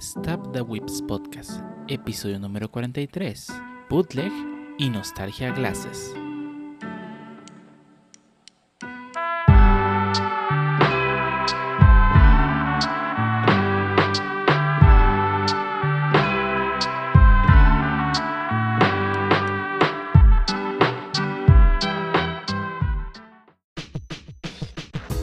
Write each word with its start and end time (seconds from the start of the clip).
Stop 0.00 0.52
the 0.54 0.62
Whips 0.62 1.02
Podcast, 1.02 1.60
episodio 1.88 2.38
número 2.38 2.70
43, 2.70 3.52
Bootleg 3.90 4.32
y 4.78 4.88
Nostalgia 4.88 5.52
Glasses. 5.52 6.14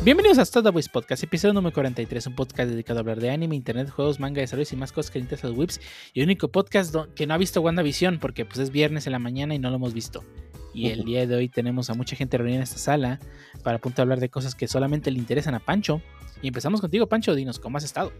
Bienvenidos 0.07 0.55
a 0.55 0.69
Whips 0.69 0.87
Podcast, 0.87 1.21
episodio 1.23 1.53
número 1.53 1.73
43, 1.73 2.27
un 2.27 2.33
podcast 2.33 2.69
dedicado 2.69 2.99
a 2.99 3.01
hablar 3.01 3.19
de 3.19 3.29
anime, 3.29 3.57
internet, 3.57 3.89
juegos, 3.89 4.21
manga, 4.21 4.39
desarrollos 4.39 4.71
y 4.71 4.77
más 4.77 4.93
cosas 4.93 5.11
que 5.11 5.19
interesan 5.19 5.47
a 5.47 5.49
los 5.49 5.59
whips. 5.59 5.81
Y 6.13 6.21
el 6.21 6.27
único 6.27 6.47
podcast 6.47 6.95
que 7.13 7.27
no 7.27 7.33
ha 7.33 7.37
visto 7.37 7.59
WandaVision 7.59 8.17
porque 8.17 8.45
pues 8.45 8.59
es 8.59 8.71
viernes 8.71 9.05
en 9.05 9.11
la 9.11 9.19
mañana 9.19 9.53
y 9.53 9.59
no 9.59 9.69
lo 9.69 9.75
hemos 9.75 9.93
visto. 9.93 10.23
Y 10.73 10.91
el 10.91 11.03
día 11.03 11.27
de 11.27 11.35
hoy 11.35 11.49
tenemos 11.49 11.89
a 11.89 11.93
mucha 11.93 12.15
gente 12.15 12.37
reunida 12.37 12.55
en 12.55 12.63
esta 12.63 12.77
sala 12.77 13.19
para 13.65 13.75
a 13.75 13.79
punto 13.81 13.97
de 13.97 14.03
hablar 14.03 14.21
de 14.21 14.29
cosas 14.29 14.55
que 14.55 14.69
solamente 14.69 15.11
le 15.11 15.19
interesan 15.19 15.55
a 15.55 15.59
Pancho. 15.59 16.01
Y 16.41 16.47
empezamos 16.47 16.79
contigo, 16.79 17.07
Pancho, 17.07 17.35
dinos, 17.35 17.59
¿cómo 17.59 17.77
has 17.77 17.83
estado? 17.83 18.13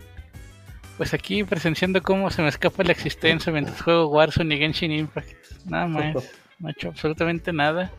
Pues 0.98 1.13
aquí 1.13 1.45
presenciando 1.45 2.04
cómo 2.04 2.29
se 2.31 2.41
me 2.41 2.49
escapa 2.49 2.84
la 2.84 2.91
existencia 2.91 3.49
mientras 3.54 3.81
juego 3.81 4.09
Warzone 4.09 4.55
y 4.55 4.57
Genshin 4.57 4.91
Impact. 4.91 5.31
Nada 5.63 5.88
más, 5.88 6.15
no 6.59 6.67
he 6.67 6.71
hecho 6.73 6.90
absolutamente 6.90 7.54
nada. 7.54 7.93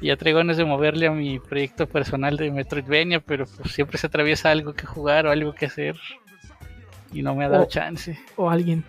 Ya 0.00 0.16
traigo 0.16 0.38
ganas 0.38 0.56
de 0.56 0.64
moverle 0.64 1.06
a 1.06 1.10
mi 1.12 1.38
proyecto 1.38 1.86
personal 1.88 2.36
de 2.36 2.50
Metroidvania, 2.50 3.20
pero 3.20 3.46
pues 3.46 3.72
siempre 3.72 3.96
se 3.98 4.06
atraviesa 4.08 4.50
algo 4.50 4.74
que 4.74 4.86
jugar 4.86 5.26
o 5.26 5.30
algo 5.30 5.54
que 5.54 5.66
hacer. 5.66 5.96
Y 7.12 7.22
no 7.22 7.34
me 7.34 7.44
ha 7.44 7.48
dado 7.48 7.64
chance. 7.66 8.18
o 8.36 8.50
alguien. 8.50 8.84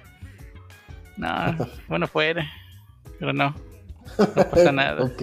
No, 1.18 1.56
bueno 1.88 2.08
fuera. 2.08 2.46
Pero 3.20 3.32
no, 3.34 3.56
no 4.18 4.44
pasa 4.52 4.72
nada. 4.72 5.04
ok. 5.06 5.22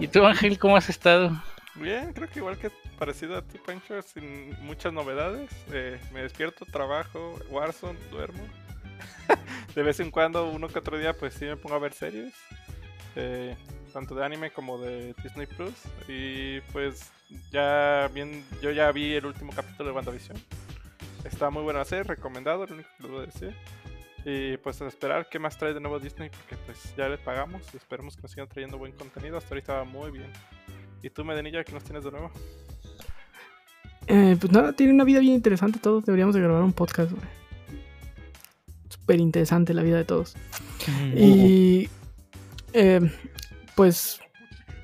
¿Y 0.00 0.08
tú 0.08 0.24
Ángel, 0.24 0.58
cómo 0.58 0.76
has 0.76 0.88
estado? 0.88 1.30
Bien, 1.74 2.12
creo 2.12 2.28
que 2.28 2.38
igual 2.40 2.58
que 2.58 2.70
parecido 2.98 3.36
a 3.36 3.42
ti, 3.42 3.58
Pancho, 3.64 4.00
sin 4.02 4.50
muchas 4.64 4.92
novedades. 4.92 5.50
Eh, 5.72 5.98
me 6.12 6.22
despierto, 6.22 6.64
trabajo, 6.66 7.38
Warzone, 7.50 7.98
duermo. 8.10 8.42
de 9.74 9.82
vez 9.82 10.00
en 10.00 10.10
cuando, 10.10 10.50
uno 10.50 10.68
que 10.68 10.78
otro 10.78 10.98
día, 10.98 11.12
pues 11.14 11.34
sí 11.34 11.44
me 11.46 11.56
pongo 11.56 11.76
a 11.76 11.78
ver 11.78 11.92
series. 11.92 12.34
eh, 13.16 13.56
tanto 13.98 14.14
de 14.14 14.24
anime 14.24 14.52
como 14.52 14.78
de 14.78 15.12
Disney 15.24 15.46
Plus. 15.46 15.74
Y 16.06 16.60
pues 16.72 17.10
ya 17.50 18.08
bien, 18.14 18.44
yo 18.62 18.70
ya 18.70 18.92
vi 18.92 19.14
el 19.14 19.26
último 19.26 19.52
capítulo 19.52 19.88
de 19.88 19.94
WandaVision. 19.96 20.38
Está 21.24 21.50
muy 21.50 21.64
bueno 21.64 21.80
hacer, 21.80 22.06
recomendado, 22.06 22.64
lo 22.64 22.74
único 22.74 22.88
que 22.96 23.02
les 23.02 23.12
voy 23.12 23.22
a 23.22 23.26
decir. 23.26 23.56
Y 24.24 24.56
pues 24.58 24.80
a 24.80 24.86
esperar 24.86 25.28
qué 25.28 25.40
más 25.40 25.58
trae 25.58 25.74
de 25.74 25.80
nuevo 25.80 25.98
Disney, 25.98 26.30
porque 26.30 26.56
pues 26.64 26.94
ya 26.96 27.08
les 27.08 27.18
pagamos 27.18 27.62
y 27.74 27.76
esperemos 27.76 28.14
que 28.14 28.22
nos 28.22 28.30
sigan 28.30 28.46
trayendo 28.46 28.78
buen 28.78 28.92
contenido. 28.92 29.36
Hasta 29.36 29.52
ahorita 29.52 29.74
va 29.74 29.84
muy 29.84 30.12
bien. 30.12 30.30
¿Y 31.02 31.10
tú, 31.10 31.24
Medenilla, 31.24 31.64
qué 31.64 31.72
nos 31.72 31.82
tienes 31.82 32.04
de 32.04 32.12
nuevo? 32.12 32.30
Eh, 34.06 34.36
pues 34.38 34.52
nada, 34.52 34.74
tiene 34.74 34.92
una 34.92 35.02
vida 35.02 35.18
bien 35.18 35.34
interesante 35.34 35.80
todos. 35.80 36.04
Deberíamos 36.04 36.36
de 36.36 36.40
grabar 36.40 36.62
un 36.62 36.72
podcast, 36.72 37.10
güey. 37.10 37.26
Súper 38.90 39.18
interesante 39.18 39.74
la 39.74 39.82
vida 39.82 39.96
de 39.96 40.04
todos. 40.04 40.36
Y 41.16 41.90
eh, 42.72 43.00
pues 43.78 44.18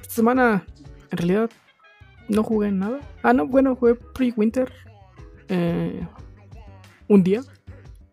esta 0.02 0.14
semana 0.14 0.64
en 1.10 1.18
realidad 1.18 1.50
no 2.28 2.44
jugué 2.44 2.70
nada. 2.70 3.00
Ah, 3.24 3.32
no, 3.32 3.44
bueno, 3.44 3.74
jugué 3.74 3.96
Pre-Winter 3.96 4.72
eh, 5.48 6.06
un 7.08 7.24
día, 7.24 7.40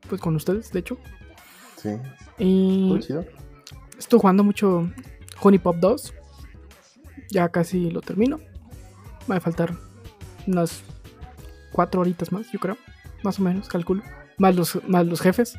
pues 0.10 0.20
con 0.20 0.36
ustedes, 0.36 0.72
de 0.72 0.80
hecho. 0.80 0.98
Sí, 1.78 1.90
Y 2.40 2.98
chido. 3.00 3.24
estoy 3.96 4.20
jugando 4.20 4.44
mucho 4.44 4.90
Honey 5.40 5.60
Pop 5.60 5.76
2. 5.80 6.16
Ya 7.30 7.50
casi 7.50 7.92
lo 7.92 8.02
termino. 8.02 8.40
Va 9.30 9.36
a 9.36 9.40
faltar 9.40 9.76
unas 10.48 10.82
cuatro 11.74 12.02
horitas 12.02 12.32
más, 12.32 12.52
yo 12.52 12.58
creo. 12.60 12.78
Más 13.22 13.40
o 13.40 13.44
menos, 13.44 13.70
calculo. 13.70 14.02
Más 14.40 14.56
los, 14.56 14.80
más 14.88 15.06
los 15.06 15.22
jefes. 15.22 15.54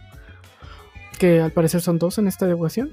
Que 1.21 1.41
al 1.41 1.53
parecer 1.53 1.81
son 1.81 2.01
dos 2.01 2.19
en 2.19 2.27
esta 2.27 2.47
devoción. 2.47 2.91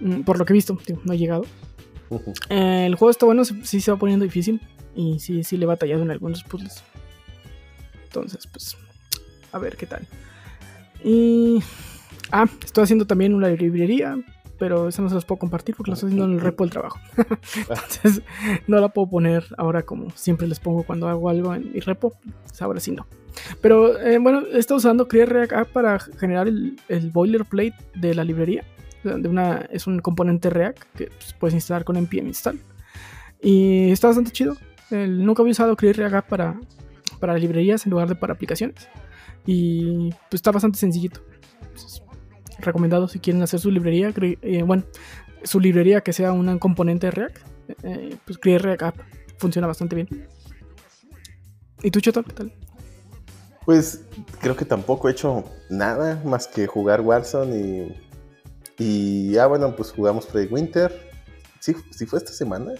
Mm, 0.00 0.22
Por 0.22 0.38
lo 0.38 0.44
que 0.44 0.52
he 0.52 0.54
visto, 0.54 0.78
no 1.04 1.12
he 1.12 1.18
llegado. 1.18 1.44
Eh, 2.48 2.86
el 2.86 2.94
juego 2.94 3.10
está 3.10 3.26
bueno, 3.26 3.44
sí 3.44 3.80
se 3.80 3.90
va 3.90 3.98
poniendo 3.98 4.24
difícil. 4.24 4.60
Y 4.94 5.20
sí, 5.20 5.44
sí 5.44 5.56
le 5.56 5.64
he 5.64 5.66
batallado 5.66 6.02
en 6.02 6.10
algunos 6.10 6.42
puzzles. 6.42 6.82
Entonces, 8.04 8.46
pues, 8.46 8.76
a 9.52 9.58
ver 9.58 9.76
qué 9.76 9.86
tal. 9.86 10.06
Y. 11.04 11.62
Ah, 12.32 12.46
estoy 12.64 12.84
haciendo 12.84 13.06
también 13.06 13.34
una 13.34 13.48
librería. 13.48 14.18
Pero 14.58 14.88
esa 14.88 15.02
no 15.02 15.08
se 15.08 15.14
las 15.14 15.24
puedo 15.24 15.38
compartir 15.38 15.76
porque 15.76 15.92
la 15.92 15.94
estoy 15.94 16.08
haciendo 16.08 16.24
en 16.26 16.32
el 16.32 16.40
repo 16.40 16.64
del 16.64 16.72
trabajo. 16.72 16.98
Entonces, 17.56 18.22
no 18.66 18.80
la 18.80 18.88
puedo 18.88 19.08
poner 19.08 19.44
ahora 19.56 19.82
como 19.84 20.10
siempre 20.16 20.48
les 20.48 20.58
pongo 20.58 20.82
cuando 20.82 21.06
hago 21.06 21.28
algo 21.28 21.54
en 21.54 21.72
mi 21.72 21.78
repo. 21.78 22.14
Pues 22.42 22.60
ahora 22.60 22.80
sí 22.80 22.90
no. 22.90 23.06
Pero 23.60 23.96
eh, 24.00 24.18
bueno, 24.18 24.42
he 24.52 24.58
estado 24.58 24.78
usando 24.78 25.06
Create 25.06 25.32
React 25.32 25.52
App 25.52 25.68
para 25.68 26.00
generar 26.00 26.48
el, 26.48 26.76
el 26.88 27.10
boilerplate 27.10 27.76
de 27.94 28.16
la 28.16 28.24
librería. 28.24 28.64
De 29.16 29.28
una, 29.28 29.66
es 29.70 29.86
un 29.86 30.00
componente 30.00 30.50
React 30.50 30.82
que 30.94 31.06
pues, 31.06 31.34
puedes 31.38 31.54
instalar 31.54 31.84
con 31.84 31.96
npm 31.96 32.28
install. 32.28 32.60
Y 33.40 33.90
está 33.90 34.08
bastante 34.08 34.30
chido. 34.32 34.56
Nunca 34.90 35.42
había 35.42 35.52
usado 35.52 35.76
Create 35.76 35.98
React 35.98 36.14
App 36.14 36.28
para, 36.28 36.60
para 37.20 37.36
librerías 37.36 37.84
en 37.86 37.90
lugar 37.90 38.08
de 38.08 38.14
para 38.14 38.34
aplicaciones. 38.34 38.88
Y 39.46 40.10
pues 40.30 40.34
está 40.40 40.50
bastante 40.50 40.78
sencillito. 40.78 41.20
Recomendado 42.58 43.06
si 43.08 43.18
quieren 43.18 43.42
hacer 43.42 43.60
su 43.60 43.70
librería. 43.70 44.12
eh, 44.20 44.62
bueno, 44.62 44.84
su 45.44 45.60
librería 45.60 46.00
que 46.00 46.12
sea 46.12 46.32
un 46.32 46.58
componente 46.58 47.10
React. 47.10 47.38
eh, 47.82 48.16
pues 48.24 48.38
Create 48.38 48.62
React 48.62 48.82
App 48.82 48.96
funciona 49.38 49.66
bastante 49.66 49.94
bien. 49.94 50.08
¿Y 51.82 51.90
tú, 51.90 52.00
Choto? 52.00 52.22
¿Qué 52.24 52.32
tal? 52.32 52.52
Pues 53.64 54.04
creo 54.40 54.56
que 54.56 54.64
tampoco 54.64 55.08
he 55.08 55.12
hecho 55.12 55.44
nada 55.70 56.20
más 56.24 56.48
que 56.48 56.66
jugar 56.66 57.02
Warzone 57.02 57.56
y. 57.56 58.07
Y 58.78 59.36
ah, 59.38 59.46
bueno, 59.46 59.74
pues 59.74 59.90
jugamos 59.92 60.26
Frey 60.26 60.46
Winter. 60.46 60.92
¿Sí, 61.60 61.74
¿Sí 61.90 62.06
fue 62.06 62.18
esta 62.18 62.32
semana? 62.32 62.72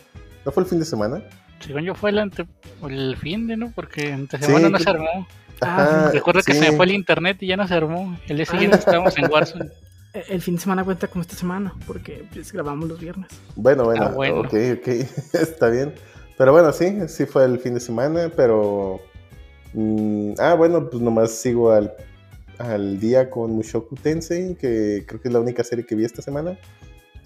¿No 0.45 0.53
fue 0.53 0.63
el 0.63 0.69
fin 0.69 0.79
de 0.79 0.85
semana? 0.85 1.23
Según 1.61 1.83
yo 1.83 1.95
fue 1.95 2.11
el, 2.11 2.19
ante, 2.21 2.47
el 2.89 3.17
fin 3.17 3.47
de, 3.49 3.57
¿no? 3.57 3.73
Porque 3.75 4.11
entre 4.11 4.39
Sí, 4.39 4.47
semana 4.47 4.69
no 4.69 4.79
que- 4.79 4.85
se 4.85 4.91
armó. 4.91 5.27
Ajá, 5.61 6.13
Recuerdo 6.13 6.41
que 6.43 6.53
sí. 6.53 6.61
se 6.61 6.71
me 6.71 6.77
fue 6.77 6.87
el 6.87 6.93
internet 6.93 7.39
y 7.43 7.49
ya 7.49 7.57
no 7.57 7.67
se 7.67 7.75
armó. 7.75 8.17
El 8.29 8.37
día 8.37 8.47
siguiente 8.47 8.77
estábamos 8.79 9.19
en 9.19 9.29
Warzone. 9.31 9.71
Eh, 10.15 10.25
El 10.29 10.41
fin 10.41 10.55
de 10.55 10.61
semana 10.61 10.85
cuenta 10.85 11.09
como 11.09 11.23
esta 11.23 11.35
semana, 11.35 11.75
porque 11.87 12.25
pues, 12.33 12.53
grabamos 12.53 12.89
los 12.89 13.01
viernes. 13.01 13.29
Bueno, 13.57 13.85
bueno, 13.85 14.05
Ah, 14.05 14.13
bueno. 14.15 14.41
ok, 14.41 14.55
ok, 14.79 14.87
está 15.35 15.69
bien. 15.69 15.93
Pero 16.39 16.53
bueno, 16.53 16.73
sí, 16.73 16.97
sí 17.09 17.27
fue 17.27 17.45
el 17.45 17.59
fin 17.59 17.75
de 17.75 17.81
semana, 17.81 18.31
pero... 18.37 19.01
mm, 19.75 20.35
ah, 20.39 20.55
bueno, 20.55 20.89
pues 20.89 21.03
nomás 21.03 21.33
sigo 21.33 21.73
al, 21.73 21.93
al 22.59 22.99
día 23.01 23.31
con 23.31 23.53
Mushoku 23.53 23.95
Tensei, 23.95 24.55
que 24.57 25.05
creo 25.07 25.21
que 25.21 25.29
es 25.29 25.35
la 25.35 25.41
única 25.41 25.65
serie 25.65 25.87
que 25.87 25.95
vi 25.95 26.05
esta 26.05 26.23
semana. 26.23 26.59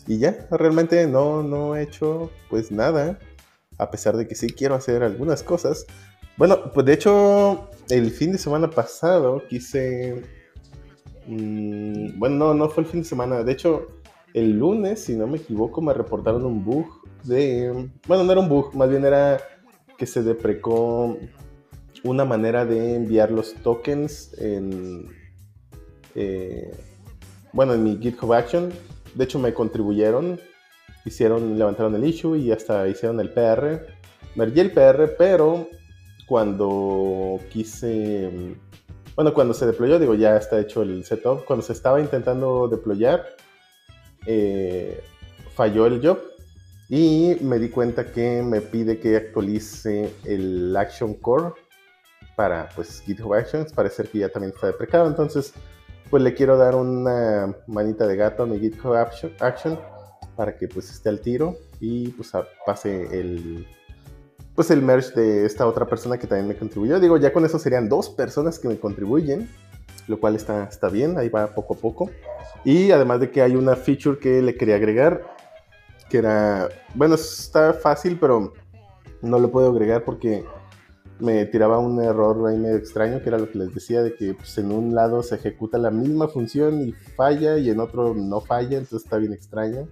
Y 0.06 0.18
ya, 0.18 0.46
realmente 0.50 1.06
no, 1.06 1.42
no 1.42 1.76
he 1.76 1.82
hecho 1.82 2.30
pues 2.50 2.70
nada, 2.70 3.18
a 3.78 3.90
pesar 3.90 4.16
de 4.16 4.26
que 4.26 4.34
sí 4.34 4.48
quiero 4.48 4.74
hacer 4.74 5.02
algunas 5.02 5.42
cosas. 5.42 5.86
Bueno, 6.36 6.72
pues 6.72 6.86
de 6.86 6.94
hecho, 6.94 7.70
el 7.88 8.10
fin 8.10 8.32
de 8.32 8.38
semana 8.38 8.70
pasado 8.70 9.42
quise... 9.48 10.22
mm, 11.26 12.18
bueno, 12.18 12.36
no, 12.36 12.54
no 12.54 12.68
fue 12.68 12.84
el 12.84 12.88
fin 12.88 13.02
de 13.02 13.08
semana, 13.08 13.42
de 13.42 13.52
hecho... 13.52 13.86
El 14.34 14.58
lunes, 14.58 15.04
si 15.04 15.14
no 15.14 15.26
me 15.26 15.36
equivoco, 15.36 15.82
me 15.82 15.92
reportaron 15.92 16.46
un 16.46 16.64
bug 16.64 16.86
de... 17.24 17.90
Bueno, 18.08 18.24
no 18.24 18.32
era 18.32 18.40
un 18.40 18.48
bug, 18.48 18.74
más 18.74 18.88
bien 18.88 19.04
era 19.04 19.38
que 19.98 20.06
se 20.06 20.22
deprecó 20.22 21.18
una 22.02 22.24
manera 22.24 22.64
de 22.64 22.94
enviar 22.94 23.30
los 23.30 23.54
tokens 23.56 24.32
en... 24.38 25.06
eh, 26.14 26.70
bueno, 27.52 27.74
en 27.74 27.84
mi 27.84 27.98
GitHub 27.98 28.32
Action. 28.32 28.72
De 29.14 29.24
hecho, 29.24 29.38
me 29.38 29.52
contribuyeron, 29.52 30.40
hicieron, 31.04 31.58
levantaron 31.58 31.94
el 31.94 32.04
issue 32.04 32.36
y 32.36 32.50
hasta 32.50 32.88
hicieron 32.88 33.20
el 33.20 33.30
PR. 33.30 33.86
Mergí 34.34 34.60
el 34.60 34.72
PR, 34.72 35.14
pero 35.18 35.68
cuando 36.26 37.38
quise... 37.50 38.56
Bueno, 39.14 39.34
cuando 39.34 39.52
se 39.52 39.66
deployó, 39.66 39.98
digo, 39.98 40.14
ya 40.14 40.36
está 40.36 40.58
hecho 40.58 40.80
el 40.82 41.04
setup. 41.04 41.44
Cuando 41.44 41.62
se 41.62 41.74
estaba 41.74 42.00
intentando 42.00 42.66
deployar, 42.68 43.26
eh, 44.26 45.02
falló 45.54 45.86
el 45.86 46.00
job 46.04 46.18
y 46.88 47.36
me 47.40 47.58
di 47.58 47.68
cuenta 47.68 48.10
que 48.10 48.42
me 48.42 48.60
pide 48.60 48.98
que 48.98 49.16
actualice 49.16 50.14
el 50.24 50.74
Action 50.76 51.14
Core 51.14 51.52
para 52.36 52.68
pues 52.74 53.00
GitHub 53.00 53.34
Actions. 53.34 53.72
Parece 53.72 54.04
que 54.04 54.18
ya 54.20 54.30
también 54.30 54.52
está 54.54 54.66
deprecado. 54.68 55.06
Entonces, 55.06 55.52
pues 56.12 56.22
le 56.22 56.34
quiero 56.34 56.58
dar 56.58 56.74
una 56.74 57.56
manita 57.66 58.06
de 58.06 58.16
gato 58.16 58.42
a 58.42 58.46
mi 58.46 58.60
GitHub 58.60 58.92
Action, 58.94 59.78
para 60.36 60.54
que 60.58 60.68
pues 60.68 60.90
esté 60.90 61.08
al 61.08 61.20
tiro 61.20 61.56
y 61.80 62.08
pues 62.08 62.32
pase 62.66 63.18
el, 63.18 63.66
pues 64.54 64.70
el 64.70 64.82
merch 64.82 65.14
de 65.14 65.46
esta 65.46 65.66
otra 65.66 65.86
persona 65.86 66.18
que 66.18 66.26
también 66.26 66.48
me 66.48 66.54
contribuyó. 66.54 67.00
Digo, 67.00 67.16
ya 67.16 67.32
con 67.32 67.46
eso 67.46 67.58
serían 67.58 67.88
dos 67.88 68.10
personas 68.10 68.58
que 68.58 68.68
me 68.68 68.78
contribuyen, 68.78 69.48
lo 70.06 70.20
cual 70.20 70.36
está, 70.36 70.64
está 70.64 70.90
bien, 70.90 71.16
ahí 71.16 71.30
va 71.30 71.46
poco 71.46 71.72
a 71.72 71.78
poco. 71.78 72.10
Y 72.62 72.90
además 72.90 73.20
de 73.20 73.30
que 73.30 73.40
hay 73.40 73.56
una 73.56 73.74
feature 73.74 74.18
que 74.18 74.42
le 74.42 74.54
quería 74.54 74.74
agregar, 74.74 75.22
que 76.10 76.18
era, 76.18 76.68
bueno, 76.94 77.14
está 77.14 77.72
fácil, 77.72 78.18
pero 78.20 78.52
no 79.22 79.38
lo 79.38 79.50
puedo 79.50 79.70
agregar 79.70 80.04
porque 80.04 80.44
me 81.22 81.46
tiraba 81.46 81.78
un 81.78 82.02
error 82.02 82.48
ahí 82.48 82.58
medio 82.58 82.76
extraño, 82.76 83.22
que 83.22 83.28
era 83.28 83.38
lo 83.38 83.50
que 83.50 83.58
les 83.58 83.72
decía, 83.72 84.02
de 84.02 84.14
que 84.14 84.34
pues, 84.34 84.58
en 84.58 84.72
un 84.72 84.94
lado 84.94 85.22
se 85.22 85.36
ejecuta 85.36 85.78
la 85.78 85.90
misma 85.90 86.26
función 86.28 86.88
y 86.88 86.92
falla 86.92 87.58
y 87.58 87.70
en 87.70 87.78
otro 87.78 88.12
no 88.12 88.40
falla, 88.40 88.78
entonces 88.78 89.04
está 89.04 89.18
bien 89.18 89.32
extraño. 89.32 89.88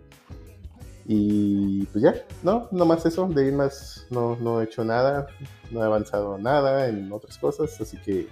Y 1.07 1.87
pues 1.87 2.03
ya, 2.03 2.15
no, 2.43 2.69
no 2.73 2.85
más 2.85 3.07
eso, 3.07 3.29
de 3.29 3.47
ahí 3.47 3.53
más 3.53 4.07
no, 4.11 4.37
no 4.37 4.61
he 4.61 4.65
hecho 4.65 4.85
nada, 4.85 5.29
no 5.71 5.83
he 5.83 5.87
avanzado 5.87 6.37
nada 6.39 6.89
en 6.89 7.11
otras 7.13 7.39
cosas, 7.39 7.81
así 7.81 7.97
que 7.99 8.29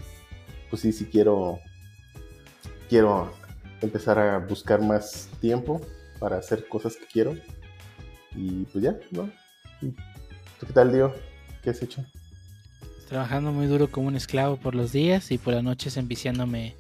pues 0.69 0.83
sí, 0.83 0.93
sí 0.93 1.07
quiero, 1.07 1.61
quiero 2.89 3.31
empezar 3.81 4.19
a 4.19 4.39
buscar 4.39 4.83
más 4.83 5.29
tiempo 5.41 5.81
para 6.19 6.39
hacer 6.39 6.69
cosas 6.69 6.97
que 6.97 7.07
quiero. 7.07 7.37
Y 8.35 8.65
pues 8.67 8.85
ya, 8.85 8.99
¿no? 9.11 9.31
¿Tú 9.81 10.67
qué 10.67 10.73
tal, 10.73 10.93
Dio? 10.93 11.13
¿Qué 11.63 11.71
has 11.71 11.83
hecho? 11.83 12.05
Trabajando 13.09 13.53
muy 13.53 13.67
duro 13.67 13.91
como 13.91 14.09
un 14.09 14.17
esclavo 14.17 14.59
por 14.59 14.75
los 14.75 14.93
días 14.93 15.31
y 15.31 15.39
por 15.39 15.55
las 15.55 15.65
noches 15.65 15.97
enviciándome 15.97 16.77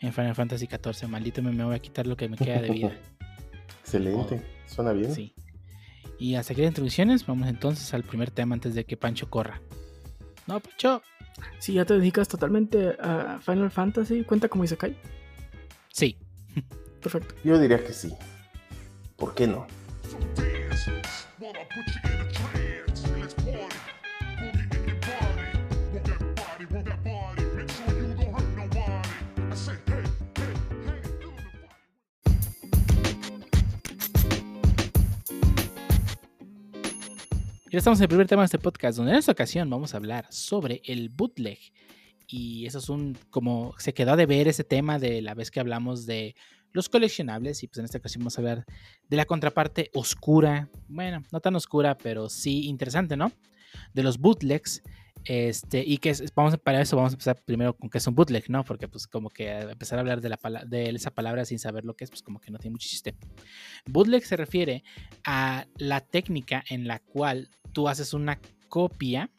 en 0.00 0.12
Final 0.12 0.34
Fantasy 0.34 0.66
XIV. 0.66 1.08
Maldito 1.08 1.42
me, 1.42 1.52
me 1.52 1.64
voy 1.64 1.74
a 1.74 1.78
quitar 1.78 2.06
lo 2.06 2.18
que 2.18 2.28
me 2.28 2.36
queda 2.36 2.60
de 2.60 2.68
vida. 2.70 2.92
Excelente, 3.80 4.42
suena 4.66 4.92
bien. 4.92 5.14
Sí. 5.14 5.34
Y 6.18 6.34
hasta 6.34 6.52
aquí 6.52 6.60
las 6.60 6.70
introducciones, 6.70 7.26
vamos 7.26 7.48
entonces 7.48 7.94
al 7.94 8.02
primer 8.02 8.30
tema 8.30 8.54
antes 8.54 8.74
de 8.74 8.84
que 8.84 8.98
Pancho 8.98 9.30
corra. 9.30 9.62
No, 10.46 10.60
Pancho. 10.60 11.02
Si 11.58 11.72
ya 11.72 11.86
te 11.86 11.94
dedicas 11.94 12.28
totalmente 12.28 12.96
a 13.00 13.40
Final 13.40 13.70
Fantasy, 13.70 14.22
¿cuenta 14.22 14.48
como 14.48 14.64
Isekai? 14.64 14.94
Sí. 15.90 16.18
Perfecto. 17.00 17.34
Yo 17.42 17.58
diría 17.58 17.82
que 17.82 17.92
sí. 17.94 18.12
¿Por 19.16 19.34
qué 19.34 19.46
no? 19.46 19.66
Ya 37.74 37.78
estamos 37.78 37.98
en 37.98 38.04
el 38.04 38.08
primer 38.08 38.28
tema 38.28 38.42
de 38.42 38.44
este 38.44 38.60
podcast, 38.60 38.98
donde 38.98 39.10
en 39.10 39.18
esta 39.18 39.32
ocasión 39.32 39.68
vamos 39.68 39.94
a 39.94 39.96
hablar 39.96 40.28
sobre 40.30 40.80
el 40.84 41.08
bootleg. 41.08 41.58
Y 42.28 42.66
eso 42.66 42.78
es 42.78 42.88
un, 42.88 43.18
como 43.30 43.74
se 43.78 43.92
quedó 43.92 44.14
de 44.14 44.26
ver 44.26 44.46
ese 44.46 44.62
tema 44.62 45.00
de 45.00 45.20
la 45.22 45.34
vez 45.34 45.50
que 45.50 45.58
hablamos 45.58 46.06
de 46.06 46.36
los 46.70 46.88
coleccionables. 46.88 47.64
Y 47.64 47.66
pues 47.66 47.78
en 47.78 47.86
esta 47.86 47.98
ocasión 47.98 48.20
vamos 48.20 48.38
a 48.38 48.42
hablar 48.42 48.64
de 49.08 49.16
la 49.16 49.24
contraparte 49.24 49.90
oscura. 49.92 50.68
Bueno, 50.86 51.24
no 51.32 51.40
tan 51.40 51.56
oscura, 51.56 51.98
pero 51.98 52.28
sí 52.28 52.68
interesante, 52.68 53.16
¿no? 53.16 53.32
De 53.92 54.04
los 54.04 54.18
bootlegs. 54.18 54.80
Este, 55.26 55.82
y 55.84 55.98
que 55.98 56.14
vamos, 56.34 56.58
para 56.58 56.82
eso 56.82 56.96
vamos 56.96 57.12
a 57.12 57.14
empezar 57.14 57.42
primero 57.44 57.74
con 57.74 57.88
qué 57.88 57.98
es 57.98 58.06
un 58.06 58.14
bootleg, 58.14 58.50
¿no? 58.50 58.64
Porque 58.64 58.88
pues 58.88 59.06
como 59.06 59.30
que 59.30 59.50
empezar 59.50 59.98
a 59.98 60.00
hablar 60.00 60.20
de, 60.20 60.90
esa 60.90 61.10
palabra 61.12 61.44
sin 61.44 61.58
saber 61.58 61.84
lo 61.84 61.94
que 61.94 62.04
es, 62.04 62.10
pues 62.10 62.22
como 62.22 62.40
que 62.40 62.50
no 62.50 62.58
tiene 62.58 62.72
mucho 62.72 62.88
chiste. 62.88 63.16
Bootleg 63.86 64.24
se 64.24 64.36
refiere 64.36 64.84
a 65.24 65.66
la 65.76 66.00
técnica 66.00 66.62
en 66.68 66.86
la 66.86 66.98
cual 66.98 67.48
tú 67.72 67.88
haces 67.88 68.12
una 68.12 68.38
copia 68.68 69.30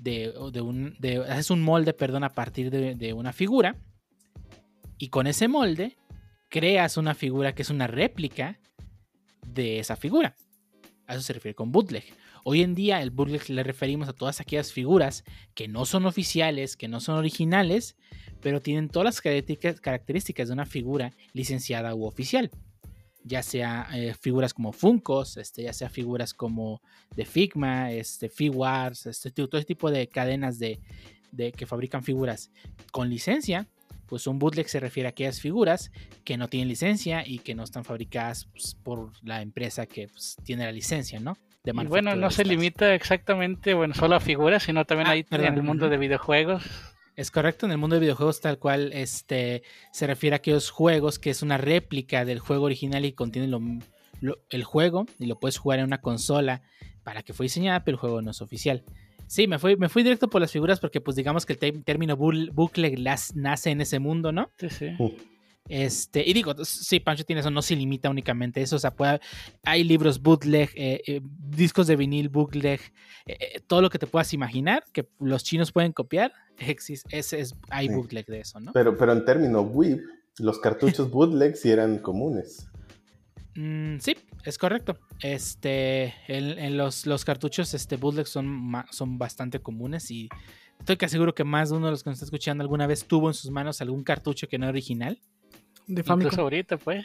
de, 0.00 0.32
un, 0.62 0.96
haces 1.28 1.50
un 1.50 1.62
molde, 1.62 1.94
perdón, 1.94 2.24
a 2.24 2.30
partir 2.30 2.70
de, 2.70 2.94
de 2.94 3.12
una 3.12 3.32
figura 3.32 3.76
y 4.98 5.08
con 5.08 5.26
ese 5.26 5.48
molde 5.48 5.96
creas 6.50 6.98
una 6.98 7.14
figura 7.14 7.54
que 7.54 7.62
es 7.62 7.70
una 7.70 7.86
réplica 7.86 8.60
de 9.46 9.78
esa 9.78 9.96
figura. 9.96 10.36
A 11.06 11.14
eso 11.14 11.22
se 11.22 11.32
refiere 11.32 11.54
con 11.54 11.72
bootleg. 11.72 12.04
Hoy 12.44 12.62
en 12.62 12.74
día 12.74 13.02
el 13.02 13.10
bootleg 13.10 13.50
le 13.50 13.62
referimos 13.62 14.08
a 14.08 14.12
todas 14.12 14.40
aquellas 14.40 14.72
figuras 14.72 15.24
que 15.54 15.68
no 15.68 15.84
son 15.84 16.06
oficiales, 16.06 16.76
que 16.76 16.88
no 16.88 17.00
son 17.00 17.16
originales, 17.16 17.96
pero 18.40 18.62
tienen 18.62 18.88
todas 18.88 19.22
las 19.22 19.80
características 19.80 20.48
de 20.48 20.54
una 20.54 20.66
figura 20.66 21.12
licenciada 21.32 21.94
u 21.94 22.04
oficial. 22.04 22.50
Ya 23.22 23.42
sea 23.42 23.86
eh, 23.92 24.14
figuras 24.18 24.54
como 24.54 24.72
Funkos, 24.72 25.36
este, 25.36 25.64
ya 25.64 25.74
sea 25.74 25.90
figuras 25.90 26.32
como 26.32 26.80
de 27.14 27.26
Figma, 27.26 27.92
este, 27.92 28.30
Figuarts, 28.30 29.06
este, 29.06 29.30
todo 29.30 29.58
este 29.58 29.74
tipo 29.74 29.90
de 29.90 30.08
cadenas 30.08 30.58
de, 30.58 30.80
que 31.54 31.66
fabrican 31.66 32.02
figuras 32.02 32.50
con 32.90 33.10
licencia, 33.10 33.68
pues 34.06 34.26
un 34.26 34.38
bootleg 34.38 34.68
se 34.68 34.80
refiere 34.80 35.08
a 35.08 35.10
aquellas 35.10 35.38
figuras 35.38 35.92
que 36.24 36.38
no 36.38 36.48
tienen 36.48 36.68
licencia 36.68 37.22
y 37.26 37.40
que 37.40 37.54
no 37.54 37.62
están 37.62 37.84
fabricadas 37.84 38.46
pues, 38.46 38.74
por 38.74 39.12
la 39.22 39.42
empresa 39.42 39.84
que 39.84 40.08
pues, 40.08 40.36
tiene 40.42 40.64
la 40.64 40.72
licencia, 40.72 41.20
¿no? 41.20 41.36
De 41.62 41.72
y 41.72 41.86
bueno, 41.86 42.16
no 42.16 42.30
se 42.30 42.44
limita 42.44 42.94
exactamente, 42.94 43.74
bueno, 43.74 43.94
solo 43.94 44.14
a 44.16 44.20
figuras, 44.20 44.62
sino 44.62 44.84
también 44.86 45.08
Ah, 45.08 45.10
ahí 45.12 45.22
perdón, 45.24 45.48
en 45.48 45.54
el 45.58 45.62
mundo 45.62 45.88
de 45.90 45.98
videojuegos. 45.98 46.62
Es 47.16 47.30
correcto, 47.30 47.66
en 47.66 47.72
el 47.72 47.78
mundo 47.78 47.96
de 47.96 48.00
videojuegos 48.00 48.40
tal 48.40 48.58
cual 48.58 48.92
este, 48.94 49.62
se 49.92 50.06
refiere 50.06 50.34
a 50.34 50.38
aquellos 50.38 50.70
juegos 50.70 51.18
que 51.18 51.28
es 51.28 51.42
una 51.42 51.58
réplica 51.58 52.24
del 52.24 52.38
juego 52.38 52.64
original 52.64 53.04
y 53.04 53.12
contiene 53.12 53.46
lo- 53.48 53.60
lo- 54.22 54.38
el 54.48 54.64
juego 54.64 55.04
y 55.18 55.26
lo 55.26 55.38
puedes 55.38 55.58
jugar 55.58 55.80
en 55.80 55.84
una 55.84 56.00
consola 56.00 56.62
para 57.04 57.22
que 57.22 57.34
fue 57.34 57.44
diseñada, 57.44 57.84
pero 57.84 57.96
el 57.96 58.00
juego 58.00 58.22
no 58.22 58.30
es 58.30 58.40
oficial. 58.40 58.84
Sí, 59.26 59.46
me 59.46 59.58
fui, 59.58 59.76
me 59.76 59.88
fui 59.90 60.02
directo 60.02 60.28
por 60.30 60.40
las 60.40 60.50
figuras 60.50 60.80
porque 60.80 61.00
pues 61.02 61.14
digamos 61.14 61.44
que 61.44 61.52
el 61.52 61.84
término 61.84 62.16
las- 62.96 63.36
nace 63.36 63.70
en 63.70 63.82
ese 63.82 63.98
mundo, 63.98 64.32
¿no? 64.32 64.50
Sí, 64.58 64.70
sí. 64.70 64.96
Este, 65.70 66.28
y 66.28 66.32
digo, 66.32 66.52
sí, 66.64 66.98
Pancho 67.00 67.24
tiene 67.24 67.40
eso, 67.40 67.50
no 67.50 67.62
se 67.62 67.76
limita 67.76 68.10
únicamente 68.10 68.58
a 68.58 68.62
eso, 68.64 68.74
o 68.76 68.78
sea, 68.80 68.90
puede- 68.94 69.20
hay 69.64 69.84
libros 69.84 70.20
bootleg, 70.20 70.68
eh, 70.74 71.00
eh, 71.06 71.20
discos 71.22 71.86
de 71.86 71.94
vinil 71.94 72.28
bootleg, 72.28 72.80
eh, 73.26 73.60
todo 73.68 73.80
lo 73.80 73.88
que 73.88 73.98
te 74.00 74.08
puedas 74.08 74.32
imaginar 74.34 74.82
que 74.92 75.08
los 75.20 75.44
chinos 75.44 75.70
pueden 75.70 75.92
copiar, 75.92 76.32
exis- 76.58 77.04
ese 77.10 77.38
es, 77.40 77.54
hay 77.70 77.86
Sí. 77.88 77.94
bootleg 77.94 78.26
de 78.26 78.40
eso, 78.40 78.58
¿no? 78.58 78.72
Pero, 78.72 78.96
pero 78.98 79.12
en 79.12 79.24
términos 79.24 79.64
WIB, 79.72 80.00
los 80.40 80.58
cartuchos 80.58 81.08
bootleg 81.12 81.56
sí 81.56 81.70
eran 81.70 81.98
comunes. 81.98 82.66
Mm, 83.54 83.98
sí, 83.98 84.16
es 84.44 84.58
correcto. 84.58 84.98
Este, 85.22 86.14
en, 86.28 86.58
en 86.58 86.76
los, 86.76 87.06
los 87.06 87.24
cartuchos 87.24 87.74
este, 87.74 87.96
bootleg 87.96 88.26
son, 88.26 88.72
son 88.90 89.18
bastante 89.18 89.60
comunes 89.60 90.10
y 90.10 90.28
estoy 90.78 90.96
casi 90.96 91.12
seguro 91.12 91.34
que 91.34 91.44
más 91.44 91.70
de 91.70 91.76
uno 91.76 91.86
de 91.86 91.92
los 91.92 92.02
que 92.02 92.10
nos 92.10 92.16
está 92.16 92.24
escuchando 92.26 92.62
alguna 92.62 92.86
vez 92.86 93.04
tuvo 93.06 93.28
en 93.28 93.34
sus 93.34 93.50
manos 93.50 93.80
algún 93.80 94.02
cartucho 94.04 94.48
que 94.48 94.56
no 94.58 94.64
era 94.66 94.70
original. 94.70 95.20
De 95.94 96.00
Incluso 96.00 96.08
Famicom. 96.08 96.40
ahorita, 96.40 96.76
pues. 96.78 97.04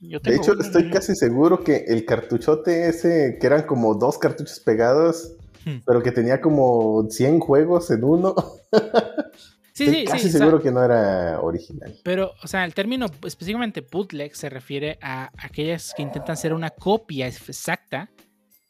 Yo 0.00 0.18
De 0.18 0.34
hecho, 0.34 0.52
uno, 0.52 0.62
estoy 0.62 0.84
¿no? 0.84 0.90
casi 0.90 1.14
seguro 1.14 1.62
que 1.62 1.84
el 1.86 2.04
cartuchote 2.04 2.88
ese, 2.88 3.38
que 3.40 3.46
eran 3.46 3.62
como 3.64 3.94
dos 3.94 4.18
cartuchos 4.18 4.58
pegados, 4.60 5.32
Hmm. 5.64 5.78
pero 5.86 6.02
que 6.02 6.10
tenía 6.10 6.40
como 6.40 7.06
100 7.08 7.38
juegos 7.38 7.88
en 7.92 8.02
uno, 8.02 8.34
Sí, 9.74 9.84
estoy 9.84 10.00
sí, 10.00 10.04
casi 10.06 10.22
sí. 10.22 10.28
o 10.28 10.30
sea, 10.32 10.38
seguro 10.40 10.60
que 10.60 10.70
no 10.72 10.84
era 10.84 11.40
original. 11.40 11.94
Pero, 12.02 12.32
o 12.42 12.46
sea, 12.48 12.64
el 12.64 12.74
término 12.74 13.06
específicamente 13.24 13.80
bootleg 13.80 14.34
se 14.34 14.50
refiere 14.50 14.98
a 15.00 15.30
aquellas 15.38 15.94
que 15.96 16.02
intentan 16.02 16.36
ser 16.36 16.52
una 16.52 16.70
copia 16.70 17.26
exacta 17.28 18.10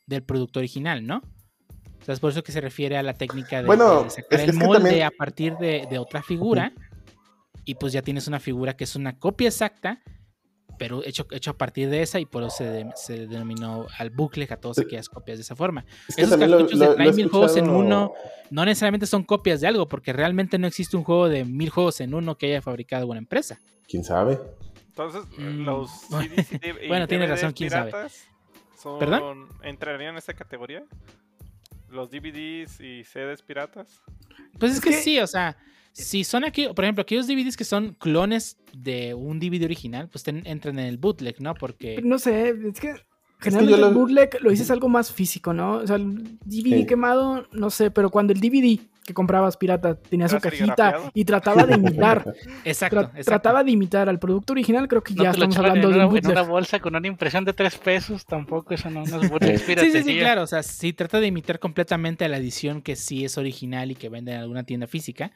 del 0.06 0.22
producto 0.22 0.58
original, 0.60 1.04
¿no? 1.06 1.22
O 2.00 2.04
sea, 2.04 2.12
es 2.14 2.20
por 2.20 2.30
eso 2.30 2.42
que 2.44 2.52
se 2.52 2.60
refiere 2.60 2.96
a 2.98 3.02
la 3.02 3.14
técnica 3.14 3.62
de, 3.62 3.66
Bueno, 3.66 4.04
de 4.04 4.10
sacar 4.10 4.38
es- 4.40 4.44
el 4.44 4.50
es 4.50 4.58
que 4.58 4.64
molde 4.66 4.82
también- 4.82 5.06
a 5.06 5.10
partir 5.10 5.56
de, 5.56 5.86
de 5.90 5.98
otra 5.98 6.22
figura. 6.22 6.72
Y 7.64 7.74
pues 7.76 7.92
ya 7.92 8.02
tienes 8.02 8.26
una 8.28 8.40
figura 8.40 8.76
que 8.76 8.84
es 8.84 8.96
una 8.96 9.18
copia 9.18 9.48
exacta, 9.48 10.00
pero 10.78 11.04
hecho, 11.04 11.26
hecho 11.30 11.52
a 11.52 11.58
partir 11.58 11.88
de 11.90 12.02
esa, 12.02 12.18
y 12.18 12.26
por 12.26 12.42
eso 12.42 12.56
se, 12.56 12.64
de- 12.64 12.90
se 12.96 13.26
denominó 13.28 13.86
al 13.98 14.10
bootleg 14.10 14.52
a 14.52 14.56
todas 14.56 14.78
aquellas 14.78 15.08
copias 15.08 15.38
de 15.38 15.42
esa 15.42 15.54
forma. 15.54 15.84
Es 16.08 16.16
que 16.16 16.22
Esos 16.22 16.38
lo- 16.40 16.48
cartuchos 16.48 16.78
lo- 16.78 16.88
de 16.90 16.94
traen 16.96 17.14
mil 17.14 17.28
juegos 17.28 17.56
en 17.56 17.68
uno. 17.70 18.12
No 18.50 18.64
necesariamente 18.64 19.06
son 19.06 19.22
copias 19.22 19.60
de 19.60 19.68
algo, 19.68 19.86
porque 19.86 20.12
realmente 20.12 20.58
no 20.58 20.66
existe 20.66 20.96
un 20.96 21.04
juego 21.04 21.28
de 21.28 21.44
mil 21.44 21.70
juegos 21.70 22.00
en 22.00 22.14
uno 22.14 22.36
que 22.36 22.46
haya 22.46 22.62
fabricado 22.62 23.06
una 23.06 23.18
empresa. 23.18 23.58
¿Quién 23.86 24.02
sabe? 24.02 24.40
Entonces, 24.88 25.22
Mm. 25.38 25.64
los 25.64 25.90
CDs 26.10 26.52
y 26.52 26.58
D- 26.58 26.74
y 26.84 26.88
Bueno, 26.88 27.06
tiene 27.06 27.26
razón, 27.26 27.52
quién 27.52 27.70
sabe. 27.70 27.92
son- 28.76 28.98
¿Perdón? 28.98 29.46
¿Entrarían 29.62 30.12
en 30.14 30.18
esa 30.18 30.34
categoría? 30.34 30.82
¿Los 31.90 32.10
DVDs 32.10 32.80
y 32.80 33.04
CDs 33.04 33.42
piratas? 33.42 34.02
Pues 34.58 34.72
es, 34.72 34.78
Es 34.78 34.84
que, 34.84 34.90
que- 34.90 34.96
sí, 34.96 35.20
o 35.20 35.26
sea, 35.26 35.56
si 35.92 36.24
son 36.24 36.44
aquí, 36.44 36.66
por 36.74 36.84
ejemplo, 36.84 37.02
aquellos 37.02 37.26
DVDs 37.26 37.56
que 37.56 37.64
son 37.64 37.94
clones 37.98 38.56
de 38.72 39.14
un 39.14 39.38
DVD 39.38 39.64
original, 39.64 40.08
pues 40.08 40.24
ten- 40.24 40.42
entran 40.46 40.78
en 40.78 40.86
el 40.86 40.98
bootleg, 40.98 41.40
¿no? 41.40 41.54
Porque 41.54 42.00
No 42.02 42.18
sé, 42.18 42.54
es 42.72 42.80
que 42.80 42.94
generalmente 43.40 43.74
el 43.74 43.80
lo- 43.80 43.92
bootleg 43.92 44.38
lo 44.40 44.50
dices 44.50 44.70
algo 44.70 44.88
más 44.88 45.12
físico, 45.12 45.52
¿no? 45.52 45.74
O 45.78 45.86
sea, 45.86 45.96
el 45.96 46.38
DVD 46.44 46.80
Sí. 46.80 46.86
quemado, 46.86 47.46
no 47.52 47.70
sé, 47.70 47.90
pero 47.90 48.10
cuando 48.10 48.32
el 48.32 48.40
DVD 48.40 48.80
que 49.04 49.14
comprabas 49.14 49.56
pirata 49.56 49.96
tenía 49.96 50.28
su 50.28 50.38
cajita 50.38 51.10
y 51.12 51.24
trataba 51.24 51.66
de 51.66 51.74
imitar, 51.74 52.24
Exacto, 52.64 52.96
tra- 53.00 53.04
exacto. 53.06 53.24
trataba 53.24 53.64
de 53.64 53.72
imitar 53.72 54.08
al 54.08 54.20
producto 54.20 54.52
original, 54.52 54.86
creo 54.86 55.02
que 55.02 55.12
No 55.12 55.24
ya 55.24 55.30
estamos 55.32 55.56
hablando 55.56 55.88
en 55.88 55.94
de 55.94 55.98
una, 55.98 56.06
un 56.06 56.16
en 56.18 56.26
una 56.28 56.42
bolsa 56.42 56.78
con 56.78 56.94
una 56.94 57.08
impresión 57.08 57.44
de 57.44 57.52
3 57.52 57.76
pesos, 57.78 58.24
tampoco 58.24 58.72
eso 58.74 58.88
no, 58.90 59.04
no 59.04 59.20
es 59.20 59.28
bootleg 59.30 59.58
Sí, 59.58 59.90
sí, 59.90 60.02
sí, 60.04 60.18
claro. 60.20 60.44
O 60.44 60.46
sea, 60.46 60.62
si 60.62 60.92
trata 60.92 61.18
de 61.18 61.26
imitar 61.26 61.58
completamente 61.58 62.24
a 62.24 62.28
la 62.28 62.36
edición 62.36 62.80
que 62.80 62.94
sí 62.94 63.24
es 63.24 63.36
original 63.38 63.90
y 63.90 63.96
que 63.96 64.08
vende 64.08 64.34
en 64.34 64.38
alguna 64.38 64.62
tienda 64.62 64.86
física, 64.86 65.32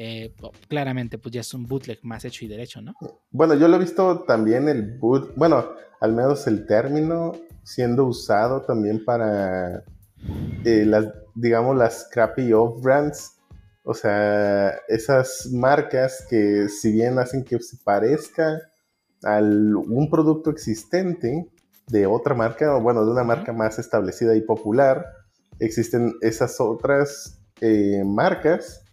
eh, 0.00 0.32
claramente 0.68 1.18
pues 1.18 1.34
ya 1.34 1.40
es 1.40 1.52
un 1.54 1.66
bootleg 1.66 1.98
más 2.04 2.24
hecho 2.24 2.44
y 2.44 2.48
derecho, 2.48 2.80
¿no? 2.80 2.94
Bueno, 3.32 3.54
yo 3.54 3.66
lo 3.66 3.74
he 3.74 3.80
visto 3.80 4.20
también 4.20 4.68
el 4.68 4.96
boot, 4.96 5.34
bueno, 5.34 5.72
al 6.00 6.12
menos 6.12 6.46
el 6.46 6.66
término 6.66 7.32
siendo 7.64 8.04
usado 8.04 8.62
también 8.62 9.04
para 9.04 9.82
eh, 10.64 10.84
las, 10.86 11.06
digamos, 11.34 11.76
las 11.76 12.08
crappy 12.12 12.52
off-brands. 12.52 13.38
O 13.82 13.92
sea, 13.92 14.70
esas 14.86 15.48
marcas 15.52 16.24
que 16.30 16.68
si 16.68 16.92
bien 16.92 17.18
hacen 17.18 17.42
que 17.42 17.58
se 17.58 17.76
parezca 17.82 18.70
a 19.24 19.38
un 19.40 20.08
producto 20.08 20.50
existente 20.50 21.48
de 21.88 22.06
otra 22.06 22.36
marca, 22.36 22.76
o 22.76 22.80
bueno, 22.80 23.04
de 23.04 23.10
una 23.10 23.24
marca 23.24 23.52
más 23.52 23.80
establecida 23.80 24.36
y 24.36 24.42
popular, 24.42 25.04
existen 25.58 26.14
esas 26.20 26.60
otras 26.60 27.40
eh, 27.60 28.04
marcas 28.06 28.84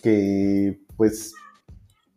que 0.00 0.80
pues 0.96 1.34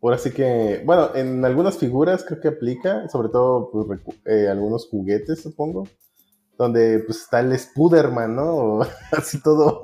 ahora 0.02 0.18
sí 0.18 0.30
que, 0.32 0.82
bueno, 0.84 1.14
en 1.14 1.44
algunas 1.44 1.78
figuras 1.78 2.24
creo 2.24 2.40
que 2.40 2.48
aplica, 2.48 3.08
sobre 3.08 3.28
todo 3.30 3.70
pues, 3.72 4.00
eh, 4.26 4.48
algunos 4.48 4.86
juguetes, 4.88 5.40
supongo, 5.42 5.88
donde 6.58 7.00
pues 7.06 7.22
está 7.22 7.40
el 7.40 7.58
Spuderman, 7.58 8.36
¿no? 8.36 8.80
Así 9.12 9.42
todo. 9.42 9.82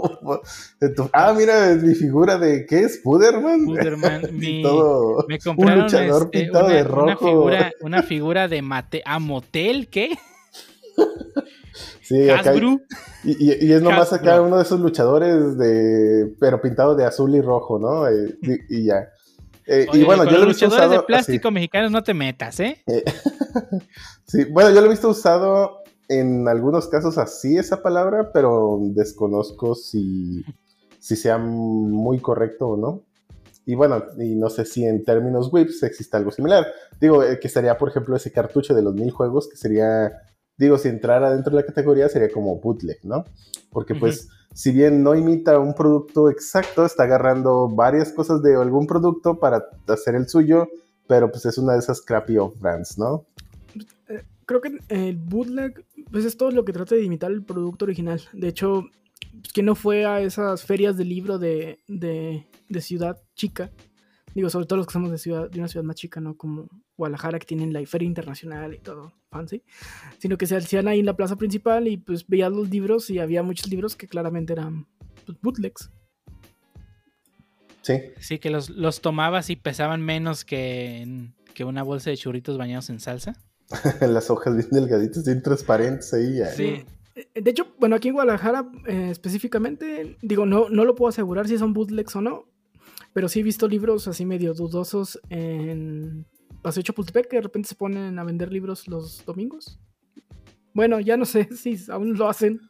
ah, 1.13 1.33
mira, 1.37 1.71
es 1.71 1.83
mi 1.83 1.95
figura 1.95 2.39
de 2.39 2.67
¿qué 2.67 2.81
es 2.81 2.97
Spuderman? 2.97 3.63
Spuderman, 3.63 4.23
mi- 4.37 4.63
todo. 4.63 5.25
Me 5.27 5.39
compraron 5.39 5.85
luchador 5.85 6.23
este, 6.25 6.41
pintado 6.43 6.67
una, 6.67 6.75
de 6.75 6.83
una 6.83 7.15
rojo. 7.15 7.27
figura, 7.27 7.73
una 7.81 8.03
figura 8.05 8.49
de 8.49 8.63
mate 8.63 9.03
a 9.07 9.19
motel, 9.19 9.89
¿qué? 9.89 10.19
Sí, 12.03 12.29
acá 12.31 12.55
y, 12.55 13.31
y- 13.45 13.67
y 13.67 13.73
es 13.73 13.83
nomás 13.83 14.13
acá 14.13 14.41
uno 14.41 14.57
de 14.57 14.63
esos 14.63 14.81
luchadores 14.81 15.57
de 15.59 16.35
pero 16.41 16.61
pintado 16.61 16.95
de 16.97 17.05
azul 17.05 17.35
y 17.35 17.41
rojo, 17.41 17.79
¿no? 17.79 18.09
Eh, 18.09 18.37
y, 18.43 18.79
y 18.81 18.85
ya. 18.87 19.09
Eh, 19.67 19.87
y 19.87 19.89
Oye, 19.91 20.05
bueno, 20.05 20.25
con 20.25 20.33
yo 20.33 20.39
los 20.39 20.41
lo 20.41 20.45
he 20.47 20.49
visto 20.49 20.65
luchadores 20.67 20.79
usado 20.79 20.91
de 20.91 20.97
así. 20.99 21.07
plástico 21.07 21.51
mexicanos 21.51 21.93
no 21.93 22.03
te 22.03 22.15
metas, 22.15 22.59
¿eh? 22.61 22.83
Sí, 24.27 24.45
bueno, 24.45 24.71
yo 24.71 24.81
lo 24.81 24.87
he 24.87 24.91
visto 24.91 25.09
usado 25.09 25.79
en 26.09 26.49
algunos 26.49 26.89
casos 26.89 27.19
así 27.19 27.57
esa 27.57 27.83
palabra, 27.83 28.31
pero 28.33 28.79
desconozco 28.81 29.75
si, 29.75 30.45
si 30.99 31.17
sea 31.17 31.39
muy 31.39 32.19
correcto 32.21 32.69
o 32.69 32.77
no. 32.77 33.03
Y 33.67 33.75
bueno, 33.75 34.03
y 34.19 34.35
no 34.37 34.49
sé 34.51 34.65
si 34.65 34.85
en 34.85 35.05
términos 35.05 35.51
whips 35.53 35.83
existe 35.83 36.17
algo 36.17 36.31
similar. 36.33 36.67
Digo, 37.01 37.23
eh, 37.23 37.39
que 37.41 37.49
sería, 37.49 37.77
por 37.79 37.89
ejemplo, 37.91 38.17
ese 38.17 38.33
cartucho 38.33 38.75
de 38.75 38.83
los 38.83 38.95
mil 38.95 39.11
juegos, 39.11 39.49
que 39.49 39.57
sería, 39.57 40.13
digo, 40.61 40.77
si 40.77 40.89
entrara 40.89 41.33
dentro 41.33 41.51
de 41.51 41.63
la 41.63 41.67
categoría, 41.67 42.09
sería 42.09 42.31
como 42.31 42.61
bootleg, 42.61 42.99
¿no? 43.03 43.25
Porque 43.71 43.95
pues, 43.95 44.29
si 44.53 44.73
bien 44.73 45.03
no 45.03 45.15
imita 45.15 45.59
un 45.59 45.75
producto 45.75 46.29
exacto, 46.29 46.85
está 46.85 47.05
agarrando 47.05 47.69
varias 47.69 48.13
cosas 48.13 48.43
de 48.43 48.55
algún 48.55 48.87
producto 48.87 49.39
para 49.39 49.65
hacer 49.89 50.15
el 50.15 50.29
suyo, 50.29 50.69
pero 51.09 51.31
pues 51.31 51.47
es 51.47 51.57
una 51.57 51.73
de 51.73 51.79
esas 51.79 52.03
crappy 52.03 52.37
off-brands, 52.37 52.99
¿no? 52.99 53.25
Creo 54.45 54.61
que 54.61 54.79
el 54.89 55.17
bootleg 55.17 55.85
pues 56.11 56.25
es 56.25 56.37
todo 56.37 56.51
lo 56.51 56.65
que 56.65 56.73
trata 56.73 56.95
de 56.95 57.05
imitar 57.05 57.31
el 57.31 57.43
producto 57.43 57.87
original. 57.87 58.21
De 58.33 58.49
hecho, 58.49 58.85
que 59.55 59.63
no 59.63 59.75
fue 59.75 60.05
a 60.05 60.21
esas 60.21 60.65
ferias 60.65 60.97
de 60.97 61.05
libro 61.05 61.39
de, 61.39 61.79
de, 61.89 62.47
de 62.69 62.81
ciudad 62.81 63.17
chica. 63.35 63.71
Digo, 64.35 64.51
sobre 64.51 64.67
todo 64.67 64.77
los 64.77 64.87
que 64.87 64.93
somos 64.93 65.11
de 65.11 65.19
ciudad, 65.19 65.49
de 65.49 65.59
una 65.59 65.69
ciudad 65.69 65.85
más 65.85 65.97
chica, 65.97 66.21
¿no? 66.21 66.37
Como 66.37 66.69
Guadalajara, 67.01 67.39
que 67.39 67.47
tienen 67.47 67.73
la 67.73 67.85
feria 67.87 68.07
internacional 68.07 68.73
y 68.75 68.79
todo, 68.79 69.13
fancy. 69.31 69.63
Sino 70.19 70.39
que 70.39 70.47
se 70.47 70.57
hacían 70.57 70.87
ahí 70.89 71.01
en 71.01 71.07
la 71.07 71.17
plaza 71.17 71.37
principal 71.37 71.89
y 71.89 71.97
pues 71.97 72.27
veías 72.29 72.53
los 72.53 72.71
libros 72.71 73.11
y 73.11 73.19
había 73.19 73.43
muchos 73.43 73.69
libros 73.69 73.97
que 73.97 74.07
claramente 74.07 74.53
eran 74.53 74.87
pues, 75.27 75.37
bootlegs. 75.41 75.91
Sí. 77.83 77.95
Sí, 78.21 78.39
que 78.39 78.51
los, 78.51 78.71
los 78.71 79.01
tomabas 79.01 79.51
y 79.51 79.57
pesaban 79.57 80.03
menos 80.03 80.45
que, 80.45 80.99
en- 81.01 81.35
que 81.55 81.65
una 81.65 81.83
bolsa 81.83 82.11
de 82.11 82.17
churritos 82.17 82.59
bañados 82.59 82.91
en 82.91 83.01
salsa. 83.01 83.35
Las 84.01 84.31
hojas 84.31 84.55
bien 84.57 84.69
delgaditas, 84.71 85.25
bien 85.25 85.43
transparentes 85.43 86.13
ahí. 86.13 86.37
ya. 86.39 86.47
Sí. 86.47 86.85
Eh, 87.15 87.41
De 87.41 87.51
hecho, 87.51 87.69
bueno, 87.79 87.97
aquí 87.97 88.09
en 88.09 88.15
Guadalajara 88.15 88.71
eh, 88.87 89.09
específicamente, 89.11 90.17
digo, 90.23 90.45
no, 90.47 90.69
no 90.69 90.85
lo 90.85 90.95
puedo 90.95 91.09
asegurar 91.09 91.49
si 91.49 91.57
son 91.59 91.73
bootlegs 91.73 92.15
o 92.17 92.21
no, 92.21 92.45
pero 93.13 93.29
sí 93.29 93.41
he 93.41 93.43
visto 93.43 93.67
libros 93.67 94.07
así 94.09 94.25
medio 94.27 94.55
dudosos 94.55 95.19
en 95.31 96.27
Paseo 96.63 96.83
Chapultepec 96.83 97.29
que 97.29 97.37
de 97.37 97.43
repente 97.43 97.69
se 97.69 97.75
ponen 97.75 98.19
a 98.19 98.25
vender 98.25 98.53
libros 98.53 98.87
los 98.89 99.25
domingos. 99.25 99.79
Bueno, 100.75 101.01
ya 101.01 101.17
no 101.17 101.25
sé 101.25 101.49
si 101.57 101.77
aún 101.91 102.17
lo 102.17 102.29
hacen, 102.29 102.61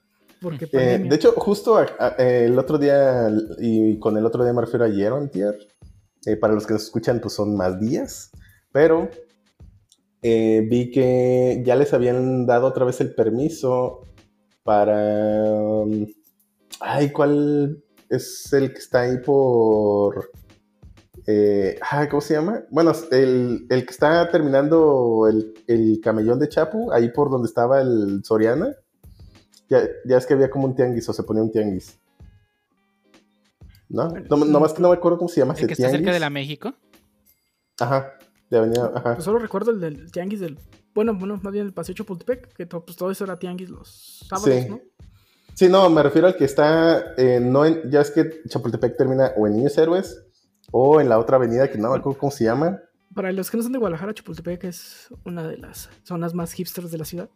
porque 0.40 0.68
Eh, 0.72 0.98
de 1.08 1.14
hecho, 1.16 1.32
justo 1.32 1.76
a- 1.76 1.86
a- 1.98 2.14
eh, 2.18 2.46
el 2.46 2.58
otro 2.58 2.78
día, 2.78 3.28
y 3.58 3.98
con 3.98 4.16
el 4.16 4.24
otro 4.26 4.42
día 4.44 4.52
me 4.52 4.60
refiero 4.62 4.84
a 4.84 4.88
ayer 4.88 5.12
o 5.12 5.16
antier, 5.16 5.54
eh, 6.26 6.36
para 6.36 6.54
los 6.54 6.66
que 6.66 6.74
nos 6.74 6.82
escuchan, 6.84 7.20
pues 7.20 7.34
son 7.34 7.56
más 7.56 7.80
días, 7.80 8.30
pero 8.72 9.08
eh, 10.22 10.66
vi 10.70 10.90
que 10.90 11.62
ya 11.64 11.76
les 11.76 11.92
habían 11.92 12.46
dado 12.46 12.66
otra 12.66 12.84
vez 12.84 13.00
el 13.00 13.14
permiso 13.14 14.02
para... 14.62 15.52
um, 15.54 16.06
ay, 16.80 17.10
¿cuál 17.10 17.82
es 18.10 18.52
el 18.52 18.72
que 18.72 18.78
está 18.78 19.00
ahí 19.02 19.18
por... 19.24 20.30
eh, 21.26 21.78
ay, 21.88 22.08
¿Cómo 22.08 22.20
se 22.20 22.34
llama? 22.34 22.62
Bueno, 22.70 22.92
el, 23.10 23.66
el 23.68 23.84
que 23.84 23.90
está 23.90 24.28
terminando 24.30 25.26
el, 25.28 25.54
el 25.66 26.00
camellón 26.02 26.38
de 26.38 26.48
Chapu, 26.48 26.92
ahí 26.92 27.10
por 27.10 27.30
donde 27.30 27.46
estaba 27.48 27.80
el 27.80 28.22
Soriana. 28.24 28.74
Ya, 29.68 29.82
ya 30.04 30.16
es 30.16 30.26
que 30.26 30.34
había 30.34 30.50
como 30.50 30.66
un 30.66 30.74
tianguis 30.74 31.08
o 31.08 31.12
se 31.12 31.22
ponía 31.22 31.42
un 31.42 31.52
tianguis. 31.52 31.98
¿No? 33.88 34.08
No, 34.08 34.36
nomás 34.44 34.72
que 34.72 34.82
no 34.82 34.88
me 34.90 34.94
acuerdo 34.96 35.18
cómo 35.18 35.28
se 35.28 35.40
llama 35.40 35.52
El 35.54 35.58
ese 35.58 35.66
que 35.66 35.72
está 35.74 35.90
cerca 35.90 36.12
de 36.12 36.20
la 36.20 36.30
México. 36.30 36.74
Ajá, 37.80 38.12
de 38.50 38.58
avenida, 38.58 38.92
ajá. 38.94 39.14
Pues 39.14 39.24
solo 39.24 39.38
recuerdo 39.38 39.70
el 39.72 39.80
del 39.80 40.10
tianguis 40.12 40.40
del... 40.40 40.58
Bueno, 40.94 41.14
bueno, 41.14 41.38
más 41.42 41.52
bien 41.52 41.66
el 41.66 41.72
Paseo 41.72 41.94
Chapultepec, 41.94 42.52
que 42.52 42.66
to- 42.66 42.84
pues 42.84 42.96
todo 42.96 43.10
eso 43.10 43.24
era 43.24 43.38
tianguis 43.38 43.70
los 43.70 44.24
sábados, 44.28 44.50
Sí. 44.62 44.68
¿no? 44.68 44.80
Sí, 45.54 45.68
no, 45.68 45.88
me 45.90 46.02
refiero 46.02 46.26
al 46.26 46.36
que 46.36 46.44
está, 46.44 47.14
eh, 47.16 47.38
no 47.40 47.64
en, 47.64 47.88
ya 47.90 48.00
es 48.00 48.10
que 48.10 48.42
Chapultepec 48.48 48.96
termina 48.96 49.32
o 49.36 49.46
en 49.46 49.56
Niños 49.56 49.76
Héroes 49.78 50.24
o 50.70 51.00
en 51.00 51.08
la 51.08 51.18
otra 51.18 51.36
avenida 51.36 51.70
que 51.70 51.78
no 51.78 51.90
me 51.90 51.98
acuerdo 51.98 52.18
cómo 52.18 52.30
se 52.32 52.44
llama. 52.44 52.80
Para 53.14 53.32
los 53.32 53.50
que 53.50 53.56
no 53.56 53.62
son 53.64 53.72
de 53.72 53.78
Guadalajara, 53.78 54.14
Chapultepec 54.14 54.62
es 54.64 55.08
una 55.24 55.46
de 55.48 55.56
las 55.58 55.90
zonas 56.04 56.32
más 56.32 56.52
hipsters 56.52 56.92
de 56.92 56.98
la 56.98 57.04
ciudad. 57.04 57.28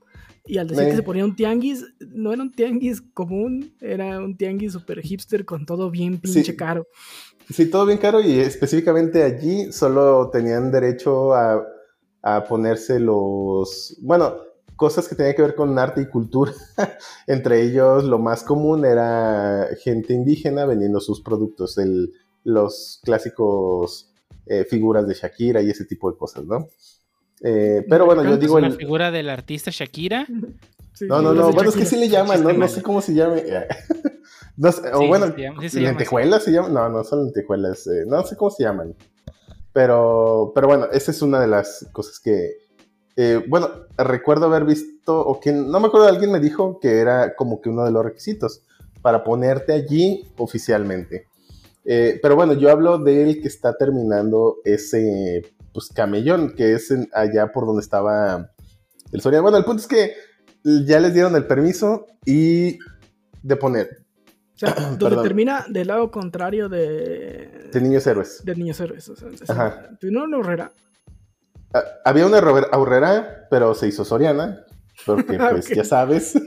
Y 0.46 0.58
al 0.58 0.68
decir 0.68 0.84
que 0.86 0.94
se 0.96 1.02
ponía 1.02 1.24
un 1.24 1.34
tianguis, 1.34 1.84
no 2.00 2.32
era 2.32 2.42
un 2.42 2.52
tianguis 2.52 3.00
común, 3.00 3.74
era 3.80 4.18
un 4.18 4.36
tianguis 4.36 4.72
super 4.74 5.00
hipster 5.00 5.44
con 5.44 5.66
todo 5.66 5.90
bien 5.90 6.18
pinche 6.18 6.44
Sí. 6.44 6.56
caro. 6.56 6.86
Sí, 7.50 7.68
todo 7.70 7.86
bien 7.86 7.98
caro 7.98 8.20
y 8.20 8.38
específicamente 8.38 9.22
allí 9.22 9.72
solo 9.72 10.30
tenían 10.30 10.70
derecho 10.70 11.34
a, 11.34 11.62
a 12.22 12.44
ponerse 12.44 13.00
los, 13.00 13.96
bueno, 14.00 14.34
cosas 14.76 15.08
que 15.08 15.14
tenían 15.14 15.34
que 15.34 15.42
ver 15.42 15.54
con 15.54 15.76
arte 15.78 16.02
y 16.02 16.06
cultura. 16.06 16.52
Entre 17.26 17.62
ellos, 17.62 18.04
lo 18.04 18.18
más 18.18 18.44
común 18.44 18.84
era 18.84 19.68
gente 19.82 20.12
indígena 20.14 20.66
vendiendo 20.66 21.00
sus 21.00 21.20
productos, 21.20 21.78
el- 21.78 22.12
los 22.44 23.00
clásicos 23.04 24.12
eh, 24.46 24.64
figuras 24.68 25.06
de 25.08 25.14
Shakira 25.14 25.60
y 25.62 25.70
ese 25.70 25.84
tipo 25.84 26.10
de 26.10 26.16
cosas, 26.18 26.44
¿no? 26.44 26.68
Eh, 27.42 27.84
pero 27.88 28.06
bueno, 28.06 28.22
yo 28.24 28.36
digo 28.36 28.56
Una 28.56 28.68
el... 28.68 28.76
figura 28.76 29.10
del 29.10 29.28
artista 29.30 29.70
Shakira. 29.72 30.26
Sí, 30.96 31.06
No, 31.08 31.20
no, 31.20 31.34
no, 31.34 31.50
bueno, 31.50 31.70
es 31.70 31.74
que 31.74 31.82
Shakira. 31.82 31.90
sí 31.90 31.96
le 31.96 32.08
llaman, 32.08 32.44
no, 32.44 32.52
no 32.52 32.68
sé 32.68 32.80
cómo 32.80 33.00
se 33.02 33.14
llame. 33.14 33.42
No 34.56 34.70
sé, 34.70 34.88
o 34.92 35.00
Sí, 35.00 35.06
bueno, 35.08 35.26
sí 35.26 35.32
se 35.34 35.42
llama- 35.42 35.60
sí 35.62 35.68
se 35.68 35.76
llama 35.80 35.88
así. 35.88 35.96
lentejuelas 35.98 36.44
se 36.44 36.52
llaman, 36.52 36.72
no, 36.74 36.88
no 36.88 37.02
son 37.02 37.24
lentejuelas, 37.24 37.86
eh, 37.88 38.04
no 38.06 38.24
sé 38.24 38.36
cómo 38.36 38.52
se 38.52 38.62
llaman. 38.62 38.94
Pero, 39.72 40.52
pero 40.54 40.68
bueno, 40.68 40.86
esa 40.92 41.10
es 41.10 41.20
una 41.22 41.40
de 41.40 41.48
las 41.48 41.88
cosas 41.92 42.20
que, 42.20 42.58
eh, 43.16 43.44
bueno, 43.48 43.68
recuerdo 43.98 44.46
haber 44.46 44.64
visto, 44.64 45.18
o 45.18 45.40
que 45.40 45.50
no 45.52 45.80
me 45.80 45.88
acuerdo, 45.88 46.06
alguien 46.06 46.30
me 46.30 46.38
dijo 46.38 46.78
que 46.78 46.98
era 47.00 47.34
como 47.34 47.60
que 47.60 47.70
uno 47.70 47.84
de 47.84 47.90
los 47.90 48.04
requisitos 48.04 48.62
para 49.02 49.24
ponerte 49.24 49.72
allí 49.72 50.28
oficialmente. 50.38 51.26
Eh, 51.84 52.18
pero 52.22 52.36
bueno, 52.36 52.54
yo 52.54 52.70
hablo 52.70 52.98
del 52.98 53.42
que 53.42 53.48
está 53.48 53.76
terminando 53.76 54.56
ese, 54.64 55.42
pues, 55.72 55.88
camellón, 55.88 56.54
que 56.54 56.74
es 56.74 56.90
en- 56.90 57.08
allá 57.12 57.52
por 57.52 57.66
donde 57.66 57.82
estaba 57.82 58.50
el 59.12 59.20
Soriana. 59.20 59.42
Bueno, 59.42 59.58
el 59.58 59.64
punto 59.64 59.82
es 59.82 59.88
que 59.88 60.14
ya 60.86 60.98
les 61.00 61.12
dieron 61.12 61.34
el 61.36 61.46
permiso 61.46 62.06
y 62.24 62.78
de 63.42 63.56
poner 63.56 63.98
O 64.54 64.58
sea, 64.58 64.70
donde 64.74 65.04
Perdón. 65.04 65.22
termina 65.24 65.66
del 65.68 65.88
lado 65.88 66.10
contrario 66.10 66.70
de, 66.70 67.68
de 67.70 67.80
niños 67.82 68.06
héroes. 68.06 68.40
de 68.44 68.54
Niños 68.56 68.80
Héroes. 68.80 69.06
O 69.10 69.16
sea, 69.16 69.28
es- 69.28 69.50
Ajá. 69.50 69.90
¿No 70.02 70.24
una 70.24 70.38
horrera? 70.38 70.72
Ah, 71.74 71.82
Había 72.06 72.24
una 72.26 72.38
ahorrera, 72.38 73.46
pero 73.50 73.74
se 73.74 73.88
hizo 73.88 74.04
Soriana, 74.06 74.64
porque 75.04 75.36
pues 75.50 75.68
ya 75.68 75.84
sabes. 75.84 76.32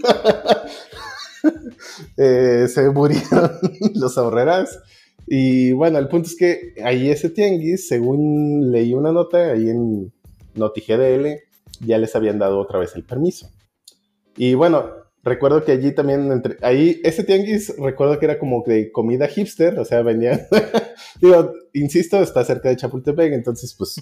eh, 2.18 2.68
se 2.68 2.90
murieron 2.90 3.52
los 3.96 4.18
ahorreras. 4.18 4.80
Y 5.28 5.74
bueno, 5.74 6.00
el 6.00 6.08
punto 6.08 6.30
es 6.30 6.38
que 6.38 6.74
ahí 6.84 7.10
ese 7.10 7.30
tianguis, 7.30 7.88
según 7.88 8.72
leí 8.72 8.94
una 8.94 9.12
nota 9.12 9.52
ahí 9.52 9.70
en 9.70 10.14
NotiGDL, 10.56 11.42
ya 11.82 11.98
les 11.98 12.16
habían 12.16 12.40
dado 12.40 12.60
otra 12.60 12.80
vez 12.80 12.96
el 12.96 13.04
permiso. 13.04 13.50
Y 14.38 14.54
bueno, 14.54 14.90
recuerdo 15.24 15.66
que 15.66 15.74
allí 15.74 15.94
también, 15.94 16.32
entre, 16.32 16.58
ahí 16.62 17.02
ese 17.04 17.26
tianguis, 17.26 17.76
recuerdo 17.78 18.18
que 18.20 18.26
era 18.26 18.40
como 18.40 18.64
de 18.66 18.92
comida 18.92 19.28
hipster, 19.28 19.78
o 19.78 19.84
sea, 19.84 20.02
venían, 20.02 20.42
digo, 21.22 21.54
insisto, 21.74 22.22
está 22.22 22.46
cerca 22.46 22.70
de 22.70 22.78
Chapultepec, 22.78 23.34
entonces 23.34 23.76
pues 23.78 23.96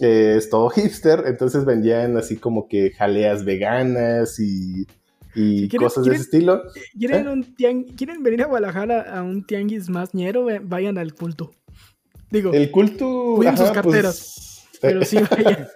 eh, 0.00 0.36
es 0.38 0.48
todo 0.48 0.70
hipster, 0.70 1.24
entonces 1.26 1.64
vendían 1.64 2.16
así 2.16 2.36
como 2.36 2.68
que 2.68 2.92
jaleas 2.92 3.44
veganas 3.44 4.38
y, 4.38 4.86
y 5.34 5.68
¿Quieren- 5.68 5.86
cosas 5.88 6.04
de 6.04 6.12
ese 6.14 6.22
estilo. 6.22 6.62
¿Quieren, 6.98 7.26
¿Eh? 7.26 7.30
un 7.32 7.56
tiang- 7.56 7.96
¿Quieren 7.96 8.22
venir 8.22 8.42
a 8.42 8.46
Guadalajara 8.46 9.02
a 9.16 9.22
un 9.22 9.44
tianguis 9.46 9.88
más 9.88 10.14
ñero? 10.14 10.46
Vayan 10.62 10.98
al 10.98 11.14
culto. 11.14 11.50
Digo, 12.30 12.52
El 12.52 12.70
culto... 12.70 13.34
Cuiden 13.36 13.56
sus 13.56 13.68
pues, 13.70 13.74
carteras. 13.82 14.68
pero 14.80 15.04
sí 15.04 15.18
vayan. 15.30 15.68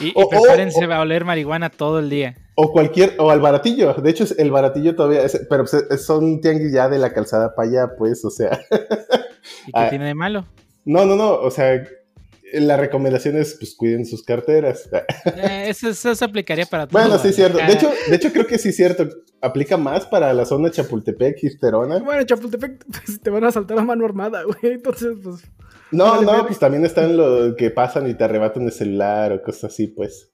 Y, 0.00 0.08
y 0.08 0.12
O- 0.14 0.28
prepárense 0.28 0.86
o- 0.86 0.92
a 0.92 1.00
oler 1.00 1.24
marihuana 1.24 1.70
todo 1.70 1.98
el 2.00 2.10
día. 2.10 2.36
O 2.54 2.72
cualquier, 2.72 3.14
o 3.18 3.30
al 3.30 3.40
baratillo. 3.40 3.94
De 3.94 4.10
hecho, 4.10 4.24
el 4.38 4.50
baratillo 4.50 4.94
todavía, 4.96 5.22
es- 5.22 5.46
pero 5.48 5.64
pues, 5.64 5.74
es- 5.90 6.04
son 6.04 6.40
tianguis 6.40 6.72
ya 6.72 6.88
de 6.88 6.98
la 6.98 7.12
calzada 7.12 7.54
para 7.54 7.68
allá, 7.68 7.96
pues, 7.96 8.24
o 8.24 8.30
sea. 8.30 8.60
¿Y 8.70 8.76
qué 8.76 9.72
Ah. 9.74 9.88
tiene 9.90 10.06
de 10.06 10.14
malo? 10.14 10.46
No, 10.84 11.04
no, 11.04 11.16
no, 11.16 11.34
o 11.34 11.50
sea, 11.50 11.82
la 12.60 12.76
recomendación 12.76 13.36
es, 13.36 13.54
pues, 13.58 13.74
cuiden 13.76 14.04
sus 14.06 14.22
carteras. 14.22 14.88
Eh, 15.36 15.66
eso, 15.68 15.88
eso 15.88 16.14
se 16.14 16.24
aplicaría 16.24 16.66
para 16.66 16.86
todo. 16.86 17.00
Bueno, 17.00 17.18
sí, 17.18 17.28
es 17.28 17.36
cierto. 17.36 17.58
De 17.58 17.64
Acá- 17.64 17.72
hecho, 17.72 17.90
de 18.08 18.16
hecho, 18.16 18.32
creo 18.32 18.46
que 18.46 18.58
sí 18.58 18.70
es 18.70 18.76
cierto. 18.76 19.08
Aplica 19.40 19.76
más 19.76 20.06
para 20.06 20.32
la 20.32 20.44
zona 20.46 20.70
Chapultepec, 20.70 21.42
Histerona. 21.42 21.98
Bueno, 21.98 22.22
Chapultepec 22.24 22.84
pues, 22.86 23.20
te 23.20 23.30
van 23.30 23.44
a 23.44 23.52
saltar 23.52 23.78
a 23.78 23.84
mano 23.84 24.04
armada, 24.04 24.42
güey. 24.44 24.74
Entonces, 24.74 25.10
pues. 25.22 25.42
No, 25.92 26.04
Vale, 26.04 26.26
no, 26.26 26.32
vale. 26.32 26.44
pues 26.44 26.58
también 26.58 26.84
están 26.84 27.16
los 27.16 27.54
que 27.56 27.70
pasan 27.70 28.08
y 28.08 28.14
te 28.14 28.24
arrebatan 28.24 28.64
el 28.64 28.72
celular 28.72 29.32
o 29.32 29.42
cosas 29.42 29.72
así, 29.72 29.88
pues. 29.88 30.30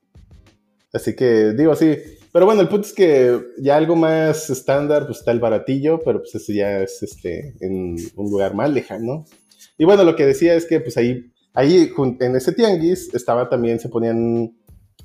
Así 0.92 1.14
que, 1.16 1.52
digo, 1.52 1.74
sí. 1.74 1.96
Pero 2.32 2.46
bueno, 2.46 2.60
el 2.62 2.68
punto 2.68 2.86
es 2.86 2.92
que 2.94 3.38
ya 3.58 3.76
algo 3.76 3.96
más 3.96 4.48
estándar, 4.50 5.06
pues 5.06 5.18
está 5.18 5.32
el 5.32 5.40
baratillo, 5.40 6.00
pero 6.04 6.20
pues 6.20 6.34
eso 6.34 6.52
ya 6.52 6.80
es 6.80 7.02
este, 7.02 7.54
en 7.60 7.96
un 8.16 8.30
lugar 8.30 8.54
más 8.54 8.70
lejano. 8.70 9.24
Y 9.78 9.84
bueno, 9.84 10.04
lo 10.04 10.16
que 10.16 10.26
decía 10.26 10.54
es 10.54 10.64
que 10.66 10.80
pues 10.80 10.96
ahí, 10.96 11.31
ahí 11.54 11.92
en 12.20 12.36
ese 12.36 12.52
tianguis 12.52 13.14
estaba 13.14 13.48
también, 13.48 13.80
se 13.80 13.88
ponían 13.88 14.56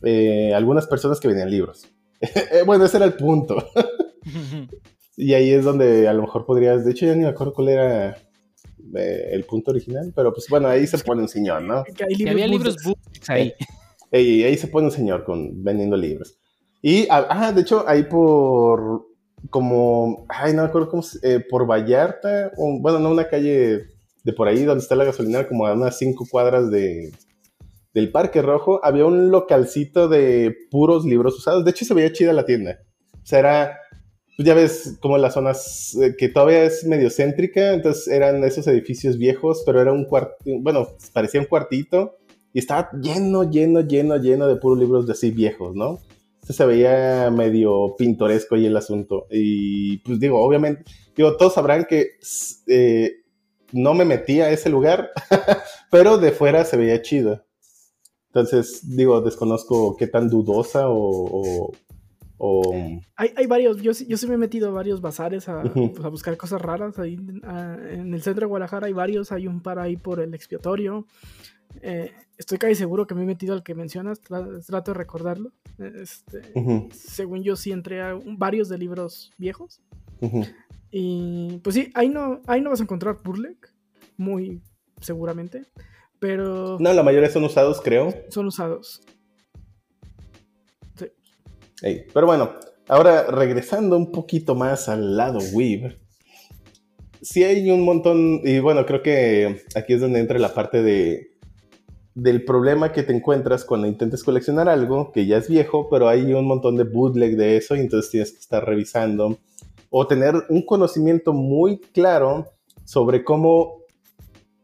eh, 0.04 0.54
algunas 0.54 0.88
personas 0.88 1.20
que 1.20 1.28
vendían 1.28 1.52
libros. 1.52 1.88
Eh, 2.20 2.64
bueno, 2.66 2.86
ese 2.86 2.98
era 2.98 3.06
el 3.06 3.14
punto. 3.14 3.58
Y 5.20 5.34
ahí 5.34 5.50
es 5.50 5.66
donde 5.66 6.08
a 6.08 6.14
lo 6.14 6.22
mejor 6.22 6.46
podrías, 6.46 6.86
de 6.86 6.92
hecho 6.92 7.08
ya 7.08 7.16
ni 7.16 7.24
me 7.24 7.30
acuerdo 7.30 7.52
cuál 7.52 7.70
era 7.70 8.18
eh, 8.96 9.30
el 9.32 9.44
punto 9.46 9.72
original, 9.72 10.14
pero 10.16 10.32
pues 10.32 10.46
bueno, 10.48 10.68
ahí 10.68 10.86
se 10.86 11.00
pone 11.00 11.24
un 11.24 11.28
señor, 11.28 11.64
¿no? 11.64 11.84
Que 11.84 12.04
hay 12.04 12.16
Que 12.16 12.24
libros 12.24 12.32
había 12.32 12.48
libros 12.48 12.76
ahí. 13.28 13.54
Y 14.12 14.44
ahí 14.44 14.56
se 14.56 14.68
pone 14.68 14.86
un 14.86 14.92
señor 14.92 15.26
con, 15.26 15.64
vendiendo 15.64 15.98
libros. 15.98 16.38
Y, 16.82 17.08
ah, 17.10 17.28
ah, 17.30 17.52
de 17.52 17.62
hecho, 17.62 17.84
ahí 17.86 18.04
por, 18.04 19.06
como, 19.50 20.26
ay, 20.30 20.54
no 20.54 20.62
me 20.62 20.70
acuerdo 20.70 20.90
cómo, 20.90 21.04
eh, 21.24 21.44
por 21.50 21.70
Vallarta, 21.70 22.52
o, 22.56 22.80
bueno, 22.80 23.00
no, 23.00 23.10
una 23.10 23.28
calle 23.28 23.97
de 24.28 24.34
por 24.34 24.50
ahí 24.50 24.66
donde 24.66 24.82
está 24.82 24.98
la 24.98 25.06
gasolinera, 25.06 25.48
como 25.48 25.66
a 25.66 25.74
unas 25.74 25.98
cinco 25.98 26.28
cuadras 26.30 26.70
de, 26.70 27.14
del 27.94 28.12
Parque 28.12 28.42
Rojo, 28.42 28.82
había 28.84 29.06
un 29.06 29.32
localcito 29.32 30.10
de 30.10 30.54
puros 30.70 31.06
libros 31.06 31.38
usados. 31.38 31.64
De 31.64 31.72
hecho, 31.72 31.86
se 31.86 31.94
veía 31.94 32.12
chida 32.12 32.34
la 32.34 32.44
tienda. 32.44 32.82
O 33.14 33.26
sea, 33.26 33.40
era, 33.40 33.80
pues 34.36 34.46
ya 34.46 34.54
ves, 34.54 34.98
como 35.00 35.18
las 35.18 35.34
zonas 35.34 35.98
eh, 36.04 36.14
que 36.18 36.28
todavía 36.28 36.66
es 36.66 36.84
medio 36.84 37.10
céntrica, 37.10 37.74
entonces 37.74 38.10
eran 38.10 38.44
esos 38.44 38.68
edificios 38.68 39.18
viejos, 39.18 39.64
pero 39.66 39.80
era 39.80 39.94
un 39.94 40.04
cuarto, 40.04 40.36
bueno, 40.60 40.90
parecía 41.14 41.40
un 41.40 41.48
cuartito 41.48 42.18
y 42.52 42.60
estaba 42.60 42.90
lleno, 43.02 43.50
lleno, 43.50 43.80
lleno, 43.80 44.18
lleno 44.18 44.46
de 44.46 44.58
puros 44.58 44.78
libros 44.78 45.08
de 45.08 45.14
así 45.14 45.32
viejos, 45.32 45.74
¿no? 45.74 46.00
Se 46.42 46.66
veía 46.66 47.32
medio 47.32 47.96
pintoresco 47.98 48.56
ahí 48.56 48.66
el 48.66 48.76
asunto. 48.76 49.26
Y 49.32 50.00
pues 50.00 50.20
digo, 50.20 50.42
obviamente, 50.42 50.84
digo, 51.16 51.38
todos 51.38 51.54
sabrán 51.54 51.86
que 51.86 52.18
eh, 52.68 53.22
no 53.74 53.94
me 53.94 54.06
metí 54.06 54.42
a 54.42 54.50
ese 54.52 54.70
lugar, 54.70 55.12
pero 55.92 56.18
de 56.18 56.32
fuera 56.32 56.64
se 56.66 56.78
veía 56.78 57.02
chido. 57.02 57.46
Entonces, 58.28 58.96
digo, 58.96 59.22
desconozco 59.22 59.96
qué 59.98 60.08
tan 60.08 60.30
dudosa 60.30 60.90
o... 60.90 60.98
o- 61.00 61.72
o- 62.40 62.74
Hay, 63.16 63.32
hay 63.36 63.48
varios, 63.48 63.82
yo, 63.82 63.94
sí- 63.96 64.06
yo 64.08 64.16
sí 64.16 64.28
me 64.28 64.36
he 64.36 64.38
metido 64.38 64.70
a 64.70 64.72
varios 64.72 65.02
bazares 65.02 65.50
a, 65.50 65.64
pues, 65.64 66.06
a 66.06 66.10
buscar 66.10 66.38
cosas 66.38 66.62
raras. 66.62 67.00
Ahí 67.00 67.18
ah, 67.44 67.76
en 67.90 68.14
el 68.14 68.22
centro 68.22 68.42
de 68.42 68.46
Guadalajara 68.48 68.86
hay 68.88 68.94
varios, 68.94 69.32
hay 69.32 69.48
un 69.48 69.62
par 69.62 69.80
ahí 69.80 69.98
por 69.98 70.20
el 70.20 70.34
expiatorio. 70.36 71.08
Eh, 71.82 72.12
estoy 72.38 72.60
casi 72.60 72.76
seguro 72.76 73.08
que 73.08 73.16
me 73.16 73.24
he 73.24 73.26
metido 73.26 73.54
al 73.56 73.64
que 73.64 73.74
mencionas, 73.74 74.22
tra- 74.22 74.64
trato 74.66 74.92
de 74.92 74.98
recordarlo. 75.00 75.52
Este, 75.80 76.42
según 76.94 77.42
yo 77.44 77.56
sí 77.56 77.72
entré 77.72 78.04
a 78.04 78.14
un- 78.16 78.38
varios 78.38 78.70
de 78.70 78.78
libros 78.78 79.32
viejos. 79.40 79.82
ujú. 80.22 80.44
Y 80.92 81.60
pues 81.64 81.76
sí, 81.76 81.92
ahí 81.94 82.10
no, 82.10 82.42
ahí 82.48 82.62
no 82.62 82.70
vas 82.70 82.80
a 82.80 82.84
encontrar 82.84 83.18
Burlek, 83.24 83.74
muy 84.18 84.62
seguramente. 85.02 85.66
Pero 86.20 86.78
No, 86.80 86.94
la 86.94 87.04
mayoría 87.04 87.30
son 87.30 87.44
usados, 87.44 87.82
creo. 87.82 88.14
son 88.30 88.48
usados. 88.48 89.02
Sí. 90.96 92.04
Pero 92.14 92.26
bueno, 92.26 92.54
ahora 92.88 93.24
regresando 93.30 93.98
un 93.98 94.12
poquito 94.12 94.56
más 94.56 94.90
al 94.90 95.16
lado 95.16 95.40
Weeb, 95.54 96.00
sí 97.22 97.44
hay 97.44 97.70
un 97.70 97.84
montón, 97.84 98.42
y 98.44 98.60
bueno, 98.60 98.86
creo 98.86 99.04
que 99.04 99.62
aquí 99.76 99.94
es 99.94 100.02
donde 100.02 100.20
entra 100.20 100.40
la 100.40 100.54
parte 100.54 100.82
de 100.82 101.38
del 102.16 102.44
problema 102.44 102.92
que 102.92 103.04
te 103.04 103.14
encuentras 103.16 103.64
cuando 103.64 103.86
intentes 103.86 104.24
coleccionar 104.24 104.68
algo 104.70 105.12
que 105.12 105.28
ya 105.28 105.38
es 105.38 105.48
viejo, 105.48 105.88
pero 105.88 106.10
hay 106.10 106.34
un 106.34 106.48
montón 106.48 106.76
de 106.76 106.84
bootleg 106.84 107.38
de 107.38 107.58
eso 107.58 107.76
y 107.76 107.80
entonces 107.82 108.10
tienes 108.10 108.32
que 108.32 108.40
estar 108.40 108.66
revisando 108.66 109.38
o 109.90 110.06
tener 110.08 110.34
un 110.50 110.66
conocimiento 110.66 111.34
muy 111.34 111.80
claro 111.80 112.48
sobre 112.84 113.24
cómo 113.24 113.80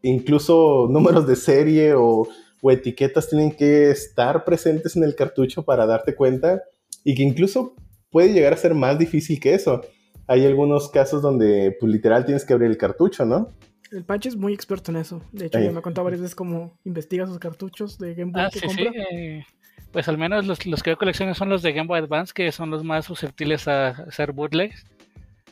incluso 0.01 0.87
números 0.91 1.27
de 1.27 1.35
serie 1.35 1.93
o, 1.93 2.27
o 2.61 2.71
etiquetas 2.71 3.29
tienen 3.29 3.51
que 3.51 3.89
estar 3.91 4.43
presentes 4.45 4.95
en 4.95 5.03
el 5.03 5.15
cartucho 5.15 5.63
para 5.63 5.85
darte 5.85 6.15
cuenta 6.15 6.61
y 7.03 7.15
que 7.15 7.23
incluso 7.23 7.75
puede 8.11 8.31
llegar 8.33 8.53
a 8.53 8.57
ser 8.57 8.73
más 8.75 8.97
difícil 8.99 9.39
que 9.39 9.53
eso. 9.53 9.81
Hay 10.27 10.45
algunos 10.45 10.89
casos 10.89 11.21
donde 11.21 11.75
pues, 11.79 11.91
literal 11.91 12.25
tienes 12.25 12.45
que 12.45 12.53
abrir 12.53 12.69
el 12.69 12.77
cartucho, 12.77 13.25
¿no? 13.25 13.49
El 13.91 14.05
Pancho 14.05 14.29
es 14.29 14.35
muy 14.35 14.53
experto 14.53 14.89
en 14.91 14.97
eso. 14.97 15.21
De 15.31 15.45
hecho, 15.47 15.59
ya 15.59 15.71
me 15.71 15.79
ha 15.79 15.81
contado 15.81 16.05
varias 16.05 16.21
veces 16.21 16.33
cómo 16.35 16.79
investiga 16.83 17.27
sus 17.27 17.37
cartuchos 17.39 17.99
de 17.99 18.15
Game 18.15 18.31
Boy 18.31 18.41
Ah, 18.41 18.49
que 18.51 18.59
sí, 18.59 18.67
sí. 18.69 18.83
compra. 18.85 19.03
eh, 19.11 19.45
pues 19.91 20.07
al 20.07 20.17
menos 20.17 20.47
los, 20.47 20.65
los 20.65 20.81
que 20.81 20.89
yo 20.91 20.97
colecciono 20.97 21.35
son 21.35 21.49
los 21.49 21.61
de 21.61 21.73
Game 21.73 21.87
Boy 21.87 21.99
Advance, 21.99 22.33
que 22.33 22.51
son 22.51 22.71
los 22.71 22.83
más 22.83 23.05
susceptibles 23.05 23.67
a 23.67 24.09
ser 24.11 24.31
bootlegs. 24.31 24.83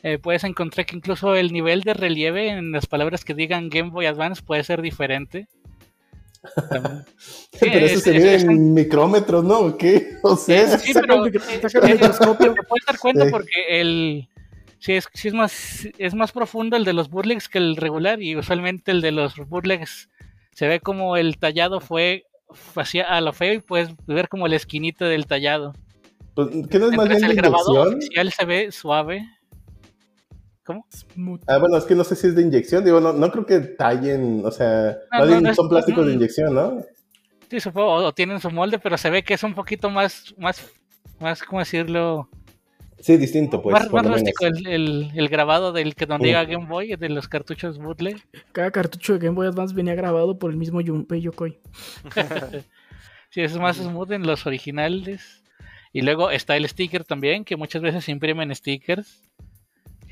Eh, 0.02 0.18
puedes 0.18 0.42
encontrar 0.44 0.84
que 0.86 0.96
incluso 0.96 1.34
el 1.36 1.52
nivel 1.52 1.82
de 1.82 1.94
relieve 1.94 2.48
en 2.48 2.72
las 2.72 2.86
palabras 2.86 3.24
que 3.24 3.34
digan 3.34 3.68
Game 3.68 3.90
Boy 3.90 4.06
Advance 4.06 4.42
puede 4.42 4.64
ser 4.64 4.82
diferente. 4.82 5.46
Sí, 7.52 7.58
Pero 7.60 7.86
eso 7.86 7.94
es- 7.98 8.02
se 8.02 8.12
mide 8.12 8.34
es 8.34 8.42
en 8.42 8.74
micrómetros, 8.74 9.44
¿no? 9.44 9.58
¿O 9.60 9.76
qué? 9.76 10.16
O 10.22 10.36
sea, 10.36 10.78
Sí, 10.78 10.92
Saca 10.92 11.06
pero 11.06 11.24
el 11.26 11.36
eh, 11.36 11.40
eh, 11.40 11.92
microscopio. 11.92 12.54
Te 12.54 12.62
puedes 12.64 12.86
dar 12.86 12.98
cuenta 12.98 13.24
Sí. 13.26 13.30
porque 13.30 13.50
el 13.80 14.28
sí 14.80 14.94
es, 14.94 15.08
sí 15.14 15.28
es 15.28 15.34
más 15.34 15.86
es 15.98 16.14
más 16.14 16.32
profundo 16.32 16.76
el 16.76 16.84
de 16.84 16.92
los 16.94 17.08
bootlegs 17.10 17.48
que 17.48 17.58
el 17.58 17.76
regular 17.76 18.20
y 18.20 18.34
usualmente 18.34 18.90
el 18.90 19.00
de 19.00 19.12
los 19.12 19.36
bootlegs 19.36 20.08
se 20.52 20.66
ve 20.66 20.80
como 20.80 21.16
el 21.16 21.38
tallado 21.38 21.80
fue 21.80 22.24
hacia 22.74 23.04
a 23.04 23.20
lo 23.20 23.32
feo 23.32 23.52
y 23.52 23.60
puedes 23.60 23.90
ver 24.06 24.28
como 24.28 24.48
la 24.48 24.56
esquinita 24.56 25.04
del 25.06 25.26
tallado. 25.26 25.74
pues, 26.34 26.48
¿qué 26.68 26.78
no 26.80 26.90
es 26.90 26.96
más 26.96 27.08
bien 27.08 27.22
el 27.24 27.36
grabado 27.36 27.82
oficial 27.82 28.32
se 28.32 28.44
ve 28.44 28.72
suave. 28.72 29.24
¿Cómo? 30.64 30.86
Smooth. 30.90 31.42
Ah, 31.48 31.58
bueno, 31.58 31.76
es 31.76 31.84
que 31.84 31.94
no 31.94 32.04
sé 32.04 32.14
si 32.16 32.28
es 32.28 32.34
de 32.36 32.42
inyección. 32.42 32.84
Digo, 32.84 33.00
no, 33.00 33.12
no 33.12 33.30
creo 33.32 33.44
que 33.46 33.58
tallen, 33.60 34.42
o 34.44 34.50
sea, 34.50 34.96
No, 35.18 35.40
no, 35.40 35.50
es- 35.50 35.56
son 35.56 35.68
plásticos 35.68 36.06
de 36.06 36.12
inyección, 36.14 36.54
¿no? 36.54 36.82
Sí, 37.50 37.60
supongo, 37.60 37.94
o 37.94 38.12
tienen 38.14 38.40
su 38.40 38.50
molde, 38.50 38.78
pero 38.78 38.96
se 38.96 39.10
ve 39.10 39.22
que 39.24 39.34
es 39.34 39.42
un 39.42 39.54
poquito 39.54 39.90
más, 39.90 40.34
más, 40.38 40.64
más, 41.20 41.42
¿cómo 41.42 41.58
decirlo? 41.58 42.28
Sí, 42.98 43.16
distinto, 43.16 43.60
pues. 43.60 43.90
más 43.92 44.06
rústico 44.06 44.46
el, 44.46 44.66
el, 44.68 45.10
el 45.14 45.28
grabado 45.28 45.72
del 45.72 45.96
que 45.96 46.06
donde 46.06 46.28
llega 46.28 46.44
Game 46.44 46.66
Boy, 46.66 46.94
de 46.94 47.08
los 47.08 47.26
cartuchos 47.28 47.78
bootleg. 47.78 48.22
Cada 48.52 48.70
cartucho 48.70 49.14
de 49.14 49.18
Game 49.18 49.34
Boy 49.34 49.48
Advance 49.48 49.74
venía 49.74 49.96
grabado 49.96 50.38
por 50.38 50.52
el 50.52 50.56
mismo 50.56 50.80
Junpei 50.84 51.20
Yokoi. 51.20 51.58
Sí, 53.30 53.40
es 53.40 53.56
más 53.56 53.78
smooth 53.78 54.12
en 54.12 54.26
los 54.26 54.46
originales. 54.46 55.42
Y 55.94 56.02
luego 56.02 56.30
está 56.30 56.54
el 56.56 56.68
sticker 56.68 57.02
también, 57.04 57.44
que 57.46 57.56
muchas 57.56 57.80
veces 57.80 58.08
imprimen 58.10 58.54
stickers 58.54 59.22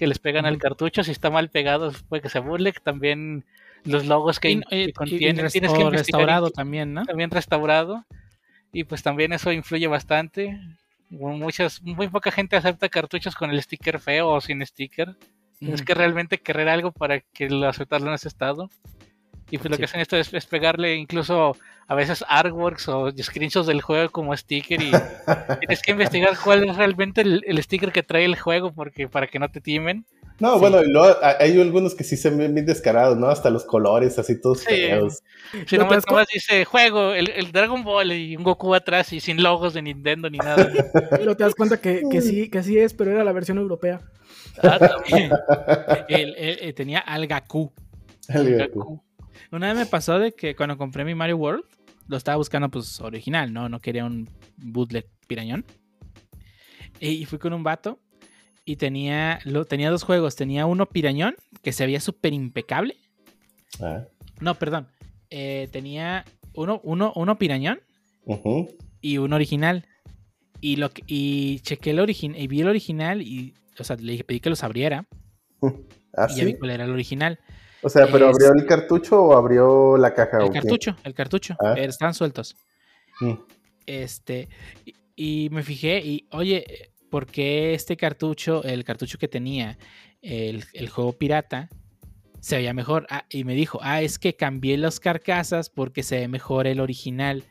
que 0.01 0.07
les 0.09 0.19
pegan 0.19 0.47
al 0.47 0.59
cartucho. 0.59 1.05
Si 1.05 1.13
está 1.13 1.31
mal 1.31 1.51
pegado, 1.51 1.93
puede 2.09 2.23
que 2.23 2.29
se 2.31 2.41
burle. 2.41 2.73
También 2.73 3.45
los 3.85 4.07
logos 4.07 4.41
que, 4.41 4.51
in- 4.51 4.63
que 4.69 4.77
y- 4.77 4.85
y 4.89 4.93
contienen, 4.93 5.47
tienes 5.53 5.73
que 5.73 5.85
restaurado 5.91 6.51
también, 6.51 6.95
¿no? 6.95 7.05
también 7.05 7.31
restaurado. 7.31 8.05
Y 8.73 8.85
pues 8.85 9.03
también 9.03 9.33
eso 9.33 9.53
influye 9.53 9.87
bastante. 9.87 10.59
Muchas, 11.11 11.83
muy 11.83 12.09
poca 12.09 12.31
gente 12.31 12.57
acepta 12.57 12.89
cartuchos 12.89 13.35
con 13.37 13.51
el 13.51 13.61
sticker 13.63 14.01
feo 14.01 14.29
o 14.31 14.41
sin 14.41 14.65
sticker. 14.65 15.17
Tienes 15.59 15.83
que 15.83 15.93
realmente 15.95 16.39
querer 16.39 16.69
algo 16.71 16.91
para 16.93 17.21
que 17.21 17.51
lo 17.51 17.69
aceptarlo 17.69 18.09
en 18.09 18.15
ese 18.15 18.29
estado. 18.29 18.71
Y 19.51 19.59
pues 19.59 19.71
lo 19.71 19.77
que 19.77 19.85
hacen 19.85 20.01
esto 20.01 20.17
es, 20.17 20.33
es, 20.33 20.47
pegarle 20.47 20.95
incluso 20.95 21.57
a 21.89 21.95
veces 21.97 22.25
artworks 22.29 22.89
o 22.89 23.11
screenshots 23.21 23.67
del 23.67 23.81
juego 23.83 24.11
como 24.11 24.37
sticker 24.37 24.81
y 24.81 24.91
tienes 25.61 25.83
que 25.83 25.91
investigar 25.91 26.37
cuál 26.43 26.69
es 26.69 26.77
realmente 26.77 27.21
el, 27.23 27.43
el, 27.47 27.61
sticker 27.63 27.91
que 27.91 28.05
trae 28.05 28.25
el 28.25 28.39
juego 28.39 28.73
porque 28.73 29.09
para 29.09 29.27
que 29.27 29.39
no 29.41 29.49
te 29.51 29.61
timen. 29.61 30.07
No, 30.39 30.55
Sí. 30.55 30.61
bueno, 30.61 30.83
y 30.83 30.89
luego 30.91 31.17
hay 31.21 31.61
algunos 31.61 31.95
que 31.95 32.05
sí 32.05 32.17
se 32.17 32.31
ven 32.31 32.55
bien 32.55 32.65
descarados, 32.65 33.19
¿no? 33.19 33.27
Hasta 33.29 33.51
los 33.51 33.65
colores 33.65 34.19
así 34.19 34.41
todos 34.41 34.61
Sí. 34.61 34.67
feos. 34.75 35.23
Si 35.67 35.77
¿No 35.77 35.83
no 35.83 35.89
te 35.91 35.95
das 35.97 36.07
cu- 36.07 36.13
nomás 36.15 36.29
dice 36.33 36.65
juego, 36.65 37.13
el, 37.13 37.29
el 37.31 37.53
Dragon 37.53 37.83
Ball 37.85 38.13
y 38.13 38.37
un 38.37 38.45
Goku 38.45 38.73
atrás 38.75 39.13
y 39.13 39.21
sin 39.21 39.43
logos 39.43 39.75
de 39.75 39.83
Nintendo 39.83 40.31
ni 40.31 40.39
nada. 40.39 40.71
Pero 41.11 41.37
te 41.37 41.43
das 41.45 41.55
cuenta 41.55 41.79
que, 41.81 42.03
que 42.11 42.23
sí, 42.23 42.49
que 42.49 42.63
sí 42.63 42.79
es, 42.79 42.95
pero 42.95 43.11
era 43.11 43.23
la 43.25 43.33
versión 43.33 43.59
europea. 43.59 44.01
Ah, 44.63 44.79
también. 44.79 45.31
Él, 46.09 46.35
él- 46.39 46.59
él 46.63 46.75
tenía 46.75 47.01
al 47.01 47.27
Gaku. 47.27 47.73
Una 49.53 49.69
vez 49.69 49.77
me 49.77 49.87
pasó 49.87 50.19
de 50.19 50.33
que 50.33 50.55
cuando 50.55 50.77
compré 50.77 51.05
mi 51.05 51.15
Mario 51.15 51.37
World, 51.37 51.65
lo 52.07 52.17
estaba 52.17 52.37
buscando 52.37 52.69
pues 52.71 53.01
original, 53.01 53.53
¿no? 53.53 53.69
No 53.69 53.81
quería 53.81 54.05
un 54.05 54.29
bootleg 54.57 55.07
pirañón. 55.27 55.65
Y 56.99 57.25
fui 57.25 57.39
con 57.39 57.53
un 57.53 57.63
vato 57.63 57.99
y 58.65 58.77
tenía, 58.77 59.39
lo, 59.45 59.65
tenía 59.65 59.91
dos 59.91 60.03
juegos. 60.03 60.37
Tenía 60.37 60.67
uno 60.67 60.87
pirañón, 60.87 61.35
que 61.63 61.73
se 61.73 61.87
veía 61.87 62.01
súper 62.01 62.33
impecable. 62.33 62.97
Ah, 63.81 64.05
No, 64.41 64.55
perdón. 64.57 64.89
Eh, 65.31 65.69
tenía 65.73 66.25
uno, 66.55 66.81
uno, 66.83 67.13
uno 67.15 67.39
pirañón 67.39 67.81
y 69.01 69.19
uno 69.19 69.37
original. 69.37 69.87
Y, 70.61 70.77
lo, 70.77 70.91
y 71.07 71.61
chequé 71.61 71.91
el 71.91 72.01
original 72.01 72.39
y 72.39 72.47
vi 72.47 72.61
el 72.61 72.69
original 72.69 73.23
y, 73.23 73.55
o 73.79 73.85
sea, 73.85 73.97
le 73.97 74.23
pedí 74.25 74.41
que 74.41 74.51
los 74.51 74.63
abriera 74.63 75.07
Ah, 76.13 76.27
y 76.29 76.37
ya 76.37 76.45
vi 76.45 76.55
cuál 76.55 76.73
era 76.73 76.85
el 76.85 76.91
original. 76.91 77.39
O 77.83 77.89
sea, 77.89 78.07
¿pero 78.11 78.29
Es- 78.31 78.37
abrió 78.37 78.53
el 78.53 78.67
cartucho 78.67 79.23
o 79.23 79.33
abrió 79.37 79.97
la 79.97 80.13
caja? 80.15 80.39
o 80.39 80.43
El 80.47 80.53
qué? 80.53 80.61
cartucho, 80.61 80.97
el 81.05 81.15
cartucho. 81.15 81.57
Ah. 81.61 81.75
eh, 81.77 81.85
Estaban 81.87 82.15
sueltos. 82.15 82.57
Mm. 83.21 83.33
Este, 83.87 84.49
y, 84.85 84.95
y 85.47 85.51
me 85.51 85.63
fijé 85.63 85.99
y, 86.01 86.27
oye, 86.33 86.93
¿por 87.11 87.27
qué 87.27 87.75
este 87.75 87.97
cartucho, 87.97 88.63
el 88.65 88.85
cartucho 88.85 89.19
que 89.19 89.29
tenía 89.29 89.79
el, 90.23 90.65
el 90.75 90.89
juego 90.89 91.13
pirata, 91.15 91.69
se 92.41 92.57
veía 92.57 92.73
mejor? 92.75 93.07
Ah, 93.11 93.25
y 93.31 93.45
me 93.45 93.55
dijo, 93.55 93.79
ah, 93.83 94.01
es 94.03 94.19
que 94.19 94.35
cambié 94.37 94.77
las 94.79 95.01
carcasas 95.01 95.71
porque 95.71 96.03
se 96.03 96.19
ve 96.21 96.29
mejor 96.29 96.67
el 96.67 96.81
original, 96.81 97.45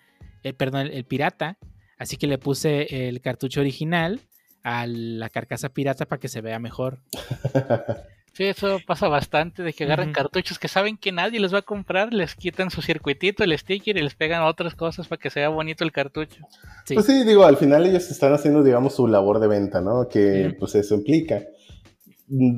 eh, 0.43 0.53
perdón, 0.53 0.87
el, 0.87 0.93
el 0.93 1.05
pirata, 1.05 1.57
así 1.97 2.15
que 2.17 2.27
le 2.27 2.37
puse 2.37 3.07
el 3.09 3.19
cartucho 3.21 3.59
original 3.61 4.21
a 4.63 4.85
la 4.87 5.29
carcasa 5.29 5.69
pirata 5.69 6.05
para 6.05 6.19
que 6.19 6.27
se 6.29 6.41
vea 6.41 6.59
mejor. 6.59 6.99
Sí, 8.39 8.45
eso 8.45 8.79
pasa 8.87 9.09
bastante, 9.09 9.63
de 9.63 9.73
que 9.73 9.83
agarran 9.83 10.13
cartuchos 10.13 10.57
que 10.59 10.69
saben 10.69 10.95
que 10.95 11.11
nadie 11.11 11.41
les 11.41 11.53
va 11.53 11.57
a 11.57 11.61
comprar, 11.61 12.13
les 12.13 12.35
quitan 12.35 12.71
su 12.71 12.81
circuitito, 12.81 13.43
el 13.43 13.57
sticker 13.57 13.97
y 13.97 14.01
les 14.01 14.15
pegan 14.15 14.43
otras 14.43 14.75
cosas 14.75 15.09
para 15.09 15.19
que 15.19 15.29
sea 15.29 15.49
bonito 15.49 15.83
el 15.83 15.91
cartucho. 15.91 16.47
Sí. 16.85 16.93
Pues 16.93 17.05
sí, 17.05 17.25
digo, 17.25 17.43
al 17.43 17.57
final 17.57 17.85
ellos 17.85 18.09
están 18.09 18.31
haciendo, 18.31 18.63
digamos, 18.63 18.95
su 18.95 19.09
labor 19.09 19.41
de 19.41 19.49
venta, 19.49 19.81
¿no? 19.81 20.07
Que 20.07 20.55
pues 20.57 20.73
eso 20.75 20.95
implica. 20.95 21.43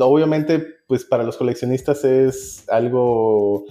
Obviamente, 0.01 0.63
pues 0.85 1.03
para 1.03 1.23
los 1.23 1.35
coleccionistas 1.35 2.05
es 2.05 2.69
algo 2.69 3.65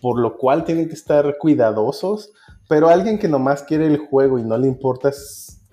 por 0.00 0.18
lo 0.18 0.38
cual 0.38 0.64
tienen 0.64 0.88
que 0.88 0.94
estar 0.94 1.36
cuidadosos, 1.36 2.32
pero 2.70 2.88
alguien 2.88 3.18
que 3.18 3.28
nomás 3.28 3.64
quiere 3.64 3.86
el 3.86 3.98
juego 3.98 4.38
y 4.38 4.44
no 4.44 4.56
le 4.56 4.66
importa 4.66 5.10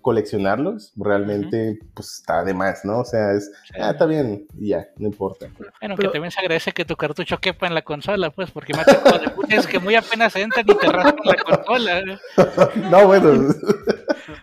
coleccionarlos, 0.02 0.94
realmente 0.96 1.80
pues 1.94 2.20
está 2.20 2.44
de 2.44 2.54
más, 2.54 2.84
¿no? 2.86 3.00
O 3.00 3.06
sea, 3.06 3.34
es, 3.34 3.52
ah, 3.80 3.92
está 3.92 4.06
bien, 4.06 4.46
y 4.60 4.70
ya, 4.70 4.88
no 4.98 5.08
importa. 5.08 5.48
Bueno, 5.58 5.74
Pero- 5.80 5.96
que 5.98 6.08
también 6.10 6.32
se 6.32 6.40
agradece 6.40 6.72
que 6.72 6.86
tu 6.86 6.96
cartucho 6.96 7.40
quepa 7.40 7.68
en 7.68 7.74
la 7.76 7.82
consola, 7.84 8.32
pues, 8.32 8.52
porque 8.52 8.74
me 8.74 8.82
ha 8.82 8.86
tocado 8.86 9.20
de 9.20 9.30
putas 9.30 9.68
que 9.68 9.80
muy 9.80 9.96
apenas 9.96 10.36
entran 10.36 10.66
y 10.68 10.76
te 10.78 10.88
raspan 10.88 11.16
la 11.24 11.36
consola. 11.44 12.02
no, 12.92 13.08
bueno, 13.08 13.54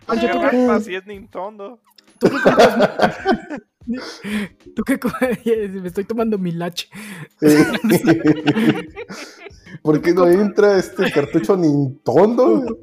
Pancho, 0.07 0.27
¿Qué 0.27 0.33
¿tú 0.33 0.42
raspa 0.42 0.79
qué- 0.79 0.85
si 0.85 0.94
es 0.94 1.07
Nintendo? 1.07 1.81
¿Tú 2.18 2.29
qué 2.31 2.37
compras? 2.42 3.18
¿Tú 4.77 4.83
qué 4.85 4.99
co- 4.99 5.11
Me 5.81 5.88
estoy 5.88 6.05
tomando 6.05 6.37
mi 6.38 6.53
lache. 6.53 6.88
¿por 9.83 10.01
qué 10.03 10.12
no 10.12 10.27
entra 10.27 10.79
este 10.79 11.11
cartucho 11.11 11.57
Nintendo? 11.57 12.79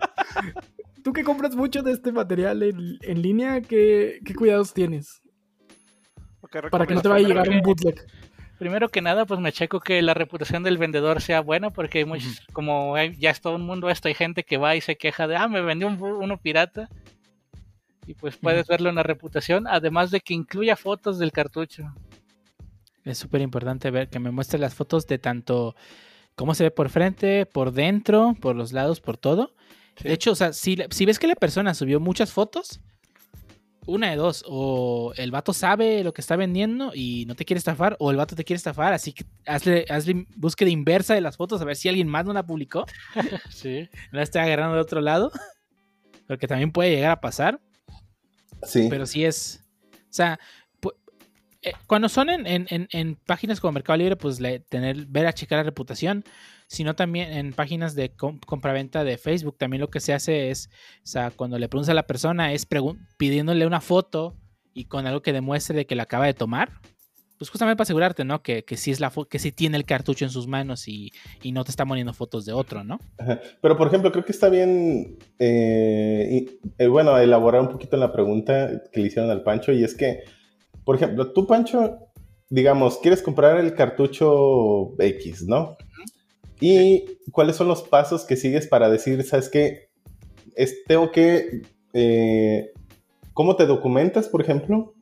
¿Tú 1.05 1.13
que 1.13 1.23
compras 1.23 1.55
mucho 1.55 1.83
de 1.83 1.91
este 1.91 2.11
material 2.11 2.63
en, 2.63 2.97
en 2.99 3.21
línea? 3.21 3.61
¿qué, 3.61 4.17
¿Qué 4.25 4.33
cuidados 4.33 4.73
tienes? 4.73 5.21
¿O 6.41 6.47
qué 6.47 6.63
Para 6.63 6.87
que 6.87 6.95
no 6.95 7.01
te 7.03 7.09
vaya 7.09 7.23
a 7.27 7.29
llegar 7.29 7.47
un 7.47 7.61
bootleg. 7.61 8.03
Primero 8.57 8.89
que 8.89 9.03
nada, 9.03 9.25
pues 9.27 9.39
me 9.39 9.51
checo 9.51 9.79
que 9.79 10.01
la 10.01 10.15
reputación 10.15 10.63
del 10.63 10.79
vendedor 10.79 11.21
sea 11.21 11.41
buena, 11.41 11.69
porque 11.69 11.99
hay 11.99 12.05
muchos, 12.05 12.41
como 12.53 12.95
hay- 12.95 13.15
ya 13.19 13.29
es 13.29 13.39
todo 13.39 13.53
un 13.55 13.67
mundo 13.67 13.91
esto, 13.91 14.07
hay 14.07 14.15
gente 14.15 14.41
que 14.41 14.57
va 14.57 14.75
y 14.75 14.81
se 14.81 14.95
queja 14.97 15.27
de, 15.27 15.35
ah, 15.35 15.47
me 15.47 15.61
vendió 15.61 15.87
un, 15.89 16.01
uno 16.01 16.37
pirata. 16.39 16.89
Y 18.07 18.15
pues 18.15 18.37
puedes 18.37 18.65
verlo 18.65 18.89
en 18.89 18.95
la 18.95 19.03
reputación, 19.03 19.67
además 19.67 20.09
de 20.09 20.21
que 20.21 20.33
incluya 20.33 20.75
fotos 20.75 21.19
del 21.19 21.31
cartucho. 21.31 21.83
Es 23.03 23.19
súper 23.19 23.41
importante 23.41 23.91
ver 23.91 24.09
que 24.09 24.17
me 24.17 24.31
muestre 24.31 24.57
las 24.57 24.73
fotos 24.73 25.05
de 25.05 25.19
tanto 25.19 25.75
cómo 26.33 26.55
se 26.55 26.63
ve 26.63 26.71
por 26.71 26.89
frente, 26.89 27.45
por 27.45 27.73
dentro, 27.73 28.35
por 28.41 28.55
los 28.55 28.73
lados, 28.73 29.01
por 29.01 29.17
todo. 29.17 29.53
Sí. 29.97 30.07
De 30.07 30.13
hecho, 30.13 30.31
o 30.31 30.35
sea, 30.35 30.53
si, 30.53 30.77
si 30.89 31.05
ves 31.05 31.19
que 31.19 31.27
la 31.27 31.35
persona 31.35 31.73
subió 31.73 31.99
muchas 31.99 32.31
fotos, 32.31 32.81
una 33.87 34.09
de 34.09 34.15
dos, 34.15 34.43
o 34.47 35.13
el 35.15 35.29
vato 35.31 35.53
sabe 35.53 36.03
lo 36.03 36.11
que 36.13 36.21
está 36.21 36.35
vendiendo 36.35 36.91
y 36.93 37.25
no 37.27 37.35
te 37.35 37.45
quiere 37.45 37.59
estafar, 37.59 37.95
o 37.99 38.09
el 38.11 38.17
vato 38.17 38.35
te 38.35 38.43
quiere 38.43 38.57
estafar, 38.57 38.93
así 38.93 39.13
que 39.13 39.25
hazle, 39.45 39.85
hazle 39.89 40.25
búsqueda 40.35 40.69
inversa 40.71 41.13
de 41.13 41.21
las 41.21 41.37
fotos 41.37 41.61
a 41.61 41.65
ver 41.65 41.75
si 41.75 41.87
alguien 41.87 42.07
más 42.07 42.25
no 42.25 42.33
la 42.33 42.45
publicó, 42.45 42.85
Sí. 43.51 43.87
no 44.11 44.17
la 44.17 44.23
está 44.23 44.41
agarrando 44.43 44.75
de 44.75 44.81
otro 44.81 45.01
lado, 45.01 45.31
porque 46.27 46.47
también 46.47 46.71
puede 46.71 46.89
llegar 46.91 47.11
a 47.11 47.21
pasar. 47.21 47.61
Sí. 48.63 48.87
Pero 48.89 49.05
sí 49.05 49.23
es. 49.23 49.63
O 49.93 50.13
sea, 50.15 50.39
eh, 51.65 51.73
cuando 51.87 52.07
son 52.07 52.29
en, 52.29 52.45
en- 52.47 52.87
en- 52.91 53.17
páginas 53.25 53.59
como 53.59 53.73
Mercado 53.73 53.97
Libre, 53.97 54.15
pues 54.15 54.39
tener, 54.69 55.05
ver 55.07 55.27
a 55.27 55.33
checar 55.33 55.57
la 55.57 55.63
reputación. 55.63 56.23
Sino 56.67 56.95
también 56.95 57.31
en 57.31 57.53
páginas 57.53 57.93
de 57.93 58.09
com- 58.09 58.39
compraventa 58.39 59.03
de 59.03 59.19
Facebook. 59.19 59.55
También 59.55 59.81
lo 59.81 59.89
que 59.91 59.99
se 59.99 60.13
hace 60.13 60.49
es, 60.49 60.69
o 61.03 61.07
sea, 61.07 61.29
cuando 61.29 61.59
le 61.59 61.69
preguntas 61.69 61.89
a 61.91 61.93
la 61.93 62.07
persona, 62.07 62.53
es 62.53 62.67
pidiéndole 63.17 63.67
una 63.67 63.81
foto 63.81 64.35
y 64.73 64.85
con 64.85 65.05
algo 65.05 65.21
que 65.21 65.31
demuestre 65.31 65.75
de 65.75 65.85
que 65.85 65.93
la 65.95 66.03
acaba 66.03 66.25
de 66.25 66.33
tomar. 66.33 66.71
Pues 67.37 67.51
justamente 67.51 67.75
para 67.77 67.83
asegurarte, 67.83 68.23
¿no? 68.23 68.41
Que, 68.41 68.63
que 68.63 68.77
sí 68.77 68.89
es 68.89 68.99
la 68.99 69.11
que 69.29 69.37
sí 69.39 69.51
tiene 69.51 69.77
el 69.77 69.85
cartucho 69.85 70.25
en 70.25 70.31
sus 70.31 70.47
manos 70.47 70.87
y, 70.87 71.11
y 71.43 71.51
no 71.51 71.63
te 71.65 71.69
está 71.69 71.85
poniendo 71.85 72.13
fotos 72.13 72.45
de 72.45 72.53
otro, 72.53 72.83
¿no? 72.83 72.99
Pero, 73.61 73.77
por 73.77 73.87
ejemplo, 73.87 74.11
creo 74.11 74.25
que 74.25 74.31
está 74.31 74.49
bien, 74.49 75.19
eh, 75.37 76.47
eh, 76.79 76.87
bueno, 76.87 77.15
elaborar 77.19 77.61
un 77.61 77.69
poquito 77.69 77.95
la 77.97 78.11
pregunta 78.11 78.81
que 78.91 79.01
le 79.01 79.07
hicieron 79.07 79.29
al 79.29 79.43
Pancho, 79.43 79.71
y 79.71 79.83
es 79.83 79.93
que, 79.95 80.23
por 80.85 80.95
ejemplo, 80.95 81.33
tú, 81.33 81.47
Pancho, 81.47 81.97
digamos, 82.49 82.99
quieres 82.99 83.21
comprar 83.21 83.57
el 83.57 83.73
cartucho 83.73 84.93
X, 84.99 85.43
¿no? 85.47 85.75
¿Y 86.61 87.19
cuáles 87.31 87.57
son 87.57 87.67
los 87.67 87.83
pasos 87.83 88.23
que 88.23 88.37
sigues 88.37 88.67
para 88.67 88.89
decir, 88.89 89.21
sabes 89.23 89.49
qué, 89.49 89.89
es, 90.55 90.83
tengo 90.85 91.11
que, 91.11 91.63
eh, 91.93 92.71
¿cómo 93.33 93.55
te 93.55 93.65
documentas, 93.65 94.29
por 94.29 94.41
ejemplo? 94.41 94.93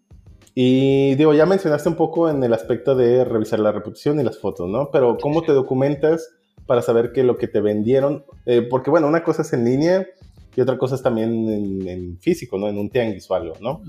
Y 0.55 1.15
digo, 1.15 1.33
ya 1.33 1.45
mencionaste 1.45 1.89
un 1.89 1.95
poco 1.95 2.29
en 2.29 2.43
el 2.43 2.53
aspecto 2.53 2.95
de 2.95 3.25
revisar 3.25 3.59
la 3.59 3.71
reputación 3.71 4.19
y 4.19 4.23
las 4.23 4.39
fotos, 4.39 4.69
¿no? 4.69 4.89
Pero 4.91 5.17
¿cómo 5.19 5.41
te 5.41 5.51
documentas 5.51 6.29
para 6.65 6.81
saber 6.81 7.11
que 7.11 7.23
lo 7.23 7.37
que 7.37 7.47
te 7.47 7.59
vendieron, 7.59 8.25
eh, 8.45 8.61
porque 8.61 8.89
bueno, 8.89 9.07
una 9.07 9.23
cosa 9.23 9.41
es 9.41 9.51
en 9.53 9.65
línea 9.65 10.07
y 10.55 10.61
otra 10.61 10.77
cosa 10.77 10.95
es 10.95 11.01
también 11.01 11.49
en, 11.49 11.87
en 11.87 12.19
físico, 12.19 12.57
¿no? 12.57 12.67
En 12.67 12.77
un 12.77 12.89
tianguis 12.89 13.29
o 13.29 13.35
algo, 13.35 13.55
¿no? 13.59 13.81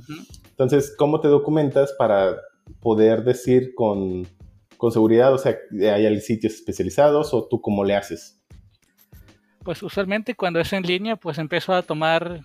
Entonces, 0.51 0.95
¿cómo 0.97 1.21
te 1.21 1.29
documentas 1.29 1.93
para 1.99 2.37
poder 2.81 3.25
decir 3.25 3.75
con, 3.75 4.27
con 4.77 4.93
seguridad, 4.93 5.33
o 5.33 5.39
sea, 5.39 5.57
hay 5.93 6.21
sitios 6.21 6.55
especializados 6.55 7.35
o 7.35 7.47
tú 7.47 7.61
cómo 7.61 7.85
le 7.85 7.95
haces? 7.95 8.41
Pues 9.63 9.83
usualmente 9.83 10.35
cuando 10.35 10.61
es 10.61 10.73
en 10.73 10.83
línea, 10.83 11.17
pues 11.17 11.39
empiezo 11.39 11.73
a 11.73 11.83
tomar 11.83 12.41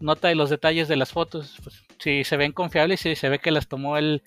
nota 0.00 0.28
de 0.28 0.34
los 0.34 0.50
detalles 0.50 0.88
de 0.88 0.96
las 0.96 1.12
fotos. 1.12 1.56
Pues, 1.62 1.82
si 1.98 2.24
se 2.24 2.36
ven 2.36 2.52
confiables, 2.52 3.00
si 3.00 3.14
se 3.14 3.28
ve 3.28 3.38
que 3.38 3.50
las 3.50 3.68
tomó 3.68 3.96
el, 3.96 4.22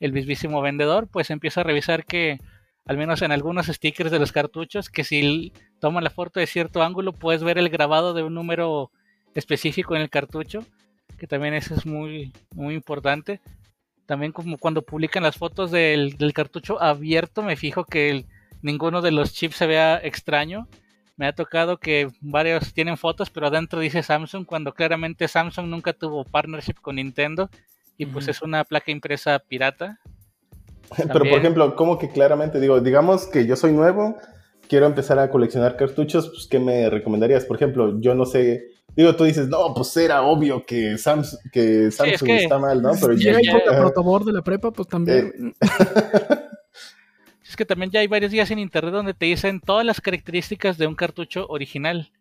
el 0.00 0.12
mismísimo 0.12 0.60
vendedor, 0.60 1.08
pues 1.08 1.30
empiezo 1.30 1.60
a 1.60 1.64
revisar 1.64 2.04
que, 2.04 2.38
al 2.86 2.96
menos 2.96 3.22
en 3.22 3.32
algunos 3.32 3.66
stickers 3.66 4.10
de 4.10 4.18
los 4.18 4.32
cartuchos, 4.32 4.88
que 4.88 5.04
si 5.04 5.52
toman 5.80 6.04
la 6.04 6.10
foto 6.10 6.38
de 6.40 6.46
cierto 6.46 6.82
ángulo, 6.82 7.12
puedes 7.12 7.42
ver 7.42 7.58
el 7.58 7.68
grabado 7.70 8.14
de 8.14 8.22
un 8.22 8.34
número 8.34 8.90
específico 9.34 9.96
en 9.96 10.02
el 10.02 10.10
cartucho, 10.10 10.64
que 11.18 11.26
también 11.26 11.54
eso 11.54 11.74
es 11.74 11.86
muy, 11.86 12.32
muy 12.54 12.74
importante. 12.74 13.40
También 14.06 14.32
como 14.32 14.58
cuando 14.58 14.82
publican 14.82 15.22
las 15.22 15.36
fotos 15.36 15.70
del, 15.70 16.16
del 16.18 16.32
cartucho 16.32 16.80
abierto, 16.82 17.42
me 17.42 17.56
fijo 17.56 17.84
que 17.84 18.10
el- 18.10 18.26
ninguno 18.62 19.00
de 19.02 19.10
los 19.12 19.32
chips 19.32 19.56
se 19.56 19.66
vea 19.66 19.98
extraño 20.02 20.68
Me 21.16 21.26
ha 21.26 21.34
tocado 21.34 21.76
que 21.78 22.08
varios 22.22 22.72
tienen 22.72 22.96
fotos, 22.96 23.28
pero 23.28 23.46
adentro 23.48 23.78
dice 23.80 24.02
Samsung, 24.02 24.46
cuando 24.46 24.72
claramente 24.72 25.28
Samsung 25.28 25.66
nunca 25.66 25.92
tuvo 25.92 26.24
partnership 26.24 26.76
con 26.80 26.96
Nintendo 26.96 27.50
y 27.98 28.06
pues 28.06 28.26
es 28.28 28.40
una 28.40 28.64
placa 28.64 28.90
impresa 28.90 29.38
pirata. 29.38 29.98
Pero 30.96 31.18
por 31.20 31.38
ejemplo, 31.38 31.76
como 31.76 31.98
que 31.98 32.08
claramente 32.10 32.58
digo, 32.58 32.80
digamos 32.80 33.26
que 33.26 33.46
yo 33.46 33.54
soy 33.54 33.72
nuevo, 33.72 34.16
quiero 34.70 34.86
empezar 34.86 35.18
a 35.18 35.28
coleccionar 35.28 35.76
cartuchos, 35.76 36.28
pues 36.28 36.46
¿qué 36.46 36.60
me 36.60 36.88
recomendarías? 36.88 37.44
Por 37.44 37.56
ejemplo, 37.56 38.00
yo 38.00 38.14
no 38.14 38.24
sé, 38.24 38.68
digo, 38.94 39.16
tú 39.16 39.24
dices, 39.24 39.48
no, 39.48 39.74
pues 39.74 39.96
era 39.96 40.22
obvio 40.22 40.64
que, 40.64 40.92
Sams- 40.94 41.38
que 41.50 41.90
Samsung 41.90 42.28
que- 42.28 42.36
está 42.44 42.56
mal, 42.60 42.80
¿no? 42.80 42.92
Pero 43.00 43.18
si 43.18 43.24
yo, 43.24 43.32
ya- 43.42 43.56
Ajá. 43.68 43.80
protobor 43.80 44.24
de 44.24 44.32
la 44.32 44.42
prepa, 44.42 44.70
pues 44.70 44.86
también. 44.88 45.54
Es 47.46 47.56
que 47.56 47.64
también 47.64 47.90
ya 47.90 47.98
hay 47.98 48.06
varios 48.06 48.30
días 48.30 48.48
en 48.52 48.60
internet 48.60 48.92
donde 48.94 49.12
te 49.12 49.26
dicen 49.26 49.58
todas 49.60 49.84
las 49.84 50.00
características 50.00 50.78
de 50.78 50.86
un 50.86 50.94
cartucho 50.94 51.46
original. 51.48 52.12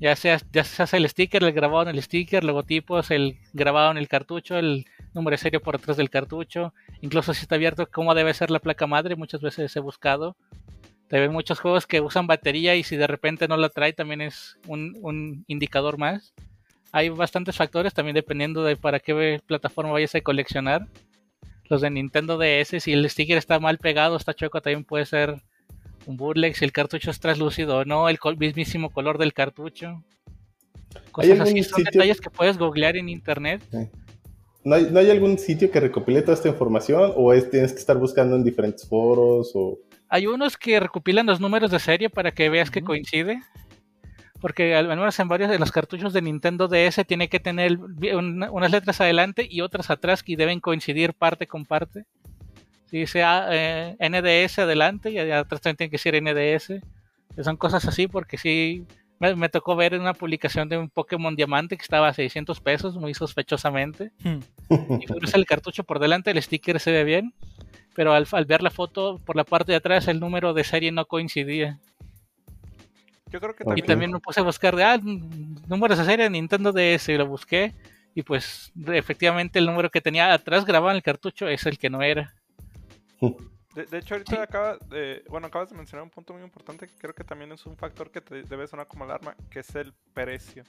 Ya 0.00 0.16
sea, 0.16 0.40
ya 0.52 0.64
se 0.64 0.82
hace 0.82 0.96
el 0.96 1.06
sticker, 1.06 1.44
el 1.44 1.52
grabado 1.52 1.82
en 1.82 1.88
el 1.94 2.02
sticker, 2.02 2.42
logotipos, 2.44 3.10
el 3.10 3.36
grabado 3.52 3.90
en 3.90 3.98
el 3.98 4.08
cartucho, 4.08 4.56
el 4.56 4.86
número 5.12 5.34
de 5.34 5.38
serie 5.42 5.60
por 5.60 5.76
atrás 5.76 5.98
del 5.98 6.08
cartucho. 6.08 6.72
Incluso 7.02 7.34
si 7.34 7.42
está 7.42 7.56
abierto 7.56 7.86
cómo 7.92 8.14
debe 8.14 8.32
ser 8.32 8.50
la 8.50 8.58
placa 8.58 8.86
madre, 8.86 9.16
muchas 9.16 9.42
veces 9.42 9.76
he 9.76 9.80
buscado. 9.80 10.34
Ven 11.10 11.32
muchos 11.32 11.60
juegos 11.60 11.86
que 11.86 12.00
usan 12.00 12.26
batería 12.26 12.74
y 12.74 12.82
si 12.82 12.96
de 12.96 13.06
repente 13.06 13.46
no 13.46 13.56
la 13.56 13.68
trae 13.68 13.92
también 13.92 14.20
es 14.20 14.58
un, 14.66 14.96
un 15.02 15.44
indicador 15.46 15.96
más. 15.98 16.34
Hay 16.92 17.08
bastantes 17.08 17.56
factores 17.56 17.94
también 17.94 18.14
dependiendo 18.14 18.64
de 18.64 18.76
para 18.76 19.00
qué 19.00 19.40
plataforma 19.46 19.92
vayas 19.92 20.14
a 20.14 20.20
coleccionar. 20.20 20.86
Los 21.68 21.80
de 21.80 21.90
Nintendo 21.90 22.36
DS, 22.38 22.82
si 22.82 22.92
el 22.92 23.08
sticker 23.08 23.38
está 23.38 23.58
mal 23.58 23.78
pegado, 23.78 24.16
está 24.16 24.34
chueco, 24.34 24.60
también 24.60 24.84
puede 24.84 25.06
ser 25.06 25.36
un 26.06 26.16
bootleg. 26.16 26.56
Si 26.56 26.64
el 26.64 26.72
cartucho 26.72 27.10
es 27.10 27.20
translúcido 27.20 27.78
o 27.78 27.84
no, 27.84 28.08
el 28.08 28.18
mismísimo 28.38 28.90
color 28.90 29.18
del 29.18 29.32
cartucho. 29.32 30.02
Cosas 31.10 31.40
así, 31.40 31.62
son 31.62 31.78
sitio- 31.78 31.90
detalles 31.92 32.20
que 32.20 32.30
puedes 32.30 32.58
googlear 32.58 32.96
en 32.96 33.08
internet. 33.08 33.62
¿no, 34.62 34.74
hay, 34.74 34.88
¿no 34.90 34.98
hay 35.00 35.10
algún 35.10 35.38
sitio 35.38 35.70
que 35.70 35.80
recopile 35.80 36.22
toda 36.22 36.34
esta 36.34 36.48
información 36.48 37.12
o 37.16 37.32
es, 37.32 37.50
tienes 37.50 37.72
que 37.72 37.78
estar 37.78 37.96
buscando 37.98 38.36
en 38.36 38.44
diferentes 38.44 38.86
foros 38.88 39.52
o... 39.54 39.78
Hay 40.14 40.28
unos 40.28 40.56
que 40.56 40.78
recopilan 40.78 41.26
los 41.26 41.40
números 41.40 41.72
de 41.72 41.80
serie 41.80 42.08
para 42.08 42.30
que 42.30 42.48
veas 42.48 42.70
que 42.70 42.82
coincide. 42.82 43.42
Porque 44.40 44.76
al 44.76 44.86
menos 44.86 45.18
en 45.18 45.26
varios 45.26 45.50
de 45.50 45.58
los 45.58 45.72
cartuchos 45.72 46.12
de 46.12 46.22
Nintendo 46.22 46.68
DS 46.68 47.04
tiene 47.04 47.28
que 47.28 47.40
tener 47.40 47.76
unas 47.80 48.70
letras 48.70 49.00
adelante 49.00 49.44
y 49.50 49.60
otras 49.60 49.90
atrás 49.90 50.22
que 50.22 50.36
deben 50.36 50.60
coincidir 50.60 51.14
parte 51.14 51.48
con 51.48 51.66
parte. 51.66 52.04
Si 52.84 52.98
dice 52.98 53.24
eh, 53.24 53.96
NDS 53.98 54.60
adelante 54.60 55.10
y 55.10 55.18
atrás 55.18 55.60
también 55.60 55.78
tiene 55.78 55.90
que 55.90 55.98
ser 55.98 56.22
NDS. 56.22 56.80
Son 57.42 57.56
cosas 57.56 57.84
así 57.84 58.06
porque 58.06 58.38
sí 58.38 58.86
me, 59.18 59.34
me 59.34 59.48
tocó 59.48 59.74
ver 59.74 59.94
en 59.94 60.02
una 60.02 60.14
publicación 60.14 60.68
de 60.68 60.78
un 60.78 60.90
Pokémon 60.90 61.34
Diamante 61.34 61.76
que 61.76 61.82
estaba 61.82 62.06
a 62.06 62.14
600 62.14 62.60
pesos 62.60 62.94
muy 62.94 63.14
sospechosamente. 63.14 64.12
Hmm. 64.22 64.38
Y 64.70 65.20
ves 65.20 65.34
el 65.34 65.44
cartucho 65.44 65.82
por 65.82 65.98
delante, 65.98 66.30
el 66.30 66.40
sticker 66.40 66.78
se 66.78 66.92
ve 66.92 67.02
bien, 67.02 67.34
pero 67.94 68.12
al, 68.12 68.26
al 68.30 68.44
ver 68.44 68.62
la 68.62 68.70
foto 68.70 69.18
por 69.24 69.36
la 69.36 69.44
parte 69.44 69.72
de 69.72 69.76
atrás 69.76 70.08
el 70.08 70.20
número 70.20 70.52
de 70.52 70.64
serie 70.64 70.92
no 70.92 71.06
coincidía. 71.06 71.78
Yo 73.30 73.40
creo 73.40 73.54
que 73.54 73.64
Ok. 73.64 73.68
Y 73.78 73.82
también, 73.82 73.86
también 73.86 74.12
me 74.12 74.20
puse 74.20 74.40
a 74.40 74.44
buscar 74.44 74.76
de 74.76 74.84
ah, 74.84 75.00
números 75.66 75.98
de 75.98 76.04
serie 76.04 76.24
de 76.24 76.30
Nintendo 76.30 76.72
DS 76.72 77.08
y 77.08 77.16
lo 77.16 77.26
busqué 77.26 77.74
y 78.14 78.22
pues 78.22 78.72
efectivamente 78.86 79.58
el 79.58 79.66
número 79.66 79.90
que 79.90 80.00
tenía 80.00 80.32
atrás 80.32 80.64
grabado 80.64 80.90
en 80.90 80.96
el 80.96 81.02
cartucho 81.02 81.48
es 81.48 81.66
el 81.66 81.78
que 81.78 81.90
no 81.90 82.00
era. 82.00 82.32
de, 83.74 83.86
de 83.86 83.98
hecho 83.98 84.14
ahorita 84.14 84.42
acaba 84.42 84.78
de, 84.88 85.24
bueno, 85.28 85.48
acabas 85.48 85.70
de 85.70 85.76
mencionar 85.76 86.04
un 86.04 86.10
punto 86.10 86.32
muy 86.32 86.42
importante 86.42 86.86
que 86.86 86.94
creo 86.96 87.14
que 87.14 87.24
también 87.24 87.50
es 87.50 87.66
un 87.66 87.76
factor 87.76 88.10
que 88.10 88.20
te 88.20 88.44
debe 88.44 88.68
sonar 88.68 88.86
como 88.86 89.04
alarma, 89.04 89.34
que 89.50 89.60
es 89.60 89.74
el 89.74 89.92
precio. 90.12 90.62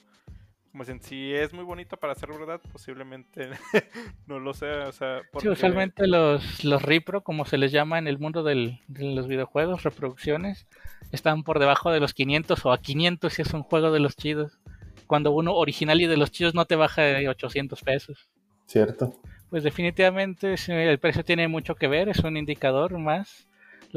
Como 0.76 0.84
dicen, 0.84 1.00
si 1.00 1.32
es 1.32 1.54
muy 1.54 1.64
bonito 1.64 1.96
para 1.96 2.14
ser 2.14 2.28
verdad, 2.28 2.60
posiblemente 2.70 3.48
no 4.26 4.38
lo 4.38 4.52
sea, 4.52 4.88
o 4.88 4.92
sea, 4.92 5.22
Sí, 5.40 5.48
usualmente 5.48 6.06
los, 6.06 6.64
los 6.64 6.82
repro, 6.82 7.22
como 7.22 7.46
se 7.46 7.56
les 7.56 7.72
llama 7.72 7.98
en 7.98 8.06
el 8.06 8.18
mundo 8.18 8.42
del- 8.42 8.80
de 8.86 9.14
los 9.14 9.26
videojuegos, 9.26 9.84
reproducciones, 9.84 10.66
están 11.12 11.44
por 11.44 11.60
debajo 11.60 11.90
de 11.92 12.00
los 12.00 12.12
500 12.12 12.66
o 12.66 12.72
a 12.72 12.78
500 12.82 13.32
si 13.32 13.40
es 13.40 13.54
un 13.54 13.62
juego 13.62 13.90
de 13.90 14.00
los 14.00 14.16
chidos. 14.16 14.58
Cuando 15.06 15.30
uno 15.30 15.54
original 15.54 15.98
y 16.02 16.06
de 16.08 16.18
los 16.18 16.30
chidos 16.30 16.54
no 16.54 16.66
te 16.66 16.76
baja 16.76 17.00
de 17.00 17.26
800 17.26 17.80
pesos. 17.80 18.28
¿Cierto? 18.66 19.14
Pues 19.48 19.62
definitivamente 19.62 20.56
el 20.68 20.98
precio 20.98 21.24
tiene 21.24 21.48
mucho 21.48 21.74
que 21.76 21.88
ver, 21.88 22.10
es 22.10 22.18
un 22.18 22.36
indicador 22.36 22.98
más. 22.98 23.45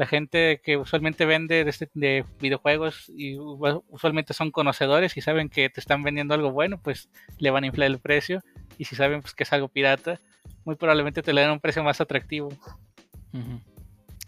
La 0.00 0.06
gente 0.06 0.62
que 0.64 0.78
usualmente 0.78 1.26
vende 1.26 1.62
de, 1.62 1.68
este- 1.70 1.90
de 1.92 2.24
videojuegos 2.40 3.10
y 3.14 3.36
usualmente 3.36 4.32
son 4.32 4.50
conocedores 4.50 5.14
y 5.18 5.20
saben 5.20 5.50
que 5.50 5.68
te 5.68 5.78
están 5.78 6.02
vendiendo 6.02 6.32
algo 6.32 6.50
bueno, 6.52 6.80
pues 6.82 7.10
le 7.38 7.50
van 7.50 7.64
a 7.64 7.66
inflar 7.66 7.88
el 7.90 7.98
precio. 7.98 8.40
Y 8.78 8.86
si 8.86 8.96
saben 8.96 9.20
pues, 9.20 9.34
que 9.34 9.42
es 9.44 9.52
algo 9.52 9.68
pirata, 9.68 10.18
muy 10.64 10.76
probablemente 10.76 11.20
te 11.22 11.34
le 11.34 11.42
den 11.42 11.50
un 11.50 11.60
precio 11.60 11.84
más 11.84 12.00
atractivo. 12.00 12.48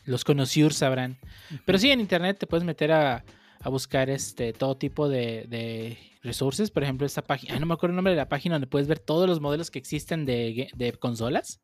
Los 0.04 0.24
conocidos 0.24 0.74
sabrán. 0.76 1.16
Pero 1.64 1.78
sí, 1.78 1.90
en 1.90 2.00
internet 2.00 2.36
te 2.38 2.46
puedes 2.46 2.64
meter 2.64 2.92
a, 2.92 3.24
a 3.60 3.68
buscar 3.70 4.10
este 4.10 4.52
todo 4.52 4.76
tipo 4.76 5.08
de, 5.08 5.46
de 5.48 5.96
resources. 6.22 6.70
Por 6.70 6.82
ejemplo, 6.82 7.06
esta 7.06 7.22
página, 7.22 7.54
ah, 7.54 7.58
no 7.60 7.64
me 7.66 7.72
acuerdo 7.74 7.92
el 7.92 7.96
nombre 7.96 8.12
de 8.12 8.18
la 8.18 8.28
página 8.28 8.56
donde 8.56 8.66
puedes 8.66 8.88
ver 8.88 8.98
todos 8.98 9.26
los 9.26 9.40
modelos 9.40 9.70
que 9.70 9.78
existen 9.78 10.26
de, 10.26 10.68
de 10.74 10.92
consolas. 10.92 11.62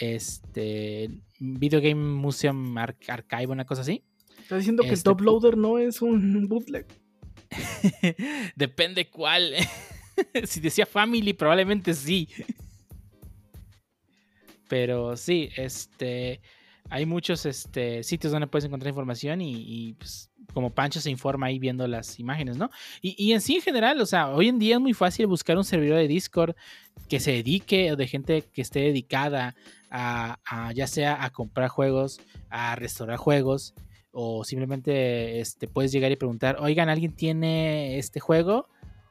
Este 0.00 1.10
Video 1.38 1.80
Game 1.80 1.94
Museum 1.94 2.76
Ar- 2.78 2.96
Archive, 3.08 3.46
una 3.46 3.64
cosa 3.64 3.82
así. 3.82 4.02
Está 4.40 4.56
diciendo 4.56 4.82
que 4.82 4.88
el 4.88 4.94
Este, 4.94 5.04
top 5.10 5.20
loader 5.20 5.56
no 5.56 5.78
es 5.78 6.02
un 6.02 6.48
bootleg. 6.48 6.86
Depende 8.56 9.08
cuál. 9.10 9.54
si 10.44 10.60
decía 10.60 10.86
Family, 10.86 11.32
probablemente 11.34 11.94
sí. 11.94 12.28
Pero 14.68 15.16
sí, 15.16 15.50
este. 15.56 16.40
Hay 16.88 17.06
muchos 17.06 17.46
este, 17.46 18.02
sitios 18.02 18.32
donde 18.32 18.48
puedes 18.48 18.64
encontrar 18.64 18.88
información 18.88 19.40
y, 19.40 19.52
y, 19.56 19.92
pues, 19.94 20.29
como 20.52 20.70
Pancho 20.70 21.00
se 21.00 21.10
informa 21.10 21.46
ahí 21.46 21.58
viendo 21.58 21.86
las 21.86 22.18
imágenes, 22.18 22.56
¿no? 22.56 22.70
Y, 23.00 23.14
y 23.18 23.32
en 23.32 23.40
sí, 23.40 23.56
en 23.56 23.62
general, 23.62 24.00
o 24.00 24.06
sea, 24.06 24.30
hoy 24.30 24.48
en 24.48 24.58
día 24.58 24.76
es 24.76 24.80
muy 24.80 24.94
fácil 24.94 25.26
buscar 25.26 25.56
un 25.56 25.64
servidor 25.64 25.98
de 25.98 26.08
Discord 26.08 26.54
que 27.08 27.20
se 27.20 27.32
dedique 27.32 27.92
o 27.92 27.96
de 27.96 28.06
gente 28.06 28.42
que 28.42 28.62
esté 28.62 28.80
dedicada 28.80 29.54
a, 29.90 30.38
a 30.44 30.72
ya 30.72 30.86
sea 30.86 31.24
a 31.24 31.30
comprar 31.30 31.68
juegos, 31.68 32.20
a 32.48 32.76
restaurar 32.76 33.16
juegos, 33.16 33.74
o 34.12 34.44
simplemente 34.44 35.40
este, 35.40 35.68
puedes 35.68 35.92
llegar 35.92 36.10
y 36.10 36.16
preguntar, 36.16 36.56
oigan, 36.60 36.88
¿alguien 36.88 37.14
tiene 37.14 37.98
este 37.98 38.20
juego? 38.20 38.68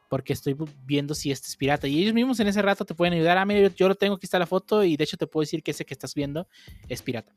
Porque 0.08 0.32
estoy 0.32 0.56
viendo 0.84 1.14
si 1.14 1.30
este 1.30 1.48
es 1.48 1.56
pirata. 1.56 1.86
Y 1.86 2.02
ellos 2.02 2.14
mismos 2.14 2.40
en 2.40 2.48
ese 2.48 2.60
rato 2.62 2.84
te 2.84 2.94
pueden 2.94 3.14
ayudar. 3.14 3.38
Ah, 3.38 3.44
mira, 3.44 3.60
yo, 3.60 3.68
yo 3.68 3.88
lo 3.88 3.94
tengo, 3.94 4.16
aquí 4.16 4.26
está 4.26 4.38
la 4.38 4.46
foto. 4.46 4.82
Y 4.82 4.96
de 4.96 5.04
hecho 5.04 5.16
te 5.16 5.26
puedo 5.26 5.42
decir 5.42 5.62
que 5.62 5.70
ese 5.70 5.84
que 5.84 5.94
estás 5.94 6.14
viendo 6.14 6.48
es 6.88 7.00
pirata. 7.00 7.34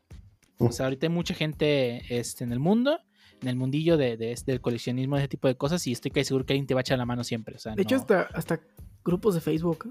O 0.58 0.72
sea, 0.72 0.88
ahorita 0.88 1.06
hay 1.06 1.12
mucha 1.12 1.34
gente 1.34 2.02
este, 2.10 2.44
en 2.44 2.52
el 2.52 2.60
mundo, 2.60 3.00
en 3.44 3.50
el 3.50 3.56
mundillo 3.56 3.96
de, 3.98 4.18
de- 4.18 4.36
del 4.46 4.60
coleccionismo, 4.62 5.16
de 5.18 5.22
ese 5.24 5.28
tipo 5.28 5.48
de 5.48 5.56
cosas. 5.56 5.86
Y 5.86 5.92
estoy 5.92 6.10
casi 6.12 6.26
seguro 6.26 6.46
que 6.46 6.54
alguien 6.54 6.66
te 6.66 6.74
va 6.74 6.80
a 6.80 6.82
echar 6.82 6.98
la 6.98 7.06
mano 7.06 7.24
siempre. 7.24 7.56
O 7.56 7.60
sea, 7.60 7.76
De 7.76 7.84
hecho, 7.84 7.98
hasta, 7.98 8.22
hasta 8.34 8.60
grupos 9.06 9.36
de 9.36 9.42
Facebook. 9.42 9.88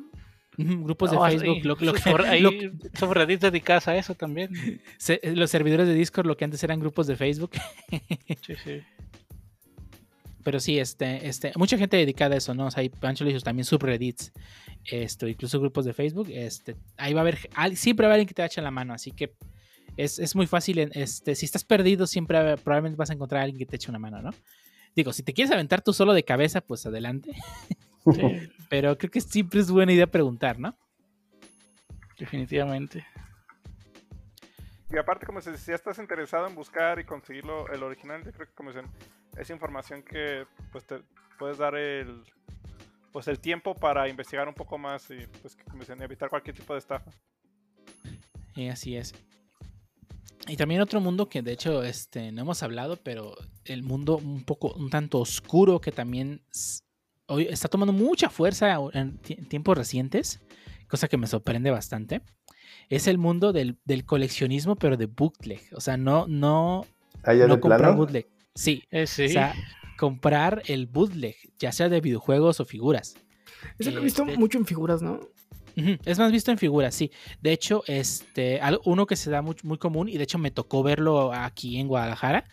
Grupos 0.59 1.11
de 1.11 1.17
No, 1.17 1.25
Facebook, 1.25 1.57
hay 1.57 1.62
lo, 1.62 1.77
lo 1.81 1.93
que- 1.95 2.27
hay 2.29 2.41
lo- 2.41 2.51
subreddits 2.99 3.41
dedicadas 3.43 3.88
a 3.88 3.97
eso 3.97 4.15
también. 4.15 4.51
se- 4.99 5.21
los 5.35 5.51
servidores 5.51 5.87
de 5.87 5.95
Discord, 5.95 6.27
lo 6.27 6.37
que 6.37 6.45
antes 6.45 6.62
eran 6.65 6.81
grupos 6.81 7.07
de 7.07 7.17
Facebook. 7.17 7.53
Sí, 8.47 8.55
sí. 8.65 8.81
Pero 10.45 10.59
sí, 10.59 10.79
este, 10.79 11.29
este, 11.29 11.53
mucha 11.57 11.79
gente 11.79 11.97
dedicada 11.97 12.35
a 12.35 12.38
eso, 12.38 12.53
¿no? 12.53 12.67
O 12.67 12.71
sea, 12.73 12.81
hay 12.81 12.88
Pancho 12.88 13.25
dijo 13.25 13.38
también 13.41 13.65
subreddits, 13.65 14.33
esto, 14.85 15.29
incluso 15.29 15.61
grupos 15.61 15.85
de 15.85 15.93
Facebook. 15.93 16.29
Este, 16.31 16.75
ahí 16.97 17.12
va 17.12 17.21
a 17.21 17.23
haber, 17.23 17.38
siempre 17.77 18.07
va 18.07 18.12
a 18.12 18.15
haber 18.15 18.21
alguien 18.23 18.27
que 18.29 18.35
te 18.35 18.45
eche 18.45 18.61
la 18.61 18.73
mano, 18.73 18.93
así 18.93 19.12
que 19.12 19.35
es, 19.97 20.19
es 20.19 20.35
muy 20.35 20.47
fácil. 20.47 20.79
en- 20.79 20.91
Este, 20.95 21.35
si 21.35 21.45
estás 21.47 21.65
perdido, 21.65 22.07
siempre 22.07 22.43
va- 22.43 22.57
probablemente 22.57 22.97
vas 22.97 23.11
a 23.11 23.15
encontrar 23.15 23.41
a 23.41 23.45
alguien 23.45 23.59
que 23.59 23.67
te 23.67 23.77
eche 23.77 23.91
una 23.91 23.99
mano, 23.99 24.21
¿no? 24.23 24.31
Digo, 24.95 25.13
si 25.13 25.23
te 25.23 25.33
quieres 25.33 25.53
aventar 25.53 25.83
tú 25.83 25.93
solo 25.93 26.13
de 26.13 26.25
cabeza, 26.25 26.61
pues 26.61 26.85
adelante. 26.87 27.33
Pero 28.69 28.99
creo 28.99 29.11
que 29.11 29.21
siempre 29.21 29.61
es 29.61 29.71
buena 29.71 29.93
idea 29.93 30.07
preguntar, 30.07 30.59
¿no? 30.59 30.77
definitivamente. 32.19 33.05
Y 34.93 34.97
aparte, 34.97 35.27
como 35.27 35.41
si, 35.41 35.57
si 35.57 35.71
ya 35.71 35.75
estás 35.75 35.99
interesado 35.99 36.47
en 36.47 36.55
buscar 36.55 36.99
y 37.01 37.05
conseguirlo, 37.05 37.67
el 37.73 37.83
original, 37.83 38.23
yo 38.25 38.31
creo 38.33 38.47
que 38.47 38.53
como 38.55 38.71
dicen, 38.71 38.87
es 39.37 39.51
información 39.51 40.03
que 40.03 40.45
pues 40.71 40.85
te 40.87 41.01
puedes 41.39 41.59
dar 41.59 41.75
el 41.75 42.23
pues 43.11 43.27
el 43.29 43.41
tiempo 43.41 43.75
para 43.75 44.09
investigar 44.09 44.47
un 44.49 44.55
poco 44.55 44.79
más 44.79 45.11
y 45.11 45.27
pues 45.41 45.57
que, 45.57 45.65
como 45.65 45.81
dicen, 45.81 46.01
evitar 46.01 46.29
cualquier 46.31 46.55
tipo 46.57 46.73
de 46.75 46.79
estafa. 46.79 47.11
Y 48.55 48.69
así 48.69 48.97
es. 48.97 49.15
Y 50.49 50.57
también 50.57 50.81
otro 50.81 51.01
mundo 51.01 51.29
que 51.29 51.41
de 51.43 51.53
hecho 51.53 51.83
este, 51.85 52.33
no 52.33 52.43
hemos 52.43 52.63
hablado, 52.63 52.97
pero 52.97 53.35
el 53.65 53.83
mundo 53.83 54.17
un 54.17 54.43
poco, 54.45 54.73
un 54.75 54.91
tanto 54.91 55.21
oscuro 55.21 55.81
que 55.81 55.93
también 55.93 56.43
hoy 57.27 57.47
está 57.49 57.69
tomando 57.69 57.93
mucha 57.93 58.29
fuerza 58.29 58.77
en 58.93 59.19
ti- 59.19 59.35
en 59.39 59.49
tiempos 59.49 59.79
recientes, 59.79 60.41
cosa 60.89 61.07
que 61.07 61.17
me 61.17 61.29
sorprende 61.29 61.71
bastante, 61.71 62.23
es 62.89 63.07
el 63.07 63.19
mundo 63.19 63.53
del, 63.53 63.79
del 63.85 64.05
coleccionismo, 64.05 64.75
pero 64.77 64.97
de 64.97 65.07
bootleg. 65.07 65.61
O 65.77 65.81
sea, 65.81 65.97
no, 65.97 66.27
no, 66.27 66.87
no 67.25 67.61
comprar 67.61 67.79
plano. 67.81 67.97
bootleg. 67.97 68.29
Sí, 68.55 68.83
Eh, 68.91 69.07
sí. 69.07 69.27
o 69.27 69.29
sea, 69.29 69.55
comprar 69.97 70.63
el 70.67 70.87
bootleg, 70.89 71.37
ya 71.59 71.71
sea 71.71 71.89
de 71.89 72.01
videojuegos 72.01 72.59
o 72.59 72.65
figuras. 72.65 73.15
Eso 73.79 73.93
lo 73.93 74.01
he 74.01 74.05
visto 74.05 74.25
Este- 74.25 74.37
mucho 74.37 74.59
en 74.59 74.67
figuras, 74.67 75.01
¿no? 75.03 75.21
Es 76.05 76.19
más 76.19 76.31
visto 76.33 76.51
en 76.51 76.59
figuras, 76.59 76.95
sí. 76.95 77.11
De 77.41 77.53
hecho, 77.53 77.83
este, 77.87 78.61
uno 78.85 79.07
que 79.07 79.17
se 79.17 79.31
da 79.31 79.43
muy, 79.43 79.57
muy 79.63 79.79
común, 79.79 80.09
y 80.09 80.17
de 80.19 80.25
hecho 80.25 80.39
me 80.39 80.51
tocó 80.51 80.83
verlo 80.83 81.33
aquí 81.33 81.79
en 81.79 81.89
Guadalajara. 81.89 82.47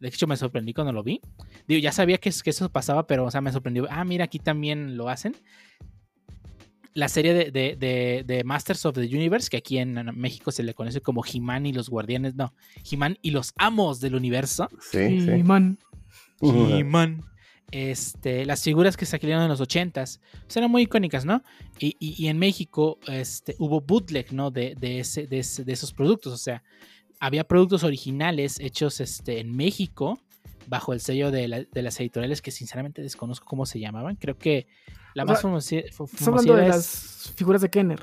De 0.00 0.08
hecho, 0.08 0.26
me 0.26 0.36
sorprendí 0.36 0.74
cuando 0.74 0.92
lo 0.92 1.02
vi. 1.02 1.20
Digo, 1.68 1.80
ya 1.80 1.92
sabía 1.92 2.18
que, 2.18 2.28
es- 2.28 2.42
que 2.42 2.50
eso 2.50 2.68
pasaba, 2.70 3.06
pero, 3.06 3.24
o 3.24 3.30
sea, 3.30 3.40
me 3.40 3.52
sorprendió. 3.52 3.86
Ah, 3.90 4.04
mira, 4.04 4.24
aquí 4.24 4.38
también 4.38 4.96
lo 4.96 5.08
hacen. 5.08 5.34
La 6.92 7.08
serie 7.08 7.34
de, 7.34 7.50
de- 7.50 7.74
de- 7.76 8.22
de 8.26 8.44
Masters 8.44 8.84
of 8.86 8.94
the 8.94 9.00
Universe, 9.06 9.48
que 9.50 9.56
aquí 9.56 9.78
en 9.78 9.94
México 10.16 10.52
se 10.52 10.62
le 10.62 10.74
conoce 10.74 11.00
como 11.00 11.24
He-Man 11.24 11.66
y 11.66 11.72
los 11.72 11.88
Guardianes, 11.90 12.34
no, 12.36 12.54
He-Man 12.88 13.18
y 13.20 13.30
los 13.32 13.52
Amos 13.56 13.98
del 14.00 14.14
Universo. 14.14 14.68
Sí, 14.92 14.98
y 14.98 15.20
sí. 15.22 15.42
man, 15.42 15.78
He-Man. 16.40 17.24
Este, 17.76 18.46
las 18.46 18.62
figuras 18.62 18.96
que 18.96 19.04
salieron 19.04 19.42
en 19.42 19.48
los 19.48 19.60
80s 19.60 20.20
pues, 20.44 20.56
eran 20.56 20.70
muy 20.70 20.82
icónicas, 20.82 21.24
¿no? 21.24 21.42
Y, 21.80 21.96
y- 21.98 22.14
y 22.22 22.28
en 22.28 22.38
México 22.38 23.00
este, 23.08 23.56
hubo 23.58 23.80
bootleg, 23.80 24.32
¿no? 24.32 24.52
De, 24.52 24.76
de, 24.78 25.00
ese, 25.00 25.26
de, 25.26 25.40
ese- 25.40 25.64
de 25.64 25.72
esos 25.72 25.92
productos. 25.92 26.32
O 26.32 26.36
sea, 26.36 26.62
había 27.18 27.42
productos 27.42 27.82
originales 27.82 28.60
hechos 28.60 29.00
este, 29.00 29.40
en 29.40 29.56
México 29.56 30.20
bajo 30.68 30.92
el 30.92 31.00
sello 31.00 31.32
de, 31.32 31.48
la- 31.48 31.64
de 31.64 31.82
las 31.82 31.98
editoriales 31.98 32.42
que 32.42 32.52
sinceramente 32.52 33.02
desconozco 33.02 33.44
cómo 33.44 33.66
se 33.66 33.80
llamaban. 33.80 34.14
Creo 34.16 34.38
que 34.38 34.68
la 35.14 35.24
O 35.24 35.26
más 35.26 35.44
estás 35.44 36.28
hablando 36.28 36.54
de 36.54 36.62
es- 36.62 36.68
las 36.68 37.32
figuras 37.34 37.60
de 37.60 37.70
Kenner. 37.70 38.00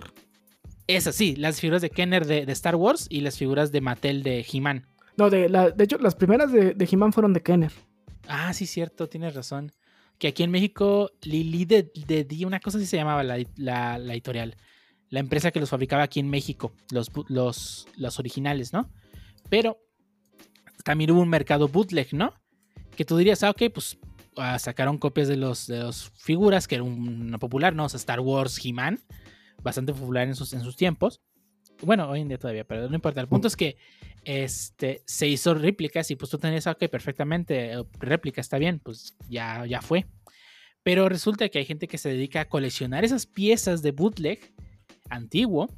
Esas, 0.88 1.16
sí, 1.16 1.38
las 1.38 1.62
figuras 1.62 1.82
de 1.82 1.90
Kenner 1.92 2.26
de, 2.26 2.46
de 2.46 2.52
Star 2.52 2.76
Wars 2.76 3.08
y 3.10 3.22
las 3.22 3.38
figuras 3.38 3.72
de 3.72 3.80
Mattel 3.80 4.22
de 4.24 4.46
He-Man. 4.52 4.86
No, 5.16 5.30
de, 5.30 5.48
la, 5.48 5.70
de 5.72 5.84
hecho, 5.86 5.98
las 5.98 6.16
primeras 6.16 6.52
de, 6.52 6.74
de 6.74 6.90
He-Man 6.92 7.14
fueron 7.14 7.32
de 7.32 7.42
Kenner. 7.42 7.72
Ah, 8.28 8.54
sí, 8.54 8.66
cierto, 8.66 9.10
tienes 9.10 9.36
razón. 9.36 9.72
Que 10.18 10.28
aquí 10.30 10.44
en 10.44 10.52
México, 10.52 11.12
Lili 11.24 11.66
de, 11.66 11.92
de 12.08 12.24
Di, 12.24 12.46
una 12.46 12.60
cosa 12.60 12.78
así 12.78 12.86
se 12.86 12.98
llamaba 12.98 13.24
la, 13.24 13.44
la- 13.58 13.98
editorial. 14.14 14.56
La 15.10 15.20
empresa 15.20 15.52
que 15.52 15.60
los 15.60 15.70
fabricaba 15.70 16.04
aquí 16.04 16.20
en 16.20 16.30
México, 16.30 16.72
los, 16.92 17.12
los, 17.28 17.88
los 17.98 18.20
originales, 18.20 18.72
¿no? 18.72 18.90
Pero 19.50 19.78
también 20.86 21.12
hubo 21.12 21.22
un 21.22 21.30
mercado 21.30 21.68
bootleg, 21.68 22.14
¿no? 22.14 22.34
Que 22.96 23.04
tú 23.04 23.18
dirías, 23.18 23.44
ah, 23.44 23.50
ok, 23.50 23.64
pues 23.74 23.98
ah, 24.38 24.58
sacaron 24.60 24.98
copias 24.98 25.28
de 25.28 25.36
los, 25.38 25.68
de 25.68 25.80
los 25.80 26.12
figuras, 26.16 26.68
que 26.68 26.76
era 26.76 26.84
una 26.84 27.38
popular, 27.40 27.76
¿no? 27.76 27.86
O 27.86 27.90
sea, 27.90 27.98
Star 27.98 28.20
Wars, 28.22 28.60
He-Man, 28.64 29.00
bastante 29.64 29.92
popular 29.94 30.28
en 30.28 30.36
sus, 30.36 30.54
en 30.54 30.62
sus 30.62 30.76
tiempos. 30.78 31.20
Bueno, 31.82 32.10
hoy 32.10 32.22
en 32.22 32.28
día 32.28 32.38
todavía, 32.38 32.63
pero 32.63 32.88
no 32.88 32.96
importa. 32.96 33.22
El 33.22 33.28
punto 33.28 33.48
es 33.48 33.56
que 33.56 33.78
este, 34.24 35.02
se 35.06 35.28
hizo 35.28 35.54
réplicas 35.54 36.12
y 36.12 36.15
pues 36.15 36.30
tú 36.30 36.38
tenías, 36.38 36.67
ok, 36.67 36.88
perfectamente, 36.89 37.74
eh, 37.74 37.84
réplica 38.00 38.41
está 38.41 38.58
bien, 38.58 38.80
pues 38.80 39.15
ya, 39.30 39.65
ya 39.65 39.82
fue. 39.82 40.06
Pero 40.84 41.10
resulta 41.10 41.50
que 41.50 41.60
hay 41.60 41.65
gente 41.65 41.88
que 41.88 41.98
se 41.98 42.10
dedica 42.10 42.41
a 42.41 42.50
coleccionar 42.50 43.04
esas 43.04 43.26
piezas 43.26 43.82
de 43.82 43.91
bootleg 43.91 44.54
antiguo 45.10 45.70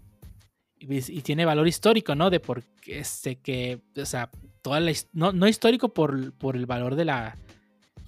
y, 0.78 0.96
y 0.96 1.22
tiene 1.22 1.46
valor 1.46 1.68
histórico, 1.68 2.16
¿no? 2.16 2.30
De 2.30 2.40
por 2.40 2.64
este, 2.86 3.38
que, 3.38 3.82
o 3.96 4.06
sea, 4.06 4.30
toda 4.62 4.80
la, 4.80 4.92
no, 5.14 5.32
no 5.32 5.48
histórico 5.48 5.94
por, 5.94 6.34
por 6.34 6.56
el 6.56 6.66
valor 6.66 6.96
de 6.96 7.06
la, 7.06 7.38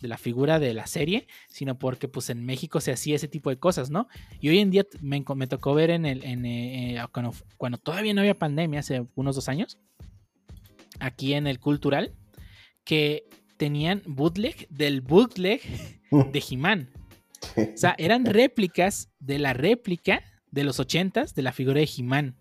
de 0.05 0.09
la 0.09 0.17
figura 0.19 0.59
de 0.59 0.73
la 0.75 0.85
serie, 0.85 1.27
sino 1.49 1.79
porque 1.79 2.07
pues 2.07 2.29
en 2.29 2.45
México 2.45 2.79
se 2.79 2.91
hacía 2.91 3.15
ese 3.15 3.27
tipo 3.27 3.49
de 3.49 3.57
cosas, 3.57 3.89
¿no? 3.89 4.07
Y 4.39 4.49
hoy 4.49 4.59
en 4.59 4.69
día 4.69 4.85
me, 5.01 5.23
me 5.35 5.47
tocó 5.47 5.73
ver 5.73 5.89
en 5.89 6.05
el, 6.05 6.23
en, 6.23 6.45
eh, 6.45 6.95
eh, 6.95 7.03
cuando, 7.11 7.33
cuando 7.57 7.79
todavía 7.79 8.13
no 8.13 8.21
había 8.21 8.37
pandemia, 8.37 8.81
hace 8.81 9.07
unos 9.15 9.35
dos 9.35 9.49
años, 9.49 9.79
aquí 10.99 11.33
en 11.33 11.47
el 11.47 11.59
cultural, 11.59 12.13
que 12.83 13.27
tenían 13.57 14.03
bootleg 14.05 14.67
del 14.69 15.01
bootleg 15.01 15.61
de 16.11 16.43
He-Man. 16.47 16.91
O 17.57 17.77
sea, 17.77 17.95
eran 17.97 18.25
réplicas 18.25 19.09
de 19.19 19.39
la 19.39 19.53
réplica 19.53 20.21
de 20.51 20.63
los 20.63 20.79
80s 20.79 21.33
de 21.33 21.41
la 21.41 21.51
figura 21.51 21.79
de 21.79 21.89
He-Man. 21.97 22.35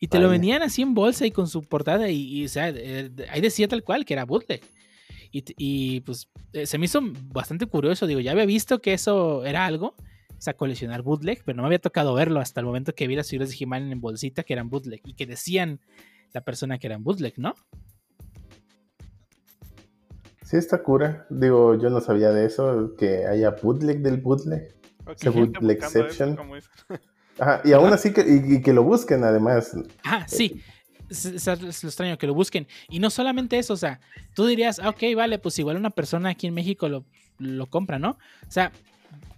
Y 0.00 0.08
te 0.08 0.18
lo 0.18 0.28
vendían 0.28 0.62
así 0.62 0.82
en 0.82 0.94
bolsa 0.94 1.26
y 1.26 1.30
con 1.30 1.48
su 1.48 1.62
portada. 1.62 2.08
Y, 2.08 2.40
y, 2.40 2.44
o 2.44 2.48
sea, 2.48 2.70
eh, 2.74 3.10
ahí 3.30 3.40
decía 3.40 3.68
tal 3.68 3.84
cual 3.84 4.04
que 4.04 4.14
era 4.14 4.24
bootleg. 4.24 4.62
Y, 5.30 6.00
pues 6.00 6.28
eh, 6.52 6.66
se 6.66 6.78
me 6.78 6.86
hizo 6.86 7.00
bastante 7.32 7.66
curioso. 7.66 8.06
Digo, 8.06 8.20
ya 8.20 8.32
había 8.32 8.46
visto 8.46 8.80
que 8.80 8.94
eso 8.94 9.44
era 9.44 9.66
algo. 9.66 9.94
O 10.30 10.40
sea, 10.40 10.54
coleccionar 10.54 11.02
bootleg, 11.02 11.42
pero 11.44 11.56
no 11.56 11.62
me 11.62 11.66
había 11.66 11.80
tocado 11.80 12.14
verlo 12.14 12.40
hasta 12.40 12.60
el 12.60 12.66
momento 12.66 12.94
que 12.94 13.08
vi 13.08 13.16
las 13.16 13.28
figuras 13.28 13.50
de 13.50 13.56
He-Man 13.58 13.90
en 13.90 14.00
bolsita 14.00 14.44
que 14.44 14.52
eran 14.52 14.70
bootleg 14.70 15.00
y 15.04 15.14
que 15.14 15.26
decían 15.26 15.80
la 16.32 16.42
persona 16.42 16.78
que 16.78 16.86
eran 16.86 17.02
bootleg, 17.02 17.34
¿no? 17.38 17.54
Sí, 20.44 20.56
está 20.56 20.82
cura. 20.82 21.26
Digo, 21.28 21.74
yo 21.74 21.90
no 21.90 22.00
sabía 22.00 22.30
de 22.30 22.46
eso, 22.46 22.94
que 22.96 23.26
haya 23.26 23.50
bootleg 23.50 24.00
del 24.00 24.18
bootleg. 24.18 24.74
Ok, 25.04 25.16
Ese 25.16 25.32
gente 25.32 25.58
bootleg 25.58 25.78
eso, 25.78 25.98
exception. 25.98 26.38
Ajá, 27.38 27.60
y 27.64 27.72
aún 27.72 27.92
así 27.92 28.12
que, 28.12 28.22
y, 28.22 28.56
y 28.56 28.62
que 28.62 28.72
lo 28.72 28.82
busquen 28.82 29.24
además. 29.24 29.76
Ah, 30.04 30.26
sí. 30.26 30.54
Es, 30.54 30.62
es- 31.10 31.24
es 31.26 31.46
lo 31.82 31.88
extraño 31.88 32.18
que 32.18 32.26
lo 32.26 32.34
busquen. 32.34 32.66
Y 32.88 32.98
no 32.98 33.10
solamente 33.10 33.58
eso, 33.58 33.74
o 33.74 33.76
sea, 33.76 34.00
tú 34.34 34.46
dirías, 34.46 34.78
ah, 34.78 34.90
ok, 34.90 35.02
vale, 35.16 35.38
pues 35.38 35.58
igual 35.58 35.76
una 35.76 35.90
persona 35.90 36.30
aquí 36.30 36.46
en 36.46 36.54
México 36.54 36.88
lo, 36.88 37.04
lo 37.38 37.66
compra, 37.66 37.98
¿no? 37.98 38.10
O 38.46 38.50
sea, 38.50 38.72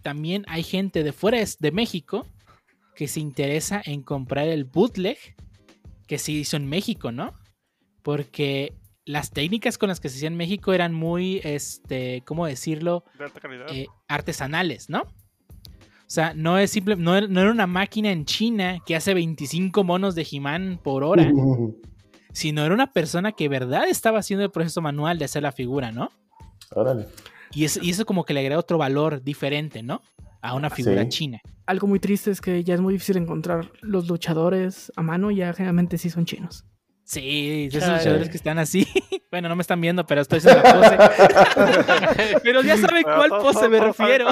también 0.02 0.44
hay 0.48 0.62
gente 0.62 1.02
de 1.02 1.12
fuera 1.12 1.38
de 1.58 1.70
México 1.72 2.26
que 2.94 3.08
se 3.08 3.20
interesa 3.20 3.82
en 3.84 4.02
comprar 4.02 4.48
el 4.48 4.64
bootleg 4.64 5.18
que 6.06 6.18
se 6.18 6.32
hizo 6.32 6.56
en 6.56 6.66
México, 6.68 7.12
¿no? 7.12 7.34
Porque 8.02 8.72
las 9.04 9.30
técnicas 9.30 9.78
con 9.78 9.88
las 9.88 10.00
que 10.00 10.08
se 10.08 10.16
hacía 10.16 10.28
en 10.28 10.36
México 10.36 10.72
eran 10.72 10.92
muy, 10.92 11.40
este, 11.44 12.22
¿cómo 12.26 12.46
decirlo? 12.46 13.04
De 13.18 13.24
alta 13.24 13.40
calidad. 13.40 13.66
eh, 13.70 13.86
artesanales, 14.08 14.88
¿no? 14.88 15.02
O 16.10 16.12
sea, 16.12 16.34
no 16.34 16.58
es 16.58 16.72
simple, 16.72 16.96
no 16.96 17.14
era, 17.14 17.28
no 17.28 17.40
era 17.40 17.52
una 17.52 17.68
máquina 17.68 18.10
en 18.10 18.24
China 18.24 18.80
que 18.84 18.96
hace 18.96 19.14
25 19.14 19.84
monos 19.84 20.16
de 20.16 20.26
He-Man 20.28 20.80
por 20.82 21.04
hora, 21.04 21.30
sino 22.32 22.64
era 22.64 22.74
una 22.74 22.92
persona 22.92 23.30
que 23.30 23.48
verdad 23.48 23.84
estaba 23.88 24.18
haciendo 24.18 24.44
el 24.44 24.50
proceso 24.50 24.80
manual 24.82 25.20
de 25.20 25.26
hacer 25.26 25.44
la 25.44 25.52
figura, 25.52 25.92
¿no? 25.92 26.10
Órale. 26.74 27.06
Y, 27.52 27.64
es- 27.64 27.78
y 27.80 27.90
eso 27.90 28.04
como 28.06 28.24
que 28.24 28.34
le 28.34 28.40
agrega 28.40 28.58
otro 28.58 28.76
valor 28.76 29.22
diferente, 29.22 29.84
¿no? 29.84 30.02
A 30.42 30.54
una 30.54 30.68
figura 30.68 31.02
Sí. 31.04 31.08
china. 31.10 31.40
Algo 31.66 31.86
muy 31.86 32.00
triste 32.00 32.32
es 32.32 32.40
que 32.40 32.64
ya 32.64 32.74
es 32.74 32.80
muy 32.80 32.94
difícil 32.94 33.16
encontrar 33.16 33.70
los 33.80 34.08
luchadores 34.08 34.90
a 34.96 35.02
mano, 35.02 35.30
ya 35.30 35.52
generalmente 35.52 35.96
sí 35.96 36.10
son 36.10 36.24
chinos. 36.24 36.64
Sí, 37.12 37.68
de 37.72 37.78
esos 37.78 37.88
luchadores 37.90 38.28
que 38.28 38.36
están 38.36 38.58
así. 38.60 38.86
Bueno, 39.30 39.48
no 39.48 39.54
me 39.54 39.62
están 39.62 39.80
viendo, 39.80 40.04
pero 40.08 40.22
estoy 40.22 40.38
haciendo 40.40 40.60
la 40.60 40.74
pose. 40.74 42.40
pero 42.42 42.62
ya 42.62 42.76
saben 42.76 43.04
Pero 43.04 43.16
cuál 43.16 43.28
todos- 43.30 43.42
pose 43.44 43.58
todos- 43.58 43.70
me 43.70 43.78
todos 43.78 43.96
refiero. 43.96 44.24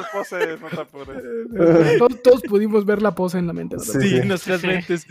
no 1.53 1.99
todos, 1.99 2.23
todos 2.23 2.43
pudimos 2.43 2.85
ver 2.85 3.01
la 3.01 3.15
pose 3.15 3.39
en 3.39 3.47
la 3.47 3.53
mente. 3.53 3.79
Sí. 3.79 3.93
Sí, 4.01 4.17
en 4.17 4.27
nuestras 4.29 4.61
Sí. 4.61 4.67
mentes. 4.67 5.07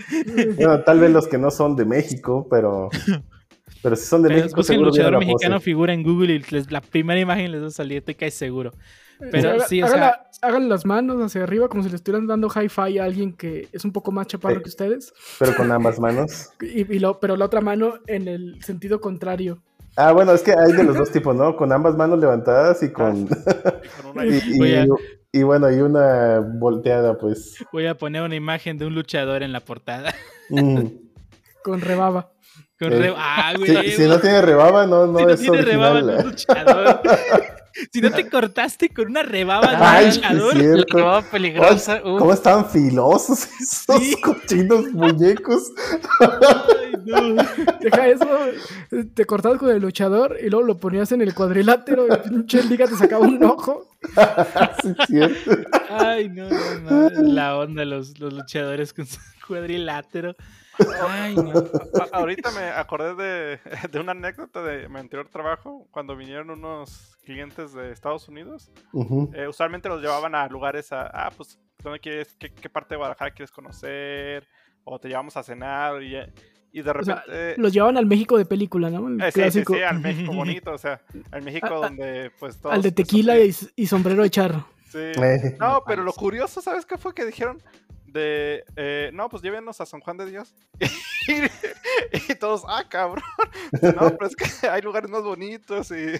Bueno, 0.58 0.82
tal 0.84 0.99
vez 0.99 1.12
los 1.12 1.27
que 1.30 1.38
no 1.38 1.51
son 1.51 1.75
de 1.77 1.86
México, 1.86 2.47
pero. 2.49 2.89
Pero 3.82 3.95
si 3.95 4.06
son 4.06 4.23
de 4.23 4.30
Pero 4.30 4.41
México, 4.41 4.58
busquen 4.58 4.73
seguro 4.75 4.89
luchador 4.89 5.19
mexicano 5.19 5.56
pose. 5.56 5.63
figura 5.65 5.93
en 5.93 6.03
Google 6.03 6.34
y 6.34 6.39
les- 6.51 6.69
la 6.71 6.82
primera 6.82 7.19
imagen 7.19 7.51
les 7.53 7.62
va 7.63 7.67
a 7.67 7.71
salir, 7.71 8.01
te 8.03 8.15
caes 8.15 8.34
seguro. 8.34 8.73
Pero 9.32 9.49
Haga- 9.51 9.65
sí, 9.67 9.82
o 9.82 9.86
hagan, 9.86 9.97
sea, 9.99 10.08
la- 10.41 10.47
hagan 10.47 10.69
las 10.69 10.86
manos 10.86 11.21
hacia 11.23 11.43
arriba 11.43 11.67
como 11.67 11.84
si 11.84 11.89
le 11.89 11.95
estuvieran 11.95 12.27
dando 12.27 12.47
hi-fi 12.49 12.99
a 12.99 13.03
alguien 13.06 13.34
que 13.34 13.67
es 13.71 13.84
un 13.86 13.91
poco 13.91 14.12
más 14.12 14.27
chaparro 14.27 14.56
Sí. 14.58 14.63
que 14.63 14.69
ustedes. 14.69 15.13
Pero 15.39 15.56
con 15.56 15.71
ambas 15.71 15.99
manos. 15.99 16.49
Y, 16.62 16.91
y 16.93 16.99
lo, 16.99 17.19
pero 17.19 17.36
la 17.36 17.45
otra 17.45 17.62
mano 17.62 17.95
en 18.08 18.27
el 18.27 18.63
sentido 18.63 19.01
contrario. 19.01 19.60
Ah, 19.95 20.12
bueno, 20.12 20.32
es 20.34 20.43
que 20.43 20.51
hay 20.51 20.73
de 20.73 20.84
los 20.84 20.95
dos 20.95 21.12
tipos, 21.12 21.36
¿no? 21.36 21.56
Con 21.56 21.71
ambas 21.71 21.95
manos 21.95 22.19
levantadas 22.19 22.84
y 22.84 22.91
con. 22.91 23.25
Con 23.27 24.12
una 24.13 24.25
y, 24.27 24.39
y- 24.45 24.75
a- 24.75 24.86
y 25.32 25.43
bueno, 25.43 25.69
y 25.71 25.82
una 25.82 26.39
volteada, 26.39 27.17
pues. 27.17 27.56
voy 27.73 27.86
a 27.88 27.97
poner 27.97 28.21
una 28.21 28.36
imagen 28.36 28.77
de 28.77 28.86
un 28.86 28.93
luchador 28.95 29.41
en 29.43 29.51
la 29.51 29.60
portada. 29.62 30.13
Mm. 30.49 30.86
Con 31.63 31.82
rebaba. 31.82 32.32
Con 32.80 32.93
Eh, 32.93 33.13
Ah, 33.17 33.51
Si, 33.56 33.73
güey. 33.73 33.91
si 33.91 34.03
no 34.08 34.19
tiene 34.19 34.41
rebaba, 34.41 34.86
no, 34.88 35.08
no 35.08 35.17
si 35.19 35.25
no 35.25 35.32
es 35.32 35.39
tiene 35.41 35.58
original. 35.58 35.93
rebaba, 35.95 36.01
no 36.01 36.12
es 36.19 36.25
luchador. 36.25 37.01
Si 37.91 38.01
no 38.01 38.11
te 38.11 38.29
cortaste 38.29 38.89
con 38.89 39.07
una 39.07 39.23
rebaba, 39.23 39.71
no 39.73 39.77
Ay, 39.81 40.19
peligrosa. 41.31 41.93
Ay, 41.93 42.01
uf. 42.11 42.19
¿Cómo 42.19 42.33
estaban 42.33 42.69
filosos 42.69 43.47
esos 43.59 44.03
Sí. 44.03 44.15
cochinos 44.21 44.91
muñecos? 44.93 45.71
Ay, 46.19 46.93
no. 47.05 47.43
Deja 47.81 48.07
eso. 48.07 48.27
Te 49.13 49.25
cortabas 49.25 49.59
con 49.59 49.69
el 49.69 49.81
luchador 49.81 50.37
y 50.41 50.49
luego 50.49 50.65
lo 50.65 50.77
ponías 50.77 51.11
en 51.11 51.21
el 51.21 51.33
cuadrilátero 51.33 52.07
y 52.07 52.29
pinche 52.29 52.63
liga 52.63 52.87
te 52.87 52.95
sacaba 52.95 53.25
un 53.25 53.43
ojo. 53.43 53.87
sí, 54.81 54.89
es 54.97 55.07
cierto. 55.07 55.51
Ay, 55.89 56.29
no, 56.29 56.49
no, 56.49 57.09
no. 57.09 57.21
La 57.33 57.57
onda, 57.57 57.85
los, 57.85 58.19
los 58.19 58.33
luchadores 58.33 58.93
con 58.93 59.05
su 59.05 59.17
cuadrilátero. 59.47 60.35
Ay, 61.10 61.36
no. 61.36 61.52
A- 61.60 62.17
ahorita 62.17 62.52
me 62.52 62.65
acordé 62.69 63.15
de, 63.15 63.60
de 63.92 64.00
una 64.00 64.12
anécdota 64.12 64.62
de 64.63 64.88
mi 64.90 65.00
anterior 65.00 65.28
trabajo, 65.30 65.88
cuando 65.92 66.15
vinieron 66.15 66.50
unos 66.50 67.17
clientes 67.23 67.73
de 67.73 67.92
Estados 67.92 68.28
Unidos. 68.28 68.71
Ujú. 68.94 69.32
Eh, 69.34 69.48
usualmente 69.48 69.90
los 69.90 70.02
llevaban 70.02 70.36
a 70.36 70.48
lugares 70.48 70.92
a, 70.92 71.08
ah, 71.08 71.32
pues, 71.36 71.60
¿dónde 71.84 72.00
quieres, 72.00 72.36
qué, 72.40 72.54
qué 72.54 72.69
parte 72.69 72.94
de 72.94 72.98
Guadalajara 72.98 73.32
quieres 73.32 73.52
conocer? 73.52 74.48
O 74.84 75.00
te 75.00 75.08
llevamos 75.10 75.36
a 75.38 75.44
cenar. 75.44 76.02
Y, 76.02 76.15
eh, 76.15 76.32
y 76.71 76.82
de 76.82 76.92
O 76.92 77.04
sea, 77.04 77.15
repente... 77.25 77.56
los 77.62 77.73
llevaban 77.73 77.98
al 77.98 78.06
México 78.06 78.38
de 78.38 78.46
película, 78.46 78.90
¿no? 78.90 79.10
Eh, 79.23 79.32
sí, 79.32 79.32
sí, 79.32 79.40
clásico. 79.42 79.73
sí, 79.73 79.82
al 79.84 80.00
México 80.00 80.32
bonito, 80.34 80.71
o 80.73 80.78
sea, 80.78 81.02
al 81.32 81.42
México 81.42 81.67
A- 81.67 81.88
donde 81.88 82.32
pues 82.40 82.58
todos... 82.60 82.75
Al 82.75 82.82
de 82.82 82.92
tequila 82.92 83.38
y, 83.40 83.54
y 83.75 83.88
sombrero 83.88 84.23
de 84.23 84.30
charro. 84.30 84.67
sí. 84.90 84.98
Eh, 85.00 85.56
No, 85.60 85.84
pero 85.86 86.04
lo 86.04 86.13
curioso, 86.13 86.62
¿sabes 86.62 86.86
qué 86.86 86.98
fue? 86.98 87.13
Que 87.13 87.25
dijeron 87.25 87.62
de, 88.17 88.65
eh, 88.75 89.11
no, 89.13 89.29
pues 89.29 89.41
llévenos 89.41 89.79
a 89.79 89.85
San 89.85 90.01
Juan 90.01 90.17
de 90.17 90.25
Dios. 90.25 90.53
y, 92.29 92.35
todos, 92.35 92.63
ah, 92.67 92.83
cabrón. 92.89 93.23
No, 93.81 94.09
pero 94.17 94.25
es 94.27 94.35
que 94.35 94.45
hay 94.69 94.81
lugares 94.81 95.09
más 95.09 95.23
bonitos 95.23 95.91
y, 95.91 96.19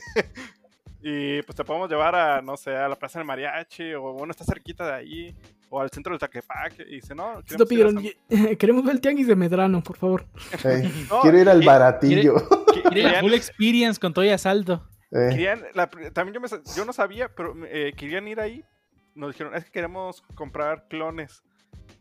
y 1.01 1.41
pues 1.43 1.55
te 1.55 1.63
podemos 1.63 1.89
llevar 1.89 2.15
a, 2.15 2.41
no 2.41 2.57
sé, 2.57 2.75
a 2.75 2.87
la 2.87 2.95
Plaza 2.95 3.19
del 3.19 3.25
Mariachi 3.27 3.93
o 3.93 4.13
bueno, 4.13 4.31
está 4.31 4.43
cerquita 4.43 4.85
de 4.85 4.93
ahí 4.93 5.35
o 5.69 5.81
al 5.81 5.89
centro 5.89 6.11
del 6.13 6.19
Taquepaque. 6.19 6.83
Y 6.87 6.95
dice, 6.95 7.13
no, 7.15 7.41
queremos 7.43 7.67
pidieron, 7.67 8.57
queremos 8.57 8.83
ver 8.85 8.95
el 8.95 9.01
tianguis 9.01 9.27
de 9.27 9.35
Medrano, 9.35 9.83
por 9.83 9.97
favor. 9.97 10.25
eh, 10.63 10.89
No, 11.09 11.21
quiero 11.21 11.39
ir 11.39 11.49
al 11.49 11.61
baratillo. 11.63 12.35
La 12.93 13.19
full 13.19 13.33
experience 13.33 13.99
con 13.99 14.13
todo 14.13 14.23
y 14.25 14.29
asalto. 14.29 14.87
Eh, 15.11 15.27
querían- 15.29 15.63
la 15.73 15.87
también 16.13 16.33
yo, 16.35 16.41
me 16.41 16.47
yo 16.75 16.85
no 16.85 16.91
sabía, 16.93 17.29
pero 17.33 17.55
eh, 17.65 17.93
querían 17.95 18.27
ir 18.27 18.39
ahí. 18.39 18.63
Nos 19.15 19.31
dijeron, 19.31 19.55
es 19.55 19.65
que 19.65 19.71
queremos 19.71 20.21
comprar 20.35 20.87
clones. 20.89 21.43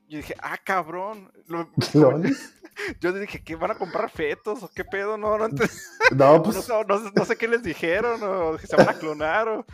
Yo 0.08 0.18
dije, 0.18 0.34
ah, 0.40 0.56
cabrón. 0.62 1.32
Lo- 1.46 1.70
¿clones? 1.92 2.52
Yo 3.00 3.12
dije, 3.12 3.42
¿qué 3.42 3.56
van 3.56 3.70
a 3.70 3.74
comprar 3.76 4.10
fetos 4.10 4.62
o 4.62 4.70
qué 4.74 4.84
pedo? 4.84 5.16
No, 5.16 5.38
no, 5.38 5.48
No, 6.12 6.36
no, 6.36 6.42
pues. 6.42 6.68
no- 6.68 6.84
no 6.84 6.98
sé- 6.98 7.10
no 7.14 7.24
sé 7.24 7.36
qué 7.36 7.48
les 7.48 7.62
dijeron 7.62 8.20
o 8.22 8.56
que 8.58 8.66
se 8.66 8.76
van 8.76 8.88
a 8.90 8.94
clonar. 8.94 9.48
o- 9.48 9.64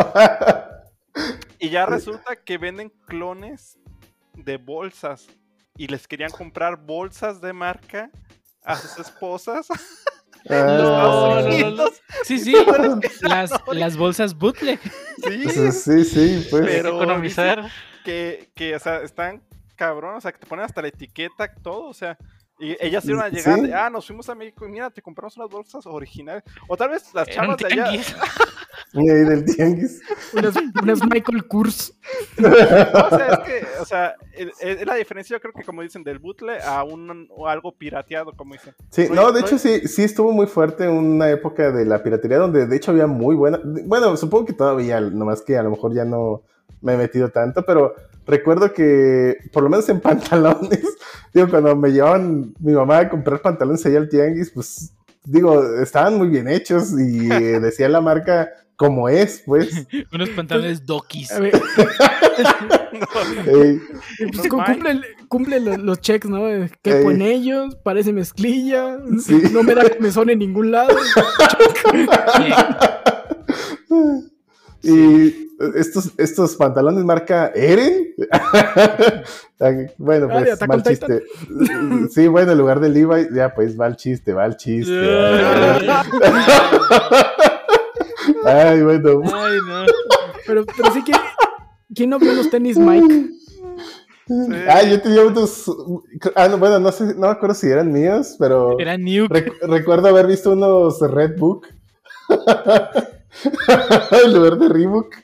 Y 1.59 1.71
ya 1.71 1.87
resulta 1.87 2.37
que 2.37 2.59
venden 2.59 2.91
clones 3.07 3.79
de 4.35 4.57
bolsas 4.57 5.27
y 5.77 5.87
les 5.89 6.07
querían 6.07 6.31
comprar 6.31 6.77
bolsas 6.77 7.41
de 7.41 7.53
marca 7.53 8.11
a 8.65 8.77
sus 8.77 8.99
esposas. 8.99 9.67
Ah, 10.49 10.55
No, 10.79 11.41
no, 11.43 11.71
no. 11.71 11.85
Sí, 12.25 12.39
sí. 12.39 12.55
Las, 13.23 13.51
las 13.73 13.97
bolsas 13.97 14.35
bootleg. 14.37 14.81
Sí, 15.23 15.73
sí, 15.73 16.05
sí, 16.05 16.47
pues. 16.51 16.65
Pero 16.67 16.89
economizar. 16.91 17.69
que, 18.05 18.51
que, 18.55 18.75
o 18.75 18.79
sea, 18.81 19.03
están 19.03 19.43
cabrón, 19.77 20.17
o 20.17 20.21
sea, 20.21 20.33
que 20.33 20.39
te 20.39 20.47
ponen 20.47 20.65
hasta 20.65 20.83
la 20.83 20.89
etiqueta, 20.89 21.53
todo, 21.63 21.87
o 21.89 21.95
sea, 21.95 22.17
y 22.59 22.77
ellas 22.81 23.05
iban 23.07 23.25
a 23.27 23.31
Sí. 23.31 23.37
llegar, 23.37 23.61
de, 23.61 23.75
ah, 23.75 23.91
nos 23.91 24.07
fuimos 24.07 24.29
a 24.29 24.35
México 24.35 24.67
y 24.67 24.69
mira, 24.71 24.91
te 24.91 25.03
compramos 25.03 25.37
unas 25.37 25.49
bolsas 25.51 25.85
originales, 25.87 26.45
o 26.69 26.77
tal 26.77 26.91
vez 26.91 27.13
las 27.15 27.29
chavas 27.29 27.57
de 27.57 27.67
allá, 27.67 27.91
del 28.93 29.45
tianguis. 29.45 30.01
Unas, 30.35 30.55
unas 30.83 31.01
Michael 31.07 31.49
Kors. 31.49 31.95
no, 32.39 32.49
o 32.49 32.55
sea, 33.17 33.29
es 33.29 33.39
que, 33.41 33.67
o 33.81 33.85
sea, 33.85 34.15
es 34.61 34.87
la 34.87 34.95
diferencia, 34.95 35.37
yo 35.37 35.41
creo 35.41 35.55
que 35.55 35.65
como 35.65 35.83
dicen, 35.83 36.05
del 36.05 36.19
bootle 36.19 36.59
a 36.63 36.85
un 36.85 37.27
o 37.31 37.49
algo 37.49 37.73
pirateado, 37.73 38.33
como 38.37 38.53
dicen. 38.55 38.75
Sí, 38.91 39.03
Oye, 39.03 39.15
no, 39.15 39.33
de 39.33 39.41
hecho 39.41 39.59
sí, 39.59 39.81
sí 39.89 40.05
estuvo 40.05 40.31
muy 40.33 40.47
fuerte 40.47 40.89
una 40.89 41.31
época 41.31 41.73
de 41.73 41.85
la 41.87 42.03
piratería 42.03 42.39
donde 42.39 42.67
de 42.67 42.77
hecho 42.77 42.91
había 42.91 43.07
muy 43.07 43.35
buena, 43.35 43.61
bueno, 43.65 44.17
supongo 44.17 44.45
que 44.47 44.53
todavía, 44.53 45.01
nomás 45.01 45.43
que 45.43 45.57
a 45.57 45.63
lo 45.63 45.71
mejor 45.71 45.95
ya 45.95 46.05
no 46.05 46.43
me 46.81 46.95
he 46.95 46.97
metido 46.97 47.29
tanto, 47.31 47.65
pero 47.65 47.95
recuerdo 48.27 48.73
que 48.73 49.37
por 49.53 49.63
lo 49.65 49.69
menos 49.71 49.89
en 49.89 50.01
pantalones, 50.03 50.85
digo, 51.35 51.49
cuando 51.49 51.77
me 51.77 51.91
llevaban 51.91 52.55
mi 52.61 52.73
mamá 52.73 52.99
a 52.99 53.09
comprar 53.09 53.41
pantalones 53.43 53.85
allá 53.87 53.99
al 53.99 54.09
tianguis, 54.09 54.51
pues 54.51 54.95
digo, 55.25 55.63
estaban 55.81 56.17
muy 56.19 56.29
bien 56.29 56.49
hechos 56.49 56.93
y 56.99 57.31
eh, 57.33 57.61
decía 57.61 57.89
la 57.89 58.01
marca 58.01 58.49
como 58.77 59.09
es, 59.09 59.43
pues. 59.47 59.87
Unos 60.13 60.31
pantalones 60.31 60.85
dokis. 60.85 61.31
A 61.31 61.39
ver, 61.41 61.55
Ey, 63.47 63.81
pues, 64.33 64.49
cu- 64.49 64.57
Mike. 64.57 64.73
cumple, 64.73 65.01
cumple 65.29 65.61
lo- 65.61 65.77
los 65.77 66.01
checks, 66.01 66.29
¿no? 66.29 66.49
Ey. 66.49 66.69
con 67.05 67.23
ellos, 67.23 67.77
parece 67.85 68.13
mezclilla, 68.13 68.99
Sí. 69.21 69.41
no 69.53 69.63
me 69.63 69.75
da 69.77 69.89
comezón 69.89 70.31
en 70.31 70.41
ningún 70.41 70.73
lado. 70.73 70.97
Y 74.83 75.49
estos, 75.77 76.11
estos 76.19 76.57
pantalones 76.57 77.05
marca 77.05 77.53
Eren. 77.55 78.15
bueno, 79.99 80.29
pues 80.29 80.69
mal 80.69 80.83
chiste. 80.83 81.23
Sí, 82.11 82.27
bueno, 82.27 82.53
en 82.53 82.59
lugar 82.59 82.81
de 82.81 82.89
Levi, 82.89 83.29
ya 83.33 83.55
pues 83.55 83.79
va 83.81 83.87
el 83.87 83.97
chiste, 83.97 84.33
va 84.33 84.47
el 84.47 84.57
chiste. 84.57 84.93
Ay, 88.45 88.83
bueno. 88.83 89.21
Ay, 89.33 89.59
no. 89.67 89.85
Pero, 90.47 90.65
pero 90.77 90.93
sí 90.93 91.05
que. 91.05 91.13
¿Quién 91.95 92.11
no 92.11 92.19
vio 92.19 92.33
los 92.33 92.51
tenis 92.51 92.79
Mike? 92.79 93.29
Ah, 94.69 94.83
yo 94.83 95.01
tenía 95.01 95.23
unos. 95.23 95.71
Ah, 96.35 96.49
no, 96.49 96.59
bueno, 96.59 96.79
no 96.79 96.91
sé, 96.93 97.05
no 97.15 97.21
me 97.27 97.29
acuerdo 97.29 97.55
si 97.55 97.69
eran 97.69 97.93
míos, 97.93 98.37
pero 98.39 98.79
Era 98.79 98.97
Nuke. 98.97 99.29
rec- 99.29 99.59
recuerdo 99.63 100.09
haber 100.09 100.27
visto 100.27 100.53
unos 100.53 101.01
Red 101.01 101.39
Book. 101.39 101.67
en 104.25 104.35
lugar 104.35 104.59
de 104.59 104.69
Reebok. 104.69 105.15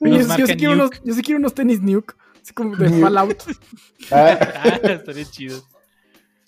Yo, 0.00 0.26
marca 0.26 0.46
sí 0.46 0.56
quiero 0.56 0.74
unos, 0.74 0.90
yo 1.04 1.14
sí 1.14 1.22
quiero 1.22 1.38
unos 1.38 1.54
tenis 1.54 1.80
Nuke. 1.80 2.14
Así 2.42 2.52
como 2.52 2.76
de 2.76 2.90
Nuke. 2.90 3.02
Fallout. 3.02 3.42
Ah, 4.10 4.38
Ah, 4.62 4.80
estaría 4.84 5.24
chido. 5.24 5.62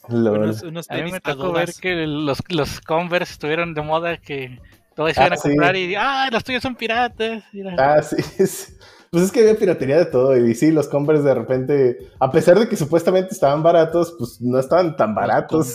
Unos, 0.09 0.63
A 0.91 0.95
mí 0.97 1.11
me 1.13 1.21
tocó 1.21 1.53
ver 1.53 1.71
que 1.81 2.07
los, 2.07 2.39
los 2.49 2.81
Converse 2.81 3.33
estuvieron 3.33 3.75
de 3.75 3.83
moda 3.83 4.17
que 4.19 4.59
todos 4.95 5.11
iban 5.17 5.33
Ah, 5.33 5.35
a 5.35 5.39
sí. 5.39 5.49
comprar 5.49 5.77
y 5.77 5.95
ah, 5.97 6.29
los 6.33 6.45
tuyos 6.45 6.63
son 6.63 6.77
piratas. 6.77 7.43
Mira. 7.53 7.75
Ah, 7.79 8.03
sí, 8.03 8.17
sí. 8.47 8.73
Pues 9.11 9.25
es 9.25 9.33
que 9.33 9.41
había 9.41 9.57
piratería 9.57 9.97
de 9.99 10.07
todo. 10.07 10.37
Y 10.37 10.55
sí, 10.55 10.71
los 10.71 10.87
Converse 10.89 11.23
de 11.25 11.35
repente, 11.35 11.99
a 12.21 12.31
pesar 12.31 12.59
de 12.59 12.69
que 12.69 12.77
supuestamente 12.77 13.33
estaban 13.35 13.63
baratos, 13.63 14.15
pues 14.19 14.41
no 14.41 14.59
estaban 14.59 14.97
tan 14.97 15.15
baratos. 15.15 15.75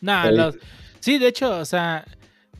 No, 0.00 0.22
Sí. 0.24 0.32
los- 0.34 0.54
sí, 1.00 1.18
de 1.18 1.28
hecho, 1.28 1.58
o 1.58 1.64
sea, 1.64 2.04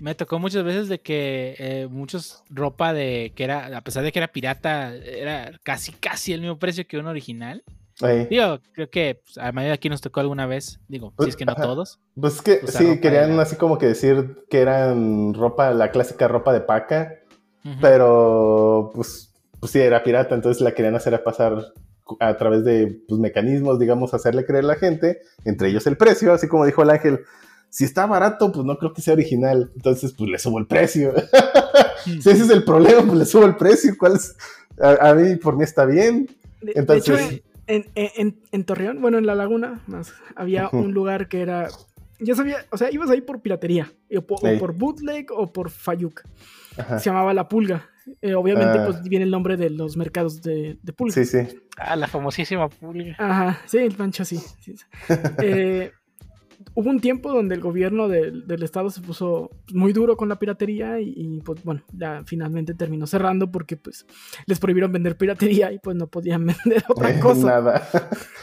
me 0.00 0.14
tocó 0.14 0.38
muchas 0.38 0.64
veces 0.64 0.88
de 0.88 1.00
que 1.00 1.56
eh, 1.58 1.88
muchos 1.90 2.42
ropa 2.50 2.92
de 2.92 3.32
que 3.34 3.44
era, 3.44 3.76
a 3.76 3.80
pesar 3.82 4.02
de 4.02 4.12
que 4.12 4.18
era 4.18 4.28
pirata, 4.28 4.94
era 4.94 5.52
casi, 5.62 5.92
casi 5.92 6.32
el 6.32 6.40
mismo 6.40 6.58
precio 6.58 6.86
que 6.86 6.98
un 6.98 7.06
original. 7.06 7.62
Ey. 8.00 8.26
Digo, 8.26 8.60
creo 8.72 8.90
que 8.90 9.22
pues, 9.24 9.38
a 9.38 9.46
la 9.46 9.52
mayoría 9.52 9.70
de 9.70 9.76
aquí 9.76 9.88
nos 9.88 10.02
tocó 10.02 10.20
alguna 10.20 10.46
vez. 10.46 10.80
Digo, 10.86 11.14
si 11.18 11.30
es 11.30 11.36
que 11.36 11.46
no 11.46 11.52
Ajá. 11.52 11.62
todos. 11.62 11.98
Pues 12.20 12.34
es 12.34 12.42
que 12.42 12.60
Usar 12.62 12.82
sí, 12.82 13.00
querían 13.00 13.38
así 13.40 13.56
como 13.56 13.78
que 13.78 13.86
decir 13.86 14.44
que 14.50 14.60
eran 14.60 15.32
ropa, 15.32 15.70
la 15.70 15.90
clásica 15.90 16.28
ropa 16.28 16.52
de 16.52 16.60
paca, 16.60 17.14
pero 17.80 18.92
pues, 18.94 19.34
pues 19.58 19.72
sí, 19.72 19.80
era 19.80 20.04
pirata, 20.04 20.34
entonces 20.34 20.60
la 20.60 20.72
querían 20.72 20.94
hacer 20.94 21.14
a 21.14 21.24
pasar 21.24 21.72
a 22.20 22.36
través 22.36 22.64
de 22.64 23.02
pues, 23.08 23.20
mecanismos, 23.20 23.78
digamos, 23.78 24.14
hacerle 24.14 24.44
creer 24.44 24.64
a 24.64 24.68
la 24.68 24.76
gente, 24.76 25.20
entre 25.44 25.68
ellos 25.68 25.86
el 25.86 25.96
precio, 25.96 26.32
así 26.32 26.48
como 26.48 26.66
dijo 26.66 26.82
el 26.82 26.90
ángel. 26.90 27.20
Si 27.76 27.84
está 27.84 28.06
barato, 28.06 28.50
pues 28.52 28.64
no 28.64 28.78
creo 28.78 28.94
que 28.94 29.02
sea 29.02 29.12
original. 29.12 29.70
Entonces, 29.76 30.14
pues 30.16 30.30
le 30.30 30.38
subo 30.38 30.58
el 30.58 30.66
precio. 30.66 31.12
si 32.04 32.18
ese 32.18 32.30
es 32.44 32.48
el 32.50 32.64
problema, 32.64 33.02
pues 33.02 33.18
le 33.18 33.24
subo 33.26 33.44
el 33.44 33.56
precio. 33.56 33.94
¿Cuál 33.98 34.14
es? 34.14 34.34
A, 34.80 35.10
a 35.10 35.14
mí, 35.14 35.36
por 35.36 35.56
mí 35.56 35.64
está 35.64 35.84
bien. 35.84 36.26
De 36.62 36.72
Entonces- 36.74 37.32
hecho, 37.32 37.42
en, 37.66 37.84
en, 37.94 38.10
en- 38.16 38.40
en 38.52 38.64
Torreón, 38.64 39.02
bueno, 39.02 39.18
en 39.18 39.26
la 39.26 39.34
laguna, 39.34 39.82
más, 39.88 40.14
había 40.34 40.70
un 40.72 40.92
lugar 40.92 41.28
que 41.28 41.42
era. 41.42 41.68
Ya 42.18 42.34
sabía, 42.34 42.64
o 42.70 42.78
sea, 42.78 42.90
ibas 42.90 43.10
ahí 43.10 43.20
por 43.20 43.42
piratería, 43.42 43.92
o 44.16 44.22
por, 44.22 44.38
o 44.42 44.48
Ey. 44.48 44.58
por 44.58 44.72
bootleg 44.72 45.26
o 45.32 45.52
por 45.52 45.68
Fayuk. 45.68 46.22
Ajá. 46.78 46.98
Se 46.98 47.10
llamaba 47.10 47.34
La 47.34 47.46
Pulga. 47.46 47.90
Eh, 48.22 48.34
obviamente, 48.34 48.78
Ah. 48.78 48.84
pues 48.86 49.02
viene 49.02 49.24
el 49.26 49.30
nombre 49.30 49.56
de 49.58 49.68
los 49.68 49.96
mercados 49.98 50.40
de, 50.40 50.78
de 50.82 50.92
pulga. 50.94 51.12
Sí, 51.12 51.24
sí. 51.26 51.38
Ah, 51.76 51.96
la 51.96 52.06
famosísima 52.06 52.68
pulga. 52.70 53.16
Ajá, 53.18 53.60
sí, 53.66 53.78
el 53.78 53.94
pancho 53.96 54.24
sí. 54.24 54.38
sí, 54.60 54.76
sí. 54.76 54.84
Eh, 55.42 55.92
hubo 56.76 56.90
un 56.90 57.00
tiempo 57.00 57.32
donde 57.32 57.54
el 57.54 57.60
gobierno 57.60 58.06
del, 58.08 58.46
del 58.46 58.62
estado 58.62 58.90
se 58.90 59.00
puso 59.00 59.50
muy 59.72 59.92
duro 59.92 60.16
con 60.16 60.28
la 60.28 60.38
piratería 60.38 61.00
y, 61.00 61.12
y, 61.16 61.40
pues 61.40 61.64
bueno, 61.64 61.82
ya 61.92 62.22
finalmente 62.26 62.74
terminó 62.74 63.06
cerrando 63.06 63.50
porque 63.50 63.76
pues 63.76 64.06
les 64.46 64.58
prohibieron 64.60 64.92
vender 64.92 65.16
piratería 65.16 65.72
y 65.72 65.78
pues 65.78 65.96
no 65.96 66.06
podían 66.06 66.44
vender 66.64 66.84
otra 66.88 67.10
Eh, 67.10 67.18
cosa. 67.20 67.46
Nada. 67.46 67.88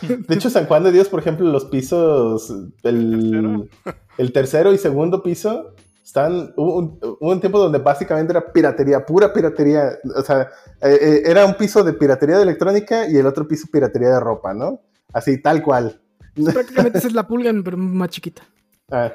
De 0.27 0.35
hecho, 0.35 0.49
San 0.49 0.65
Juan 0.65 0.83
de 0.83 0.91
Dios, 0.91 1.07
por 1.09 1.19
ejemplo, 1.19 1.47
los 1.47 1.65
pisos, 1.65 2.51
el, 2.83 3.69
el 4.17 4.31
tercero 4.33 4.73
y 4.73 4.77
segundo 4.79 5.21
piso, 5.23 5.75
están, 6.03 6.53
hubo 6.57 6.77
un, 6.79 6.99
hubo 7.01 7.31
un 7.31 7.39
tiempo 7.39 7.59
donde 7.59 7.77
básicamente 7.77 8.33
era 8.33 8.51
piratería, 8.51 9.05
pura 9.05 9.31
piratería. 9.31 9.91
O 10.17 10.21
sea, 10.23 10.49
eh, 10.81 10.97
eh, 11.01 11.21
era 11.25 11.45
un 11.45 11.53
piso 11.53 11.83
de 11.83 11.93
piratería 11.93 12.37
de 12.37 12.43
electrónica 12.43 13.07
y 13.07 13.15
el 13.15 13.25
otro 13.25 13.47
piso 13.47 13.67
piratería 13.71 14.09
de 14.09 14.19
ropa, 14.19 14.53
¿no? 14.53 14.81
Así, 15.13 15.41
tal 15.41 15.61
cual. 15.63 16.01
Prácticamente 16.53 16.97
esa 16.97 17.07
es 17.07 17.13
la 17.13 17.27
pulga, 17.27 17.51
pero 17.63 17.77
más 17.77 18.09
chiquita. 18.09 18.43
Ah, 18.91 19.11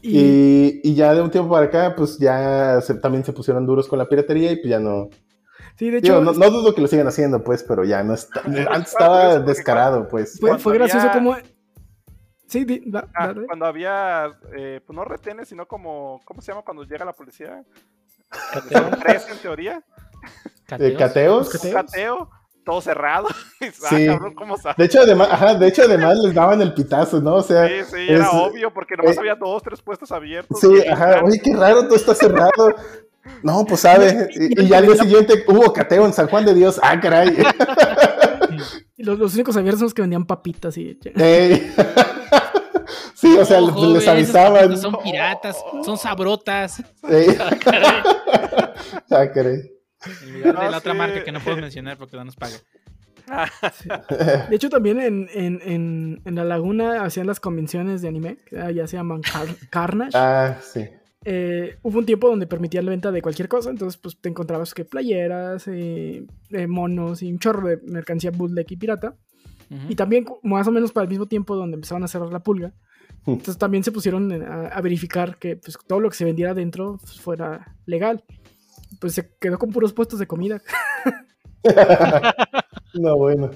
Y, 0.00 0.18
y, 0.18 0.80
y 0.84 0.94
ya 0.94 1.14
de 1.14 1.22
un 1.22 1.30
tiempo 1.30 1.50
para 1.50 1.66
acá, 1.66 1.94
pues 1.96 2.18
ya 2.18 2.80
se- 2.80 2.94
también 2.94 3.24
se 3.24 3.32
pusieron 3.32 3.64
duros 3.66 3.86
con 3.88 3.98
la 3.98 4.08
piratería 4.08 4.50
y 4.52 4.56
pues 4.56 4.68
ya 4.68 4.80
no. 4.80 5.08
sí, 5.76 5.90
de 5.90 5.98
hecho, 5.98 6.18
Digo, 6.20 6.32
no, 6.32 6.38
no 6.38 6.50
dudo 6.50 6.74
que 6.74 6.80
lo 6.82 6.88
sigan 6.88 7.06
haciendo, 7.06 7.42
pues, 7.44 7.62
pero 7.62 7.84
ya 7.84 8.02
no 8.02 8.14
está. 8.14 8.40
Antes 8.70 8.92
estaba 8.92 9.38
descarado, 9.38 10.08
pues. 10.08 10.38
fue, 10.40 10.58
fue 10.58 10.74
gracioso 10.74 11.08
había- 11.08 11.12
como... 11.22 11.36
Sí, 12.48 12.64
di- 12.64 12.82
da- 12.84 13.08
Ah, 13.14 13.32
cuando 13.46 13.64
había, 13.64 14.26
eh, 14.56 14.80
pues 14.84 14.94
no 14.94 15.04
retenes, 15.04 15.48
sino 15.48 15.66
como, 15.66 16.20
¿cómo 16.24 16.42
se 16.42 16.52
llama 16.52 16.62
cuando 16.62 16.82
llega 16.84 17.04
la 17.04 17.12
policía? 17.14 17.64
Son 18.70 18.90
tres 19.00 19.26
en 19.30 19.38
teoría. 19.38 19.82
Eh, 20.78 20.94
cateos. 20.98 21.52
Los 21.52 21.64
Un 21.64 21.72
cateo. 21.72 22.30
Todo 22.64 22.80
cerrado. 22.80 23.28
Ah, 23.62 23.66
Sí. 23.96 24.06
cabrón, 24.06 24.34
¿cómo 24.34 24.56
sabes? 24.56 24.76
De 24.76 24.84
hecho, 24.86 25.00
además, 25.02 25.28
ajá, 25.30 25.54
de 25.54 25.68
hecho, 25.68 25.82
además 25.82 26.16
les 26.18 26.34
daban 26.34 26.60
el 26.60 26.74
pitazo, 26.74 27.20
¿no? 27.20 27.36
O 27.36 27.42
sea, 27.42 27.68
Sí, 27.68 27.74
sí, 27.90 28.06
era 28.08 28.24
es- 28.24 28.30
obvio, 28.32 28.72
porque 28.72 28.96
nomás 28.96 29.16
eh, 29.16 29.20
había 29.20 29.34
dos, 29.36 29.62
tres 29.62 29.80
puestos 29.80 30.10
abiertos. 30.10 30.58
sí, 30.60 30.68
ajá, 30.86 31.22
oye, 31.24 31.40
qué 31.42 31.54
raro, 31.54 31.84
todo 31.84 31.94
está 31.96 32.14
cerrado. 32.14 32.50
No, 33.42 33.64
pues 33.64 33.80
sabe. 33.82 34.28
Y, 34.34 34.60
y 34.62 34.66
ya 34.68 34.78
al 34.78 34.86
día 34.86 34.96
siguiente 34.96 35.44
hubo 35.46 35.72
cateo 35.72 36.04
en 36.06 36.12
San 36.12 36.26
Juan 36.26 36.44
de 36.44 36.54
Dios. 36.54 36.80
Ah, 36.82 36.98
caray. 37.00 37.36
Y 38.96 39.04
los, 39.04 39.18
los 39.18 39.34
únicos 39.34 39.56
abiertos 39.56 39.80
son 39.80 39.86
los 39.86 39.94
que 39.94 40.02
vendían 40.02 40.26
papitas 40.26 40.76
y. 40.76 40.98
Sí, 43.14 43.36
o 43.38 43.44
sea, 43.44 43.60
les- 43.60 43.70
joven, 43.70 43.92
les 43.94 44.08
avisaban. 44.08 44.76
Son 44.76 44.96
piratas, 45.02 45.56
son 45.84 45.96
sabrotas. 45.96 46.82
Ey. 47.08 47.36
Ah, 49.10 49.30
caray. 49.30 49.70
En 50.22 50.32
lugar 50.34 50.56
de 50.58 50.64
No, 50.64 50.70
la 50.70 50.78
otra 50.78 50.92
sí. 50.92 50.98
marca 50.98 51.24
que 51.24 51.32
no 51.32 51.40
puedo 51.40 51.56
mencionar 51.60 51.96
porque 51.98 52.16
no 52.16 52.24
nos 52.24 52.36
paga. 52.36 52.56
De 54.48 54.56
hecho, 54.56 54.68
también 54.68 55.00
en, 55.00 55.28
en, 55.32 55.60
en, 55.62 56.22
en 56.24 56.34
la 56.34 56.44
laguna 56.44 57.04
hacían 57.04 57.26
las 57.26 57.40
convenciones 57.40 58.02
de 58.02 58.08
anime, 58.08 58.36
que 58.46 58.56
ya 58.74 58.86
se 58.86 58.96
llaman 58.96 59.20
Car- 59.22 59.56
Carnage. 59.70 60.10
Ah, 60.16 60.56
sí. 60.60 60.86
Eh, 61.24 61.76
hubo 61.82 62.00
un 62.00 62.06
tiempo 62.06 62.28
donde 62.28 62.48
permitían 62.48 62.84
la 62.84 62.90
venta 62.90 63.12
de 63.12 63.22
cualquier 63.22 63.48
cosa, 63.48 63.70
entonces 63.70 63.96
pues 64.00 64.20
te 64.20 64.28
encontrabas 64.28 64.74
que 64.74 64.84
playeras, 64.84 65.68
eh, 65.68 66.26
eh, 66.50 66.66
monos 66.66 67.22
y 67.22 67.30
un 67.32 67.38
chorro 67.38 67.68
de 67.68 67.78
mercancía 67.84 68.32
bootleg 68.32 68.66
y 68.70 68.76
pirata. 68.76 69.14
Ujú. 69.70 69.80
Y 69.88 69.94
también 69.94 70.26
más 70.42 70.66
o 70.66 70.72
menos 70.72 70.90
para 70.92 71.04
el 71.04 71.08
mismo 71.10 71.26
tiempo 71.26 71.54
donde 71.54 71.76
empezaron 71.76 72.02
a 72.02 72.08
cerrar 72.08 72.32
la 72.32 72.40
pulga. 72.40 72.72
Entonces 73.26 73.56
también 73.56 73.84
se 73.84 73.92
pusieron 73.92 74.32
en- 74.32 74.42
a, 74.42 74.66
a 74.66 74.80
verificar 74.80 75.38
que 75.38 75.56
pues, 75.56 75.78
todo 75.86 76.00
lo 76.00 76.10
que 76.10 76.16
se 76.16 76.24
vendiera 76.24 76.50
adentro 76.50 76.98
pues, 77.00 77.20
fuera 77.20 77.76
legal. 77.86 78.24
Pues 79.02 79.12
se 79.14 79.28
quedó 79.38 79.58
con 79.58 79.70
puros 79.70 79.92
puestos 79.92 80.18
de 80.18 80.26
comida. 80.26 80.62
No, 82.94 83.16
bueno. 83.16 83.50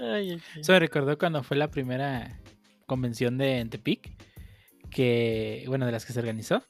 Ay, 0.00 0.30
ay, 0.30 0.30
ay. 0.54 0.60
Eso 0.60 0.72
me 0.72 0.78
recordó 0.78 1.18
cuando 1.18 1.42
fue 1.42 1.56
la 1.56 1.70
primera 1.70 2.38
convención 2.86 3.36
de 3.36 3.66
Tepic, 3.70 4.12
que, 4.90 5.64
bueno, 5.66 5.84
de 5.86 5.92
las 5.92 6.06
que 6.06 6.12
se 6.12 6.20
organizó, 6.20 6.62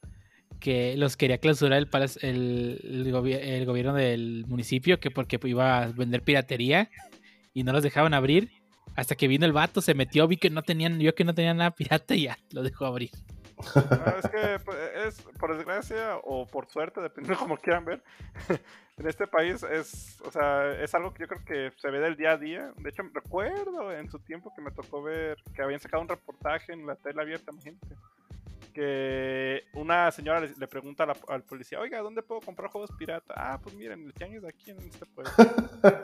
que 0.61 0.96
los 0.96 1.16
quería 1.16 1.38
clausurar 1.38 1.78
el, 1.78 1.88
palac- 1.90 2.18
el, 2.22 2.80
el 2.82 3.12
gobi- 3.12 3.38
el 3.40 3.66
gobierno 3.66 3.94
del 3.94 4.44
municipio, 4.49 4.99
que 4.99 5.11
porque 5.11 5.38
iba 5.44 5.82
a 5.82 5.86
vender 5.92 6.22
piratería 6.22 6.90
y 7.55 7.62
no 7.62 7.72
los 7.72 7.82
dejaban 7.82 8.14
abrir. 8.14 8.51
Hasta 8.96 9.14
que 9.14 9.28
vino 9.28 9.46
el 9.46 9.53
vato, 9.53 9.80
se 9.80 9.94
metió, 9.94 10.26
vi 10.26 10.38
que 10.38 10.51
no 10.51 10.62
tenían, 10.62 10.99
vio 10.99 11.14
que 11.14 11.22
no 11.24 11.34
tenían 11.34 11.59
nada 11.59 11.70
pirata 11.70 12.16
y 12.16 12.22
ya, 12.24 12.38
lo 12.53 12.62
dejó 12.64 12.86
abrir. 12.86 13.11
No, 13.74 14.18
es 14.18 14.28
que 14.28 14.59
pues, 14.64 14.78
es 15.06 15.22
por 15.38 15.56
desgracia 15.56 16.16
o 16.22 16.46
por 16.46 16.66
suerte, 16.66 17.00
dependiendo 17.00 17.34
de 17.34 17.38
cómo 17.46 17.56
quieran 17.56 17.84
ver. 17.84 18.02
en 18.96 19.06
este 19.06 19.26
país 19.26 19.62
es, 19.62 20.20
o 20.24 20.30
sea, 20.30 20.72
es 20.80 20.94
algo 20.94 21.12
que 21.12 21.24
yo 21.24 21.28
creo 21.28 21.44
que 21.44 21.72
se 21.78 21.90
ve 21.90 22.00
del 22.00 22.16
día 22.16 22.32
a 22.32 22.36
día. 22.36 22.72
De 22.76 22.90
hecho, 22.90 23.02
recuerdo 23.12 23.92
en 23.92 24.11
su 24.11 24.18
tiempo 24.20 24.52
que 24.54 24.62
me 24.62 24.70
tocó 24.70 25.02
ver 25.02 25.38
que 25.54 25.62
habían 25.62 25.80
sacado 25.80 26.02
un 26.02 26.09
reportaje 26.09 26.72
en 26.72 26.86
la 26.86 26.96
tele 26.96 27.22
abierta, 27.22 27.52
gente. 27.62 27.96
Que 28.78 29.64
una 29.72 30.08
señora 30.12 30.38
le, 30.38 30.54
le 30.56 30.68
pregunta 30.68 31.04
la- 31.04 31.16
al 31.26 31.42
policía, 31.42 31.80
oiga, 31.80 31.98
¿dónde 32.00 32.22
puedo 32.22 32.40
comprar 32.40 32.70
juegos 32.70 32.92
pirata? 32.96 33.34
Ah, 33.36 33.58
pues 33.60 33.74
miren, 33.74 34.04
el 34.06 34.14
tianguis 34.14 34.40
de 34.42 34.48
aquí 34.50 34.70
en 34.70 34.78
este 34.78 35.04
pueblo. 35.04 35.32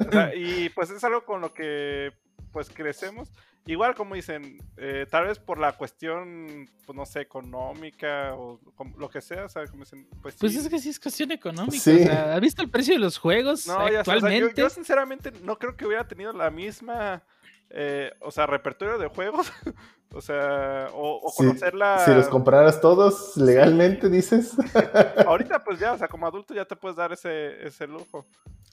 O 0.09 0.11
sea, 0.11 0.35
y 0.35 0.69
pues 0.71 0.91
es 0.91 1.05
algo 1.05 1.25
con 1.25 1.41
lo 1.41 1.55
que 1.55 2.13
pues 2.51 2.69
crecemos. 2.71 3.31
Igual 3.67 3.95
como 3.95 4.17
dicen, 4.17 4.59
eh, 4.77 5.07
tal 5.09 5.27
vez 5.27 5.39
por 5.39 5.59
la 5.59 5.73
cuestión, 5.73 6.69
pues 6.85 6.97
no 6.97 7.07
sé, 7.07 7.21
económica 7.21 8.35
o 8.35 8.61
lo 8.99 9.09
que 9.09 9.21
sea, 9.21 9.45
o 9.45 9.49
sea, 9.49 9.65
como 9.69 9.85
dicen, 9.85 10.09
pues, 10.21 10.35
Pues 10.41 10.53
sí. 10.53 10.59
es 10.59 10.69
que 10.69 10.79
sí 10.81 10.89
es 10.89 10.99
cuestión 10.99 11.31
económica. 11.31 11.79
Sí. 11.79 12.03
o 12.03 12.07
sea, 12.07 12.35
¿Has 12.35 12.41
visto 12.41 12.61
el 12.63 12.71
precio 12.71 12.95
de 12.95 13.01
los 13.01 13.19
juegos 13.19 13.69
No, 13.69 13.89
ya 13.89 13.89
sé, 13.89 13.99
o 14.01 14.05
sea, 14.05 14.15
yo- 14.15 14.19
actualmente? 14.27 14.61
yo, 14.61 14.69
sinceramente 14.69 15.31
no 15.43 15.59
creo 15.61 15.77
que 15.77 15.87
hubiera 15.87 16.07
tenido 16.09 16.33
la 16.33 16.51
misma, 16.51 17.23
eh, 17.71 18.13
o 18.21 18.33
sea, 18.33 18.47
repertorio 18.47 18.99
de 18.99 19.07
juegos, 19.09 19.51
o 20.15 20.21
sea, 20.21 20.89
o, 20.95 21.21
o 21.23 21.31
Sí, 21.31 21.37
conocer 21.39 21.75
la... 21.75 21.99
Si 22.05 22.11
los 22.13 22.29
compraras 22.29 22.81
todos 22.81 23.37
legalmente, 23.37 24.09
dices. 24.09 24.53
Ahorita 25.27 25.63
pues 25.65 25.79
ya, 25.79 25.93
o 25.93 25.99
sea, 25.99 26.09
como 26.09 26.27
adulto 26.27 26.55
ya 26.55 26.65
te 26.65 26.77
puedes 26.77 26.97
dar 26.97 27.13
ese, 27.13 27.67
ese 27.67 27.87
lujo. 27.87 28.27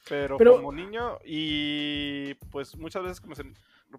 Pero, 0.09 0.37
Pero- 0.37 0.55
como 0.57 0.71
niño 0.71 1.19
y 1.25 2.33
pues 2.51 2.75
muchas 2.77 3.03
veces 3.03 3.21
como 3.21 3.35
se, 3.35 3.43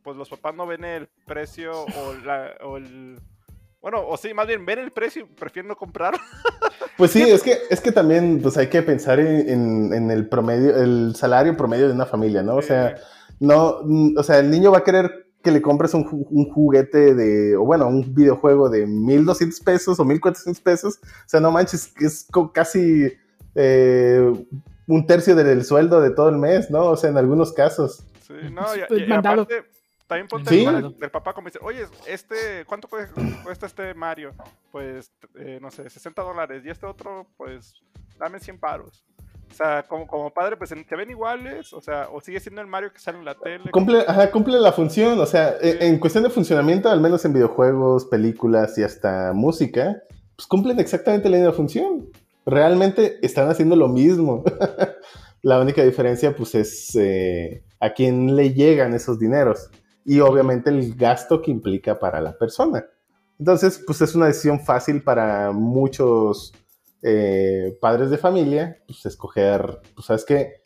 pues 0.03 0.17
los 0.17 0.29
papás 0.29 0.55
no 0.55 0.67
ven 0.67 0.85
el 0.85 1.09
precio 1.27 1.73
o, 1.85 2.15
la, 2.25 2.53
o 2.65 2.77
el... 2.77 3.19
Bueno, 3.81 4.07
o 4.07 4.17
sí, 4.17 4.33
más 4.33 4.47
bien 4.47 4.65
ven 4.65 4.79
el 4.79 4.93
precio 4.93 5.23
y 5.23 5.25
prefieren 5.35 5.69
no 5.69 5.77
comprar. 5.77 6.15
Pues 6.99 7.11
sí, 7.11 7.23
es 7.23 7.43
que, 7.43 7.57
es 7.71 7.81
que 7.81 7.91
también 7.91 8.41
pues 8.43 8.59
hay 8.59 8.69
que 8.69 8.83
pensar 8.83 9.19
en, 9.19 9.49
en- 9.49 9.95
en 9.95 10.11
el 10.11 10.29
promedio, 10.29 10.77
el 10.77 11.15
salario 11.17 11.57
promedio 11.57 11.89
de 11.89 11.95
una 11.95 12.05
familia, 12.05 12.43
¿no? 12.43 12.57
O 12.57 12.63
sea, 12.63 12.97
no, 13.41 13.81
o 14.15 14.23
sea, 14.23 14.39
el 14.41 14.51
niño 14.51 14.71
va 14.71 14.79
a 14.79 14.85
querer 14.85 15.22
que 15.43 15.51
le 15.51 15.61
compres 15.63 15.93
un, 15.95 16.07
un 16.31 16.51
juguete 16.53 17.15
de, 17.15 17.57
o 17.57 17.65
bueno, 17.65 17.89
un 17.89 18.15
videojuego 18.15 18.71
de 18.71 18.87
1200 18.87 19.61
pesos 19.61 19.99
o 20.01 20.05
1400 20.05 20.61
pesos. 20.63 21.01
O 21.03 21.29
sea, 21.29 21.41
no 21.41 21.51
manches, 21.51 21.89
que 21.89 22.07
es 22.07 22.27
casi 22.55 23.13
eh, 23.55 24.47
un 24.87 25.07
tercio 25.07 25.35
del 25.35 25.65
sueldo 25.65 26.01
de 26.01 26.11
todo 26.11 26.29
el 26.29 26.37
mes, 26.39 26.71
¿no? 26.71 26.85
O 26.87 26.97
sea, 26.97 27.11
en 27.11 27.19
algunos 27.19 27.53
casos. 27.53 28.05
Sí, 28.27 28.35
no, 28.53 28.63
y, 28.77 28.81
Pues 28.89 29.01
y- 29.01 29.05
y 29.05 29.07
mandado. 29.09 29.43
aparte, 29.43 29.65
también 30.07 30.29
ponte 30.29 30.51
Sí. 30.51 30.65
el 30.65 30.75
del, 30.83 30.99
del 30.99 31.11
papá 31.11 31.33
como 31.33 31.49
dice, 31.49 31.59
oye, 31.63 31.87
este, 32.07 32.65
¿cuánto 32.67 32.89
cue- 32.89 33.09
cuesta 33.43 33.67
este 33.67 33.95
Mario? 33.95 34.33
Pues, 34.71 35.11
eh, 35.37 35.59
no 35.61 35.71
sé, 35.71 35.89
60 35.89 36.23
dólares. 36.23 36.63
Y 36.65 36.71
este 36.71 36.87
otro, 36.87 37.27
pues, 37.37 37.75
dame 38.19 38.39
100 38.41 38.59
paros. 38.59 39.05
O 39.53 39.55
sea, 39.55 39.83
como, 39.83 40.07
como 40.07 40.31
padre, 40.31 40.57
pues, 40.57 40.71
te 40.71 40.97
ven 40.97 41.11
iguales, 41.11 41.73
o 41.75 41.83
sea, 41.83 42.09
o 42.11 42.21
sigue 42.23 42.41
siendo 42.41 42.63
el 42.63 42.67
Mario 42.67 42.91
que 42.91 42.99
sale 42.99 43.19
en 43.19 43.25
la 43.27 43.35
tele. 43.35 43.71
Cumple, 43.71 44.05
ajá, 44.07 44.31
cumple 44.31 44.59
la 44.59 44.73
función, 44.73 45.21
o 45.21 45.27
sea, 45.27 45.55
en, 45.61 45.83
en 45.83 45.99
cuestión 45.99 46.25
de 46.25 46.31
funcionamiento, 46.31 46.89
al 46.89 47.01
menos 47.01 47.25
en 47.27 47.35
videojuegos, 47.35 48.07
películas 48.07 48.79
y 48.79 48.83
hasta 48.83 49.33
música, 49.35 50.03
pues 50.35 50.47
cumplen 50.47 50.81
exactamente 50.81 51.29
la 51.29 51.37
misma 51.37 51.53
función. 51.53 52.09
Realmente 52.47 53.19
están 53.21 53.51
haciendo 53.51 53.77
lo 53.77 53.89
mismo. 53.89 54.43
la 55.43 55.61
única 55.61 55.85
diferencia, 55.85 56.35
pues, 56.35 56.55
es 56.55 56.97
eh, 56.97 57.63
a 57.79 57.93
quién 57.93 58.35
le 58.35 58.55
llegan 58.55 58.95
esos 58.95 59.19
dineros 59.19 59.71
y 60.05 60.21
obviamente 60.21 60.71
el 60.71 60.95
gasto 60.95 61.43
que 61.43 61.51
implica 61.51 61.99
para 61.99 62.21
la 62.21 62.37
persona. 62.37 62.87
Entonces, 63.39 63.83
pues 63.85 64.01
es 64.01 64.15
una 64.15 64.27
decisión 64.27 64.61
fácil 64.61 65.03
para 65.03 65.53
muchos 65.53 66.53
eh, 67.03 67.77
padres 67.81 68.11
de 68.11 68.19
familia, 68.19 68.79
pues 68.87 69.05
escoger, 69.07 69.81
pues 69.95 70.07
sabes 70.07 70.25
que 70.25 70.62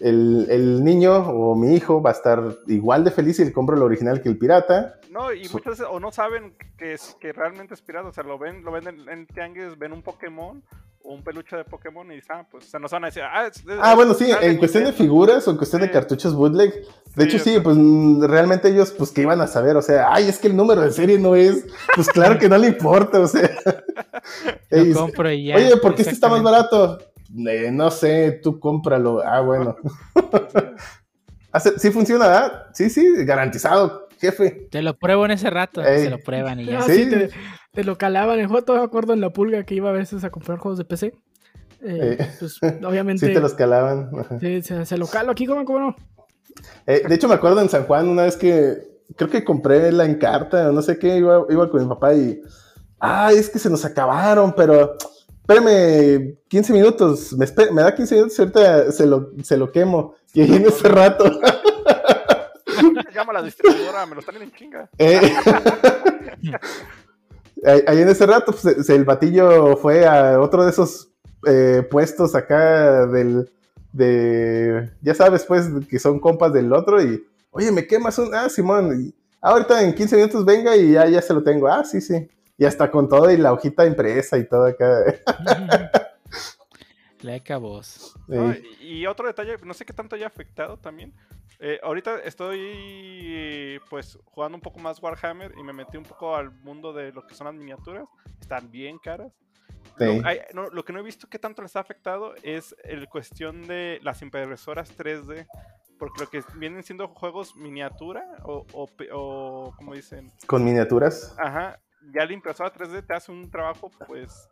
el, 0.00 0.46
el 0.50 0.84
niño 0.84 1.16
o 1.16 1.54
mi 1.54 1.74
hijo 1.74 2.00
va 2.02 2.10
a 2.10 2.12
estar 2.14 2.42
igual 2.66 3.04
de 3.04 3.10
feliz 3.10 3.36
si 3.36 3.44
le 3.44 3.52
compro 3.52 3.76
el 3.76 3.82
original 3.82 4.20
que 4.22 4.28
el 4.28 4.38
pirata. 4.38 4.94
No, 5.10 5.32
y 5.32 5.48
muchas 5.48 5.78
veces 5.78 5.86
o 5.90 5.98
no 6.00 6.12
saben 6.12 6.54
que, 6.76 6.92
es, 6.94 7.16
que 7.20 7.32
realmente 7.32 7.74
es 7.74 7.80
pirata, 7.82 8.08
o 8.08 8.12
sea, 8.12 8.24
lo 8.24 8.38
ven, 8.38 8.62
lo 8.64 8.70
ven 8.72 8.86
en, 8.88 9.08
en 9.08 9.26
tianguis, 9.26 9.78
ven 9.78 9.92
un 9.92 10.02
Pokémon 10.02 10.62
o 11.02 11.14
un 11.14 11.22
peluche 11.24 11.56
de 11.56 11.64
Pokémon 11.64 12.10
y 12.12 12.16
dicen, 12.16 12.36
ah, 12.36 12.46
pues, 12.50 12.66
o 12.66 12.68
sea, 12.68 12.78
nos 12.80 12.90
van 12.90 13.04
a 13.04 13.06
decir, 13.06 13.22
ah, 13.22 13.46
es, 13.46 13.56
es- 13.58 13.64
Ah, 13.80 13.94
bueno, 13.94 14.12
sí, 14.14 14.24
en 14.30 14.58
cuestión 14.58 14.84
de 14.84 14.90
Nintendo". 14.90 14.92
figuras 14.92 15.48
o 15.48 15.50
en 15.52 15.56
cuestión 15.56 15.80
de 15.82 15.90
cartuchos 15.90 16.34
bootleg, 16.34 16.74
de 17.16 17.24
hecho 17.24 17.38
Sí, 17.38 17.58
pues 17.62 17.76
mm, 17.78 18.22
realmente 18.24 18.68
ellos, 18.68 18.90
pues 18.92 19.10
que 19.10 19.22
iban 19.22 19.40
a 19.40 19.46
saber, 19.46 19.76
o 19.76 19.82
sea, 19.82 20.12
ay, 20.12 20.28
es 20.28 20.38
que 20.38 20.48
el 20.48 20.56
número 20.56 20.82
de 20.82 20.90
serie 20.92 21.18
no 21.18 21.34
es, 21.34 21.66
pues 21.94 22.08
claro 22.08 22.38
que 22.38 22.48
no 22.48 22.58
le 22.58 22.68
importa, 22.68 23.20
o 23.20 23.26
sea. 23.26 23.48
Lo 24.70 24.94
compro 25.00 25.30
y 25.32 25.46
ya. 25.46 25.56
Oye, 25.56 25.76
¿por 25.78 25.94
qué 25.94 26.02
este 26.02 26.14
está 26.14 26.28
más 26.28 26.42
barato? 26.42 26.98
Eh, 27.46 27.70
no 27.70 27.90
sé, 27.90 28.40
tú 28.42 28.58
cómpralo. 28.58 29.22
Ah, 29.24 29.40
bueno. 29.40 29.76
¿Sí 31.78 31.90
funciona? 31.90 32.26
¿verdad? 32.26 32.66
Sí, 32.72 32.88
sí, 32.90 33.24
garantizado, 33.24 34.08
jefe. 34.20 34.68
Te 34.70 34.82
lo 34.82 34.96
pruebo 34.96 35.24
en 35.24 35.32
ese 35.32 35.50
rato. 35.50 35.82
Ey. 35.84 36.04
Se 36.04 36.10
lo 36.10 36.18
prueban 36.18 36.60
y 36.60 36.66
ya. 36.66 36.78
Ah, 36.80 36.82
Sí. 36.82 37.04
sí, 37.04 37.10
te, 37.10 37.30
te 37.72 37.84
lo 37.84 37.98
calaban. 37.98 38.38
Juego 38.46 38.62
todavía 38.64 38.82
me 38.82 38.86
acuerdo 38.86 39.12
en 39.14 39.20
la 39.20 39.30
pulga 39.30 39.64
que 39.64 39.74
iba 39.74 39.88
a 39.90 39.92
veces 39.92 40.24
a 40.24 40.30
comprar 40.30 40.58
juegos 40.58 40.78
de 40.78 40.84
PC. 40.84 41.06
Eh, 41.80 42.16
Eh, 42.20 42.28
Pues 42.38 42.58
obviamente 42.84 43.26
Sí 43.26 43.32
te 43.32 43.40
los 43.40 43.54
calaban. 43.54 44.10
Sí, 44.40 44.62
se, 44.62 44.84
se 44.84 44.98
lo 44.98 45.06
calo 45.06 45.32
aquí, 45.32 45.46
¿cómo, 45.46 45.64
cómo 45.64 45.78
no? 45.80 45.96
Eh, 46.86 47.02
de 47.08 47.14
hecho, 47.14 47.28
me 47.28 47.34
acuerdo 47.34 47.60
en 47.60 47.68
San 47.68 47.84
Juan 47.84 48.08
una 48.08 48.22
vez 48.24 48.36
que 48.36 48.78
creo 49.16 49.30
que 49.30 49.44
compré 49.44 49.90
la 49.92 50.04
encarta 50.04 50.68
o 50.68 50.72
no 50.72 50.82
sé 50.82 50.98
qué, 50.98 51.16
iba, 51.16 51.44
iba 51.48 51.70
con 51.70 51.82
mi 51.82 51.88
papá 51.88 52.14
y. 52.14 52.40
Ay, 53.00 53.36
es 53.36 53.48
que 53.48 53.58
se 53.58 53.70
nos 53.70 53.84
acabaron, 53.84 54.52
pero. 54.56 54.96
Espérame 55.48 56.36
15 56.48 56.72
minutos, 56.74 57.32
me, 57.32 57.46
da 57.80 57.94
15 57.94 58.14
minutos 58.16 58.38
y 58.38 58.42
ahorita 58.42 58.92
se 58.92 59.06
lo, 59.06 59.30
se 59.42 59.56
lo 59.56 59.72
quemo. 59.72 60.14
Y 60.34 60.42
ahí 60.42 60.54
en 60.56 60.66
ese 60.66 60.86
rato. 60.88 61.24
Llama 63.14 63.30
a 63.30 63.34
la 63.36 63.42
distribuidora, 63.42 64.04
me 64.04 64.16
lo 64.16 64.20
están 64.20 64.36
en 64.42 64.52
chinga. 64.52 64.90
eh, 64.98 65.18
ahí, 67.86 68.02
en 68.02 68.10
ese 68.10 68.26
rato, 68.26 68.52
pues, 68.52 68.90
el 68.90 69.06
batillo 69.06 69.78
fue 69.78 70.06
a 70.06 70.38
otro 70.38 70.64
de 70.64 70.70
esos 70.70 71.08
eh, 71.46 71.82
puestos 71.90 72.34
acá 72.34 73.06
del. 73.06 73.50
De. 73.90 74.90
Ya 75.00 75.14
sabes, 75.14 75.46
pues, 75.46 75.66
que 75.88 75.98
son 75.98 76.20
compas 76.20 76.52
del 76.52 76.74
otro 76.74 77.02
y. 77.02 77.26
Oye, 77.52 77.72
¿me 77.72 77.86
quemas 77.86 78.18
un.? 78.18 78.34
Ah, 78.34 78.50
Simón. 78.50 79.00
y, 79.00 79.14
"Ah, 79.40 79.52
ahorita 79.52 79.82
en 79.82 79.94
15 79.94 80.14
minutos 80.16 80.44
venga 80.44 80.76
y 80.76 80.92
ya, 80.92 81.08
ya 81.08 81.22
se 81.22 81.32
lo 81.32 81.42
tengo. 81.42 81.68
Ah, 81.68 81.84
sí, 81.84 82.02
sí. 82.02 82.28
Y 82.58 82.64
hasta 82.64 82.90
con 82.90 83.08
todo 83.08 83.30
y 83.30 83.36
la 83.36 83.52
hojita 83.52 83.86
impresa 83.86 84.36
y 84.36 84.46
todo 84.48 84.66
acá. 84.66 85.04
Boss. 87.60 88.14
No, 88.28 88.52
Eh, 88.52 88.62
y 88.80 89.06
otro 89.06 89.26
detalle, 89.26 89.56
no 89.64 89.74
sé 89.74 89.84
qué 89.84 89.92
tanto 89.92 90.14
haya 90.16 90.26
afectado 90.26 90.76
también. 90.76 91.12
Eh, 91.60 91.80
ahorita 91.82 92.20
estoy 92.20 93.80
pues 93.90 94.18
jugando 94.24 94.56
un 94.56 94.62
poco 94.62 94.78
más 94.78 95.02
Warhammer 95.02 95.52
y 95.58 95.62
me 95.62 95.72
metí 95.72 95.96
un 95.96 96.04
poco 96.04 96.36
al 96.36 96.50
mundo 96.62 96.92
de 96.92 97.12
lo 97.12 97.26
que 97.26 97.34
son 97.34 97.46
las 97.46 97.54
miniaturas. 97.54 98.04
Están 98.40 98.70
bien 98.70 98.98
caras. 98.98 99.32
sí. 99.98 100.04
Lo, 100.04 100.26
hay- 100.26 100.40
no, 100.54 100.68
lo 100.70 100.84
que 100.84 100.92
no 100.92 101.00
he 101.00 101.02
visto 101.02 101.28
que 101.28 101.38
tanto 101.38 101.62
les 101.62 101.74
ha 101.76 101.80
afectado 101.80 102.34
es 102.42 102.74
el 102.84 103.08
cuestión 103.08 103.66
de 103.66 103.98
las 104.02 104.22
impresoras 104.22 104.96
3D. 104.96 105.46
Porque 105.98 106.20
lo 106.20 106.30
que 106.30 106.44
vienen 106.54 106.84
siendo 106.84 107.08
juegos 107.08 107.56
miniatura 107.56 108.24
o, 108.44 108.64
o, 108.72 108.88
o 109.12 109.74
como 109.76 109.94
dicen, 109.94 110.30
Con 110.46 110.64
miniaturas. 110.64 111.34
ajá, 111.36 111.80
ya 112.14 112.24
la 112.26 112.32
impresora 112.32 112.72
3D 112.72 113.06
te 113.06 113.14
hace 113.14 113.32
un 113.32 113.50
trabajo 113.50 113.90
pues 114.06 114.48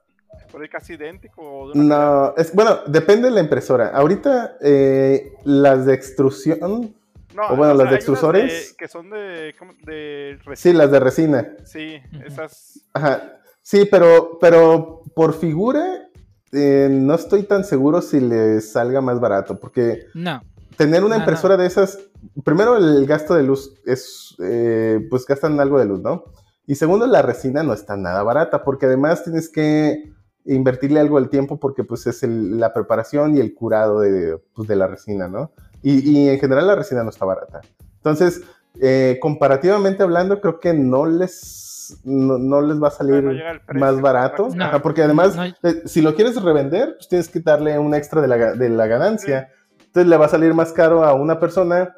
por 0.53 0.63
ahí 0.63 0.69
casi 0.69 0.95
idéntico. 0.95 1.41
O 1.43 1.73
de 1.73 1.79
una 1.81 1.97
No, 1.99 2.35
es, 2.37 2.55
bueno, 2.55 2.81
depende 2.87 3.29
de 3.29 3.35
la 3.35 3.41
impresora. 3.41 3.89
Ahorita 3.89 4.57
eh, 4.61 5.33
las 5.45 5.87
de 5.87 5.95
extrusión, 5.95 6.95
No, 7.35 7.43
O 7.51 7.57
bueno, 7.57 7.73
o 7.73 7.77
las 7.77 7.91
de 7.91 7.97
extrusores. 7.97 8.75
que 8.79 8.89
son 8.89 9.11
de. 9.11 9.55
de 9.85 10.39
sí, 10.41 10.45
resina. 10.49 10.79
las 10.79 10.91
de 10.91 11.01
resina. 11.01 11.57
Sí, 11.65 12.01
esas. 12.25 12.81
Ajá. 12.93 13.41
Sí, 13.63 13.87
pero, 13.91 14.39
pero 14.41 15.03
por 15.15 15.35
figura 15.35 16.09
eh, 16.53 16.89
no 16.91 17.15
estoy 17.15 17.43
tan 17.43 17.65
seguro 17.65 18.01
si 18.01 18.21
les 18.21 18.71
salga 18.73 19.01
más 19.01 19.19
barato, 19.21 19.59
porque 19.59 20.07
No. 20.15 20.41
tener 20.77 21.03
una 21.05 21.17
No, 21.17 21.23
impresora 21.23 21.57
de 21.57 21.67
esas, 21.67 21.99
primero 22.45 22.77
el 22.77 23.05
gasto 23.07 23.35
de 23.35 23.43
luz 23.43 23.75
es, 23.85 24.37
eh, 24.39 25.05
pues 25.11 25.27
gastan 25.27 25.59
algo 25.61 25.79
de 25.81 25.87
luz, 25.87 26.01
¿no? 26.01 26.25
Y 26.67 26.75
segundo, 26.75 27.07
la 27.07 27.23
resina 27.23 27.63
no 27.63 27.73
está 27.73 27.97
nada 27.97 28.23
barata, 28.23 28.65
porque 28.65 28.87
además 28.87 29.23
tienes 29.25 29.49
que 29.49 30.13
invertirle 30.45 31.01
algo 31.01 31.19
al 31.19 31.29
tiempo 31.29 31.59
porque 31.59 31.83
pues 31.85 32.07
es 32.07 32.23
el- 32.23 32.59
la 32.61 32.73
preparación 32.73 33.37
y 33.37 33.41
el 33.41 33.55
curado 33.55 34.01
de, 34.01 34.39
pues, 34.55 34.69
de 34.69 34.77
la 34.77 34.87
resina, 34.87 35.29
¿no? 35.29 35.51
Y, 35.83 36.09
y 36.11 36.29
en 36.29 36.39
general 36.39 36.67
la 36.69 36.75
resina 36.77 37.03
no 37.03 37.11
está 37.11 37.25
barata. 37.25 37.61
Entonces, 37.97 38.43
eh, 38.81 39.19
comparativamente 39.21 40.03
hablando, 40.03 40.41
creo 40.41 40.61
que 40.61 40.73
no 40.75 41.07
les, 41.07 41.99
no, 42.05 42.39
no 42.39 42.61
les 42.63 42.81
va 42.83 42.89
a 42.89 42.93
salir 42.93 43.23
no 43.25 43.31
precio. 43.67 43.81
más 43.81 44.01
barato, 44.01 44.49
No. 44.55 44.65
Ajá, 44.65 44.83
porque 44.83 45.03
además, 45.03 45.35
No. 45.37 45.45
eh, 45.45 45.83
si 45.87 46.01
lo 46.03 46.15
quieres 46.15 46.41
revender, 46.43 46.95
pues 46.97 47.09
tienes 47.09 47.29
que 47.29 47.41
darle 47.41 47.79
un 47.79 47.95
extra 47.95 48.21
de 48.21 48.29
la, 48.29 48.53
de 48.55 48.69
la 48.69 48.87
ganancia. 48.87 49.49
Entonces 49.87 50.07
le 50.09 50.17
va 50.17 50.27
a 50.27 50.29
salir 50.29 50.53
más 50.55 50.73
caro 50.73 51.05
a 51.05 51.15
una 51.15 51.39
persona 51.41 51.95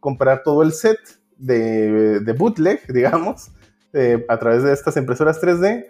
comprar 0.00 0.42
todo 0.42 0.62
el 0.62 0.72
set 0.72 0.98
de, 1.38 2.20
de 2.20 2.32
bootleg, 2.32 2.80
digamos, 2.92 3.50
eh, 3.92 4.24
a 4.28 4.38
través 4.38 4.62
de 4.62 4.72
estas 4.72 4.96
impresoras 4.96 5.40
3D 5.40 5.84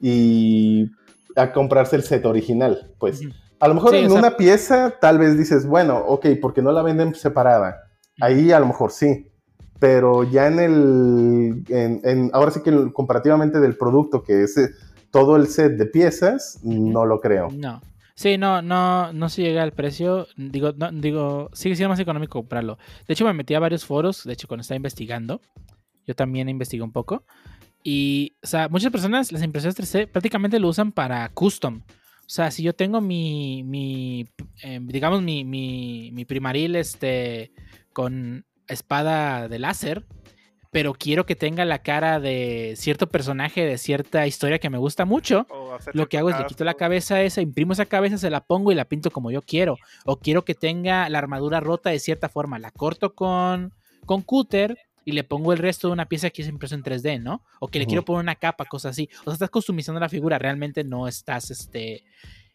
y 0.00 0.90
a 1.36 1.52
comprarse 1.52 1.96
el 1.96 2.02
set 2.02 2.24
original. 2.26 2.92
Pues 2.98 3.22
a 3.60 3.68
lo 3.68 3.74
mejor 3.74 3.90
Sí, 3.92 3.96
en 3.98 4.10
sea- 4.10 4.18
una 4.18 4.36
pieza 4.36 4.94
tal 5.00 5.18
vez 5.18 5.38
dices, 5.38 5.66
bueno, 5.66 5.98
ok, 5.98 6.26
porque 6.40 6.62
no 6.62 6.72
la 6.72 6.82
venden 6.82 7.14
separada. 7.14 7.76
Ahí 8.20 8.52
a 8.52 8.60
lo 8.60 8.66
mejor 8.66 8.90
sí. 8.92 9.28
Pero 9.78 10.22
ya 10.24 10.46
en 10.46 10.60
el. 10.60 11.64
En, 11.68 12.00
en- 12.04 12.30
ahora 12.32 12.50
sí 12.52 12.60
que 12.62 12.70
el- 12.70 12.92
comparativamente 12.92 13.58
del 13.58 13.76
producto, 13.76 14.22
que 14.22 14.44
es 14.44 14.56
eh, 14.56 14.70
todo 15.10 15.34
el 15.36 15.48
set 15.48 15.72
de 15.76 15.86
piezas, 15.86 16.60
no 16.62 17.04
lo 17.04 17.20
creo. 17.20 17.48
No. 17.52 17.80
Sí, 18.14 18.38
no, 18.38 18.62
no, 18.62 19.12
no 19.12 19.28
se 19.28 19.42
llega 19.42 19.62
al 19.62 19.72
precio. 19.72 20.26
Digo, 20.36 20.72
no, 20.76 20.92
digo, 20.92 21.48
sigue 21.54 21.74
siendo 21.74 21.88
más 21.88 21.98
económico 21.98 22.38
comprarlo. 22.38 22.78
De 23.08 23.14
hecho, 23.14 23.24
me 23.24 23.32
metí 23.32 23.54
a 23.54 23.58
varios 23.58 23.84
foros, 23.84 24.22
de 24.24 24.34
hecho, 24.34 24.46
cuando 24.46 24.60
estaba 24.60 24.76
investigando. 24.76 25.40
Yo 26.06 26.14
también 26.14 26.48
investigué 26.48 26.82
un 26.82 26.92
poco. 26.92 27.24
Y, 27.84 28.34
o 28.42 28.46
sea, 28.46 28.68
muchas 28.68 28.92
personas 28.92 29.32
las 29.32 29.42
impresoras 29.42 29.76
3D 29.76 30.08
prácticamente 30.08 30.58
lo 30.58 30.68
usan 30.68 30.92
para 30.92 31.28
custom. 31.30 31.82
O 32.20 32.34
sea, 32.34 32.50
si 32.50 32.62
yo 32.62 32.74
tengo 32.74 33.00
mi, 33.00 33.62
mi 33.64 34.28
eh, 34.62 34.78
digamos, 34.82 35.22
mi, 35.22 35.44
mi, 35.44 36.10
mi 36.12 36.24
primaril 36.24 36.76
este, 36.76 37.52
con 37.92 38.46
espada 38.68 39.48
de 39.48 39.58
láser, 39.58 40.06
pero 40.70 40.94
quiero 40.94 41.26
que 41.26 41.36
tenga 41.36 41.66
la 41.66 41.82
cara 41.82 42.18
de 42.18 42.72
cierto 42.76 43.08
personaje 43.08 43.66
de 43.66 43.76
cierta 43.76 44.26
historia 44.26 44.58
que 44.58 44.70
me 44.70 44.78
gusta 44.78 45.04
mucho, 45.04 45.46
lo 45.92 46.08
que 46.08 46.16
hago 46.16 46.30
es 46.30 46.38
le 46.38 46.46
quito 46.46 46.64
la 46.64 46.74
cabeza 46.74 47.20
esa, 47.20 47.42
imprimo 47.42 47.74
esa 47.74 47.84
cabeza, 47.84 48.16
se 48.16 48.30
la 48.30 48.40
pongo 48.40 48.72
y 48.72 48.74
la 48.74 48.86
pinto 48.86 49.10
como 49.10 49.30
yo 49.30 49.42
quiero. 49.42 49.76
O 50.06 50.16
quiero 50.16 50.46
que 50.46 50.54
tenga 50.54 51.06
la 51.10 51.18
armadura 51.18 51.60
rota 51.60 51.90
de 51.90 51.98
cierta 51.98 52.30
forma. 52.30 52.58
La 52.58 52.70
corto 52.70 53.14
con, 53.14 53.74
con 54.06 54.22
cúter 54.22 54.78
y 55.04 55.12
le 55.12 55.24
pongo 55.24 55.52
el 55.52 55.58
resto 55.58 55.88
de 55.88 55.92
una 55.92 56.06
pieza 56.06 56.30
que 56.30 56.42
es 56.42 56.48
impreso 56.48 56.74
en 56.74 56.82
3D, 56.82 57.20
¿no? 57.20 57.42
O 57.60 57.68
que 57.68 57.78
le 57.78 57.86
quiero 57.86 58.04
poner 58.04 58.22
una 58.22 58.36
capa, 58.36 58.64
cosas 58.64 58.92
así. 58.92 59.08
O 59.20 59.24
sea, 59.24 59.32
estás 59.34 59.50
customizando 59.50 60.00
la 60.00 60.08
figura, 60.08 60.38
realmente 60.38 60.84
no 60.84 61.08
estás 61.08 61.50
este, 61.50 62.04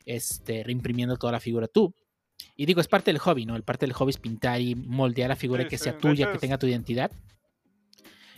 este, 0.05 0.63
reimprimiendo 0.63 1.17
toda 1.17 1.33
la 1.33 1.39
figura 1.39 1.67
tú. 1.67 1.93
Y 2.55 2.65
digo, 2.65 2.81
es 2.81 2.87
parte 2.87 3.11
del 3.11 3.19
hobby, 3.19 3.45
¿no? 3.45 3.55
El 3.55 3.63
parte 3.63 3.85
del 3.85 3.93
hobby 3.93 4.11
es 4.11 4.17
pintar 4.17 4.61
y 4.61 4.75
moldear 4.75 5.29
la 5.29 5.35
figura 5.35 5.63
y 5.63 5.65
Sí, 5.65 5.69
que 5.69 5.77
sí, 5.77 5.83
sea 5.85 5.97
tuya, 5.97 6.25
hecho 6.25 6.33
que 6.33 6.39
tenga 6.39 6.57
tu 6.57 6.67
identidad. 6.67 7.11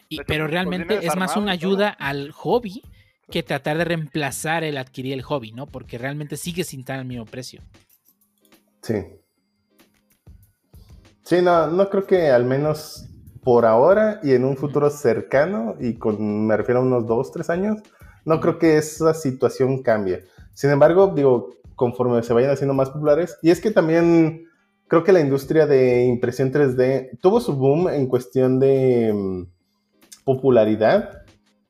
Y, 0.07 0.15
hecho, 0.15 0.23
pero 0.27 0.45
pues, 0.45 0.51
realmente 0.51 1.05
es 1.05 1.15
más 1.15 1.37
una 1.37 1.51
ayuda 1.51 1.89
al 1.89 2.31
hobby 2.31 2.81
que 3.29 3.43
tratar 3.43 3.77
de 3.77 3.85
reemplazar 3.85 4.63
el 4.63 4.77
adquirir 4.77 5.13
el 5.13 5.21
hobby, 5.21 5.51
¿no? 5.51 5.67
Porque 5.67 5.97
realmente 5.97 6.35
sigue 6.35 6.63
sin 6.63 6.79
estar 6.79 6.97
al 6.99 7.05
mismo 7.05 7.25
precio. 7.25 7.61
Sí. 8.81 9.05
Sí, 11.23 11.41
no, 11.43 11.67
no 11.67 11.89
creo 11.89 12.07
que 12.07 12.29
al 12.29 12.45
menos 12.45 13.07
por 13.43 13.65
ahora 13.65 14.19
y 14.23 14.33
en 14.33 14.45
un 14.45 14.57
futuro 14.57 14.89
cercano, 14.89 15.75
y 15.79 15.95
con, 15.95 16.47
me 16.47 16.57
refiero 16.57 16.79
a 16.79 16.83
unos 16.83 17.07
dos, 17.07 17.31
tres 17.31 17.49
años, 17.49 17.79
no 18.25 18.39
creo 18.39 18.59
que 18.59 18.77
esa 18.77 19.13
situación 19.13 19.81
cambie. 19.81 20.25
Sin 20.53 20.69
embargo, 20.69 21.13
digo, 21.15 21.49
conforme 21.75 22.21
se 22.23 22.33
vayan 22.33 22.51
haciendo 22.51 22.73
más 22.73 22.89
populares, 22.89 23.37
y 23.41 23.51
es 23.51 23.61
que 23.61 23.71
también 23.71 24.45
creo 24.87 25.03
que 25.03 25.13
la 25.13 25.21
industria 25.21 25.65
de 25.65 26.05
impresión 26.05 26.51
3D 26.51 27.19
tuvo 27.21 27.39
su 27.39 27.55
boom 27.55 27.89
en 27.89 28.07
cuestión 28.07 28.59
de 28.59 29.13
mm, 29.13 29.43
popularidad, 30.25 31.23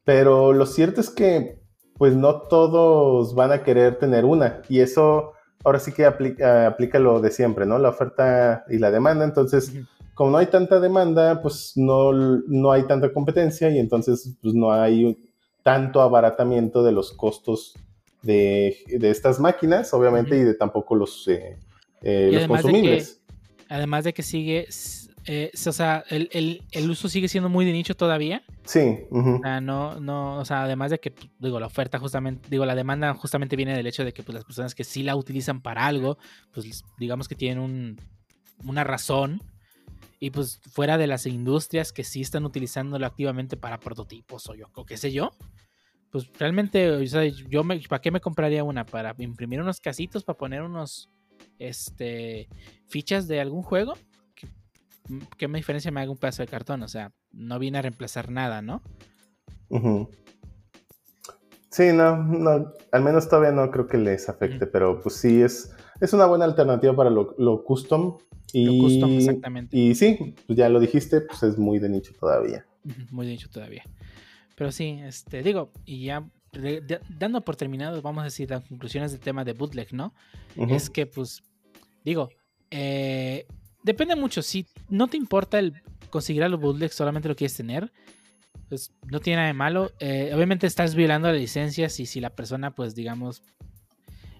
pero 0.03 0.53
lo 0.53 0.65
cierto 0.65 1.01
es 1.01 1.09
que 1.09 1.59
pues 1.97 2.15
no 2.15 2.43
todos 2.43 3.35
van 3.35 3.51
a 3.51 3.63
querer 3.63 3.99
tener 3.99 4.25
una, 4.25 4.61
y 4.69 4.79
eso 4.79 5.33
ahora 5.63 5.79
sí 5.79 5.91
que 5.91 6.05
aplica, 6.05 6.67
aplica 6.67 6.99
lo 6.99 7.19
de 7.19 7.31
siempre, 7.31 7.65
¿no? 7.65 7.77
La 7.77 7.89
oferta 7.89 8.65
y 8.69 8.77
la 8.77 8.91
demanda. 8.91 9.25
Entonces. 9.25 9.73
Como 10.19 10.31
no 10.31 10.37
hay 10.37 10.47
tanta 10.47 10.81
demanda, 10.81 11.41
pues 11.41 11.71
no, 11.77 12.11
no 12.11 12.73
hay 12.73 12.83
tanta 12.83 13.13
competencia 13.13 13.69
y 13.69 13.79
entonces 13.79 14.35
pues 14.41 14.53
no 14.53 14.69
hay 14.69 15.17
tanto 15.63 16.01
abaratamiento 16.01 16.83
de 16.83 16.91
los 16.91 17.13
costos 17.13 17.73
de, 18.21 18.75
de 18.99 19.09
estas 19.11 19.39
máquinas, 19.39 19.93
obviamente, 19.93 20.35
y 20.37 20.41
de 20.43 20.55
tampoco 20.55 20.97
los, 20.97 21.25
eh, 21.29 21.57
eh, 22.01 22.27
los 22.33 22.37
además 22.39 22.63
de 22.63 22.67
que- 22.67 22.71
consumibles. 22.73 23.21
Además 23.69 24.03
de 24.03 24.13
que 24.13 24.23
sigue, 24.23 24.67
eh, 25.25 25.51
o 25.65 25.71
sea, 25.71 26.03
el, 26.09 26.27
el- 26.33 26.63
el 26.71 26.89
uso 26.89 27.07
sigue 27.07 27.29
siendo 27.29 27.47
muy 27.47 27.63
de 27.63 27.71
nicho 27.71 27.95
todavía. 27.95 28.43
Sí, 28.65 28.97
O 29.11 29.39
sea, 29.41 29.61
no, 29.61 30.01
no, 30.01 30.37
o 30.39 30.43
sea, 30.43 30.63
además 30.63 30.91
de 30.91 30.99
que, 30.99 31.11
pues, 31.11 31.29
digo, 31.39 31.61
la 31.61 31.67
oferta 31.67 31.97
justamente, 31.97 32.45
digo, 32.49 32.65
la 32.65 32.75
demanda 32.75 33.13
justamente 33.13 33.55
viene 33.55 33.73
del 33.73 33.87
hecho 33.87 34.03
de 34.03 34.11
que 34.11 34.21
pues, 34.21 34.33
las 34.35 34.43
personas 34.43 34.75
que 34.75 34.83
sí 34.83 35.01
la 35.01 35.15
utilizan 35.15 35.61
para 35.61 35.85
algo, 35.85 36.17
pues 36.53 36.83
digamos 36.97 37.29
que 37.29 37.35
tienen 37.35 37.59
un, 37.63 37.97
una 38.65 38.83
razón. 38.83 39.41
Y 40.19 40.31
pues 40.31 40.59
fuera 40.71 40.97
de 40.97 41.07
las 41.07 41.25
industrias 41.25 41.93
que 41.93 42.03
sí 42.03 42.21
están 42.21 42.45
utilizándolo 42.45 43.05
activamente 43.05 43.55
para 43.55 43.79
prototipos 43.79 44.49
o 44.49 44.55
yo, 44.55 44.67
o 44.73 44.85
qué 44.85 44.97
sé 44.97 45.11
yo, 45.11 45.31
pues 46.11 46.29
realmente, 46.37 46.89
o 46.89 47.05
sea, 47.07 47.25
yo 47.25 47.63
me, 47.63 47.79
¿para 47.87 48.01
qué 48.01 48.11
me 48.11 48.19
compraría 48.19 48.63
una? 48.63 48.85
Para 48.85 49.15
imprimir 49.19 49.61
unos 49.61 49.79
casitos, 49.79 50.23
para 50.23 50.37
poner 50.37 50.63
unos, 50.63 51.09
este, 51.59 52.49
fichas 52.87 53.27
de 53.27 53.39
algún 53.39 53.63
juego. 53.63 53.93
¿Qué, 54.35 54.47
qué 55.37 55.47
diferencia 55.47 55.91
me 55.91 56.01
haga 56.01 56.11
un 56.11 56.17
pedazo 56.17 56.41
de 56.41 56.47
cartón? 56.47 56.83
O 56.83 56.87
sea, 56.87 57.11
no 57.31 57.59
viene 57.59 57.77
a 57.77 57.83
reemplazar 57.83 58.31
nada, 58.31 58.61
¿no? 58.61 58.81
Sí, 61.69 61.93
no, 61.93 62.17
no, 62.17 62.73
al 62.91 63.03
menos 63.03 63.29
todavía 63.29 63.51
no 63.51 63.69
creo 63.69 63.85
que 63.87 63.97
les 63.97 64.27
afecte, 64.27 64.65
pero 64.65 64.99
pues 65.01 65.15
sí, 65.15 65.43
es, 65.43 65.71
es 66.01 66.13
una 66.13 66.25
buena 66.25 66.45
alternativa 66.45 66.95
para 66.95 67.11
lo, 67.11 67.35
lo 67.37 67.63
custom. 67.63 68.17
Y, 68.53 68.65
Lo 68.65 68.83
custom, 68.83 69.17
exactamente. 69.17 69.77
Y 69.77 69.95
sí, 69.95 70.35
pues 70.47 70.57
ya 70.57 70.69
lo 70.69 70.79
dijiste, 70.79 71.21
pues 71.21 71.43
es 71.43 71.57
muy 71.57 71.79
de 71.79 71.89
nicho 71.89 72.13
todavía. 72.19 72.65
Muy 73.11 73.27
dicho 73.27 73.49
todavía. 73.49 73.83
Pero 74.55 74.71
sí, 74.71 74.99
este, 75.03 75.43
digo, 75.43 75.71
y 75.85 76.05
ya 76.05 76.27
de- 76.51 76.99
dando 77.17 77.41
por 77.41 77.55
terminado, 77.55 78.01
vamos 78.01 78.21
a 78.21 78.25
decir 78.25 78.49
las 78.49 78.63
conclusiones 78.65 79.11
del 79.11 79.21
tema 79.21 79.43
de 79.43 79.53
bootleg, 79.53 79.93
¿no? 79.93 80.13
Es 80.69 80.89
que, 80.89 81.05
pues, 81.05 81.43
digo, 82.03 82.29
eh, 82.71 83.45
depende 83.83 84.15
mucho. 84.15 84.41
Si 84.41 84.65
no 84.89 85.07
te 85.07 85.17
importa 85.17 85.59
el 85.59 85.73
conseguir 86.09 86.43
a 86.43 86.49
los 86.49 86.59
bootlegs, 86.59 86.95
solamente 86.95 87.29
lo 87.29 87.35
quieres 87.35 87.55
tener, 87.55 87.91
pues 88.67 88.91
no 89.11 89.19
tiene 89.19 89.37
nada 89.37 89.47
de 89.47 89.53
malo. 89.53 89.91
Eh, 89.99 90.31
obviamente 90.33 90.67
estás 90.67 90.95
violando 90.95 91.27
las 91.31 91.37
licencias 91.39 91.99
y 91.99 92.05
si 92.05 92.19
la 92.19 92.31
persona, 92.31 92.71
pues, 92.71 92.95
digamos, 92.95 93.43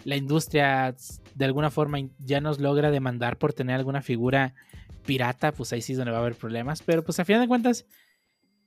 la 0.05 0.15
industria 0.15 0.95
de 1.35 1.45
alguna 1.45 1.71
forma 1.71 1.99
ya 2.19 2.41
nos 2.41 2.59
logra 2.59 2.91
demandar 2.91 3.37
por 3.37 3.53
tener 3.53 3.75
alguna 3.75 4.01
figura 4.01 4.53
pirata, 5.05 5.51
pues 5.51 5.73
ahí 5.73 5.81
sí 5.81 5.93
es 5.93 5.97
donde 5.97 6.11
va 6.11 6.17
a 6.17 6.21
haber 6.21 6.35
problemas. 6.35 6.81
Pero 6.81 7.03
pues 7.03 7.19
a 7.19 7.25
final 7.25 7.41
de 7.41 7.47
cuentas, 7.47 7.85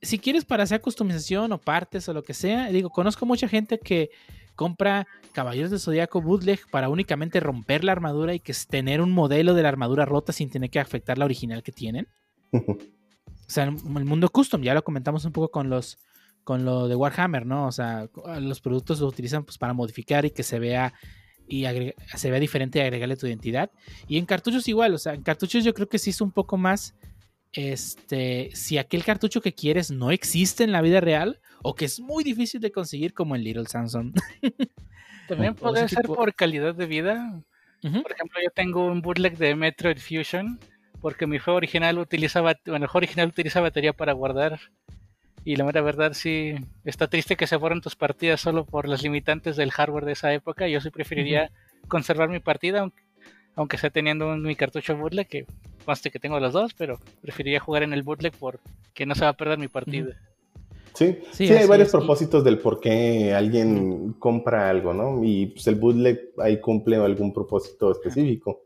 si 0.00 0.18
quieres 0.18 0.44
para 0.44 0.64
hacer 0.64 0.80
customización 0.80 1.52
o 1.52 1.58
partes 1.58 2.08
o 2.08 2.12
lo 2.12 2.22
que 2.22 2.34
sea, 2.34 2.68
digo, 2.68 2.90
conozco 2.90 3.26
mucha 3.26 3.48
gente 3.48 3.78
que 3.78 4.10
compra 4.54 5.06
Caballeros 5.32 5.70
del 5.70 5.80
Zodíaco 5.80 6.20
bootleg 6.20 6.60
para 6.70 6.88
únicamente 6.88 7.40
romper 7.40 7.84
la 7.84 7.92
armadura 7.92 8.34
y 8.34 8.40
que 8.40 8.52
es 8.52 8.66
tener 8.66 9.00
un 9.00 9.12
modelo 9.12 9.54
de 9.54 9.62
la 9.62 9.68
armadura 9.68 10.04
rota 10.04 10.32
sin 10.32 10.50
tener 10.50 10.70
que 10.70 10.78
afectar 10.78 11.18
la 11.18 11.24
original 11.24 11.62
que 11.62 11.72
tienen. 11.72 12.08
O 13.44 13.54
sea, 13.54 13.64
el 13.64 14.04
mundo 14.06 14.30
custom, 14.30 14.62
ya 14.62 14.72
lo 14.72 14.82
comentamos 14.82 15.26
un 15.26 15.32
poco 15.32 15.50
con 15.50 15.68
los 15.68 15.98
con 16.42 16.64
lo 16.64 16.88
de 16.88 16.96
Warhammer, 16.96 17.44
¿no? 17.44 17.66
O 17.66 17.72
sea, 17.72 18.08
los 18.40 18.62
productos 18.62 19.00
los 19.00 19.12
utilizan 19.12 19.44
pues, 19.44 19.58
para 19.58 19.74
modificar 19.74 20.24
y 20.24 20.30
que 20.30 20.42
se 20.42 20.58
vea 20.58 20.94
y 21.46 21.64
se 22.16 22.30
vea 22.30 22.40
diferente 22.40 22.78
y 22.78 22.82
agregarle 22.82 23.16
tu 23.16 23.26
identidad. 23.26 23.70
Y 24.08 24.18
en 24.18 24.26
cartuchos 24.26 24.68
igual, 24.68 24.94
o 24.94 24.98
sea, 24.98 25.14
en 25.14 25.22
cartuchos 25.22 25.64
yo 25.64 25.74
creo 25.74 25.88
que 25.88 25.98
sí 25.98 26.10
es 26.10 26.20
un 26.20 26.32
poco 26.32 26.56
más 26.56 26.94
este, 27.52 28.50
si 28.54 28.78
aquel 28.78 29.04
cartucho 29.04 29.40
que 29.40 29.54
quieres 29.54 29.90
no 29.90 30.10
existe 30.10 30.64
en 30.64 30.72
la 30.72 30.80
vida 30.80 31.00
real 31.00 31.40
o 31.62 31.74
que 31.74 31.84
es 31.84 32.00
muy 32.00 32.24
difícil 32.24 32.60
de 32.60 32.72
conseguir 32.72 33.12
como 33.14 33.36
en 33.36 33.44
Little 33.44 33.66
Samson. 33.66 34.12
También 35.28 35.54
puede 35.54 35.88
ser 35.88 36.06
por 36.06 36.34
calidad 36.34 36.74
de 36.74 36.86
vida. 36.86 37.42
Por 37.80 38.12
ejemplo, 38.12 38.40
yo 38.42 38.50
tengo 38.54 38.86
un 38.86 39.02
bootleg 39.02 39.36
de 39.36 39.54
Metroid 39.56 39.98
Fusion 39.98 40.60
porque 41.00 41.26
mi 41.26 41.38
juego 41.38 41.56
original 41.56 41.98
utiliza, 41.98 42.40
bueno, 42.40 42.56
el 42.64 42.86
juego 42.86 42.98
original 42.98 43.28
utiliza 43.28 43.60
batería 43.60 43.92
para 43.92 44.12
guardar. 44.12 44.60
Y 45.44 45.56
la 45.56 45.64
mera 45.64 45.80
verdad 45.80 46.12
sí 46.12 46.54
está 46.84 47.08
triste 47.08 47.36
que 47.36 47.46
se 47.46 47.56
borren 47.56 47.80
tus 47.80 47.96
partidas 47.96 48.40
solo 48.40 48.64
por 48.64 48.88
las 48.88 49.02
limitantes 49.02 49.56
del 49.56 49.72
hardware 49.72 50.04
de 50.04 50.12
esa 50.12 50.32
época. 50.32 50.68
Yo 50.68 50.80
sí 50.80 50.90
preferiría 50.90 51.50
conservar 51.88 52.28
mi 52.28 52.38
partida, 52.38 52.88
aunque, 53.56 53.78
sea 53.78 53.90
teniendo 53.90 54.36
mi 54.36 54.54
cartucho 54.54 54.96
bootleg, 54.96 55.26
que 55.26 55.46
conste 55.84 56.10
que 56.10 56.20
tengo 56.20 56.38
los 56.38 56.52
dos, 56.52 56.74
pero 56.74 57.00
preferiría 57.20 57.58
jugar 57.58 57.82
en 57.82 57.92
el 57.92 58.02
bootleg 58.02 58.32
porque 58.38 59.04
no 59.04 59.14
se 59.14 59.22
va 59.22 59.30
a 59.30 59.36
perder 59.36 59.58
mi 59.58 59.68
partida. 59.68 60.16
Sí, 60.94 61.18
sí, 61.32 61.48
hay 61.48 61.66
varios 61.66 61.90
propósitos 61.90 62.44
del 62.44 62.58
por 62.58 62.78
qué 62.78 63.32
alguien 63.34 64.12
compra 64.18 64.68
algo, 64.68 64.92
¿no? 64.92 65.24
Y 65.24 65.46
pues 65.46 65.66
el 65.66 65.76
bootleg 65.76 66.32
ahí 66.38 66.60
cumple 66.60 66.96
algún 66.96 67.32
propósito 67.32 67.90
específico. 67.90 68.61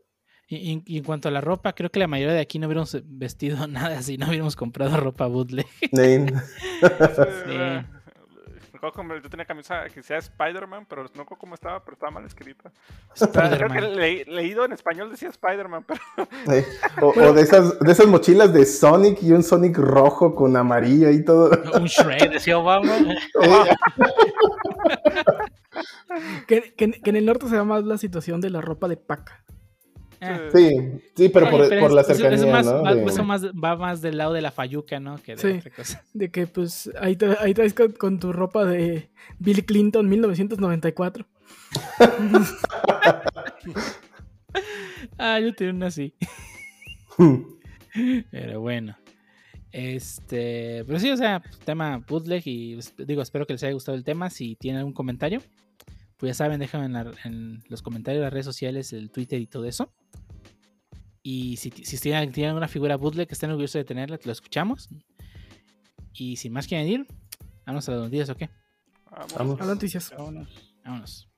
Y, 0.49 0.99
en 0.99 1.03
cuanto 1.03 1.29
a 1.29 1.33
la 1.33 1.41
ropa, 1.41 1.73
creo 1.73 1.91
que 1.91 1.99
la 1.99 2.07
mayoría 2.07 2.35
de 2.35 2.41
aquí 2.41 2.61
no 2.61 2.69
hubiéramos 2.69 2.97
vestido 3.05 3.67
nada 3.69 4.01
si 4.03 4.17
no 4.17 4.29
hubiéramos 4.29 4.55
comprado 4.55 4.97
ropa 5.01 5.27
bootleg. 5.27 5.67
sí. 5.67 6.27
yo 9.23 9.29
tenía 9.29 9.45
camisa 9.45 9.87
que 9.93 10.01
sea 10.05 10.19
Spider-Man, 10.19 10.87
pero 10.89 11.07
no 11.17 11.27
cómo 11.27 11.57
estaba, 11.57 11.83
pero 11.83 11.95
estaba 11.95 12.13
mal 12.13 12.25
escrita. 12.25 12.71
Creo 13.33 13.69
que 13.69 14.25
leído 14.29 14.65
en 14.65 14.73
español 14.73 15.11
decía 15.11 15.29
Spider-Man, 15.31 15.85
pero... 15.85 16.01
O, 17.03 17.33
de, 17.33 17.41
esas, 17.41 17.77
de 17.81 17.91
esas 17.91 18.07
mochilas 18.07 18.53
de 18.53 18.65
Sonic 18.65 19.25
y 19.25 19.33
un 19.33 19.43
Sonic 19.43 19.77
rojo 19.77 20.37
con 20.37 20.57
amarillo 20.57 21.11
y 21.11 21.25
todo. 21.25 21.51
Un 21.75 21.87
Shrek, 21.87 22.31
decía 22.31 22.59
Obama. 22.59 22.93
que, 26.47 26.73
que, 26.75 27.01
en 27.05 27.17
el 27.17 27.27
norte 27.27 27.49
se 27.49 27.57
llama 27.57 27.75
más 27.77 27.85
la 27.85 27.99
situación 27.99 28.41
de 28.41 28.51
la 28.51 28.61
ropa 28.61 28.87
de 28.87 28.97
paca. 28.97 29.43
Ah. 30.29 30.49
Sí, 30.53 31.01
sí, 31.15 31.29
pero 31.29 31.51
por, 31.51 31.93
la 31.93 32.03
cercanía, 32.03 32.37
eso, 32.37 32.49
más, 32.49 32.67
¿no? 32.67 32.83
Va, 32.83 33.77
más, 33.77 34.01
del 34.01 34.19
lado 34.19 34.33
de 34.33 34.41
la 34.41 34.51
fayuca, 34.51 34.99
¿no? 35.01 35.17
Que 35.23 35.37
de 35.37 35.59
otra 35.59 35.71
cosa. 35.71 36.03
De 36.15 36.31
que, 36.31 36.47
pues, 36.47 36.91
ahí, 37.01 37.17
ahí 37.41 37.55
traes 37.55 37.75
con, 37.75 38.19
tu 38.19 38.33
ropa 38.33 38.65
de 38.65 39.11
Bill 39.39 39.65
Clinton 39.65 40.09
1994. 40.09 41.27
ah, 45.19 45.41
yo 45.41 45.55
tengo 45.55 45.73
una 45.73 45.87
así. 45.87 46.15
pero 48.31 48.61
bueno. 48.61 48.97
Este, 49.73 50.85
pero 50.87 50.99
sí, 50.99 51.11
o 51.11 51.17
sea, 51.19 51.43
tema 51.67 52.03
bootleg 52.09 52.43
y 52.47 52.79
digo, 52.99 53.21
espero 53.21 53.47
que 53.47 53.53
les 53.53 53.63
haya 53.63 53.75
gustado 53.75 53.97
el 53.97 54.05
tema. 54.05 54.31
Si 54.31 54.57
tienen 54.57 54.79
algún 54.79 54.95
comentario, 54.95 55.43
pues 56.17 56.31
ya 56.31 56.35
saben, 56.35 56.61
déjenme 56.61 56.99
en, 57.25 57.63
los 57.69 57.83
comentarios 57.83 58.21
de 58.21 58.25
las 58.25 58.33
redes 58.33 58.47
sociales, 58.47 58.93
el 58.93 59.11
Twitter 59.11 59.41
y 59.41 59.47
todo 59.47 59.67
eso. 59.67 59.93
Y 61.29 61.57
si, 61.57 61.73
si 61.73 61.99
tienen, 61.99 62.55
una 62.55 62.69
figura 62.69 62.97
bootleg 62.97 63.27
que 63.27 63.35
estén 63.35 63.51
orgullosos 63.51 63.81
de 63.81 63.85
tenerla, 63.85 64.17
lo 64.23 64.31
escuchamos. 64.31 64.89
Y 66.13 66.37
sin 66.37 66.53
más 66.53 66.69
que 66.69 66.77
añadir, 66.77 67.05
vamos 67.67 67.89
a 67.89 67.93
las 67.93 68.03
noticias, 68.03 68.31
¿o 68.31 68.37
qué? 68.37 68.49
Vamos. 69.37 69.61
A 69.61 69.65
las 69.65 69.75
noticias. 69.75 70.15
Vámonos. 70.17 70.49
Vámonos. 70.85 71.29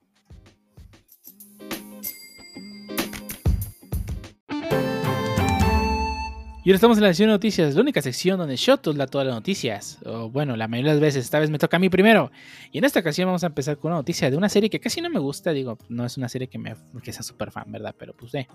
Y 6.68 6.70
ahora 6.70 6.76
estamos 6.76 6.98
en 6.98 7.04
la 7.04 7.08
sección 7.08 7.28
de 7.28 7.32
noticias, 7.32 7.74
la 7.74 7.80
única 7.80 8.02
sección 8.02 8.38
donde 8.38 8.54
Shotos 8.54 8.94
da 8.94 9.06
todas 9.06 9.26
las 9.26 9.34
noticias. 9.34 9.96
O 10.04 10.28
bueno, 10.28 10.54
la 10.54 10.68
mayoría 10.68 10.90
de 10.90 10.96
las 10.96 11.00
veces, 11.00 11.24
esta 11.24 11.38
vez 11.38 11.48
me 11.48 11.58
toca 11.58 11.78
a 11.78 11.80
mí 11.80 11.88
primero. 11.88 12.30
Y 12.70 12.76
en 12.76 12.84
esta 12.84 13.00
ocasión 13.00 13.26
vamos 13.26 13.42
a 13.42 13.46
empezar 13.46 13.78
con 13.78 13.90
una 13.90 14.00
noticia 14.00 14.30
de 14.30 14.36
una 14.36 14.50
serie 14.50 14.68
que 14.68 14.78
casi 14.78 15.00
no 15.00 15.08
me 15.08 15.18
gusta. 15.18 15.52
Digo, 15.52 15.78
no 15.88 16.04
es 16.04 16.18
una 16.18 16.28
serie 16.28 16.46
que, 16.48 16.58
me, 16.58 16.76
que 17.02 17.10
sea 17.10 17.22
súper 17.22 17.52
fan, 17.52 17.72
¿verdad? 17.72 17.94
Pero 17.98 18.12
pues 18.14 18.34
eh, 18.34 18.48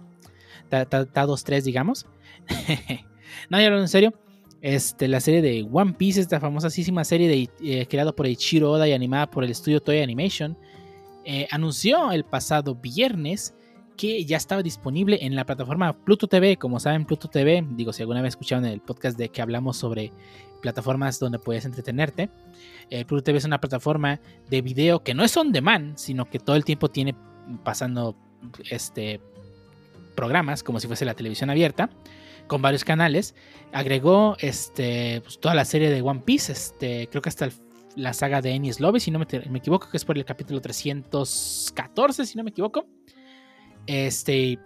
está 0.69 1.25
dos, 1.25 1.43
tres, 1.43 1.65
digamos. 1.65 2.05
no, 3.49 3.59
ya 3.59 3.65
en 3.65 3.87
serio. 3.87 4.13
Este, 4.61 5.07
la 5.07 5.19
serie 5.19 5.41
de 5.41 5.67
One 5.71 5.93
Piece, 5.93 6.21
esta 6.21 6.39
famosísima 6.39 7.03
serie 7.05 7.27
de, 7.27 7.49
eh, 7.63 7.87
creada 7.87 8.11
por 8.11 8.27
Ichiro 8.27 8.73
Oda 8.73 8.87
y 8.87 8.91
animada 8.91 9.25
por 9.31 9.43
el 9.43 9.49
estudio 9.49 9.81
Toy 9.81 10.01
Animation, 10.01 10.55
eh, 11.25 11.47
anunció 11.49 12.11
el 12.11 12.25
pasado 12.25 12.75
viernes 12.75 13.55
que 13.95 14.25
ya 14.25 14.37
estaba 14.37 14.63
disponible 14.63 15.19
en 15.21 15.35
la 15.35 15.45
plataforma 15.45 15.93
Pluto 15.93 16.27
TV. 16.27 16.57
Como 16.57 16.79
saben, 16.79 17.05
Pluto 17.05 17.27
TV, 17.27 17.65
digo, 17.71 17.93
si 17.93 18.01
alguna 18.01 18.21
vez 18.21 18.33
escucharon 18.33 18.65
el 18.65 18.81
podcast 18.81 19.17
de 19.17 19.29
que 19.29 19.41
hablamos 19.41 19.77
sobre 19.77 20.11
plataformas 20.61 21.19
donde 21.19 21.39
puedes 21.39 21.65
entretenerte, 21.65 22.29
eh, 22.89 23.05
Pluto 23.05 23.23
TV 23.23 23.37
es 23.37 23.45
una 23.45 23.59
plataforma 23.59 24.19
de 24.49 24.61
video 24.61 25.03
que 25.03 25.13
no 25.13 25.23
es 25.23 25.35
on 25.37 25.51
demand, 25.51 25.97
sino 25.97 26.29
que 26.29 26.39
todo 26.39 26.55
el 26.55 26.65
tiempo 26.65 26.89
tiene 26.89 27.15
pasando 27.63 28.15
este 28.69 29.19
programas 30.15 30.63
como 30.63 30.79
si 30.79 30.87
fuese 30.87 31.05
la 31.05 31.15
televisión 31.15 31.49
abierta 31.49 31.89
con 32.47 32.61
varios 32.61 32.83
canales 32.83 33.35
agregó 33.71 34.35
este 34.39 35.21
pues, 35.21 35.39
toda 35.39 35.55
la 35.55 35.65
serie 35.65 35.89
de 35.89 36.01
One 36.01 36.21
Piece 36.25 36.51
este 36.51 37.07
creo 37.09 37.21
que 37.21 37.29
hasta 37.29 37.49
la 37.95 38.13
saga 38.13 38.41
de 38.41 38.51
Enies 38.51 38.79
Lobby 38.79 38.99
si 38.99 39.11
no 39.11 39.19
me, 39.19 39.25
me, 39.49 39.59
equivoco 39.59 39.89
que 39.89 39.97
es 39.97 40.05
por 40.05 40.17
el 40.17 40.25
capítulo 40.25 40.61
314 40.61 42.25
si 42.25 42.37
no 42.37 42.43
me 42.43 42.51
equivoco 42.51 42.85
este, 43.87 44.59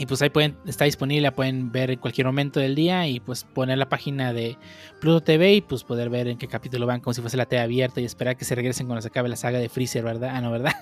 y 0.00 0.06
pues 0.06 0.22
ahí 0.22 0.30
pueden, 0.30 0.56
está 0.64 0.86
disponible, 0.86 1.20
la 1.20 1.32
pueden 1.32 1.72
ver 1.72 1.90
en 1.90 1.98
cualquier 1.98 2.26
momento 2.26 2.58
del 2.58 2.74
día 2.74 3.06
y 3.06 3.20
pues 3.20 3.44
poner 3.44 3.76
la 3.76 3.88
página 3.90 4.32
de 4.32 4.56
Pluto 4.98 5.20
TV 5.20 5.52
y 5.52 5.60
pues 5.60 5.84
poder 5.84 6.08
ver 6.08 6.26
en 6.26 6.38
qué 6.38 6.48
capítulo 6.48 6.86
van 6.86 7.00
como 7.00 7.12
si 7.12 7.20
fuese 7.20 7.36
la 7.36 7.44
TV 7.44 7.60
abierta 7.60 8.00
y 8.00 8.06
esperar 8.06 8.36
que 8.38 8.46
se 8.46 8.54
regresen 8.54 8.86
cuando 8.86 9.02
se 9.02 9.08
acabe 9.08 9.28
la 9.28 9.36
saga 9.36 9.58
de 9.58 9.68
Freezer, 9.68 10.02
¿verdad? 10.02 10.30
Ah, 10.32 10.40
no, 10.40 10.50
¿verdad? 10.50 10.72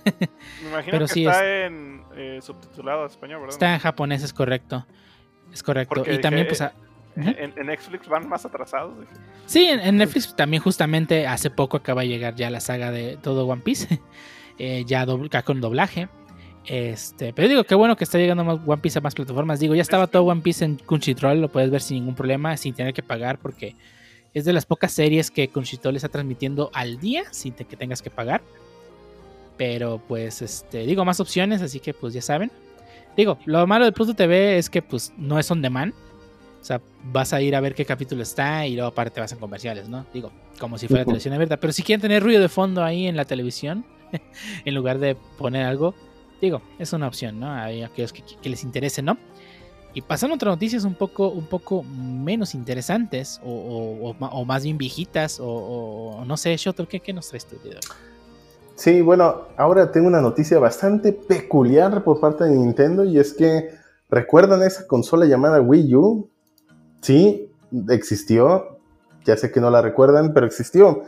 Me 0.63 0.69
imagino 0.69 0.99
que 0.99 1.05
está 1.05 1.65
en 1.67 2.03
eh, 2.17 2.39
subtitulado 2.41 3.01
en 3.01 3.11
español, 3.11 3.41
¿verdad? 3.41 3.55
Está 3.55 3.75
en 3.75 3.81
japonés, 3.81 4.23
es 4.23 4.33
correcto. 4.33 4.87
Es 5.53 5.65
correcto. 5.65 6.05
y 6.09 6.21
también 6.21 6.47
pues... 6.47 6.63
en, 7.17 7.67
Netflix 7.67 8.07
van 8.07 8.29
más 8.29 8.45
atrasados. 8.45 8.95
Sí, 9.47 9.65
en, 9.65 9.97
Netflix 9.97 10.37
también 10.37 10.63
justamente 10.63 11.27
hace 11.27 11.51
poco 11.51 11.79
acaba 11.79 12.03
de 12.03 12.09
llegar 12.09 12.37
ya 12.37 12.51
la 12.51 12.61
saga 12.61 12.93
de 12.93 13.17
todo 13.17 13.47
One 13.47 13.63
Piece. 13.63 14.01
Eh, 14.61 14.83
ya, 14.85 15.07
ya 15.31 15.43
con 15.43 15.61
doblaje. 15.61 16.09
Este, 16.69 17.33
pero 17.33 17.49
digo, 17.49 17.65
qué 17.65 17.75
bueno 17.75 17.97
que 17.97 18.05
está 18.05 18.19
llegando 18.19 18.45
más 18.45 18.59
One 18.67 18.83
Piece 18.83 18.99
a 18.99 19.01
más 19.01 19.15
plataformas. 19.15 19.59
Digo, 19.59 19.75
ya 19.75 19.81
estaba 19.81 20.07
todo 20.07 20.25
One 20.25 20.43
Piece 20.43 20.67
en 20.67 20.77
Crunchyroll, 20.77 21.41
lo 21.41 21.49
puedes 21.49 21.71
ver 21.71 21.81
sin 21.81 21.97
ningún 21.97 22.15
problema, 22.15 22.59
sin 22.59 22.75
tener 22.75 22.93
que 22.93 23.03
pagar, 23.03 23.39
porque 23.39 23.75
es 24.35 24.45
de 24.45 24.53
las 24.53 24.67
pocas 24.67 24.93
series 24.93 25.31
que 25.31 25.49
Crunchyroll 25.49 25.97
está 25.97 26.11
transmitiendo 26.11 26.71
al 26.75 27.01
día 27.01 27.25
sin 27.31 27.55
que 27.55 27.77
tengas 27.77 28.03
que 28.03 28.11
pagar. 28.11 28.43
Pero 29.57 30.03
pues, 30.07 30.43
este, 30.43 30.85
digo, 30.85 31.07
más 31.07 31.21
opciones, 31.21 31.63
así 31.63 31.81
que 31.81 31.95
pues 31.95 32.13
ya 32.13 32.21
saben. 32.21 32.51
Digo, 33.17 33.39
lo 33.47 33.67
malo 33.67 33.87
de 33.87 33.93
Pluto 33.93 34.13
TV 34.13 34.59
es 34.59 34.69
que 34.69 34.83
pues 34.83 35.13
no 35.17 35.39
es 35.39 35.51
on 35.51 35.63
demand. 35.63 35.95
O 36.61 36.65
sea, 36.65 36.83
vas 37.03 37.33
a 37.33 37.41
ir 37.41 37.57
a 37.57 37.61
ver 37.61 37.75
qué 37.75 37.87
capítulo 37.87 38.23
está 38.23 38.67
y 38.67 38.75
luego 38.75 38.89
aparte 38.89 39.21
vas 39.21 39.33
a 39.33 39.37
comerciales, 39.37 39.89
¿no? 39.89 40.05
Digo, 40.13 40.33
como 40.61 40.77
si 40.77 40.87
fuera 40.87 41.07
televisión 41.07 41.33
abierta. 41.33 41.57
Pero 41.57 41.73
si 41.73 41.83
quieren 41.83 42.03
tener 42.03 42.23
ruido 42.23 42.43
de 42.43 42.51
fondo 42.51 42.85
ahí 42.85 43.07
en 43.07 43.17
la 43.17 43.25
televisión, 43.25 43.87
en 44.67 44.75
lugar 44.75 44.99
de 44.99 45.17
poner 45.39 45.65
algo, 45.65 45.95
Digo, 46.41 46.63
es 46.79 46.93
una 46.93 47.09
opción, 47.09 47.41
¿no? 47.41 47.51
Hay 47.51 47.83
aquellos 47.83 48.13
que, 48.13 48.23
les 48.49 48.63
interese, 48.63 49.03
¿no? 49.03 49.19
Y 49.95 50.03
pasando 50.03 50.35
a 50.35 50.37
otras 50.37 50.55
noticias 50.55 50.85
un 50.85 50.95
poco, 50.95 51.29
un 51.29 51.47
poco 51.47 51.83
menos 51.83 52.55
interesantes 52.55 53.41
o, 53.45 54.15
más 54.47 54.63
bien 54.63 54.79
viejitas 54.79 55.39
o, 55.41 56.23
no 56.27 56.37
sé, 56.37 56.57
Shoto, 56.57 56.87
¿qué, 56.87 57.01
¿qué, 57.01 57.13
nos 57.13 57.29
traes 57.29 57.47
tú 57.47 57.57
de 57.65 57.77
Sí, 58.77 59.01
bueno, 59.01 59.49
ahora 59.57 59.91
tengo 59.91 60.07
una 60.07 60.21
noticia 60.21 60.61
bastante 60.61 61.13
peculiar 61.13 62.05
por 62.05 62.21
parte 62.21 62.45
de 62.45 62.51
Nintendo 62.51 63.05
y 63.05 63.19
es 63.19 63.33
que, 63.33 63.71
¿recuerdan 64.09 64.63
esa 64.63 64.87
consola 64.87 65.27
llamada 65.27 65.61
Wii 65.61 65.95
U? 65.97 66.31
Sí, 67.01 67.51
existió, 67.89 68.79
ya 69.25 69.37
sé 69.37 69.51
que 69.51 69.61
no 69.61 69.71
la 69.71 69.83
recuerdan, 69.83 70.33
pero 70.33 70.47
existió. 70.47 71.03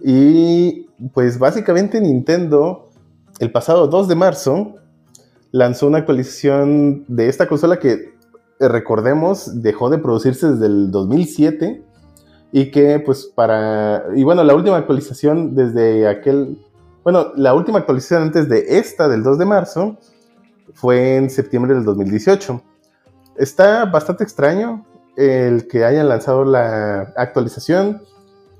Y 0.00 0.86
pues 1.14 1.38
básicamente 1.38 2.00
Nintendo 2.00 2.90
el 3.38 3.50
pasado 3.52 3.88
2 3.88 4.08
de 4.08 4.14
marzo 4.14 4.74
lanzó 5.50 5.86
una 5.86 5.98
actualización 5.98 7.04
de 7.08 7.28
esta 7.28 7.46
consola 7.46 7.78
que, 7.78 7.92
eh, 7.92 8.68
recordemos, 8.68 9.62
dejó 9.62 9.90
de 9.90 9.98
producirse 9.98 10.52
desde 10.52 10.66
el 10.66 10.90
2007 10.90 11.84
y 12.52 12.70
que 12.70 13.00
pues 13.00 13.26
para... 13.26 14.04
Y 14.14 14.22
bueno, 14.22 14.44
la 14.44 14.54
última 14.54 14.76
actualización 14.76 15.54
desde 15.54 16.08
aquel 16.08 16.58
Bueno, 17.02 17.32
la 17.36 17.54
última 17.54 17.80
actualización 17.80 18.22
antes 18.22 18.48
de 18.48 18.78
esta, 18.78 19.08
del 19.08 19.22
2 19.22 19.38
de 19.38 19.44
marzo, 19.44 19.98
fue 20.72 21.16
en 21.16 21.30
septiembre 21.30 21.74
del 21.74 21.84
2018. 21.84 22.62
Está 23.36 23.84
bastante 23.86 24.24
extraño 24.24 24.86
el 25.16 25.68
que 25.68 25.84
hayan 25.84 26.08
lanzado 26.08 26.44
la 26.44 27.12
actualización. 27.16 28.02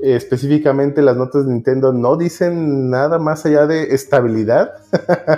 Específicamente 0.01 1.03
las 1.03 1.17
notas 1.17 1.47
de 1.47 1.53
Nintendo 1.53 1.93
no 1.93 2.17
dicen 2.17 2.91
nada 2.91 3.19
más 3.19 3.47
allá 3.47 3.67
de 3.67 3.95
estabilidad. 3.95 4.73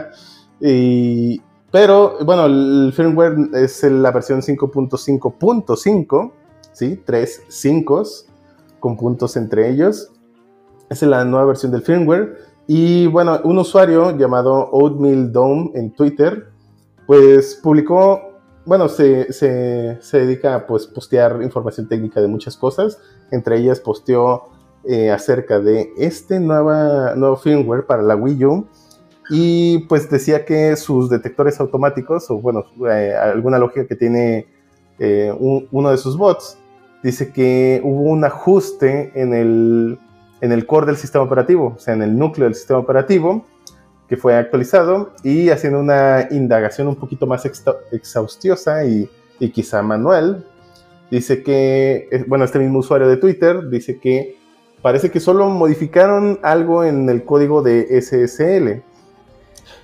y, 0.60 1.40
pero 1.70 2.16
bueno, 2.24 2.46
el 2.46 2.92
firmware 2.94 3.36
es 3.54 3.82
la 3.82 4.10
versión 4.10 4.40
5.5.5, 4.40 6.32
¿sí? 6.72 7.02
Tres 7.04 7.42
5 7.48 8.02
con 8.80 8.96
puntos 8.96 9.36
entre 9.36 9.70
ellos. 9.70 10.10
Es 10.88 11.02
la 11.02 11.24
nueva 11.24 11.46
versión 11.46 11.72
del 11.72 11.82
firmware. 11.82 12.36
Y 12.66 13.06
bueno, 13.06 13.40
un 13.44 13.58
usuario 13.58 14.16
llamado 14.16 14.68
Oatmeal 14.70 15.30
Dome 15.32 15.70
en 15.74 15.92
Twitter, 15.92 16.48
pues 17.06 17.60
publicó, 17.62 18.40
bueno, 18.64 18.88
se, 18.88 19.28
dedica 20.12 20.56
a 20.56 20.66
pues, 20.66 20.86
postear 20.86 21.42
información 21.42 21.88
técnica 21.88 22.20
de 22.20 22.26
muchas 22.26 22.56
cosas. 22.56 22.98
Entre 23.30 23.58
ellas 23.58 23.80
posteó 23.80 24.48
eh, 24.84 25.10
acerca 25.10 25.60
de 25.60 25.92
este 25.96 26.40
nueva, 26.40 27.14
nuevo 27.16 27.36
firmware 27.36 27.86
para 27.86 28.02
la 28.02 28.16
Wii 28.16 28.44
U. 28.44 28.66
Y 29.30 29.78
pues 29.88 30.08
decía 30.08 30.44
que 30.44 30.76
sus 30.76 31.10
detectores 31.10 31.58
automáticos, 31.58 32.30
o 32.30 32.38
bueno, 32.38 32.64
eh, 32.88 33.14
alguna 33.14 33.58
lógica 33.58 33.86
que 33.86 33.96
tiene 33.96 34.46
eh, 34.98 35.32
uno 35.38 35.90
de 35.90 35.96
sus 35.96 36.16
bots, 36.16 36.58
dice 37.02 37.32
que 37.32 37.80
hubo 37.82 38.02
un 38.02 38.24
ajuste 38.24 39.10
en 39.14 39.34
el 39.34 39.98
en 40.40 40.52
el 40.52 40.66
core 40.66 40.86
del 40.86 40.96
sistema 40.96 41.24
operativo, 41.24 41.74
o 41.76 41.78
sea, 41.78 41.94
en 41.94 42.02
el 42.02 42.18
núcleo 42.18 42.44
del 42.44 42.54
sistema 42.54 42.78
operativo, 42.78 43.44
que 44.08 44.16
fue 44.16 44.36
actualizado 44.36 45.12
y 45.22 45.50
haciendo 45.50 45.80
una 45.80 46.28
indagación 46.30 46.88
un 46.88 46.96
poquito 46.96 47.26
más 47.26 47.44
exhaustiosa 47.92 48.84
y, 48.84 49.10
y 49.40 49.50
quizá 49.50 49.82
manual, 49.82 50.46
dice 51.10 51.42
que, 51.42 52.24
bueno, 52.26 52.44
este 52.44 52.58
mismo 52.58 52.80
usuario 52.80 53.08
de 53.08 53.16
Twitter 53.16 53.68
dice 53.68 53.98
que 53.98 54.36
parece 54.82 55.10
que 55.10 55.20
solo 55.20 55.48
modificaron 55.48 56.38
algo 56.42 56.84
en 56.84 57.08
el 57.08 57.24
código 57.24 57.62
de 57.62 58.00
SSL. 58.00 58.82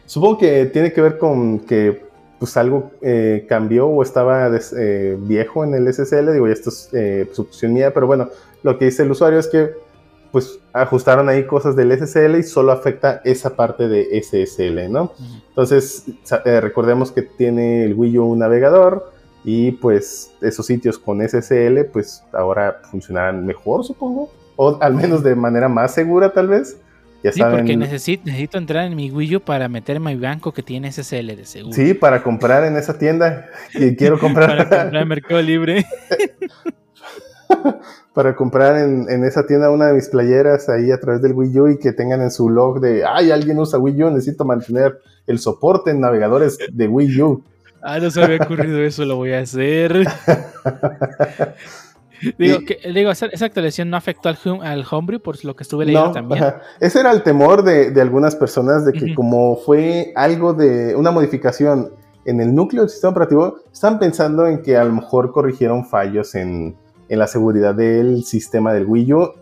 Supongo 0.06 0.38
que 0.38 0.66
tiene 0.66 0.92
que 0.92 1.00
ver 1.00 1.18
con 1.18 1.60
que 1.60 2.12
pues 2.38 2.56
algo 2.56 2.90
eh, 3.02 3.46
cambió 3.48 3.86
o 3.86 4.02
estaba 4.02 4.50
eh, 4.76 5.16
viejo 5.20 5.62
en 5.62 5.74
el 5.74 5.92
SSL, 5.92 6.32
digo, 6.32 6.48
ya 6.48 6.52
esto 6.52 6.70
es 6.70 6.88
eh, 6.92 7.30
suposición 7.32 7.72
mía, 7.72 7.94
pero 7.94 8.08
bueno, 8.08 8.30
lo 8.64 8.78
que 8.78 8.86
dice 8.86 9.04
el 9.04 9.12
usuario 9.12 9.38
es 9.38 9.46
que 9.46 9.70
pues 10.32 10.58
ajustaron 10.72 11.28
ahí 11.28 11.46
cosas 11.46 11.76
del 11.76 11.92
SSL 11.92 12.38
y 12.38 12.42
solo 12.42 12.72
afecta 12.72 13.20
esa 13.24 13.54
parte 13.54 13.86
de 13.86 14.20
SSL, 14.20 14.90
¿no? 14.90 15.12
Entonces, 15.50 16.04
eh, 16.44 16.60
recordemos 16.60 17.12
que 17.12 17.22
tiene 17.22 17.84
el 17.84 17.94
Wii 17.94 18.18
U 18.18 18.24
un 18.24 18.38
navegador 18.38 19.11
y 19.44 19.72
pues 19.72 20.32
esos 20.40 20.66
sitios 20.66 20.98
con 20.98 21.26
SSL 21.26 21.84
pues 21.92 22.22
ahora 22.32 22.80
funcionarán 22.90 23.44
mejor, 23.44 23.84
supongo, 23.84 24.30
o 24.56 24.78
al 24.80 24.94
menos 24.94 25.22
de 25.22 25.34
manera 25.34 25.68
más 25.68 25.94
segura 25.94 26.32
tal 26.32 26.48
vez. 26.48 26.78
Ya 27.22 27.30
sí, 27.30 27.40
porque 27.40 27.76
necesito, 27.76 28.24
necesito 28.26 28.58
entrar 28.58 28.86
en 28.86 28.96
mi 28.96 29.10
Wii 29.10 29.36
U 29.36 29.40
para 29.40 29.68
meter 29.68 30.00
mi 30.00 30.16
banco 30.16 30.52
que 30.52 30.62
tiene 30.62 30.90
SSL 30.90 31.36
de 31.36 31.44
seguro. 31.44 31.72
Sí, 31.72 31.94
para 31.94 32.20
comprar 32.20 32.64
en 32.64 32.76
esa 32.76 32.98
tienda 32.98 33.46
que 33.72 33.94
quiero 33.94 34.18
comprar. 34.18 34.48
para 34.48 34.68
comprar 34.68 35.02
en 35.02 35.08
Mercado 35.08 35.40
Libre. 35.40 35.86
para 38.14 38.34
comprar 38.34 38.76
en, 38.76 39.24
esa 39.24 39.46
tienda 39.46 39.70
una 39.70 39.86
de 39.86 39.94
mis 39.94 40.08
playeras 40.08 40.68
ahí 40.68 40.90
a 40.90 40.98
través 40.98 41.22
del 41.22 41.32
Wii 41.32 41.60
U 41.60 41.68
y 41.68 41.78
que 41.78 41.92
tengan 41.92 42.22
en 42.22 42.30
su 42.30 42.50
log 42.50 42.80
de, 42.80 43.04
ay, 43.04 43.30
alguien 43.30 43.58
usa 43.58 43.78
Wii 43.78 44.02
U, 44.02 44.10
necesito 44.10 44.44
mantener 44.44 44.98
el 45.26 45.38
soporte 45.38 45.92
en 45.92 46.00
navegadores 46.00 46.58
de 46.72 46.88
Wii 46.88 47.22
U. 47.22 47.44
Ah, 47.82 47.98
no 47.98 48.10
se 48.10 48.20
me 48.20 48.26
había 48.26 48.38
ocurrido 48.44 48.78
eso, 48.78 49.04
lo 49.04 49.16
voy 49.16 49.32
a 49.32 49.40
hacer. 49.40 49.92
digo, 52.38 52.60
que, 52.66 52.78
digo, 52.94 53.10
esa, 53.10 53.26
actualización 53.26 53.90
no 53.90 53.96
afectó 53.96 54.28
al, 54.28 54.38
al 54.62 54.84
homebrew 54.88 55.20
por 55.20 55.44
lo 55.44 55.56
que 55.56 55.64
estuve 55.64 55.86
leyendo 55.86 56.12
también. 56.12 56.44
Ese 56.80 57.00
era 57.00 57.10
el 57.10 57.22
temor 57.22 57.64
de, 57.64 58.00
algunas 58.00 58.36
personas 58.36 58.86
de 58.86 58.92
que 58.92 59.14
como 59.14 59.56
fue 59.56 60.12
algo 60.14 60.54
de 60.54 60.94
una 60.94 61.10
modificación 61.10 61.92
en 62.24 62.40
el 62.40 62.54
núcleo 62.54 62.82
del 62.82 62.90
sistema 62.90 63.10
operativo, 63.10 63.56
están 63.72 63.98
pensando 63.98 64.46
en 64.46 64.62
que 64.62 64.76
a 64.76 64.84
lo 64.84 64.92
mejor 64.92 65.32
corrigieron 65.32 65.84
fallos 65.84 66.36
en, 66.36 66.76
en 67.08 67.18
la 67.18 67.26
seguridad 67.26 67.74
del 67.74 68.22
sistema 68.24 68.72
del 68.72 68.86
Wii 68.86 69.12
U 69.12 69.32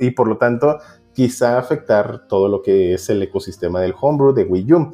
y 0.00 0.10
por 0.10 0.26
lo 0.26 0.38
tanto 0.38 0.78
quizá 1.12 1.58
afectar 1.58 2.26
todo 2.26 2.48
lo 2.48 2.62
que 2.62 2.94
es 2.94 3.08
el 3.10 3.22
ecosistema 3.22 3.80
del 3.80 3.94
homebrew 3.98 4.32
de 4.32 4.44
Wii 4.44 4.72
U. 4.72 4.92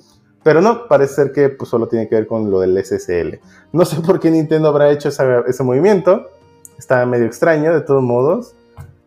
Pero 0.49 0.63
no, 0.63 0.89
parece 0.89 1.13
ser 1.13 1.33
que 1.33 1.51
pues, 1.51 1.69
solo 1.69 1.89
tiene 1.89 2.09
que 2.09 2.15
ver 2.15 2.27
con 2.27 2.51
lo 2.51 2.61
del 2.61 2.83
SSL. 2.83 3.39
No 3.71 3.85
sé 3.85 4.01
por 4.01 4.19
qué 4.19 4.31
Nintendo 4.31 4.69
habrá 4.69 4.91
hecho 4.91 5.11
ese 5.11 5.63
movimiento. 5.63 6.31
Está 6.79 7.05
medio 7.05 7.27
extraño 7.27 7.75
de 7.75 7.83
todos 7.83 8.03
modos. 8.03 8.55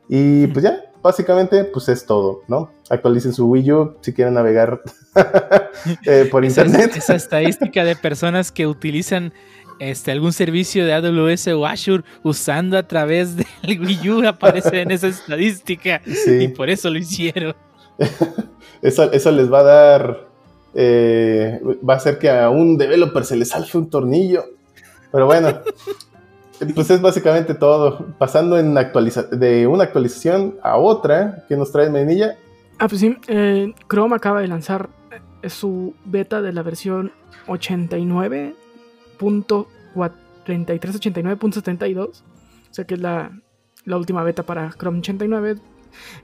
Y 0.07 0.45
pues 0.45 0.61
ya, 0.61 0.83
básicamente 1.01 1.63
pues 1.63 1.89
es 1.89 2.05
todo, 2.05 2.43
¿no? 2.47 2.69
Actualicen 2.91 3.33
su 3.33 3.47
Wii 3.47 3.71
U 3.71 3.95
si 4.01 4.13
quieren 4.13 4.35
navegar 4.35 4.83
eh, 6.05 6.27
por 6.29 6.45
internet. 6.45 6.95
esa 6.95 7.15
estadística 7.15 7.83
de 7.85 7.95
personas 7.95 8.51
que 8.51 8.67
utilizan 8.67 9.33
este, 9.79 10.11
algún 10.11 10.33
servicio 10.33 10.85
de 10.85 10.93
AWS 10.93 11.47
o 11.47 11.65
Azure 11.65 12.03
usando 12.21 12.77
a 12.77 12.87
través 12.87 13.35
del 13.63 13.81
Wii 13.81 14.09
U 14.11 14.27
aparece 14.27 14.81
en 14.81 14.91
esa 14.91 15.07
estadística. 15.07 16.03
Y 16.05 16.49
por 16.49 16.69
eso 16.69 16.91
lo 16.91 16.99
hicieron. 16.99 17.55
eso, 18.83 19.11
eso 19.11 19.31
les 19.31 19.51
va 19.51 19.61
a 19.61 19.63
dar. 19.63 20.30
Eh, 20.73 21.59
va 21.87 21.95
a 21.95 21.97
hacer 21.97 22.17
que 22.17 22.29
a 22.29 22.49
un 22.49 22.77
developer 22.77 23.25
se 23.25 23.35
le 23.35 23.45
salve 23.45 23.69
un 23.73 23.89
tornillo. 23.89 24.45
Pero 25.11 25.25
bueno, 25.25 25.59
pues 26.75 26.89
es 26.89 27.01
básicamente 27.01 27.53
todo. 27.53 28.05
Pasando 28.17 28.57
en 28.57 28.77
actualiza 28.77 29.23
de 29.23 29.67
una 29.67 29.83
actualización 29.83 30.55
a 30.63 30.77
otra 30.77 31.45
que 31.47 31.57
nos 31.57 31.71
trae 31.71 31.89
Menilla. 31.89 32.37
Ah, 32.79 32.87
pues 32.87 33.01
sí. 33.01 33.17
Eh, 33.27 33.73
Chrome 33.89 34.15
acaba 34.15 34.41
de 34.41 34.47
lanzar 34.47 34.89
eh, 35.41 35.49
su 35.49 35.93
beta 36.05 36.41
de 36.41 36.53
la 36.53 36.63
versión 36.63 37.11
89 37.47 38.55
3389.72, 40.45 42.07
o 42.07 42.13
sea 42.71 42.85
que 42.85 42.95
es 42.95 42.99
la, 42.99 43.31
última 43.85 44.23
beta 44.23 44.43
para 44.43 44.71
Chrome 44.71 44.99
89, 44.99 45.57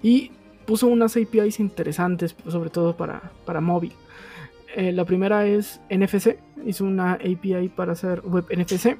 y 0.01 0.31
puso 0.65 0.87
unas 0.87 1.15
APIs 1.15 1.59
interesantes, 1.59 2.35
sobre 2.47 2.69
todo 2.69 2.95
para, 2.97 3.31
para 3.45 3.61
móvil. 3.61 3.93
Eh, 4.77 4.91
la 4.91 5.05
primera 5.05 5.47
es 5.47 5.81
NFC, 5.89 6.37
hizo 6.63 6.85
una 6.85 7.13
API 7.13 7.67
para 7.75 7.93
hacer 7.93 8.21
web 8.23 8.45
NFC, 8.55 8.95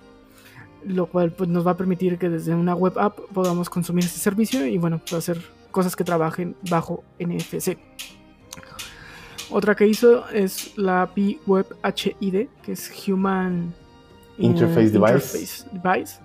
lo 0.83 1.05
cual 1.05 1.31
pues, 1.31 1.51
nos 1.51 1.67
va 1.67 1.71
a 1.71 1.77
permitir 1.77 2.17
que 2.17 2.29
desde 2.29 2.55
una 2.55 2.73
web 2.73 2.97
app 2.97 3.19
podamos 3.31 3.69
consumir 3.69 4.03
este 4.03 4.17
servicio 4.17 4.65
y 4.65 4.79
bueno, 4.79 4.99
hacer 5.15 5.39
cosas 5.69 5.95
que 5.95 6.03
trabajen 6.03 6.55
bajo 6.67 7.03
NFC. 7.19 7.77
Otra 9.51 9.75
que 9.75 9.85
hizo 9.87 10.27
es 10.29 10.75
la 10.79 11.03
API 11.03 11.41
Web 11.45 11.67
HID, 11.83 12.47
que 12.63 12.71
es 12.71 12.91
Human 13.07 13.71
Interface 14.39 14.89
Device. 14.89 15.37
Interface 15.37 15.65
Device. 15.73 16.19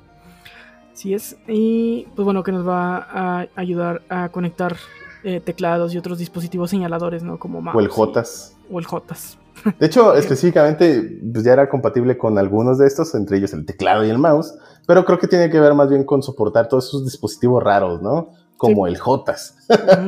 Sí 0.95 1.13
es. 1.13 1.37
Y 1.47 2.07
pues 2.17 2.25
bueno, 2.25 2.43
que 2.43 2.53
nos 2.53 2.67
va 2.67 3.07
a 3.11 3.49
ayudar 3.55 4.01
a 4.09 4.31
conectar 4.31 4.79
eh, 5.25 5.41
teclados 5.41 5.93
y 5.93 5.99
otros 5.99 6.19
dispositivos 6.19 6.71
señaladores, 6.71 7.23
¿no? 7.23 7.39
Como 7.39 7.61
mouse. 7.61 7.77
O 7.77 7.81
el 7.81 7.89
JOTAS. 7.89 8.57
O 8.71 8.79
el 8.79 8.87
JOTAS. 8.87 9.39
De 9.79 9.87
hecho, 9.87 10.15
específicamente, 10.15 11.21
pues 11.33 11.45
ya 11.45 11.53
era 11.53 11.69
compatible 11.69 12.19
con 12.19 12.39
algunos 12.39 12.79
de 12.79 12.87
estos, 12.87 13.15
entre 13.15 13.39
ellos 13.39 13.53
el 13.53 13.65
teclado 13.65 14.05
y 14.05 14.11
el 14.11 14.19
mouse, 14.19 14.55
pero 14.87 15.05
creo 15.05 15.19
que 15.19 15.29
tiene 15.29 15.51
que 15.51 15.61
ver 15.61 15.75
más 15.75 15.89
bien 15.89 16.05
con 16.05 16.23
soportar 16.23 16.69
todos 16.69 16.89
esos 16.89 17.05
dispositivos 17.05 17.63
raros, 17.63 18.03
¿no? 18.03 18.31
Como 18.57 18.87
el 18.87 18.99
JOTAS. 18.99 19.57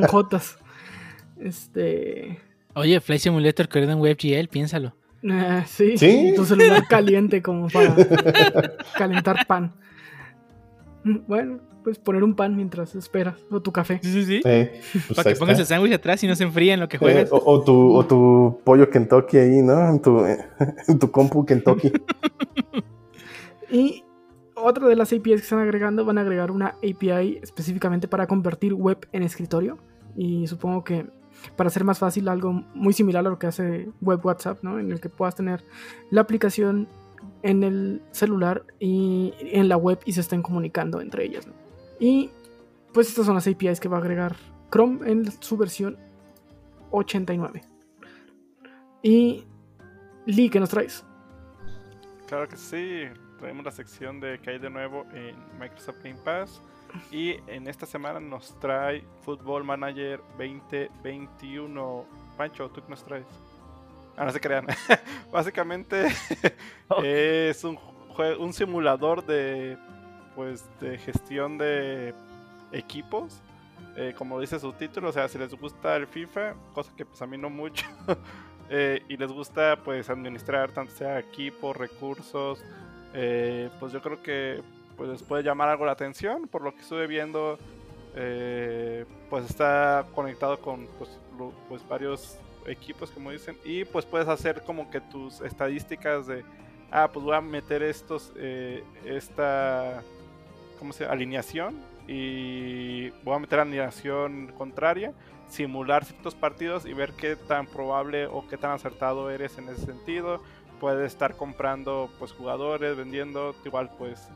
JOTAS. 0.09 0.57
Este. 1.39 2.39
Oye, 2.73 2.99
Flight 2.99 3.21
Simulator 3.21 3.67
corriendo 3.67 3.93
en 3.93 4.01
WebGL, 4.01 4.47
piénsalo. 4.49 4.93
Eh, 5.23 5.63
sí, 5.67 5.97
sí, 5.97 6.33
tu 6.35 6.45
celular 6.45 6.87
caliente 6.87 7.41
como 7.41 7.67
para 7.67 7.95
calentar 8.97 9.47
pan. 9.47 9.73
Mm, 11.03 11.17
bueno, 11.27 11.59
pues 11.85 11.99
poner 11.99 12.23
un 12.23 12.33
pan 12.33 12.55
mientras 12.55 12.95
esperas, 12.95 13.35
o 13.51 13.61
tu 13.61 13.71
café. 13.71 13.99
Sí, 14.01 14.11
sí, 14.11 14.25
sí. 14.25 14.41
Pues 14.41 15.15
para 15.15 15.31
que 15.31 15.39
pongas 15.39 15.59
el 15.59 15.67
sándwich 15.67 15.93
atrás 15.93 16.23
y 16.23 16.27
no 16.27 16.35
se 16.35 16.43
enfríe 16.43 16.73
en 16.73 16.79
lo 16.79 16.89
que 16.89 16.97
juegas. 16.97 17.29
o, 17.31 17.61
tu, 17.61 17.95
o, 17.95 18.05
tu, 18.07 18.59
pollo 18.63 18.89
Kentucky 18.89 19.37
ahí, 19.37 19.61
¿no? 19.61 19.87
En 19.87 20.01
tu, 20.01 20.25
en 20.87 20.97
tu 20.97 21.11
compu 21.11 21.45
Kentucky. 21.45 21.91
y 23.71 24.03
otra 24.55 24.87
de 24.87 24.95
las 24.95 25.13
APIs 25.13 25.21
que 25.21 25.43
están 25.43 25.59
agregando, 25.59 26.03
van 26.05 26.17
a 26.17 26.21
agregar 26.21 26.49
una 26.49 26.69
API 26.69 27.37
específicamente 27.43 28.07
para 28.07 28.25
convertir 28.25 28.73
web 28.73 29.07
en 29.11 29.21
escritorio. 29.21 29.77
Y 30.17 30.47
supongo 30.47 30.83
que 30.83 31.05
para 31.55 31.67
hacer 31.67 31.83
más 31.83 31.99
fácil 31.99 32.27
algo 32.29 32.51
muy 32.73 32.93
similar 32.93 33.27
a 33.27 33.29
lo 33.29 33.37
que 33.37 33.45
hace 33.45 33.89
Web 34.01 34.25
WhatsApp, 34.25 34.63
¿no? 34.63 34.79
En 34.79 34.91
el 34.91 34.99
que 34.99 35.09
puedas 35.09 35.35
tener 35.35 35.63
la 36.09 36.21
aplicación 36.21 36.87
en 37.43 37.63
el 37.63 38.01
celular 38.09 38.63
y 38.79 39.35
en 39.39 39.69
la 39.69 39.77
web 39.77 39.99
y 40.03 40.13
se 40.13 40.21
estén 40.21 40.41
comunicando 40.41 40.99
entre 40.99 41.25
ellas. 41.25 41.47
Y 41.99 42.29
pues 42.93 43.09
estas 43.09 43.25
son 43.25 43.35
las 43.35 43.47
APIs 43.47 43.79
que 43.79 43.87
va 43.87 43.97
a 43.97 43.99
agregar 43.99 44.35
Chrome 44.71 45.09
en 45.09 45.31
su 45.41 45.57
versión 45.57 45.97
89. 46.91 47.63
Y 49.03 49.45
Lee, 50.25 50.49
¿qué 50.49 50.59
nos 50.59 50.69
traes? 50.69 51.05
Claro 52.27 52.47
que 52.47 52.57
sí, 52.57 53.03
traemos 53.39 53.63
la 53.63 53.71
sección 53.71 54.19
de 54.19 54.39
que 54.39 54.51
hay 54.51 54.59
de 54.59 54.69
nuevo 54.69 55.05
en 55.13 55.35
Microsoft 55.59 56.03
Game 56.03 56.19
Pass. 56.23 56.61
Y 57.11 57.35
en 57.47 57.67
esta 57.67 57.85
semana 57.85 58.19
nos 58.19 58.57
trae 58.59 59.03
Football 59.23 59.63
Manager 59.63 60.21
2021. 60.37 62.05
Pancho, 62.37 62.69
¿tú 62.69 62.81
qué 62.81 62.89
nos 62.89 63.03
traes? 63.03 63.25
Ah, 64.17 64.25
no 64.25 64.31
se 64.31 64.39
crean. 64.39 64.65
Básicamente 65.31 66.07
es 67.03 67.63
un, 67.63 67.77
un 68.39 68.53
simulador 68.53 69.25
de 69.25 69.77
pues 70.35 70.65
de 70.79 70.97
gestión 70.97 71.57
de 71.57 72.13
equipos. 72.71 73.41
eh, 73.97 74.13
como 74.17 74.39
dice 74.39 74.59
su 74.59 74.73
título, 74.73 75.09
o 75.09 75.11
sea, 75.11 75.27
si 75.27 75.37
les 75.37 75.53
gusta 75.53 75.95
el 75.95 76.07
FIFA, 76.07 76.55
cosa 76.73 76.91
que 76.95 77.05
pues 77.05 77.21
a 77.21 77.27
mí 77.27 77.37
no 77.37 77.49
mucho. 77.49 77.85
eh, 78.69 79.03
y 79.07 79.17
les 79.17 79.31
gusta 79.31 79.77
pues 79.83 80.09
administrar 80.09 80.71
tanto 80.71 80.93
sea 80.93 81.19
equipos, 81.19 81.75
recursos, 81.75 82.63
eh, 83.13 83.69
pues 83.79 83.93
yo 83.93 84.01
creo 84.01 84.21
que 84.21 84.61
pues 84.97 85.09
les 85.09 85.23
puede 85.23 85.43
llamar 85.43 85.69
algo 85.69 85.85
la 85.85 85.93
atención. 85.93 86.47
Por 86.47 86.61
lo 86.61 86.73
que 86.73 86.81
estuve 86.81 87.07
viendo, 87.07 87.57
pues 89.29 89.45
está 89.49 90.05
conectado 90.13 90.59
con 90.59 90.87
pues, 90.97 91.09
pues 91.67 91.87
varios 91.87 92.37
equipos, 92.65 93.11
como 93.11 93.31
dicen, 93.31 93.57
y 93.63 93.85
pues 93.85 94.05
puedes 94.05 94.27
hacer 94.27 94.63
como 94.63 94.89
que 94.89 94.99
tus 94.99 95.41
estadísticas 95.41 96.25
de, 96.27 96.43
ah, 96.91 97.09
pues 97.11 97.23
voy 97.23 97.35
a 97.35 97.41
meter 97.41 97.83
estos, 97.83 98.33
esta, 99.05 100.01
¿cómo 100.77 100.93
se? 100.93 101.05
Alineación 101.05 101.75
y 102.07 103.09
voy 103.23 103.35
a 103.35 103.39
meter 103.39 103.59
alineación 103.59 104.53
contraria, 104.57 105.13
simular 105.47 106.05
ciertos 106.05 106.35
partidos 106.35 106.85
y 106.85 106.93
ver 106.93 107.13
qué 107.13 107.35
tan 107.35 107.65
probable 107.67 108.27
o 108.27 108.47
qué 108.47 108.57
tan 108.57 108.71
acertado 108.71 109.29
eres 109.29 109.57
en 109.57 109.69
ese 109.69 109.85
sentido. 109.85 110.41
Puedes 110.79 111.11
estar 111.11 111.35
comprando 111.35 112.09
pues 112.19 112.31
jugadores, 112.31 112.95
vendiendo, 112.95 113.55
igual 113.65 113.89
pues 113.97 114.29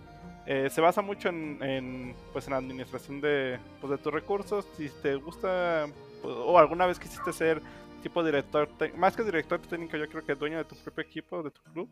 eh, 0.46 0.70
se 0.72 0.82
basa 0.82 1.02
mucho 1.02 1.30
en, 1.30 2.16
pues 2.34 2.48
en 2.48 2.52
la 2.52 2.58
administración 2.58 3.22
de, 3.22 3.60
pues, 3.80 3.92
de 3.92 3.98
tus 3.98 4.12
recursos. 4.12 4.68
Si 4.78 4.90
te 5.02 5.16
gusta 5.16 5.86
pues, 6.22 6.36
o 6.36 6.58
alguna 6.58 6.88
vez 6.88 6.98
quisiste 6.98 7.32
ser 7.34 7.62
tipo 8.02 8.24
director, 8.24 8.68
más 8.98 9.16
que 9.16 9.24
director 9.24 9.60
técnico, 9.60 9.98
yo 9.98 10.08
creo 10.08 10.24
que 10.24 10.34
dueño 10.36 10.58
de 10.58 10.64
tu 10.64 10.76
propio 10.76 11.04
equipo, 11.04 11.44
de 11.44 11.52
tu 11.52 11.62
club. 11.72 11.90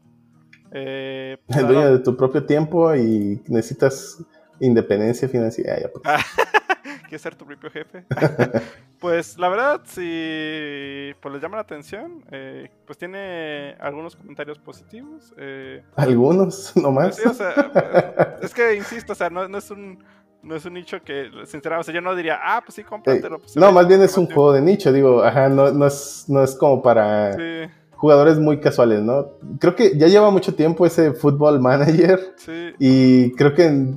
Eh, 0.72 1.38
dueño 1.48 1.98
de 1.98 2.00
tu 2.00 2.16
propio 2.16 2.44
tiempo 2.46 2.96
y 2.96 3.42
necesitas 3.48 4.24
independencia 4.60 5.28
financiera. 5.28 5.80
Ya, 5.80 5.88
pues. 5.90 6.04
¿Quieres 7.04 7.22
ser 7.22 7.36
tu 7.36 7.46
propio 7.46 7.70
jefe? 7.70 8.06
pues 9.00 9.38
la 9.38 9.48
verdad, 9.50 9.82
si 9.86 11.14
pues, 11.22 11.34
les 11.34 11.42
llama 11.42 11.56
la 11.58 11.62
atención, 11.62 12.24
eh, 12.32 12.70
pues 12.86 12.98
tiene 12.98 13.76
algunos 13.80 14.16
comentarios 14.16 14.60
positivos. 14.60 15.34
eh, 15.38 15.84
Algunos, 15.96 16.76
nomás. 16.76 17.16
Sí, 17.16 17.24
o 17.28 17.34
sea, 17.34 18.38
es 18.42 18.54
que 18.54 18.76
insisto, 18.76 19.14
o 19.14 19.16
sea, 19.16 19.30
no, 19.30 19.48
no 19.48 19.58
es 19.58 19.72
un 19.72 20.04
no 20.44 20.56
es 20.56 20.64
un 20.66 20.74
nicho 20.76 21.02
que, 21.04 21.30
sinceramente, 21.46 21.82
o 21.82 21.84
sea, 21.84 21.94
yo 21.94 22.00
no 22.02 22.16
diría, 22.16 22.40
ah, 22.42 22.62
pues 22.64 22.76
sí, 22.76 22.84
cómpratelo. 22.84 23.40
pues, 23.40 23.56
no, 23.58 23.72
más 23.72 23.88
bien 23.88 24.02
es 24.02 24.16
un 24.18 24.24
informativo". 24.26 24.36
juego 24.36 24.54
de 24.54 24.62
nicho, 24.62 24.94
digo, 24.94 25.24
ajá, 25.24 25.50
no, 25.50 25.72
no, 25.72 25.88
es, 25.88 26.26
no 26.28 26.42
es 26.44 26.56
como 26.56 26.82
para 26.82 27.34
Sí, 27.34 27.70
jugadores 27.92 28.38
muy 28.38 28.60
casuales, 28.60 29.02
¿no? 29.02 29.32
Creo 29.60 29.76
que 29.76 29.98
ya 29.98 30.08
lleva 30.08 30.30
mucho 30.30 30.54
tiempo 30.56 30.86
ese 30.86 31.12
Football 31.14 31.60
Manager 31.60 32.20
sí. 32.38 32.74
y 32.80 33.32
creo 33.34 33.54
que 33.56 33.94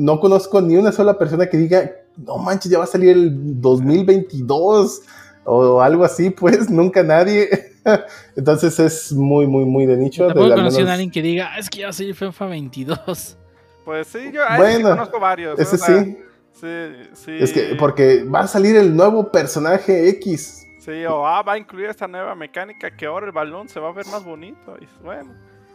no 0.00 0.18
conozco 0.20 0.60
ni 0.60 0.76
una 0.76 0.92
sola 0.92 1.18
persona 1.18 1.46
que 1.48 1.56
diga, 1.56 1.90
no 2.16 2.38
manches, 2.38 2.70
ya 2.70 2.78
va 2.78 2.84
a 2.84 2.88
salir 2.88 3.10
el 3.10 3.60
2022 3.60 5.02
o 5.44 5.80
algo 5.80 6.04
así, 6.04 6.30
pues 6.30 6.70
nunca 6.70 7.02
nadie. 7.02 7.48
Entonces 8.36 8.78
es 8.78 9.12
muy, 9.12 9.46
muy, 9.46 9.64
muy 9.64 9.86
de 9.86 9.96
nicho. 9.96 10.22
de- 10.24 10.28
Tampoco 10.28 10.52
al 10.52 10.58
conocí 10.58 10.76
a 10.76 10.80
menos- 10.80 10.92
alguien 10.92 11.10
que 11.10 11.22
diga, 11.22 11.50
"Ah, 11.54 11.58
es 11.58 11.70
que 11.70 11.80
ya 11.80 11.92
soy 11.92 12.12
FIFA 12.12 12.46
22. 12.46 13.36
Pues 13.84 14.06
sí, 14.08 14.18
yo 14.32 14.42
ese 14.44 14.52
sí 14.54 14.58
Bueno, 14.58 14.90
conozco 14.90 15.18
varios. 15.20 15.58
Ese 15.58 15.78
sí, 15.78 16.16
Sí, 16.52 16.66
sí. 17.14 17.32
es 17.40 17.52
que 17.52 17.74
porque 17.78 18.22
va 18.24 18.40
a 18.40 18.46
salir 18.46 18.76
el 18.76 18.94
nuevo 18.94 19.30
personaje 19.32 20.08
X. 20.10 20.66
Sí, 20.78 21.04
o 21.06 21.26
ah, 21.26 21.42
va 21.42 21.54
a 21.54 21.58
incluir 21.58 21.86
esta 21.88 22.06
nueva 22.06 22.34
mecánica 22.34 22.94
que 22.94 23.06
ahora 23.06 23.26
el 23.26 23.32
balón 23.32 23.68
se 23.68 23.80
va 23.80 23.88
a 23.88 23.92
ver 23.92 24.06
más 24.06 24.24
bonito. 24.24 24.76
Y 24.80 24.86
bueno, 25.04 25.32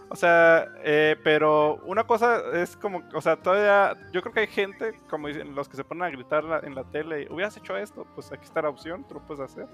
o 0.09 0.15
sea, 0.15 0.67
eh, 0.83 1.15
pero 1.23 1.75
una 1.85 2.03
cosa 2.05 2.41
es 2.53 2.75
como, 2.77 3.03
o 3.13 3.21
sea, 3.21 3.35
todavía, 3.37 3.95
yo 4.11 4.21
creo 4.21 4.33
que 4.33 4.39
hay 4.41 4.47
gente, 4.47 4.99
como 5.09 5.27
dicen, 5.27 5.55
los 5.55 5.67
que 5.67 5.75
se 5.77 5.83
ponen 5.83 6.03
a 6.03 6.09
gritar 6.09 6.43
la- 6.43 6.59
en 6.59 6.75
la 6.75 6.83
tele, 6.83 7.27
hubieras 7.31 7.57
hecho 7.57 7.75
esto, 7.77 8.05
pues 8.15 8.31
aquí 8.31 8.43
está 8.45 8.61
la 8.61 8.69
opción, 8.69 9.03
tú 9.07 9.15
lo 9.15 9.19
puedes 9.21 9.41
hacer. 9.43 9.67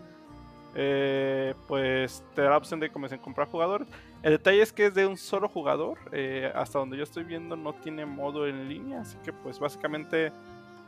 Eh, 0.73 1.53
pues 1.67 2.23
te 2.33 2.41
da 2.43 2.51
la 2.51 2.57
opción 2.57 2.79
de 2.79 2.89
como 2.89 3.05
dicen, 3.05 3.19
comprar 3.19 3.47
jugadores. 3.49 3.87
El 4.23 4.31
detalle 4.31 4.61
es 4.61 4.71
que 4.71 4.85
es 4.85 4.93
de 4.93 5.05
un 5.05 5.17
solo 5.17 5.49
jugador. 5.49 5.97
eh, 6.13 6.51
hasta 6.55 6.79
donde 6.79 6.95
yo 6.97 7.03
estoy 7.03 7.23
viendo 7.23 7.55
no 7.57 7.73
tiene 7.73 8.05
modo 8.05 8.47
en 8.47 8.69
línea. 8.69 9.01
Así 9.01 9.17
que 9.23 9.33
pues 9.33 9.59
básicamente 9.59 10.31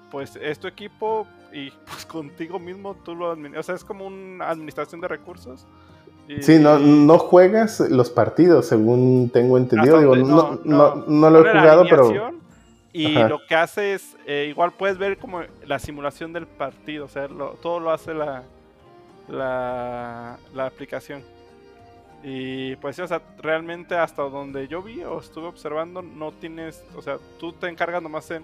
pues 0.10 0.36
es 0.38 0.58
tu 0.60 0.68
equipo 0.68 1.28
y 1.52 1.70
pues 1.86 2.06
contigo 2.06 2.60
mismo 2.60 2.96
tú 2.96 3.14
lo 3.16 3.32
administras. 3.32 3.66
O 3.66 3.68
sea, 3.68 3.76
es 3.76 3.84
como 3.84 4.06
una 4.08 4.50
administración 4.50 5.02
de 5.02 5.08
recursos. 5.10 5.66
Y- 6.28 6.42
Sí, 6.42 6.58
no, 6.60 6.80
no 6.80 7.18
juegas 7.20 7.80
los 7.82 8.10
partidos, 8.10 8.68
según 8.68 9.30
tengo 9.34 9.58
entendido. 9.58 10.00
Digo, 10.00 10.16
no, 10.16 10.60
no, 10.64 10.96
no 11.08 11.30
lo 11.30 11.46
he 11.46 11.52
jugado, 11.52 11.84
pero 11.90 12.32
Y 12.96 13.18
Ajá. 13.18 13.28
lo 13.28 13.40
que 13.48 13.56
hace 13.56 13.94
es, 13.96 14.16
eh, 14.28 14.46
igual 14.50 14.72
puedes 14.72 14.98
ver 15.00 15.18
como 15.18 15.42
la 15.66 15.80
simulación 15.80 16.32
del 16.32 16.46
partido, 16.46 17.06
o 17.06 17.08
sea, 17.08 17.28
lo- 17.28 17.54
todo 17.56 17.80
lo 17.80 17.92
hace 17.92 18.14
la, 18.14 18.44
la, 19.28 20.38
la 20.54 20.66
aplicación. 20.66 21.24
Y 22.24 22.76
pues 22.78 22.96
sí, 22.96 23.02
o 23.02 23.08
sea, 23.08 23.22
realmente 23.42 23.96
hasta 23.96 24.22
donde 24.24 24.68
yo 24.68 24.82
vi 24.82 25.04
o 25.04 25.20
estuve 25.20 25.48
observando, 25.48 26.02
no 26.02 26.32
tienes, 26.32 26.84
o 26.96 27.02
sea, 27.02 27.18
tú 27.40 27.52
te 27.52 27.68
encargas 27.68 28.02
nomás 28.02 28.30
en, 28.32 28.44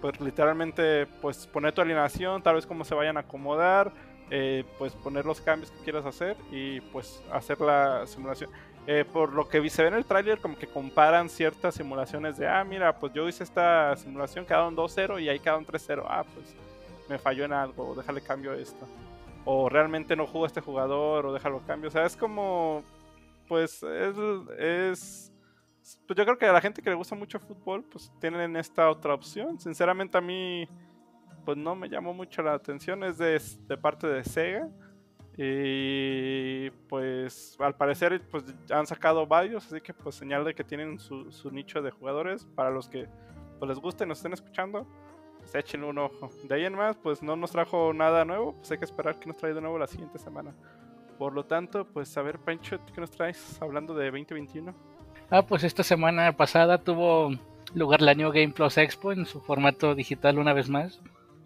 pues 0.00 0.20
literalmente, 0.20 1.06
pues 1.20 1.46
poner 1.46 1.72
tu 1.72 1.80
alineación, 1.80 2.42
tal 2.42 2.56
vez 2.56 2.66
cómo 2.66 2.84
se 2.84 2.94
vayan 2.94 3.16
a 3.16 3.20
acomodar, 3.20 3.90
eh, 4.34 4.64
pues 4.78 4.94
poner 4.94 5.26
los 5.26 5.42
cambios 5.42 5.70
que 5.70 5.84
quieras 5.84 6.06
hacer 6.06 6.38
y 6.50 6.80
pues 6.80 7.22
hacer 7.30 7.60
la 7.60 8.06
simulación. 8.06 8.48
Eh, 8.86 9.04
por 9.04 9.32
lo 9.34 9.46
que 9.46 9.68
se 9.68 9.82
ve 9.82 9.88
en 9.88 9.94
el 9.94 10.06
tráiler, 10.06 10.40
como 10.40 10.56
que 10.56 10.66
comparan 10.66 11.28
ciertas 11.28 11.74
simulaciones 11.74 12.38
de, 12.38 12.48
ah, 12.48 12.64
mira, 12.64 12.98
pues 12.98 13.12
yo 13.12 13.28
hice 13.28 13.44
esta 13.44 13.94
simulación, 13.96 14.46
quedaron 14.46 14.74
2-0 14.74 15.22
y 15.22 15.28
ahí 15.28 15.38
quedaron 15.38 15.66
3-0. 15.66 16.02
Ah, 16.08 16.24
pues 16.34 16.56
me 17.10 17.18
falló 17.18 17.44
en 17.44 17.52
algo, 17.52 17.94
déjale 17.94 18.22
cambio 18.22 18.54
esto. 18.54 18.88
O 19.44 19.68
realmente 19.68 20.16
no 20.16 20.26
jugó 20.26 20.46
este 20.46 20.62
jugador, 20.62 21.26
o 21.26 21.32
déjalo 21.34 21.60
cambio. 21.66 21.88
O 21.88 21.92
sea, 21.92 22.06
es 22.06 22.16
como, 22.16 22.82
pues, 23.48 23.82
es, 23.82 24.16
es- 24.58 25.32
pues 26.06 26.16
yo 26.16 26.24
creo 26.24 26.38
que 26.38 26.46
a 26.46 26.52
la 26.52 26.60
gente 26.60 26.80
que 26.80 26.90
le 26.90 26.96
gusta 26.96 27.14
mucho 27.14 27.36
el 27.38 27.44
fútbol, 27.44 27.84
pues 27.84 28.10
tienen 28.20 28.56
esta 28.56 28.88
otra 28.88 29.14
opción. 29.14 29.60
Sinceramente 29.60 30.16
a 30.16 30.20
mí, 30.20 30.66
pues 31.44 31.56
no 31.56 31.74
me 31.74 31.88
llamó 31.88 32.14
mucho 32.14 32.42
la 32.42 32.54
atención, 32.54 33.04
es 33.04 33.18
de, 33.18 33.76
parte 33.76 34.06
de 34.06 34.24
Sega. 34.24 34.68
Y 35.36 36.68
pues 36.88 37.56
al 37.58 37.74
parecer 37.74 38.20
pues 38.30 38.44
han 38.70 38.86
sacado 38.86 39.26
varios, 39.26 39.66
así 39.66 39.80
que 39.80 39.94
pues 39.94 40.14
señal 40.14 40.44
de 40.44 40.54
que 40.54 40.62
tienen 40.62 40.98
su, 40.98 41.32
su 41.32 41.50
nicho 41.50 41.80
de 41.80 41.90
jugadores 41.90 42.44
para 42.54 42.70
los 42.70 42.86
que 42.86 43.08
pues, 43.58 43.68
les 43.70 43.78
guste 43.78 44.04
y 44.04 44.08
nos 44.08 44.18
estén 44.18 44.34
escuchando, 44.34 44.86
pues 45.38 45.54
échenle 45.54 45.86
un 45.86 45.98
ojo. 45.98 46.30
De 46.44 46.54
ahí 46.54 46.64
en 46.64 46.74
más, 46.74 46.96
pues 46.96 47.22
no 47.22 47.34
nos 47.34 47.52
trajo 47.52 47.94
nada 47.94 48.24
nuevo, 48.24 48.54
pues 48.56 48.72
hay 48.72 48.78
que 48.78 48.84
esperar 48.84 49.18
que 49.18 49.26
nos 49.26 49.36
trae 49.36 49.54
de 49.54 49.60
nuevo 49.60 49.78
la 49.78 49.86
siguiente 49.86 50.18
semana. 50.18 50.54
Por 51.16 51.32
lo 51.32 51.44
tanto, 51.44 51.86
pues 51.86 52.16
a 52.18 52.22
ver 52.22 52.38
Pancho, 52.38 52.78
¿qué 52.92 53.00
nos 53.00 53.10
traes 53.10 53.62
hablando 53.62 53.94
de 53.94 54.06
2021? 54.06 54.74
Ah, 55.30 55.42
pues 55.42 55.64
esta 55.64 55.82
semana 55.82 56.32
pasada 56.36 56.78
tuvo 56.78 57.30
lugar 57.74 58.02
la 58.02 58.14
New 58.14 58.30
Game 58.32 58.52
Plus 58.52 58.76
Expo 58.76 59.12
en 59.12 59.26
su 59.26 59.40
formato 59.40 59.94
digital 59.94 60.38
una 60.38 60.52
vez 60.52 60.68
más. 60.68 61.00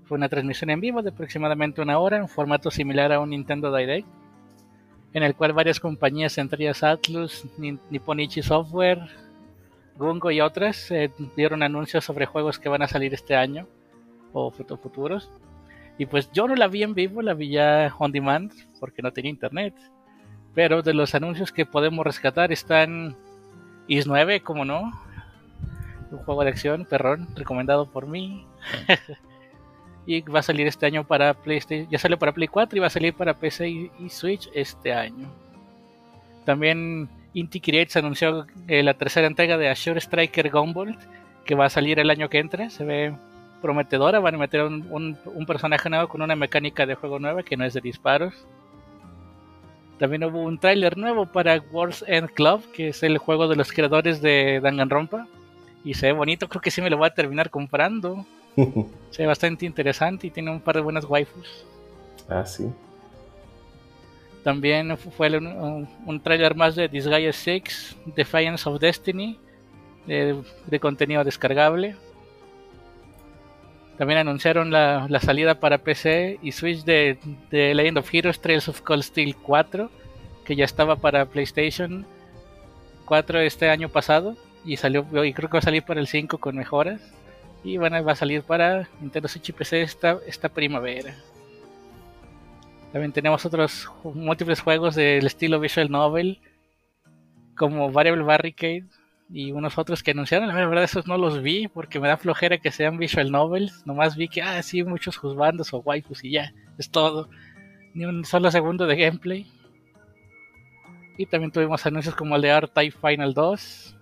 Fue 0.06 0.16
una 0.16 0.28
transmisión 0.28 0.70
en 0.70 0.80
vivo 0.80 1.02
de 1.02 1.10
aproximadamente 1.10 1.80
una 1.82 1.98
hora, 1.98 2.16
en 2.16 2.28
formato 2.28 2.70
similar 2.70 3.12
a 3.12 3.20
un 3.20 3.30
Nintendo 3.30 3.74
Direct, 3.74 4.06
en 5.12 5.22
el 5.22 5.34
cual 5.34 5.52
varias 5.52 5.80
compañías, 5.80 6.38
entre 6.38 6.64
ellas 6.64 6.82
Atlus, 6.82 7.44
Ni- 7.58 7.78
Nipponichi 7.90 8.42
Software, 8.42 9.00
Gungo 9.96 10.30
y 10.30 10.40
otras, 10.40 10.90
eh, 10.90 11.10
dieron 11.36 11.62
anuncios 11.62 12.04
sobre 12.04 12.26
juegos 12.26 12.58
que 12.58 12.68
van 12.68 12.82
a 12.82 12.88
salir 12.88 13.14
este 13.14 13.34
año 13.34 13.66
o 14.32 14.52
fut- 14.52 14.78
futuros. 14.78 15.30
Y 15.98 16.04
pues 16.06 16.30
yo 16.32 16.46
no 16.46 16.54
la 16.54 16.68
vi 16.68 16.82
en 16.82 16.92
vivo, 16.94 17.22
la 17.22 17.32
vi 17.34 17.48
ya 17.48 17.92
on 17.98 18.12
demand 18.12 18.52
porque 18.78 19.00
no 19.02 19.12
tenía 19.12 19.30
internet. 19.30 19.74
Pero 20.54 20.82
de 20.82 20.92
los 20.94 21.14
anuncios 21.14 21.50
que 21.50 21.64
podemos 21.66 22.04
rescatar 22.04 22.52
están 22.52 23.16
Is 23.88 24.06
9, 24.06 24.40
como 24.42 24.64
no. 24.66 24.92
Un 26.10 26.18
juego 26.18 26.44
de 26.44 26.50
acción, 26.50 26.84
perrón, 26.84 27.28
recomendado 27.34 27.90
por 27.90 28.06
mí. 28.06 28.46
y 30.06 30.20
va 30.22 30.38
a 30.40 30.42
salir 30.42 30.66
este 30.66 30.86
año 30.86 31.04
para 31.04 31.34
PlayStation. 31.34 31.88
Ya 31.90 31.98
salió 31.98 32.18
para 32.18 32.32
Play 32.32 32.48
4 32.48 32.76
y 32.76 32.80
va 32.80 32.86
a 32.86 32.90
salir 32.90 33.12
para 33.14 33.34
PC 33.34 33.68
y, 33.68 33.90
y 33.98 34.08
Switch 34.08 34.48
este 34.54 34.92
año. 34.92 35.28
También 36.44 37.08
Inti 37.34 37.60
Creates 37.60 37.96
anunció 37.96 38.46
eh, 38.68 38.82
la 38.82 38.94
tercera 38.94 39.26
entrega 39.26 39.58
de 39.58 39.68
Ashore 39.68 40.00
Striker 40.00 40.50
Gunvolt, 40.50 40.98
que 41.44 41.54
va 41.54 41.66
a 41.66 41.70
salir 41.70 41.98
el 41.98 42.08
año 42.10 42.28
que 42.28 42.38
entra. 42.38 42.70
Se 42.70 42.84
ve 42.84 43.14
prometedora. 43.60 44.20
Van 44.20 44.36
a 44.36 44.38
meter 44.38 44.62
un, 44.62 44.86
un- 44.90 45.18
un 45.24 45.46
personaje 45.46 45.90
nuevo 45.90 46.08
con 46.08 46.22
una 46.22 46.36
mecánica 46.36 46.86
de 46.86 46.94
juego 46.94 47.18
nueva 47.18 47.42
que 47.42 47.56
no 47.56 47.64
es 47.64 47.74
de 47.74 47.80
disparos. 47.80 48.32
También 49.98 50.24
hubo 50.24 50.42
un 50.42 50.58
tráiler 50.58 50.96
nuevo 50.98 51.26
para 51.26 51.58
Wars 51.72 52.04
End 52.06 52.30
Club, 52.30 52.62
que 52.72 52.88
es 52.88 53.02
el 53.02 53.16
juego 53.18 53.48
de 53.48 53.56
los 53.56 53.72
creadores 53.72 54.20
de 54.20 54.60
Danganronpa. 54.60 55.26
Y 55.84 55.94
se 55.94 56.06
ve 56.06 56.12
bonito, 56.12 56.48
creo 56.48 56.60
que 56.60 56.70
sí 56.70 56.82
me 56.82 56.90
lo 56.90 56.96
voy 56.98 57.06
a 57.06 57.14
terminar 57.14 57.48
comprando. 57.50 58.26
se 59.10 59.22
ve 59.22 59.26
bastante 59.26 59.66
interesante 59.66 60.26
y 60.26 60.30
tiene 60.30 60.50
un 60.50 60.60
par 60.60 60.76
de 60.76 60.82
buenas 60.82 61.04
waifus. 61.04 61.64
ah, 62.28 62.44
sí. 62.44 62.70
También 64.42 64.96
fue 64.96 65.36
un, 65.36 65.88
un 66.06 66.20
tráiler 66.20 66.54
más 66.54 66.76
de 66.76 66.86
Disgaea 66.86 67.32
6, 67.32 67.96
Defiance 68.14 68.68
of 68.68 68.78
Destiny, 68.78 69.40
de, 70.06 70.40
de 70.66 70.80
contenido 70.80 71.24
descargable. 71.24 71.96
También 73.98 74.20
anunciaron 74.20 74.70
la, 74.70 75.06
la 75.08 75.18
salida 75.18 75.58
para 75.58 75.78
PC 75.78 76.38
y 76.42 76.52
Switch 76.52 76.84
de, 76.84 77.18
de 77.50 77.74
Legend 77.74 77.98
of 77.98 78.14
Heroes 78.14 78.40
Trails 78.40 78.68
of 78.68 78.82
Cold 78.82 79.02
Steel 79.02 79.34
4, 79.34 79.90
que 80.44 80.54
ya 80.54 80.64
estaba 80.64 80.94
para 80.94 81.26
PlayStation 81.26 82.06
4 83.06 83.40
este 83.40 83.68
año 83.68 83.88
pasado 83.88 84.36
y 84.64 84.76
salió 84.76 85.06
y 85.24 85.32
creo 85.32 85.48
que 85.48 85.54
va 85.54 85.58
a 85.60 85.62
salir 85.62 85.82
para 85.82 85.98
el 85.98 86.06
5 86.06 86.38
con 86.38 86.56
mejoras 86.56 87.00
y 87.66 87.78
bueno, 87.78 88.02
va 88.04 88.12
a 88.12 88.16
salir 88.16 88.42
para 88.42 88.88
Nintendo 89.00 89.26
Switch 89.26 89.52
PC 89.52 89.82
esta, 89.82 90.20
esta 90.24 90.48
primavera. 90.48 91.16
También 92.92 93.12
tenemos 93.12 93.44
otros 93.44 93.90
múltiples 94.04 94.60
juegos 94.60 94.94
del 94.94 95.26
estilo 95.26 95.58
Visual 95.58 95.90
Novel, 95.90 96.38
como 97.56 97.90
Variable 97.90 98.22
Barricade 98.22 98.84
y 99.28 99.50
unos 99.50 99.78
otros 99.78 100.04
que 100.04 100.12
anunciaron. 100.12 100.46
La 100.46 100.54
verdad, 100.54 100.84
esos 100.84 101.08
no 101.08 101.18
los 101.18 101.42
vi 101.42 101.66
porque 101.66 101.98
me 101.98 102.06
da 102.06 102.16
flojera 102.16 102.58
que 102.58 102.70
sean 102.70 102.98
Visual 102.98 103.32
Novels. 103.32 103.84
Nomás 103.84 104.16
vi 104.16 104.28
que, 104.28 104.42
ah, 104.42 104.62
sí, 104.62 104.84
muchos 104.84 105.16
juzbandos 105.16 105.74
o 105.74 105.78
waifus 105.78 106.22
y 106.22 106.30
ya, 106.30 106.52
es 106.78 106.88
todo. 106.88 107.28
Ni 107.94 108.04
un 108.04 108.24
solo 108.24 108.48
segundo 108.52 108.86
de 108.86 108.94
gameplay. 108.94 109.50
Y 111.18 111.26
también 111.26 111.50
tuvimos 111.50 111.84
anuncios 111.84 112.14
como 112.14 112.36
el 112.36 112.42
de 112.42 112.48
R-Type 112.50 112.96
Final 112.96 113.34
2. 113.34 113.95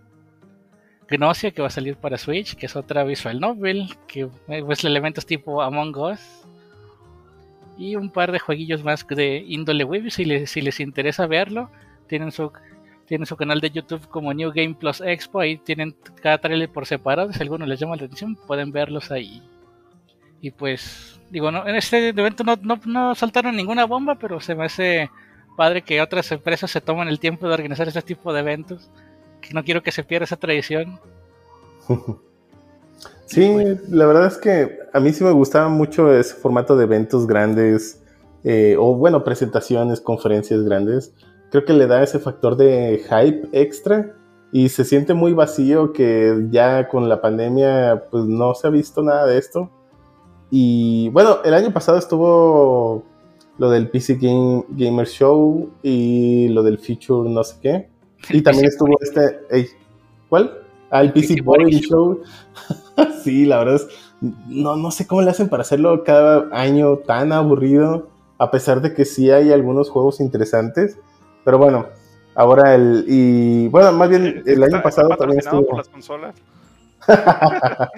Que 1.19 1.63
va 1.63 1.69
a 1.69 1.71
salir 1.71 1.97
para 1.97 2.19
Switch, 2.19 2.55
que 2.55 2.67
es 2.67 2.77
otra 2.77 3.05
Visual 3.05 3.41
Novel, 3.41 3.95
que 4.07 4.29
es 4.49 4.85
elementos 4.85 5.27
tipo 5.27 5.63
Among 5.63 5.97
Us 5.97 6.45
y 7.77 7.97
un 7.97 8.11
par 8.11 8.33
de 8.33 8.39
jueguillos 8.39 8.85
más 8.85 9.07
de 9.07 9.45
índole 9.47 9.85
web 9.85 10.11
si 10.11 10.25
les, 10.25 10.51
si 10.51 10.61
les 10.61 10.81
interesa 10.81 11.27
verlo. 11.27 11.71
Tienen 12.07 12.33
su 12.33 12.53
tienen 13.07 13.27
su 13.27 13.37
canal 13.37 13.61
de 13.61 13.71
YouTube 13.71 14.09
como 14.09 14.33
New 14.33 14.51
Game 14.55 14.75
Plus 14.75 15.03
Expo 15.03 15.41
ahí 15.41 15.59
tienen 15.59 15.95
cada 16.23 16.39
trailer 16.39 16.71
por 16.71 16.87
separado 16.87 17.31
si 17.35 17.43
alguno 17.43 17.67
les 17.67 17.79
llama 17.79 17.97
la 17.97 18.05
atención 18.05 18.37
pueden 18.47 18.73
verlos 18.73 19.11
ahí. 19.11 19.43
Y 20.41 20.51
pues 20.51 21.21
digo 21.31 21.51
no 21.51 21.67
en 21.67 21.77
este 21.77 22.09
evento 22.09 22.45
no, 22.45 22.57
no, 22.63 22.81
no 22.87 23.15
saltaron 23.15 23.57
ninguna 23.57 23.85
bomba 23.85 24.15
pero 24.17 24.41
se 24.41 24.55
me 24.55 24.65
hace 24.65 25.11
padre 25.57 25.83
que 25.83 26.01
otras 26.01 26.31
empresas 26.33 26.71
se 26.71 26.81
toman 26.81 27.09
el 27.09 27.21
tiempo 27.21 27.47
de 27.47 27.55
organizar 27.55 27.89
este 27.89 28.03
tipo 28.03 28.33
de 28.33 28.41
eventos 28.41 28.91
no 29.53 29.65
quiero 29.65 29.83
que 29.83 29.93
se 29.93 30.05
pierda 30.05 30.25
esa 30.25 30.37
tradición 30.37 30.99
Sí, 33.27 33.57
la 33.89 34.07
verdad 34.07 34.27
es 34.27 34.39
que 34.39 34.79
a 34.93 35.01
mí 35.01 35.13
sí 35.13 35.25
me 35.25 35.33
gustaba 35.33 35.69
mucho 35.69 36.13
ese 36.13 36.35
formato 36.35 36.77
de 36.77 36.85
eventos 36.85 37.27
grandes, 37.27 38.03
eh, 38.45 38.77
o 38.79 38.95
bueno, 38.95 39.25
presentaciones, 39.25 40.01
conferencias 40.01 40.63
grandes. 40.63 41.15
Creo 41.51 41.65
que 41.65 41.73
le 41.73 41.87
da 41.87 42.03
ese 42.03 42.19
factor 42.19 42.57
de 42.57 43.03
hype 43.03 43.49
extra 43.53 44.15
y 44.53 44.69
se 44.69 44.85
siente 44.85 45.15
muy 45.15 45.33
vacío 45.33 45.93
que 45.93 46.47
ya 46.51 46.89
con 46.89 47.09
la 47.09 47.21
pandemia 47.21 48.05
pues 48.11 48.25
no 48.25 48.55
se 48.55 48.67
ha 48.67 48.71
visto 48.71 49.03
nada 49.03 49.27
de 49.27 49.39
esto. 49.39 49.71
Y 50.51 51.09
bueno, 51.09 51.39
el 51.45 51.55
año 51.55 51.73
pasado 51.73 51.99
estuvo 51.99 53.03
lo 53.59 53.71
del 53.71 53.89
PC 53.89 54.17
Game, 54.17 54.65
Gamer 54.71 55.07
Show 55.07 55.71
y 55.83 56.49
lo 56.49 56.63
del 56.63 56.79
Future 56.79 57.29
no 57.29 57.43
sé 57.43 57.57
qué. 57.61 57.91
Y 58.31 58.43
también 58.43 58.67
estuvo 58.67 58.99
este... 59.01 59.69
¿Cuál? 60.29 60.59
Ah, 60.91 61.03
el 61.03 61.13
PC 61.13 61.41
Boring 61.43 61.81
Show. 61.81 62.23
sí, 63.23 63.47
la 63.47 63.59
verdad 63.59 63.77
es... 63.77 63.89
No, 64.49 64.77
no 64.77 64.91
sé 64.91 65.07
cómo 65.07 65.23
le 65.23 65.31
hacen 65.31 65.49
para 65.49 65.63
hacerlo 65.63 66.03
cada 66.05 66.49
año 66.53 66.97
tan 66.99 67.33
aburrido, 67.33 68.09
a 68.39 68.51
pesar 68.51 68.81
de 68.81 68.95
que 68.95 69.05
sí 69.05 69.31
hay 69.31 69.53
algunos 69.53 69.91
juegos 69.91 70.21
interesantes. 70.21 70.97
Pero 71.45 71.59
bueno, 71.59 71.87
ahora 72.35 72.75
el... 72.75 73.05
Y 73.07 73.69
bueno, 73.69 73.93
más 73.93 74.09
bien 74.09 74.43
el 74.47 74.63
Está- 74.63 74.77
año 74.77 74.83
pasado 74.83 75.09
también 75.17 75.41
estuvo... 75.41 75.67
por 75.67 75.77
las 75.79 75.89
consolas. 75.89 76.35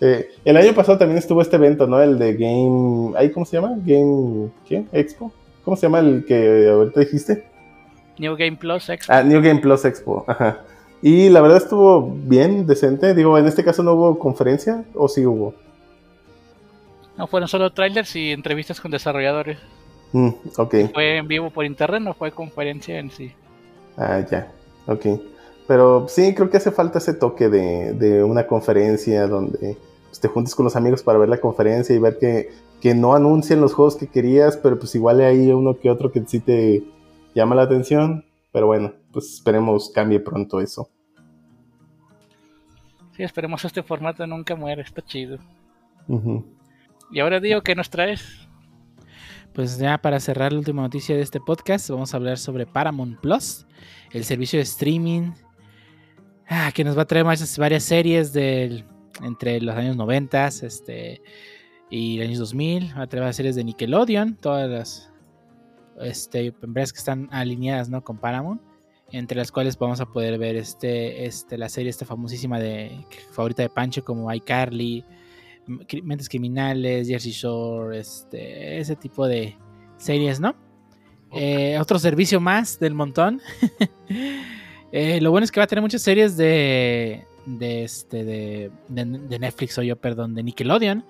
Eh, 0.00 0.28
el 0.44 0.56
año 0.56 0.72
pasado 0.74 0.96
también 0.96 1.18
estuvo 1.18 1.42
este 1.42 1.56
evento, 1.56 1.88
¿no? 1.88 2.00
El 2.00 2.20
de 2.20 2.34
Game... 2.34 3.14
¿Ahí 3.16 3.32
cómo 3.32 3.44
se 3.44 3.56
llama? 3.56 3.74
Game... 3.84 4.48
¿Qué? 4.64 4.84
¿Expo? 4.92 5.32
¿Cómo 5.64 5.76
se 5.76 5.82
llama 5.86 5.98
el 5.98 6.24
que 6.24 6.68
ahorita 6.68 7.00
dijiste? 7.00 7.47
New 8.18 8.36
Game 8.36 8.56
Plus 8.56 8.88
Expo 8.88 9.12
Ah, 9.12 9.22
New 9.22 9.40
Game 9.42 9.60
Plus 9.60 9.84
Expo, 9.84 10.24
ajá. 10.26 10.60
Y 11.00 11.28
la 11.28 11.40
verdad 11.40 11.58
estuvo 11.58 12.10
bien, 12.10 12.66
decente. 12.66 13.14
Digo, 13.14 13.38
en 13.38 13.46
este 13.46 13.62
caso 13.64 13.82
no 13.84 13.92
hubo 13.94 14.18
conferencia, 14.18 14.84
o 14.94 15.08
sí 15.08 15.24
hubo. 15.24 15.54
no 17.16 17.26
fueron 17.26 17.48
solo 17.48 17.70
trailers 17.72 18.14
y 18.16 18.32
entrevistas 18.32 18.80
con 18.80 18.90
desarrolladores 18.90 19.58
Mm, 20.12 20.28
ok, 20.56 20.74
fue 20.94 21.18
en 21.18 21.28
vivo 21.28 21.50
por 21.50 21.66
internet 21.66 22.00
no 22.00 22.14
fue 22.14 22.30
conferencia 22.32 22.98
en 22.98 23.10
sí 23.10 23.30
ah, 23.98 24.20
ya, 24.30 24.50
ok. 24.86 25.04
Pero 25.66 26.06
sí, 26.08 26.34
creo 26.34 26.48
que 26.48 26.56
hace 26.56 26.70
falta 26.70 26.96
ese 26.96 27.12
toque 27.12 27.50
de, 27.50 27.92
de 27.92 28.24
una 28.24 28.46
conferencia 28.46 29.26
donde 29.26 29.76
pues, 30.06 30.18
te 30.18 30.28
juntes 30.28 30.54
con 30.54 30.64
los 30.64 30.76
amigos 30.76 31.02
para 31.02 31.18
ver 31.18 31.28
la 31.28 31.36
conferencia 31.42 31.94
y 31.94 31.98
ver 31.98 32.16
que, 32.18 32.48
que 32.80 32.94
no 32.94 33.14
anuncian 33.14 33.60
los 33.60 33.74
juegos 33.74 33.96
que 33.96 34.06
querías, 34.06 34.56
pero 34.56 34.78
pues 34.78 34.94
igual 34.94 35.20
hay 35.20 35.50
uno 35.52 35.78
que 35.78 35.90
otro 35.90 36.10
que 36.10 36.24
sí 36.26 36.40
te 36.40 36.82
llama 37.40 37.54
la 37.54 37.62
atención. 37.62 38.24
Pero 38.52 38.66
bueno, 38.66 38.94
pues 39.12 39.34
esperemos 39.34 39.90
cambie 39.94 40.20
pronto 40.20 40.60
eso. 40.60 40.88
Sí, 43.16 43.22
esperemos 43.22 43.64
este 43.64 43.82
formato 43.82 44.26
nunca 44.26 44.54
muera, 44.54 44.82
está 44.82 45.02
chido. 45.02 45.38
Y 47.10 47.20
ahora 47.20 47.40
digo, 47.40 47.62
¿qué 47.62 47.74
nos 47.74 47.90
traes? 47.90 48.48
Pues 49.52 49.78
ya 49.78 49.98
para 49.98 50.20
cerrar 50.20 50.52
la 50.52 50.58
última 50.58 50.82
noticia 50.82 51.16
de 51.16 51.22
este 51.22 51.40
podcast, 51.40 51.90
vamos 51.90 52.14
a 52.14 52.16
hablar 52.16 52.38
sobre 52.38 52.64
Paramount 52.66 53.18
Plus, 53.20 53.66
el 54.12 54.24
servicio 54.24 54.58
de 54.58 54.62
streaming 54.62 55.32
ah, 56.48 56.70
que 56.72 56.84
nos 56.84 56.96
va 56.96 57.02
a 57.02 57.06
traer 57.06 57.24
más- 57.24 57.58
varias 57.58 57.82
series 57.82 58.32
del, 58.32 58.84
entre 59.22 59.60
los 59.60 59.74
años 59.74 59.96
90 59.96 60.46
este, 60.46 61.20
y 61.90 62.18
los 62.18 62.26
años 62.28 62.38
2000. 62.38 62.96
Va 62.96 63.02
a 63.02 63.06
traer 63.08 63.22
varias 63.22 63.36
series 63.36 63.56
de 63.56 63.64
Nickelodeon, 63.64 64.36
todas 64.36 64.70
las 64.70 65.07
este, 66.02 66.54
empresas 66.62 66.92
que 66.92 66.98
están 66.98 67.28
alineadas 67.30 67.88
¿no? 67.88 68.02
con 68.02 68.18
Paramount, 68.18 68.60
entre 69.12 69.36
las 69.38 69.50
cuales 69.52 69.78
vamos 69.78 70.00
a 70.00 70.06
poder 70.06 70.38
ver 70.38 70.56
este, 70.56 71.24
este, 71.24 71.56
la 71.58 71.68
serie 71.68 71.90
esta 71.90 72.04
famosísima 72.04 72.58
de 72.60 73.04
favorita 73.32 73.62
de 73.62 73.68
Pancho 73.70 74.04
como 74.04 74.32
iCarly. 74.32 75.04
Cri- 75.66 76.02
Mentes 76.02 76.28
Criminales, 76.28 77.08
Jersey 77.08 77.32
Shore, 77.32 77.98
este, 77.98 78.78
ese 78.80 78.96
tipo 78.96 79.26
de 79.26 79.56
series, 79.98 80.40
¿no? 80.40 80.54
Eh, 81.32 81.78
otro 81.78 81.98
servicio 81.98 82.40
más 82.40 82.78
del 82.78 82.94
montón. 82.94 83.40
Eh, 84.90 85.20
lo 85.20 85.30
bueno 85.30 85.44
es 85.44 85.52
que 85.52 85.60
va 85.60 85.64
a 85.64 85.66
tener 85.66 85.82
muchas 85.82 86.00
series 86.00 86.38
de, 86.38 87.26
de, 87.44 87.84
este, 87.84 88.24
de, 88.24 88.70
de- 88.88 89.04
de 89.04 89.38
Netflix, 89.38 89.76
o 89.76 89.82
yo, 89.82 89.96
perdón, 89.96 90.34
de 90.34 90.42
Nickelodeon. 90.42 91.04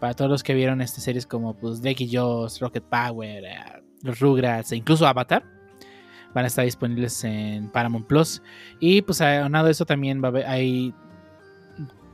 Para 0.00 0.14
todos 0.14 0.30
los 0.30 0.42
que 0.42 0.54
vieron 0.54 0.80
este 0.80 1.00
series 1.00 1.26
como 1.26 1.54
pues, 1.54 1.82
Drake 1.82 2.04
y 2.04 2.16
Josh, 2.16 2.58
Rocket 2.60 2.82
Power, 2.84 3.44
eh, 3.44 3.54
los 4.02 4.18
Rugrats 4.18 4.72
e 4.72 4.76
incluso 4.76 5.06
Avatar. 5.06 5.44
Van 6.34 6.44
a 6.44 6.48
estar 6.48 6.64
disponibles 6.64 7.22
en 7.24 7.68
Paramount 7.70 8.06
Plus. 8.06 8.40
Y 8.78 9.02
pues 9.02 9.20
aunado 9.20 9.66
a 9.68 9.70
eso 9.70 9.84
también 9.84 10.22
va 10.22 10.28
a 10.28 10.30
haber, 10.30 10.46
hay 10.46 10.94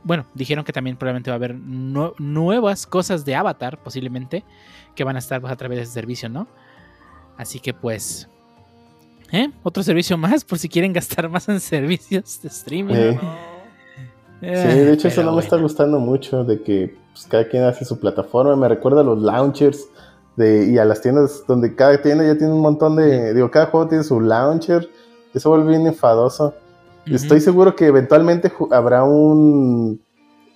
bueno, 0.03 0.25
dijeron 0.33 0.63
que 0.63 0.71
también 0.71 0.95
probablemente 0.95 1.29
va 1.29 1.35
a 1.35 1.37
haber 1.37 1.55
nue- 1.55 2.13
nuevas 2.17 2.87
cosas 2.87 3.25
de 3.25 3.35
Avatar, 3.35 3.81
posiblemente, 3.83 4.45
que 4.95 5.03
van 5.03 5.17
a 5.17 5.19
estar 5.19 5.41
pues, 5.41 5.51
a 5.51 5.55
través 5.57 5.77
de 5.79 5.83
ese 5.83 5.91
servicio, 5.91 6.29
¿no? 6.29 6.47
Así 7.37 7.59
que 7.59 7.73
pues... 7.73 8.29
¿eh? 9.33 9.49
Otro 9.63 9.83
servicio 9.83 10.17
más 10.17 10.45
por 10.45 10.59
si 10.59 10.69
quieren 10.69 10.93
gastar 10.93 11.27
más 11.29 11.47
en 11.49 11.59
servicios 11.59 12.41
de 12.41 12.47
streaming. 12.47 12.95
Eh, 12.95 13.19
No. 13.21 13.56
Sí, 14.41 14.47
de 14.47 14.93
hecho 14.93 15.07
eso 15.07 15.23
no 15.23 15.33
me 15.33 15.41
está 15.41 15.57
gustando 15.57 15.99
mucho, 15.99 16.43
de 16.43 16.61
que 16.61 16.95
pues, 17.13 17.25
cada 17.25 17.47
quien 17.47 17.63
hace 17.63 17.85
su 17.85 17.99
plataforma. 17.99 18.55
Me 18.55 18.67
recuerda 18.67 19.01
a 19.01 19.03
los 19.03 19.19
launchers 19.21 19.85
de, 20.35 20.67
y 20.71 20.77
a 20.77 20.85
las 20.85 21.01
tiendas 21.01 21.43
donde 21.47 21.75
cada 21.75 22.01
tienda 22.01 22.23
ya 22.25 22.37
tiene 22.37 22.53
un 22.53 22.61
montón 22.61 22.95
de... 22.95 23.33
Digo, 23.33 23.49
cada 23.49 23.67
juego 23.67 23.87
tiene 23.87 24.03
su 24.03 24.19
launcher. 24.21 24.87
Eso 25.33 25.49
vuelve 25.49 25.69
bien 25.69 25.87
enfadoso. 25.87 26.53
Estoy 27.05 27.39
seguro 27.41 27.75
que 27.75 27.85
eventualmente 27.87 28.51
habrá 28.71 29.03
un... 29.03 29.99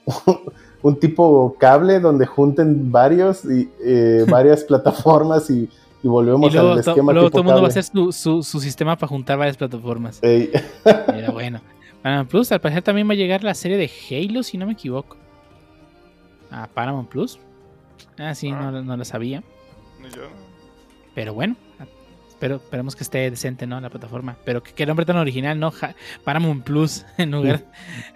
un 0.84 1.00
tipo 1.00 1.56
cable 1.60 2.00
donde 2.00 2.26
junten 2.26 2.92
varios 2.92 3.46
y 3.46 3.70
eh, 3.84 4.26
varias 4.30 4.64
plataformas 4.64 5.50
y, 5.50 5.70
y 6.04 6.08
volvemos 6.08 6.50
Y 6.52 6.54
luego, 6.56 6.72
al 6.74 6.80
esquema 6.80 7.14
luego 7.14 7.28
tipo 7.30 7.38
todo 7.38 7.42
el 7.42 7.46
mundo 7.46 7.62
va 7.62 7.68
a 7.68 7.70
cable. 7.72 7.80
hacer 7.80 7.84
su, 7.96 8.12
su- 8.12 8.44
su 8.44 8.60
sistema 8.60 8.96
para 8.96 9.08
juntar 9.08 9.38
varias 9.38 9.58
plataformas. 9.58 10.20
Ey, 10.22 10.52
Pero 10.84 11.34
bueno. 11.34 11.62
Paramount 12.04 12.30
Plus, 12.30 12.52
al 12.52 12.62
parecer 12.62 12.84
también 12.84 13.08
va 13.08 13.14
a 13.14 13.16
llegar 13.16 13.44
la 13.44 13.54
serie 13.54 13.78
de 13.78 13.90
Halo, 14.10 14.44
si 14.44 14.58
no 14.58 14.66
me 14.66 14.74
equivoco. 14.74 15.18
A 16.50 16.68
Paramount 16.68 17.10
Plus. 17.10 17.40
Ah, 18.18 18.34
sí, 18.36 18.52
no, 18.52 18.72
no 18.72 18.98
lo 18.98 19.06
sabía. 19.06 19.44
Ni 20.02 20.10
yo. 20.10 20.24
Pero 21.14 21.34
bueno, 21.34 21.56
pero 22.40 22.56
esperemos 22.56 22.96
que 22.96 23.04
esté 23.04 23.30
decente, 23.30 23.68
¿no? 23.68 23.80
La 23.80 23.90
plataforma. 23.90 24.36
Pero 24.46 24.64
que, 24.64 24.74
que 24.74 24.84
el 24.84 24.88
nombre 24.88 25.06
tan 25.06 25.18
original, 25.18 25.60
¿no? 25.60 25.72
Ja- 25.72 25.96
Paramount 26.24 26.64
Plus, 26.64 27.06
en 27.18 27.32
lugar. 27.32 27.66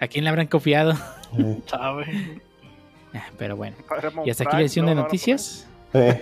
¿A 0.00 0.08
quién 0.08 0.24
le 0.24 0.30
habrán 0.30 0.46
copiado? 0.48 0.94
¿Sabe? 1.66 2.40
Ah, 3.14 3.24
Pero 3.38 3.56
bueno. 3.56 3.76
Paramount 3.88 4.26
Y 4.26 4.30
hasta 4.30 4.44
aquí 4.44 4.56
la 4.56 4.60
edición 4.62 4.84
de 4.84 4.94
noticias. 4.94 5.66
eh, 5.94 6.20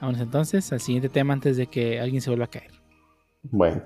Vamos 0.00 0.18
entonces 0.20 0.72
al 0.72 0.80
siguiente 0.80 1.10
tema 1.10 1.34
antes 1.34 1.58
de 1.58 1.66
que 1.66 2.00
alguien 2.00 2.22
se 2.22 2.30
vuelva 2.30 2.46
a 2.46 2.48
caer. 2.48 2.70
Bueno. 3.42 3.82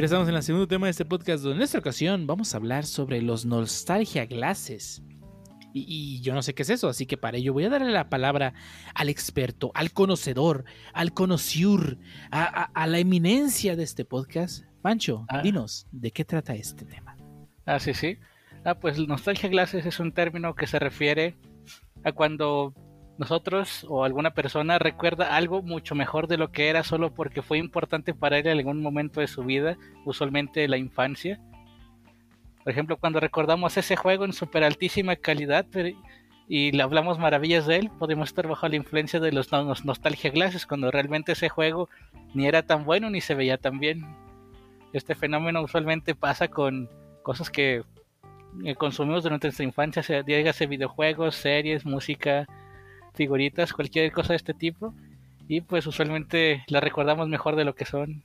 Y 0.00 0.04
estamos 0.04 0.28
en 0.30 0.34
el 0.34 0.42
segundo 0.42 0.66
tema 0.66 0.86
de 0.86 0.92
este 0.92 1.04
podcast, 1.04 1.42
donde 1.42 1.58
en 1.58 1.62
esta 1.62 1.78
ocasión 1.78 2.26
vamos 2.26 2.54
a 2.54 2.56
hablar 2.56 2.86
sobre 2.86 3.20
los 3.20 3.44
Nostalgia 3.44 4.24
Glasses. 4.24 5.02
Y, 5.74 5.84
y 5.86 6.20
yo 6.22 6.32
no 6.34 6.40
sé 6.40 6.54
qué 6.54 6.62
es 6.62 6.70
eso, 6.70 6.88
así 6.88 7.04
que 7.04 7.18
para 7.18 7.36
ello 7.36 7.52
voy 7.52 7.64
a 7.64 7.68
darle 7.68 7.90
la 7.92 8.08
palabra 8.08 8.54
al 8.94 9.10
experto, 9.10 9.70
al 9.74 9.92
conocedor, 9.92 10.64
al 10.94 11.12
conociur, 11.12 11.98
a, 12.30 12.42
a- 12.44 12.64
a 12.72 12.86
la 12.86 12.98
eminencia 12.98 13.76
de 13.76 13.82
este 13.82 14.06
podcast. 14.06 14.64
Pancho, 14.80 15.26
Ah. 15.28 15.42
dinos, 15.42 15.86
¿de 15.92 16.10
qué 16.12 16.24
trata 16.24 16.54
este 16.54 16.86
tema? 16.86 17.16
Ah, 17.66 17.78
sí, 17.78 17.92
sí. 17.92 18.16
Ah, 18.64 18.76
pues 18.76 18.98
nostalgia 19.06 19.50
glasses 19.50 19.84
es 19.84 20.00
un 20.00 20.12
término 20.12 20.54
que 20.54 20.66
se 20.66 20.78
refiere 20.78 21.36
a 22.04 22.12
cuando 22.12 22.72
nosotros 23.20 23.84
o 23.86 24.02
alguna 24.02 24.30
persona 24.30 24.78
recuerda 24.78 25.36
algo 25.36 25.60
mucho 25.60 25.94
mejor 25.94 26.26
de 26.26 26.38
lo 26.38 26.52
que 26.52 26.70
era 26.70 26.82
solo 26.82 27.12
porque 27.12 27.42
fue 27.42 27.58
importante 27.58 28.14
para 28.14 28.38
él 28.38 28.46
en 28.46 28.56
algún 28.56 28.80
momento 28.80 29.20
de 29.20 29.26
su 29.26 29.44
vida, 29.44 29.76
usualmente 30.06 30.66
la 30.68 30.78
infancia. 30.78 31.38
Por 32.64 32.72
ejemplo, 32.72 32.96
cuando 32.96 33.20
recordamos 33.20 33.76
ese 33.76 33.94
juego 33.94 34.24
en 34.24 34.32
super 34.32 34.64
altísima 34.64 35.16
calidad 35.16 35.66
y 36.48 36.72
le 36.72 36.82
hablamos 36.82 37.18
maravillas 37.18 37.66
de 37.66 37.76
él, 37.76 37.90
podemos 37.98 38.30
estar 38.30 38.48
bajo 38.48 38.66
la 38.66 38.76
influencia 38.76 39.20
de 39.20 39.32
los 39.32 39.52
nos- 39.52 39.84
nostalgia 39.84 40.30
glasses 40.30 40.64
cuando 40.64 40.90
realmente 40.90 41.32
ese 41.32 41.50
juego 41.50 41.90
ni 42.32 42.46
era 42.46 42.62
tan 42.62 42.86
bueno 42.86 43.10
ni 43.10 43.20
se 43.20 43.34
veía 43.34 43.58
tan 43.58 43.78
bien. 43.80 44.16
Este 44.94 45.14
fenómeno 45.14 45.60
usualmente 45.60 46.14
pasa 46.14 46.48
con 46.48 46.88
cosas 47.22 47.50
que 47.50 47.82
eh, 48.64 48.74
consumimos 48.76 49.24
durante 49.24 49.48
nuestra 49.48 49.66
infancia, 49.66 50.02
sea 50.02 50.22
dígase 50.22 50.66
videojuegos, 50.66 51.34
series, 51.34 51.84
música, 51.84 52.46
figuritas, 53.14 53.72
cualquier 53.72 54.12
cosa 54.12 54.32
de 54.32 54.36
este 54.36 54.54
tipo. 54.54 54.94
Y 55.48 55.62
pues 55.62 55.86
usualmente 55.86 56.64
la 56.68 56.80
recordamos 56.80 57.28
mejor 57.28 57.56
de 57.56 57.64
lo 57.64 57.74
que 57.74 57.84
son. 57.84 58.24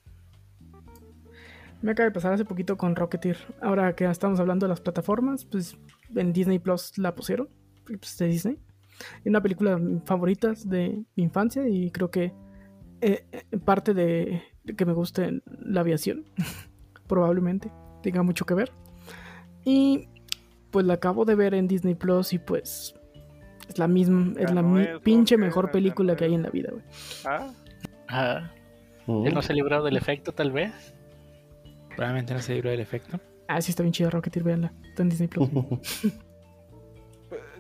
Me 1.81 1.91
acaba 1.91 2.05
de 2.05 2.13
pasar 2.13 2.33
hace 2.33 2.45
poquito 2.45 2.77
con 2.77 2.95
Rocketeer. 2.95 3.37
Ahora 3.61 3.95
que 3.95 4.05
estamos 4.05 4.39
hablando 4.39 4.65
de 4.65 4.69
las 4.69 4.81
plataformas, 4.81 5.45
pues 5.45 5.77
en 6.15 6.33
Disney 6.33 6.59
Plus 6.59 6.97
la 6.97 7.15
pusieron. 7.15 7.49
Pues 7.85 8.17
de 8.17 8.27
Disney. 8.27 8.59
Es 9.19 9.25
una 9.25 9.41
película 9.41 9.79
favoritas 10.05 10.67
de 10.69 11.03
mi 11.15 11.23
infancia 11.23 11.67
y 11.67 11.91
creo 11.91 12.09
que 12.09 12.33
eh, 13.01 13.25
eh, 13.31 13.57
parte 13.63 13.93
de 13.93 14.41
que 14.77 14.85
me 14.85 14.93
guste 14.93 15.41
la 15.45 15.81
aviación. 15.81 16.25
probablemente 17.07 17.71
tenga 18.01 18.23
mucho 18.23 18.45
que 18.45 18.53
ver. 18.53 18.71
Y 19.63 20.09
pues 20.71 20.85
la 20.85 20.95
acabo 20.95 21.25
de 21.25 21.35
ver 21.35 21.53
en 21.53 21.67
Disney 21.67 21.95
Plus 21.95 22.33
y 22.33 22.39
pues 22.39 22.94
es 23.69 23.77
la 23.79 23.87
misma, 23.87 24.33
es 24.39 24.51
la 24.53 24.61
no 24.61 24.69
mi- 24.69 24.81
es 24.83 24.99
pinche 25.01 25.37
mejor 25.37 25.71
película 25.71 26.15
que 26.15 26.25
hay 26.25 26.33
en 26.33 26.43
la 26.43 26.49
vida, 26.49 26.69
güey. 26.71 26.83
Ah, 27.25 27.51
Ah, 28.07 28.51
Mm. 29.07 29.25
él 29.27 29.33
no 29.33 29.41
se 29.41 29.51
ha 29.53 29.55
librado 29.55 29.83
del 29.85 29.97
efecto 29.97 30.31
tal 30.31 30.51
vez. 30.51 30.93
Probablemente 31.95 32.33
no 32.33 32.39
se 32.41 32.53
libró 32.53 32.69
del 32.69 32.79
efecto. 32.81 33.19
Ah, 33.47 33.61
sí, 33.61 33.71
está 33.71 33.83
bien 33.83 33.93
chida 33.93 34.09
Rocketeer, 34.09 34.43
véanla. 34.43 34.73
Está 34.89 35.03
en 35.03 35.09
Disney 35.09 35.27
Plus. 35.27 35.49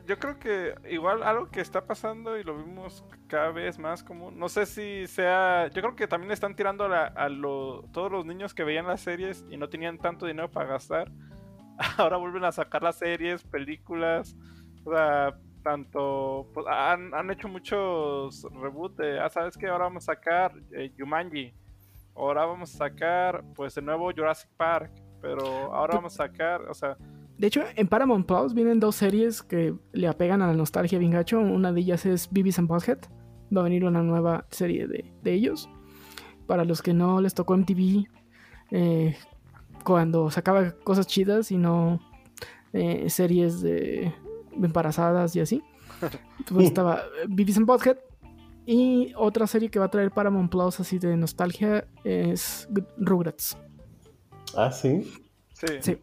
yo 0.07 0.19
creo 0.19 0.37
que 0.39 0.75
igual 0.91 1.23
algo 1.23 1.49
que 1.49 1.61
está 1.61 1.85
pasando 1.85 2.37
y 2.37 2.43
lo 2.43 2.55
vimos 2.57 3.03
cada 3.27 3.51
vez 3.51 3.79
más 3.79 4.03
común. 4.03 4.37
No 4.37 4.49
sé 4.49 4.65
si 4.67 5.07
sea. 5.07 5.67
Yo 5.73 5.81
creo 5.81 5.95
que 5.95 6.07
también 6.07 6.27
le 6.27 6.35
están 6.35 6.55
tirando 6.55 6.83
a, 6.85 6.89
la- 6.89 7.05
a 7.07 7.27
lo- 7.29 7.83
todos 7.91 8.11
los 8.11 8.25
niños 8.25 8.53
que 8.53 8.63
veían 8.63 8.85
las 8.87 9.01
series 9.01 9.45
y 9.49 9.57
no 9.57 9.67
tenían 9.69 9.97
tanto 9.97 10.27
dinero 10.27 10.51
para 10.51 10.69
gastar. 10.69 11.11
Ahora 11.97 12.17
vuelven 12.17 12.43
a 12.45 12.51
sacar 12.51 12.83
las 12.83 12.97
series, 12.97 13.43
películas. 13.43 14.35
O 14.83 14.91
sea, 14.93 15.37
tanto. 15.65 16.47
Pues, 16.53 16.65
han, 16.69 17.13
han 17.13 17.31
hecho 17.31 17.49
muchos 17.49 18.47
reboots 18.61 18.97
de. 18.97 19.19
Ah, 19.19 19.29
¿sabes 19.29 19.57
qué? 19.57 19.67
Ahora 19.67 19.85
vamos 19.85 20.07
a 20.07 20.13
sacar 20.13 20.53
eh, 20.71 20.91
Jumanji. 20.97 21.53
Ahora 22.15 22.45
vamos 22.45 22.73
a 22.75 22.77
sacar, 22.77 23.43
pues, 23.55 23.75
el 23.77 23.85
nuevo 23.85 24.11
Jurassic 24.15 24.49
Park. 24.55 24.91
Pero 25.21 25.43
ahora 25.73 25.95
vamos 25.95 26.13
a 26.13 26.27
sacar, 26.27 26.61
o 26.69 26.73
sea, 26.73 26.95
De 27.37 27.47
hecho, 27.47 27.63
en 27.75 27.87
Paramount 27.87 28.27
Plus 28.27 28.53
vienen 28.53 28.79
dos 28.79 28.95
series 28.95 29.41
que 29.41 29.73
le 29.91 30.07
apegan 30.07 30.43
a 30.43 30.47
la 30.47 30.53
nostalgia 30.53 30.99
bien 30.99 31.11
gacho. 31.11 31.39
Una 31.39 31.73
de 31.73 31.81
ellas 31.81 32.05
es 32.05 32.31
Beavis 32.31 32.59
and 32.59 32.67
Butthead. 32.67 32.99
Va 33.55 33.61
a 33.61 33.63
venir 33.63 33.85
una 33.85 34.03
nueva 34.03 34.45
serie 34.51 34.87
de, 34.87 35.11
de 35.23 35.33
ellos. 35.33 35.67
Para 36.45 36.63
los 36.63 36.83
que 36.83 36.93
no 36.93 37.21
les 37.21 37.33
tocó 37.33 37.57
MTV, 37.57 38.05
eh, 38.69 39.17
cuando 39.83 40.29
sacaba 40.29 40.71
cosas 40.83 41.07
chidas 41.07 41.51
y 41.51 41.57
no 41.57 41.99
eh, 42.73 43.09
series 43.09 43.61
de 43.61 44.13
embarazadas 44.61 45.35
y 45.35 45.41
así. 45.41 45.63
Pues 46.49 46.67
estaba 46.67 47.01
Beavis 47.27 47.57
and 47.57 47.65
Butthead. 47.65 47.97
Y 48.67 49.13
otra 49.15 49.45
serie 49.47 49.69
que 49.69 49.77
va 49.79 49.85
a 49.85 49.91
traer 49.91 50.11
Paramount 50.11 50.51
Plus 50.51 50.79
así 50.79 50.97
de 50.99 51.15
nostalgia 51.15 51.85
es 52.03 52.67
Rugrats. 52.97 53.57
Ah, 54.55 54.71
sí. 54.71 55.11
sí. 55.53 55.67
Sí. 55.81 55.97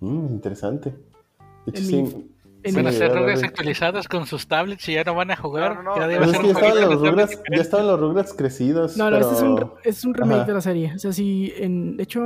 Mm, 0.00 0.26
interesante. 0.34 0.90
De 1.66 1.70
hecho, 1.70 1.80
En 1.80 1.84
sí. 1.86 2.02
mi- 2.02 2.30
En 2.64 2.74
Van 2.74 2.86
a 2.88 2.90
Sí, 2.92 2.98
ser 2.98 3.14
rugas 3.16 3.42
actualizadas 3.44 4.08
con 4.08 4.26
sus 4.26 4.46
tablets 4.48 4.88
y 4.88 4.94
ya 4.94 5.04
no 5.04 5.14
van 5.14 5.30
a 5.30 5.36
jugar. 5.36 5.76
No, 5.76 5.82
no, 5.82 5.90
no, 5.90 6.06
pero 6.06 6.08
Pero 6.08 6.24
es 6.32 6.38
que 6.38 6.46
ya 6.46 6.52
estaban 6.52 6.80
los 6.90 7.00
Rugrats, 7.00 7.42
ya 7.54 7.60
estaban 7.62 7.86
los 7.86 8.00
Rugrats 8.00 8.34
crecidos. 8.34 8.96
No, 8.96 9.10
no, 9.10 9.16
este 9.18 9.34
es 9.34 9.42
un, 9.42 9.54
pero- 9.54 9.76
es 9.84 10.04
un 10.04 10.14
remake 10.14 10.36
Ajá. 10.40 10.44
de 10.46 10.52
la 10.54 10.60
serie. 10.60 10.92
O 10.94 10.98
sea, 10.98 11.12
sí, 11.12 11.52
en, 11.56 11.96
de 11.96 12.02
hecho, 12.02 12.20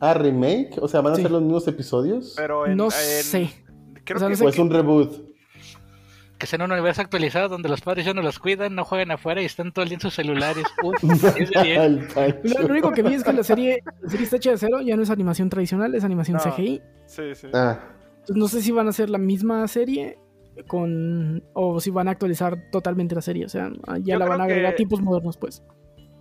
Ah, 0.00 0.14
remake. 0.14 0.78
O 0.80 0.86
sea, 0.88 1.00
van 1.00 1.14
a 1.14 1.16
Sí. 1.16 1.22
ser 1.22 1.30
los 1.32 1.42
mismos 1.42 1.66
episodios. 1.68 2.34
Pero 2.36 2.66
en, 2.66 2.76
no 2.76 2.84
en- 2.86 2.90
sé. 2.92 3.50
Creo 4.04 4.16
O 4.16 4.18
sea, 4.20 4.28
que 4.28 4.32
no 4.32 4.36
sé 4.36 4.44
o 4.44 4.48
es 4.48 4.58
un 4.58 4.70
reboot. 4.70 5.34
Que 6.38 6.46
sea 6.46 6.62
un 6.64 6.70
universo 6.72 7.00
actualizado 7.00 7.48
donde 7.48 7.68
los 7.68 7.80
padres 7.80 8.04
ya 8.04 8.12
no 8.12 8.20
los 8.20 8.38
cuidan, 8.38 8.74
no 8.74 8.84
juegan 8.84 9.10
afuera 9.12 9.40
y 9.40 9.44
están 9.44 9.72
todo 9.72 9.82
el 9.84 9.88
día 9.88 9.96
en 9.96 10.00
sus 10.00 10.14
celulares. 10.14 10.64
Uf. 10.82 11.02
Lo, 11.02 12.62
lo 12.62 12.66
único 12.68 12.92
que 12.92 13.02
vi 13.02 13.14
es 13.14 13.24
que 13.24 13.32
la 13.32 13.42
serie, 13.44 13.82
la 14.02 14.08
serie 14.10 14.24
está 14.24 14.36
hecha 14.36 14.50
de 14.50 14.58
cero, 14.58 14.80
ya 14.82 14.96
no 14.96 15.02
es 15.02 15.10
animación 15.10 15.48
tradicional, 15.48 15.94
es 15.94 16.04
animación 16.04 16.38
No. 16.44 16.52
CGI. 16.52 16.82
Sí, 17.06 17.34
sí. 17.34 17.48
Ah, 17.54 17.78
Entonces, 18.20 18.36
no 18.36 18.48
sé 18.48 18.62
si 18.62 18.72
van 18.72 18.86
a 18.86 18.90
hacer 18.90 19.10
la 19.10 19.18
misma 19.18 19.66
serie 19.68 20.18
con 20.66 21.42
o 21.52 21.80
si 21.80 21.90
van 21.90 22.08
a 22.08 22.12
actualizar 22.12 22.70
totalmente 22.70 23.14
la 23.14 23.22
serie. 23.22 23.44
O 23.46 23.48
sea, 23.48 23.70
ya 24.00 24.14
Yo 24.14 24.18
la 24.18 24.26
van 24.26 24.40
a 24.40 24.44
agregar 24.44 24.72
que- 24.72 24.78
tiempos 24.78 25.00
modernos, 25.02 25.36
pues. 25.36 25.62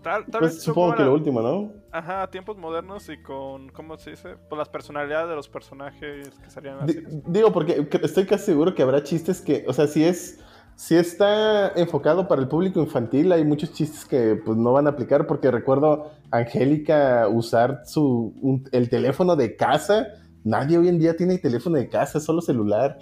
Tal, 0.04 0.26
tal 0.26 0.40
pues 0.42 0.56
vez 0.56 0.64
supongo 0.64 0.94
que 0.94 1.00
la- 1.00 1.06
lo 1.08 1.14
último, 1.14 1.42
¿no? 1.42 1.72
Ajá, 1.92 2.28
tiempos 2.30 2.58
modernos 2.58 3.08
y 3.10 3.22
con, 3.24 3.70
¿cómo 3.70 3.98
se 3.98 4.12
dice? 4.12 4.36
Pues 4.50 4.58
las 4.58 4.70
personalidades 4.70 5.30
de 5.30 5.36
los 5.36 5.48
personajes 5.48 6.30
que 6.40 6.50
salían 6.50 6.80
así. 6.82 7.00
Di- 7.00 7.22
digo, 7.28 7.52
porque 7.54 7.88
que- 7.88 8.00
estoy 8.04 8.26
casi 8.26 8.46
seguro 8.46 8.76
que 8.76 8.84
habrá 8.84 9.02
chistes 9.04 9.40
que, 9.42 9.64
o 9.68 9.74
sea, 9.74 9.88
si 9.88 10.04
es, 10.04 10.40
si 10.76 10.96
está 10.96 11.70
enfocado 11.76 12.28
para 12.28 12.42
el 12.42 12.48
público 12.48 12.80
infantil, 12.82 13.32
hay 13.32 13.46
muchos 13.46 13.72
chistes 13.74 14.06
que 14.06 14.36
pues 14.44 14.58
no 14.58 14.74
van 14.74 14.88
a 14.88 14.92
aplicar, 14.92 15.26
porque 15.28 15.50
recuerdo 15.52 16.12
a 16.32 16.38
Angélica 16.38 17.28
usar 17.30 17.82
su, 17.86 18.34
un- 18.42 18.68
el 18.72 18.90
teléfono 18.90 19.36
de 19.36 19.56
casa. 19.56 20.08
Nadie 20.44 20.78
hoy 20.78 20.90
en 20.90 21.00
día 21.00 21.16
tiene 21.16 21.38
teléfono 21.38 21.78
de 21.78 21.88
casa, 21.88 22.18
es 22.18 22.26
solo 22.26 22.42
celular. 22.42 23.00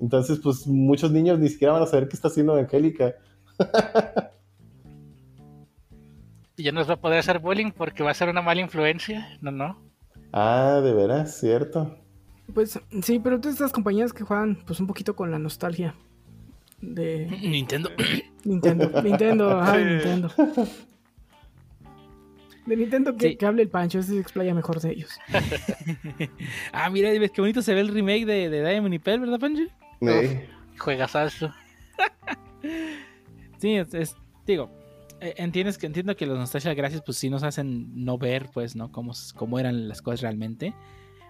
Entonces, 0.00 0.40
pues 0.42 0.66
muchos 0.66 1.12
niños 1.12 1.38
ni 1.38 1.48
siquiera 1.48 1.74
van 1.74 1.82
a 1.82 1.86
saber 1.86 2.08
qué 2.08 2.16
está 2.16 2.26
haciendo 2.28 2.54
Angélica. 2.54 3.14
Y 6.56 6.64
ya 6.64 6.72
no 6.72 6.80
nos 6.80 6.88
va 6.90 6.94
a 6.94 7.00
poder 7.00 7.18
hacer 7.18 7.38
bullying 7.38 7.70
porque 7.70 8.02
va 8.02 8.10
a 8.10 8.14
ser 8.14 8.28
una 8.28 8.42
mala 8.42 8.60
influencia. 8.60 9.38
No, 9.40 9.50
no. 9.50 9.78
Ah, 10.32 10.80
de 10.82 10.92
veras, 10.92 11.38
cierto. 11.40 11.96
Pues 12.54 12.78
sí, 13.02 13.18
pero 13.18 13.40
todas 13.40 13.54
estas 13.54 13.72
compañías 13.72 14.12
que 14.12 14.24
juegan 14.24 14.62
pues 14.66 14.78
un 14.80 14.86
poquito 14.86 15.16
con 15.16 15.30
la 15.30 15.38
nostalgia 15.38 15.94
de 16.80 17.26
Nintendo. 17.42 17.90
Nintendo. 18.44 19.02
Nintendo, 19.02 19.50
ajá, 19.60 19.76
Sí. 19.78 19.84
Nintendo. 19.84 20.30
De 22.66 22.76
Nintendo 22.76 23.16
que, 23.16 23.28
Sí. 23.30 23.36
que 23.36 23.46
hable 23.46 23.62
el 23.62 23.68
Pancho, 23.70 23.98
ese 23.98 24.12
se 24.12 24.20
explaya 24.20 24.54
mejor 24.54 24.80
de 24.80 24.90
ellos. 24.92 25.18
ah, 26.72 26.90
mira, 26.90 27.10
ves 27.10 27.30
qué 27.32 27.40
bonito 27.40 27.60
se 27.62 27.74
ve 27.74 27.80
el 27.80 27.88
remake 27.88 28.24
de, 28.26 28.50
de 28.50 28.68
Diamond 28.68 28.94
y 28.94 28.98
Pearl, 28.98 29.20
¿verdad, 29.20 29.40
Pancho? 29.40 29.62
Eh, 30.00 30.48
Juegazazo. 30.78 31.52
Sí, 33.58 33.76
es, 33.76 33.94
es- 33.94 34.16
digo, 34.44 34.70
entiendes 35.36 35.78
que 35.78 35.86
entiendo 35.86 36.16
que 36.16 36.26
los 36.26 36.38
nostalgia 36.38 36.74
gracias 36.74 37.02
pues 37.04 37.16
sí 37.18 37.30
nos 37.30 37.42
hacen 37.42 38.04
no 38.04 38.18
ver 38.18 38.50
pues, 38.52 38.76
¿no? 38.76 38.90
Cómo, 38.92 39.12
cómo 39.36 39.58
eran 39.58 39.88
las 39.88 40.02
cosas 40.02 40.22
realmente. 40.22 40.74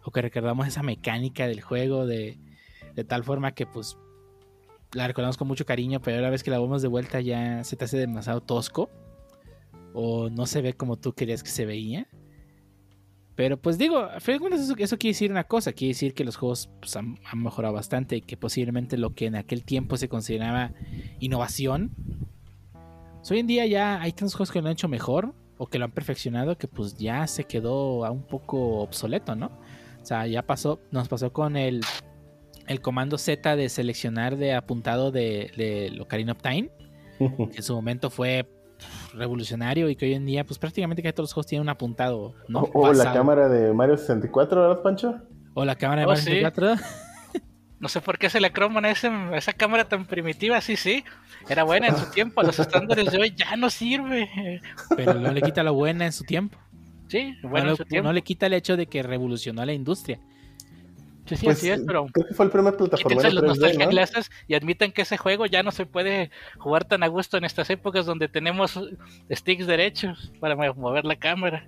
O 0.04 0.10
que 0.10 0.22
recordamos 0.22 0.66
esa 0.66 0.82
mecánica 0.82 1.46
del 1.46 1.60
juego 1.60 2.06
de, 2.06 2.38
de 2.94 3.04
tal 3.04 3.24
forma 3.24 3.52
que 3.52 3.66
pues 3.66 3.96
la 4.92 5.06
recordamos 5.06 5.36
con 5.36 5.48
mucho 5.48 5.64
cariño, 5.64 6.00
pero 6.00 6.16
ahora 6.16 6.30
vez 6.30 6.42
que 6.42 6.50
la 6.50 6.58
vemos 6.58 6.82
de 6.82 6.88
vuelta 6.88 7.20
ya 7.20 7.64
se 7.64 7.76
te 7.76 7.84
hace 7.84 7.98
demasiado 7.98 8.40
tosco. 8.40 8.90
O 9.94 10.30
no 10.30 10.46
se 10.46 10.62
ve 10.62 10.72
como 10.72 10.96
tú 10.96 11.12
querías 11.12 11.42
que 11.42 11.50
se 11.50 11.66
veía. 11.66 12.08
Pero 13.34 13.56
pues 13.60 13.78
digo, 13.78 14.08
eso, 14.14 14.74
quiere 14.74 14.98
decir 14.98 15.30
una 15.30 15.44
cosa, 15.44 15.72
quiere 15.72 15.94
decir 15.94 16.12
que 16.12 16.24
los 16.24 16.36
juegos 16.36 16.70
pues, 16.80 16.96
han, 16.96 17.18
mejorado 17.34 17.72
bastante 17.72 18.16
y 18.16 18.20
que 18.20 18.36
posiblemente 18.36 18.98
lo 18.98 19.14
que 19.14 19.26
en 19.26 19.36
aquel 19.36 19.64
tiempo 19.64 19.96
se 19.96 20.08
consideraba 20.08 20.72
innovación, 21.18 21.92
hoy 23.30 23.38
en 23.38 23.46
día 23.46 23.66
ya 23.66 24.00
hay 24.00 24.12
tantos 24.12 24.34
juegos 24.34 24.50
que 24.50 24.60
lo 24.60 24.66
han 24.68 24.72
hecho 24.72 24.88
mejor 24.88 25.32
o 25.58 25.66
que 25.68 25.78
lo 25.78 25.84
han 25.84 25.92
perfeccionado 25.92 26.56
que 26.58 26.66
pues 26.68 26.96
ya 26.96 27.26
se 27.26 27.44
quedó 27.44 28.04
a 28.04 28.10
un 28.10 28.22
poco 28.26 28.80
obsoleto, 28.80 29.34
¿no? 29.36 29.46
O 30.02 30.04
sea, 30.04 30.26
ya 30.26 30.42
pasó, 30.42 30.80
nos 30.90 31.08
pasó 31.08 31.32
con 31.32 31.56
el, 31.56 31.80
el 32.66 32.80
comando 32.80 33.18
Z 33.18 33.54
de 33.54 33.68
seleccionar 33.68 34.36
de 34.36 34.54
apuntado 34.54 35.12
de, 35.12 35.52
de 35.56 36.00
Ocarina 36.00 36.32
of 36.32 36.38
Time, 36.42 36.70
que 37.18 37.56
en 37.58 37.62
su 37.62 37.74
momento 37.74 38.10
fue 38.10 38.48
revolucionario 39.14 39.88
y 39.88 39.94
que 39.94 40.06
hoy 40.06 40.14
en 40.14 40.26
día 40.26 40.44
pues 40.44 40.58
prácticamente 40.58 41.02
casi 41.02 41.12
todos 41.12 41.28
los 41.28 41.34
juegos 41.34 41.46
tienen 41.46 41.62
un 41.62 41.68
apuntado, 41.68 42.34
¿no? 42.48 42.62
O, 42.74 42.88
o 42.88 42.92
la 42.92 43.12
cámara 43.12 43.48
de 43.48 43.72
Mario 43.72 43.96
64, 43.96 44.60
¿verdad, 44.60 44.82
Pancho? 44.82 45.14
O 45.54 45.64
la 45.64 45.76
cámara 45.76 46.00
de 46.00 46.06
Oh, 46.06 46.10
Mario 46.10 46.22
sí. 46.24 46.30
64. 46.30 46.74
No 47.82 47.88
sé 47.88 48.00
por 48.00 48.16
qué 48.16 48.30
se 48.30 48.40
le 48.40 48.52
croman 48.52 48.84
a, 48.84 48.90
ese- 48.92 49.08
a 49.08 49.36
esa 49.36 49.52
cámara 49.52 49.88
tan 49.88 50.06
primitiva, 50.06 50.60
sí, 50.60 50.76
sí. 50.76 51.04
Era 51.48 51.64
buena 51.64 51.88
en 51.88 51.96
su 51.96 52.06
tiempo, 52.12 52.40
a 52.40 52.44
los 52.44 52.58
estándares 52.60 53.10
de 53.10 53.18
hoy 53.18 53.34
ya 53.36 53.56
no 53.56 53.68
sirve. 53.70 54.62
pero 54.96 55.14
no 55.14 55.32
le 55.32 55.42
quita 55.42 55.64
lo 55.64 55.74
buena 55.74 56.06
en 56.06 56.12
su 56.12 56.22
tiempo. 56.24 56.56
Sí, 57.08 57.34
No 57.42 57.48
bueno, 57.50 57.66
en 57.66 57.70
le- 57.72 57.76
su 57.76 57.84
tiempo. 57.84 58.06
no 58.06 58.12
le 58.12 58.22
quita 58.22 58.46
el 58.46 58.52
hecho 58.54 58.76
de 58.76 58.86
que 58.86 59.02
revolucionó 59.02 59.64
la 59.66 59.72
industria. 59.72 60.20
Sí, 61.26 61.36
sí, 61.36 61.44
Pues, 61.44 61.58
así 61.58 61.70
es, 61.70 61.80
pero 61.86 62.06
Creo 62.06 62.26
que 62.28 62.34
fue 62.34 62.44
el 62.46 62.50
primer 62.52 62.76
quítense 62.76 63.30
los 63.32 63.42
3D, 63.44 63.46
nostalgia 63.48 63.86
¿no? 63.86 63.92
y 64.46 64.54
admitan 64.54 64.92
que 64.92 65.02
ese 65.02 65.16
juego 65.16 65.46
ya 65.46 65.62
no 65.64 65.70
se 65.72 65.84
puede 65.86 66.30
jugar 66.58 66.84
tan 66.84 67.02
a 67.02 67.08
gusto 67.08 67.36
en 67.36 67.44
estas 67.44 67.68
épocas 67.70 68.06
donde 68.06 68.28
tenemos 68.28 68.78
sticks 69.30 69.66
derechos 69.66 70.32
para 70.40 70.54
mo- 70.56 70.74
mover 70.74 71.04
la 71.04 71.16
cámara. 71.16 71.66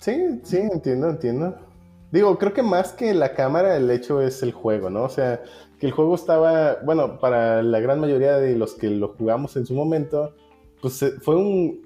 Sí, 0.00 0.40
sí, 0.42 0.56
entiendo, 0.58 1.08
entiendo. 1.10 1.71
Digo, 2.12 2.38
creo 2.38 2.52
que 2.52 2.62
más 2.62 2.92
que 2.92 3.14
la 3.14 3.32
cámara, 3.32 3.74
el 3.74 3.90
hecho 3.90 4.20
es 4.20 4.42
el 4.42 4.52
juego, 4.52 4.90
¿no? 4.90 5.04
O 5.04 5.08
sea, 5.08 5.42
que 5.80 5.86
el 5.86 5.92
juego 5.92 6.14
estaba, 6.14 6.76
bueno, 6.84 7.18
para 7.18 7.62
la 7.62 7.80
gran 7.80 8.00
mayoría 8.00 8.36
de 8.36 8.54
los 8.54 8.74
que 8.74 8.90
lo 8.90 9.08
jugamos 9.08 9.56
en 9.56 9.64
su 9.64 9.74
momento, 9.74 10.34
pues 10.82 11.02
eh, 11.02 11.12
fue 11.22 11.36
un, 11.36 11.82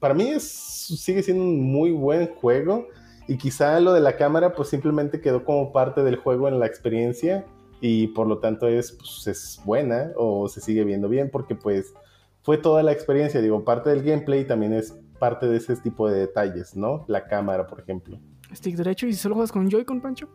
para 0.00 0.14
mí 0.14 0.28
es, 0.30 0.42
sigue 0.42 1.22
siendo 1.22 1.44
un 1.44 1.62
muy 1.62 1.92
buen 1.92 2.26
juego 2.34 2.88
y 3.28 3.38
quizá 3.38 3.78
lo 3.78 3.92
de 3.92 4.00
la 4.00 4.16
cámara 4.16 4.52
pues 4.52 4.68
simplemente 4.68 5.20
quedó 5.20 5.44
como 5.44 5.72
parte 5.72 6.02
del 6.02 6.16
juego 6.16 6.48
en 6.48 6.58
la 6.58 6.66
experiencia 6.66 7.46
y 7.80 8.08
por 8.08 8.26
lo 8.26 8.38
tanto 8.38 8.66
es, 8.66 8.92
pues, 8.92 9.26
es 9.28 9.60
buena 9.64 10.12
o 10.16 10.48
se 10.48 10.60
sigue 10.60 10.82
viendo 10.82 11.08
bien 11.08 11.30
porque 11.30 11.54
pues 11.54 11.94
fue 12.42 12.58
toda 12.58 12.82
la 12.82 12.92
experiencia, 12.92 13.40
digo, 13.40 13.64
parte 13.64 13.90
del 13.90 14.02
gameplay 14.02 14.44
también 14.44 14.72
es 14.72 14.98
parte 15.20 15.46
de 15.46 15.58
ese 15.58 15.76
tipo 15.76 16.08
de 16.08 16.18
detalles, 16.20 16.74
¿no? 16.74 17.04
La 17.06 17.26
cámara, 17.26 17.66
por 17.66 17.80
ejemplo. 17.80 18.18
Stick 18.54 18.76
derecho 18.76 19.06
y 19.06 19.12
si 19.12 19.18
solo 19.18 19.34
juegas 19.34 19.52
con 19.52 19.62
un 19.62 19.70
Joy-Con, 19.70 20.00
Pancho. 20.00 20.28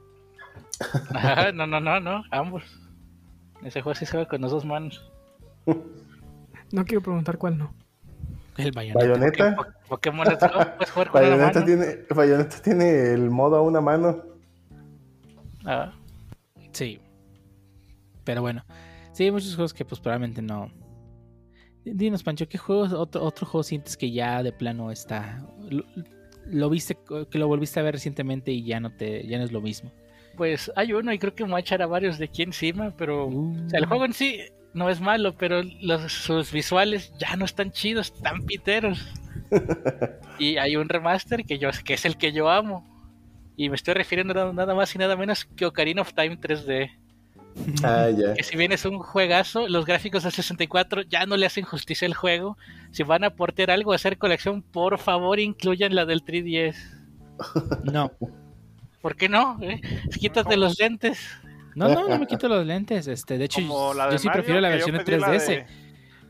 Ajá, 1.13 1.51
no, 1.51 1.65
no, 1.67 1.79
no, 1.79 1.99
no, 1.99 2.23
ambos. 2.31 2.63
Ese 3.63 3.81
juego 3.81 3.95
sí 3.95 4.05
se 4.05 4.17
ve 4.17 4.27
con 4.27 4.41
las 4.41 4.51
dos 4.51 4.65
manos. 4.65 5.09
No 6.71 6.83
quiero 6.85 7.01
preguntar 7.01 7.37
cuál 7.37 7.57
no. 7.57 7.73
El 8.57 8.71
bayoneta. 8.71 8.99
Bayonetta, 8.99 9.55
Po- 9.55 9.65
Pokémon 9.89 10.27
Let's 10.27 10.41
Go, 10.41 10.59
puedes 10.77 10.91
jugar 10.91 11.09
con 11.09 11.21
una 11.23 11.29
Bayonetta 11.35 11.59
mano. 11.61 11.65
tiene, 11.65 12.05
Bayonetta 12.09 12.57
tiene 12.61 13.13
el 13.13 13.29
modo 13.31 13.55
a 13.55 13.61
una 13.61 13.81
mano. 13.81 14.21
Ah, 15.65 15.93
Sí. 16.71 16.99
Pero 18.23 18.41
bueno. 18.41 18.63
Sí, 19.11 19.23
hay 19.25 19.31
muchos 19.31 19.55
juegos 19.55 19.73
que 19.73 19.85
pues 19.85 19.99
probablemente 20.01 20.41
no. 20.41 20.71
Dinos, 21.85 22.23
Pancho, 22.23 22.47
¿qué 22.47 22.57
juegos, 22.57 22.93
otro, 22.93 23.21
otro 23.23 23.45
juego 23.45 23.63
sientes 23.63 23.95
que 23.97 24.11
ya 24.11 24.41
de 24.43 24.51
plano 24.53 24.89
está. 24.91 25.45
Lo, 26.47 26.69
viste, 26.69 26.97
que 27.29 27.39
lo 27.39 27.47
volviste 27.47 27.79
a 27.79 27.83
ver 27.83 27.93
recientemente 27.93 28.51
y 28.51 28.63
ya 28.63 28.79
no 28.79 28.95
te, 28.95 29.25
ya 29.27 29.37
no 29.37 29.43
es 29.45 29.51
lo 29.51 29.61
mismo? 29.61 29.91
pues 30.35 30.71
hay 30.75 30.93
uno 30.93 31.13
y 31.13 31.19
creo 31.19 31.35
que 31.35 31.43
me 31.43 31.51
voy 31.51 31.57
a 31.57 31.61
echar 31.61 31.81
a 31.81 31.87
varios 31.87 32.17
de 32.17 32.25
aquí 32.25 32.41
encima, 32.41 32.91
pero 32.97 33.27
Uh. 33.27 33.65
o 33.65 33.69
sea, 33.69 33.79
el 33.79 33.85
juego 33.85 34.05
en 34.05 34.13
sí 34.13 34.39
no 34.73 34.89
es 34.89 34.99
malo, 34.99 35.35
pero 35.37 35.61
los, 35.81 36.11
sus 36.11 36.51
visuales 36.51 37.13
ya 37.19 37.35
no 37.35 37.45
están 37.45 37.71
chidos, 37.71 38.11
están 38.15 38.43
piteros. 38.45 39.07
y 40.39 40.57
hay 40.57 40.75
un 40.75 40.89
remaster 40.89 41.43
que 41.45 41.59
yo 41.59 41.69
que 41.85 41.93
es 41.93 42.05
el 42.05 42.17
que 42.17 42.31
yo 42.31 42.49
amo. 42.49 42.89
Y 43.55 43.69
me 43.69 43.75
estoy 43.75 43.93
refiriendo 43.93 44.51
nada 44.51 44.73
más 44.73 44.95
y 44.95 44.97
nada 44.97 45.15
menos 45.15 45.45
que 45.45 45.67
Ocarina 45.67 46.01
of 46.01 46.13
Time 46.13 46.39
3D. 46.39 46.89
Ah, 47.83 48.09
ya. 48.09 48.33
Que 48.33 48.43
si 48.43 48.57
bien 48.57 48.71
es 48.71 48.85
un 48.85 48.99
juegazo, 48.99 49.67
los 49.67 49.85
gráficos 49.85 50.23
del 50.23 50.31
64 50.31 51.03
ya 51.03 51.25
no 51.25 51.37
le 51.37 51.45
hacen 51.45 51.63
justicia 51.65 52.07
al 52.07 52.13
juego. 52.13 52.57
Si 52.91 53.03
van 53.03 53.23
a 53.23 53.31
portear 53.31 53.71
algo 53.71 53.91
a 53.91 53.95
hacer 53.95 54.17
colección, 54.17 54.61
por 54.61 54.97
favor 54.99 55.39
incluyan 55.39 55.95
la 55.95 56.05
del 56.05 56.23
3DS. 56.25 56.75
No. 57.91 58.11
¿Por 59.01 59.15
qué 59.15 59.27
no? 59.29 59.57
eh? 59.61 59.81
Quítate 60.19 60.55
los 60.57 60.79
lentes. 60.79 61.19
No, 61.75 61.87
no, 61.89 62.07
no 62.07 62.19
me 62.19 62.27
quito 62.27 62.47
los 62.47 62.65
lentes. 62.65 63.07
Este, 63.07 63.37
de 63.37 63.45
hecho, 63.45 63.59
yo 63.61 63.93
de 64.09 64.17
sí 64.19 64.27
Mario, 64.27 64.31
prefiero 64.41 64.61
la 64.61 64.69
versión 64.69 64.97
de 64.97 65.03
pedí 65.03 65.19
la 65.19 65.27
3DS. 65.27 65.47
de- 65.47 65.65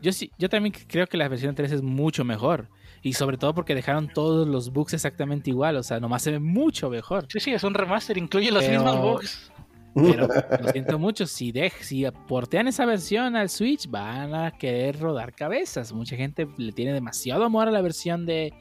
Yo 0.02 0.12
sí, 0.12 0.30
yo 0.38 0.48
también 0.48 0.74
creo 0.88 1.06
que 1.06 1.16
la 1.16 1.28
versión 1.28 1.54
3 1.54 1.70
es 1.72 1.82
mucho 1.82 2.24
mejor. 2.24 2.68
Y 3.02 3.12
sobre 3.12 3.36
todo 3.36 3.54
porque 3.54 3.74
dejaron 3.74 4.08
todos 4.08 4.48
los 4.48 4.72
bugs 4.72 4.94
exactamente 4.94 5.50
igual. 5.50 5.76
O 5.76 5.82
sea, 5.82 6.00
nomás 6.00 6.22
se 6.22 6.30
ve 6.32 6.38
mucho 6.38 6.88
mejor. 6.88 7.26
Sí, 7.28 7.38
sí, 7.40 7.52
es 7.52 7.62
un 7.62 7.74
remaster, 7.74 8.16
incluye 8.16 8.50
los 8.50 8.64
Pero- 8.64 8.82
mismos 8.82 9.00
bugs. 9.02 9.52
Pero 9.94 10.26
lo 10.60 10.68
siento 10.70 10.98
mucho, 10.98 11.26
si, 11.26 11.52
dej- 11.52 11.80
si 11.80 12.04
portean 12.26 12.68
esa 12.68 12.84
versión 12.86 13.36
al 13.36 13.48
Switch, 13.48 13.88
van 13.88 14.34
a 14.34 14.50
querer 14.52 14.98
rodar 14.98 15.32
cabezas. 15.34 15.92
Mucha 15.92 16.16
gente 16.16 16.48
le 16.56 16.72
tiene 16.72 16.92
demasiado 16.92 17.44
amor 17.44 17.68
a 17.68 17.70
la 17.70 17.80
versión 17.80 18.26
de, 18.26 18.52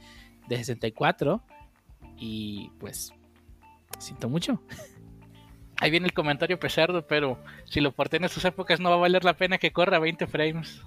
de 0.48 0.58
64. 0.58 1.42
Y 2.18 2.70
pues, 2.80 3.12
siento 4.00 4.30
mucho. 4.30 4.62
Ahí 5.78 5.90
viene 5.92 6.06
el 6.06 6.14
comentario 6.14 6.60
pesardo, 6.60 7.06
pero 7.08 7.38
si 7.66 7.82
lo 7.82 7.92
portean 7.92 8.24
en 8.24 8.30
sus 8.30 8.46
épocas 8.46 8.80
no 8.80 8.90
va 8.90 8.96
a 8.96 9.00
valer 9.00 9.24
la 9.26 9.34
pena 9.36 9.58
que 9.58 9.72
corra 9.72 10.00
20 10.00 10.28
frames. 10.28 10.82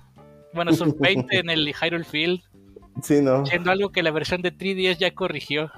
Bueno, 0.55 0.73
son 0.73 0.95
20 0.99 1.39
en 1.41 1.51
el 1.51 1.75
Hyrule 1.75 2.05
Field, 2.05 2.41
Sí, 3.03 3.21
no. 3.21 3.45
siendo 3.45 3.71
algo 3.73 3.91
que 3.91 4.03
la 4.03 4.11
versión 4.11 4.41
de 4.41 4.57
3DS 4.57 4.97
ya 4.99 5.13
corrigió. 5.15 5.71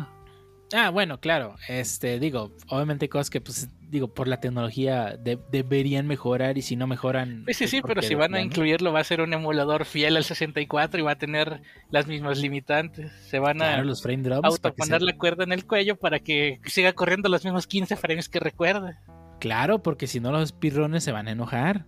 Ah, 0.74 0.90
bueno, 0.90 1.18
claro. 1.18 1.56
Este, 1.68 2.18
digo, 2.18 2.52
obviamente 2.68 3.06
hay 3.06 3.08
cosas 3.08 3.30
que, 3.30 3.40
pues, 3.40 3.68
digo, 3.88 4.12
por 4.12 4.28
la 4.28 4.38
tecnología 4.40 5.16
de- 5.18 5.38
deberían 5.50 6.06
mejorar 6.06 6.58
y 6.58 6.62
si 6.62 6.76
no 6.76 6.86
mejoran. 6.86 7.44
Sí, 7.48 7.54
sí, 7.54 7.58
pues, 7.64 7.70
sí, 7.70 7.82
pero 7.86 8.02
si 8.02 8.14
van 8.14 8.34
a 8.34 8.42
incluirlo 8.42 8.92
va 8.92 9.00
a 9.00 9.04
ser 9.04 9.22
un 9.22 9.32
emulador 9.32 9.86
fiel 9.86 10.16
al 10.18 10.24
64 10.24 11.00
y 11.00 11.02
va 11.02 11.12
a 11.12 11.18
tener 11.18 11.62
las 11.90 12.06
mismas 12.06 12.38
limitantes. 12.38 13.10
Se 13.30 13.38
van 13.38 13.62
a 13.62 13.82
los 13.82 14.02
frame 14.02 14.22
drops. 14.22 14.44
autoponer 14.46 15.00
la 15.00 15.16
cuerda 15.16 15.44
en 15.44 15.52
el 15.52 15.64
cuello 15.64 15.96
para 15.96 16.20
que 16.20 16.60
siga 16.66 16.92
corriendo 16.92 17.28
los 17.30 17.44
mismos 17.44 17.66
15 17.66 17.96
frames 17.96 18.28
que 18.28 18.38
recuerda. 18.40 19.00
Claro, 19.40 19.82
porque 19.82 20.06
si 20.06 20.20
no 20.20 20.32
los 20.32 20.52
pirrones 20.52 21.02
se 21.04 21.12
van 21.12 21.28
a 21.28 21.32
enojar. 21.32 21.86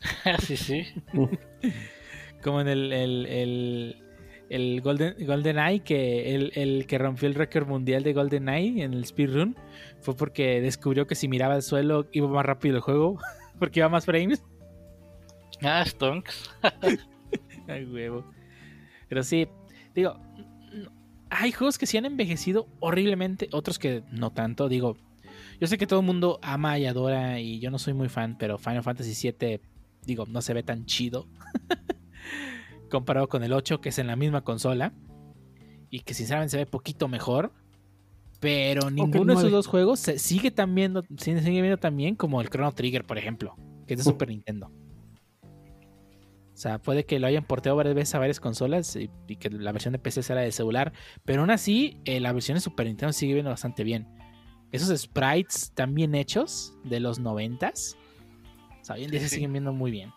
sí, 0.44 0.56
sí. 0.56 0.86
Como 2.42 2.60
en 2.60 2.68
el, 2.68 2.92
el, 2.92 3.26
el, 3.26 3.96
el 4.50 4.80
Golden, 4.80 5.14
Golden 5.26 5.58
Eye, 5.58 5.80
que 5.80 6.34
el, 6.34 6.52
el 6.54 6.86
que 6.86 6.98
rompió 6.98 7.28
el 7.28 7.34
récord 7.34 7.66
mundial 7.66 8.02
de 8.02 8.12
Golden 8.12 8.48
Eye 8.48 8.82
en 8.82 8.94
el 8.94 9.04
speedrun 9.04 9.56
fue 10.00 10.16
porque 10.16 10.60
descubrió 10.60 11.06
que 11.06 11.14
si 11.14 11.28
miraba 11.28 11.54
al 11.54 11.62
suelo 11.62 12.06
iba 12.12 12.28
más 12.28 12.46
rápido 12.46 12.76
el 12.76 12.82
juego, 12.82 13.18
porque 13.58 13.80
iba 13.80 13.88
más 13.88 14.04
frames. 14.04 14.42
Ah, 15.62 15.84
Stonks. 15.84 16.50
Ay, 17.68 17.84
huevo. 17.84 18.24
Pero 19.08 19.22
sí, 19.22 19.48
digo, 19.94 20.18
hay 21.30 21.52
juegos 21.52 21.78
que 21.78 21.86
sí 21.86 21.96
han 21.96 22.06
envejecido 22.06 22.68
horriblemente, 22.80 23.48
otros 23.52 23.78
que 23.78 24.02
no 24.10 24.30
tanto. 24.30 24.68
Digo, 24.68 24.96
yo 25.60 25.66
sé 25.66 25.78
que 25.78 25.86
todo 25.86 26.00
el 26.00 26.06
mundo 26.06 26.38
ama 26.42 26.78
y 26.78 26.86
adora 26.86 27.40
y 27.40 27.58
yo 27.60 27.70
no 27.70 27.78
soy 27.78 27.94
muy 27.94 28.08
fan, 28.08 28.36
pero 28.38 28.58
Final 28.58 28.82
Fantasy 28.82 29.32
VII, 29.32 29.60
digo, 30.04 30.24
no 30.26 30.40
se 30.40 30.54
ve 30.54 30.62
tan 30.62 30.86
chido 30.86 31.26
comparado 32.88 33.28
con 33.28 33.42
el 33.44 33.52
8, 33.52 33.80
que 33.80 33.90
es 33.90 33.98
en 33.98 34.06
la 34.06 34.16
misma 34.16 34.42
consola 34.42 34.92
y 35.90 36.00
que 36.00 36.14
sinceramente 36.14 36.50
se 36.52 36.56
ve 36.58 36.66
poquito 36.66 37.08
mejor. 37.08 37.52
Pero 38.40 38.90
ninguno 38.90 39.32
de 39.32 39.38
esos 39.40 39.50
dos 39.50 39.66
juegos 39.66 39.98
se 39.98 40.18
sigue 40.18 40.50
tan 40.50 40.74
viendo, 40.74 41.02
sigue 41.16 41.40
viendo 41.60 41.76
tan 41.78 41.96
bien 41.96 42.14
como 42.14 42.40
el 42.40 42.48
Chrono 42.48 42.70
Trigger, 42.72 43.04
por 43.04 43.18
ejemplo, 43.18 43.56
que 43.86 43.94
es 43.94 43.98
de 43.98 44.04
Super 44.04 44.28
Nintendo. 44.28 44.70
O 45.42 46.60
sea, 46.60 46.78
puede 46.80 47.04
que 47.04 47.18
lo 47.20 47.26
hayan 47.28 47.44
porteado 47.44 47.76
varias 47.76 47.94
veces 47.94 48.14
a 48.16 48.18
varias 48.18 48.40
consolas 48.40 48.96
y, 48.96 49.10
y 49.28 49.36
que 49.36 49.48
la 49.50 49.70
versión 49.70 49.92
de 49.92 49.98
PC 50.00 50.22
sea 50.24 50.36
la 50.36 50.42
de 50.42 50.50
celular. 50.52 50.92
Pero 51.24 51.40
aún 51.42 51.50
así, 51.50 51.98
eh, 52.04 52.18
la 52.20 52.32
versión 52.32 52.56
de 52.56 52.60
Super 52.60 52.86
Nintendo 52.86 53.12
sigue 53.12 53.34
viendo 53.34 53.50
bastante 53.50 53.84
bien. 53.84 54.08
Esos 54.72 54.96
sprites 55.00 55.72
tan 55.74 55.94
bien 55.94 56.14
hechos 56.16 56.74
de 56.84 56.98
los 57.00 57.20
noventas. 57.20 57.96
O 58.80 58.84
sea, 58.84 58.96
hoy 58.96 59.04
en 59.04 59.10
día 59.12 59.20
se 59.20 59.28
Sí. 59.28 59.34
siguen 59.36 59.52
viendo 59.52 59.72
muy 59.72 59.90
bien. 59.92 60.10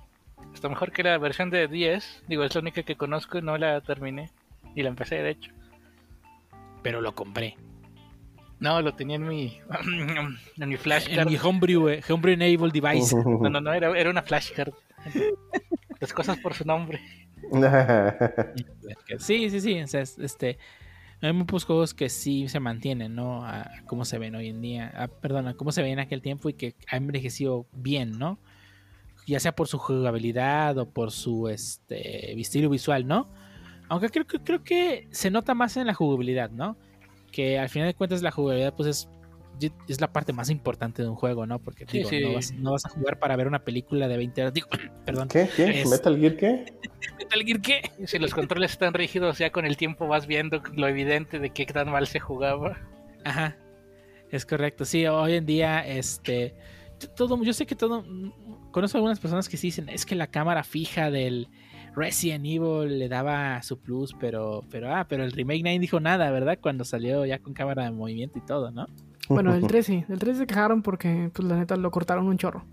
Está 0.53 0.69
mejor 0.69 0.91
que 0.91 1.03
la 1.03 1.17
versión 1.17 1.49
de 1.49 1.67
10. 1.67 2.23
Digo, 2.27 2.43
es 2.43 2.53
la 2.55 2.61
única 2.61 2.83
que 2.83 2.95
conozco 2.95 3.37
y 3.37 3.41
no 3.41 3.57
la 3.57 3.81
terminé. 3.81 4.29
Y 4.75 4.83
la 4.83 4.89
empecé, 4.89 5.15
de 5.15 5.31
hecho. 5.31 5.51
Pero 6.83 7.01
lo 7.01 7.13
compré. 7.15 7.57
No, 8.59 8.79
lo 8.81 8.93
tenía 8.93 9.15
en 9.15 9.27
mi, 9.27 9.57
en 10.57 10.69
mi 10.69 10.75
En 10.75 10.79
flashcard. 10.79 11.27
mi 11.27 11.35
homebrew, 11.37 11.89
eh, 11.89 12.03
homebrew 12.07 12.33
enable 12.35 12.71
device. 12.71 13.15
No, 13.25 13.49
no, 13.49 13.59
no, 13.61 13.73
era, 13.73 13.97
era 13.97 14.09
una 14.09 14.21
flashcard. 14.21 14.71
Las 15.99 16.13
cosas 16.13 16.37
por 16.37 16.53
su 16.53 16.63
nombre. 16.65 16.99
Sí, 19.19 19.49
sí, 19.49 19.61
sí. 19.61 19.81
O 19.81 19.87
sea, 19.87 20.01
es- 20.01 20.19
este, 20.19 20.57
hay 21.21 21.33
muchos 21.33 21.65
juegos 21.65 21.93
que 21.93 22.09
sí 22.09 22.47
se 22.49 22.59
mantienen, 22.59 23.15
¿no? 23.15 23.45
A 23.45 23.69
cómo 23.87 24.05
se 24.05 24.17
ven 24.19 24.35
hoy 24.35 24.49
en 24.49 24.61
día. 24.61 24.91
A, 24.95 25.07
perdón, 25.07 25.47
a 25.47 25.53
cómo 25.55 25.71
se 25.71 25.81
ven 25.81 25.93
en 25.93 25.99
aquel 25.99 26.21
tiempo 26.21 26.49
y 26.49 26.53
que 26.53 26.75
ha 26.87 26.97
envejecido 26.97 27.65
bien, 27.73 28.17
¿no? 28.17 28.37
Ya 29.27 29.39
sea 29.39 29.53
por 29.53 29.67
su 29.67 29.77
jugabilidad 29.77 30.77
o 30.77 30.89
por 30.89 31.11
su 31.11 31.47
este, 31.47 32.39
estilo 32.39 32.69
visual, 32.69 33.07
¿no? 33.07 33.29
Aunque 33.87 34.09
creo, 34.09 34.25
que 34.25 34.39
creo 34.39 34.63
que 34.63 35.07
se 35.11 35.29
nota 35.29 35.53
más 35.53 35.77
en 35.77 35.87
la 35.87 35.93
jugabilidad, 35.93 36.49
¿no? 36.49 36.77
Que 37.31 37.59
al 37.59 37.69
final 37.69 37.87
de 37.87 37.93
cuentas 37.93 38.21
la 38.21 38.31
jugabilidad 38.31 38.73
pues 38.73 38.87
es, 38.89 39.09
es 39.87 40.01
la 40.01 40.11
parte 40.11 40.33
más 40.33 40.49
importante 40.49 41.03
de 41.03 41.09
un 41.09 41.15
juego, 41.15 41.45
¿no? 41.45 41.59
Porque 41.59 41.85
Sí, 41.87 41.97
digo, 41.99 42.09
sí. 42.09 42.21
No, 42.21 42.33
vas, 42.33 42.51
no 42.53 42.71
vas 42.71 42.85
a 42.85 42.89
jugar 42.89 43.19
para 43.19 43.35
ver 43.35 43.47
una 43.47 43.59
película 43.59 44.07
de 44.07 44.17
20 44.17 44.41
horas. 44.41 44.53
Digo, 44.53 44.67
perdón. 45.05 45.27
¿Qué? 45.27 45.49
¿Qué? 45.55 45.81
Es- 45.81 45.89
¿Metal 45.89 46.17
Gear 46.17 46.35
qué? 46.35 46.65
¿Metal 47.19 47.43
Gear 47.43 47.61
qué? 47.61 47.81
Si 48.05 48.17
los 48.17 48.33
controles 48.33 48.71
están 48.71 48.93
rígidos, 48.93 49.37
ya 49.37 49.51
con 49.51 49.65
el 49.65 49.77
tiempo 49.77 50.07
vas 50.07 50.25
viendo 50.25 50.61
lo 50.73 50.87
evidente 50.87 51.39
de 51.39 51.51
qué 51.51 51.65
tan 51.65 51.89
mal 51.91 52.07
se 52.07 52.19
jugaba. 52.19 52.77
Ajá, 53.23 53.55
es 54.31 54.45
correcto. 54.45 54.85
Sí, 54.85 55.05
hoy 55.05 55.35
en 55.35 55.45
día, 55.45 55.85
este, 55.85 56.55
todo, 57.09 57.41
yo 57.43 57.53
sé 57.53 57.65
que 57.65 57.75
todo, 57.75 58.03
conozco 58.71 58.97
algunas 58.97 59.19
personas 59.19 59.49
que 59.49 59.57
sí 59.57 59.67
dicen, 59.67 59.89
es 59.89 60.05
que 60.05 60.15
la 60.15 60.27
cámara 60.27 60.63
fija 60.63 61.11
del 61.11 61.49
Resident 61.95 62.45
Evil 62.45 62.99
le 62.99 63.09
daba 63.09 63.61
su 63.63 63.79
plus, 63.79 64.15
pero, 64.19 64.63
pero, 64.69 64.95
ah, 64.95 65.05
pero 65.07 65.23
el 65.23 65.31
remake 65.31 65.63
nadie 65.63 65.79
dijo 65.79 65.99
nada, 65.99 66.31
¿verdad? 66.31 66.57
Cuando 66.61 66.85
salió 66.85 67.25
ya 67.25 67.39
con 67.39 67.53
cámara 67.53 67.83
de 67.83 67.91
movimiento 67.91 68.39
y 68.39 68.41
todo, 68.41 68.71
¿no? 68.71 68.85
Bueno, 69.27 69.53
del 69.53 69.67
13. 69.67 70.05
Del 70.07 70.19
13 70.19 70.39
se 70.39 70.47
quejaron 70.47 70.81
porque, 70.81 71.29
pues 71.33 71.47
la 71.47 71.57
neta, 71.57 71.75
lo 71.75 71.91
cortaron 71.91 72.27
un 72.27 72.37
chorro. 72.37 72.65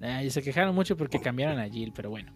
Ah, 0.00 0.22
y 0.22 0.30
se 0.30 0.42
quejaron 0.42 0.74
mucho 0.74 0.96
porque 0.96 1.20
cambiaron 1.20 1.58
a 1.58 1.68
Jill, 1.68 1.92
pero 1.94 2.10
bueno. 2.10 2.32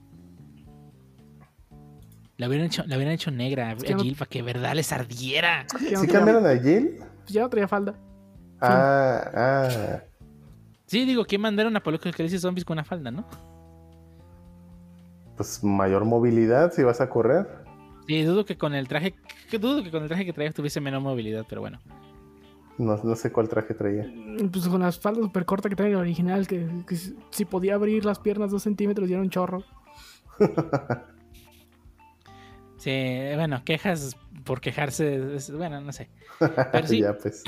La 2.36 2.48
hubieran 2.48 2.66
hecho, 2.66 2.82
la 2.86 2.96
hubieran 2.96 3.14
hecho 3.14 3.30
negra 3.30 3.70
a 3.70 3.76
Jill 3.76 4.16
para 4.16 4.28
que 4.28 4.42
verdad 4.42 4.74
les 4.74 4.92
ardiera. 4.92 5.66
¿Sí 5.78 6.06
cambiaron 6.06 6.46
a 6.46 6.56
Jill? 6.58 6.98
pues 7.22 7.32
ya 7.32 7.42
no 7.42 7.48
traía 7.48 7.68
falda. 7.68 7.94
Ah, 8.60 9.30
ah. 9.34 10.02
Sí, 10.92 11.06
digo, 11.06 11.24
¿quién 11.24 11.40
mandaron 11.40 11.74
a 11.74 11.78
Apocalipsis 11.78 12.42
Zombies 12.42 12.66
con 12.66 12.74
una 12.74 12.84
falda, 12.84 13.10
no? 13.10 13.24
Pues 15.38 15.64
mayor 15.64 16.04
movilidad 16.04 16.70
si 16.70 16.82
vas 16.82 17.00
a 17.00 17.08
correr. 17.08 17.46
Sí, 18.06 18.22
dudo 18.24 18.44
que 18.44 18.58
con 18.58 18.74
el 18.74 18.88
traje, 18.88 19.14
que 19.50 19.58
dudo 19.58 19.82
que 19.82 19.90
con 19.90 20.02
el 20.02 20.08
traje 20.08 20.26
que 20.26 20.34
traías 20.34 20.54
tuviese 20.54 20.82
menor 20.82 21.00
movilidad, 21.00 21.46
pero 21.48 21.62
bueno. 21.62 21.80
No, 22.76 23.00
no 23.02 23.16
sé 23.16 23.32
cuál 23.32 23.48
traje 23.48 23.72
traía. 23.72 24.06
Pues 24.52 24.68
con 24.68 24.82
las 24.82 24.98
faldas 25.00 25.24
súper 25.24 25.46
cortas 25.46 25.70
que 25.70 25.76
trae 25.76 25.88
el 25.88 25.96
original, 25.96 26.46
que, 26.46 26.68
que 26.86 26.94
si- 26.96 27.16
si 27.30 27.46
podía 27.46 27.76
abrir 27.76 28.04
las 28.04 28.18
piernas 28.18 28.50
dos 28.50 28.62
centímetros 28.62 29.08
y 29.08 29.14
era 29.14 29.22
un 29.22 29.30
chorro. 29.30 29.64
Sí, 32.76 32.90
bueno, 33.36 33.62
quejas 33.64 34.16
por 34.44 34.60
quejarse, 34.60 35.36
es- 35.36 35.50
bueno, 35.56 35.80
no 35.80 35.92
sé. 35.92 36.10
Pero 36.72 36.86
sí, 36.86 37.00
ya, 37.00 37.16
pues. 37.16 37.44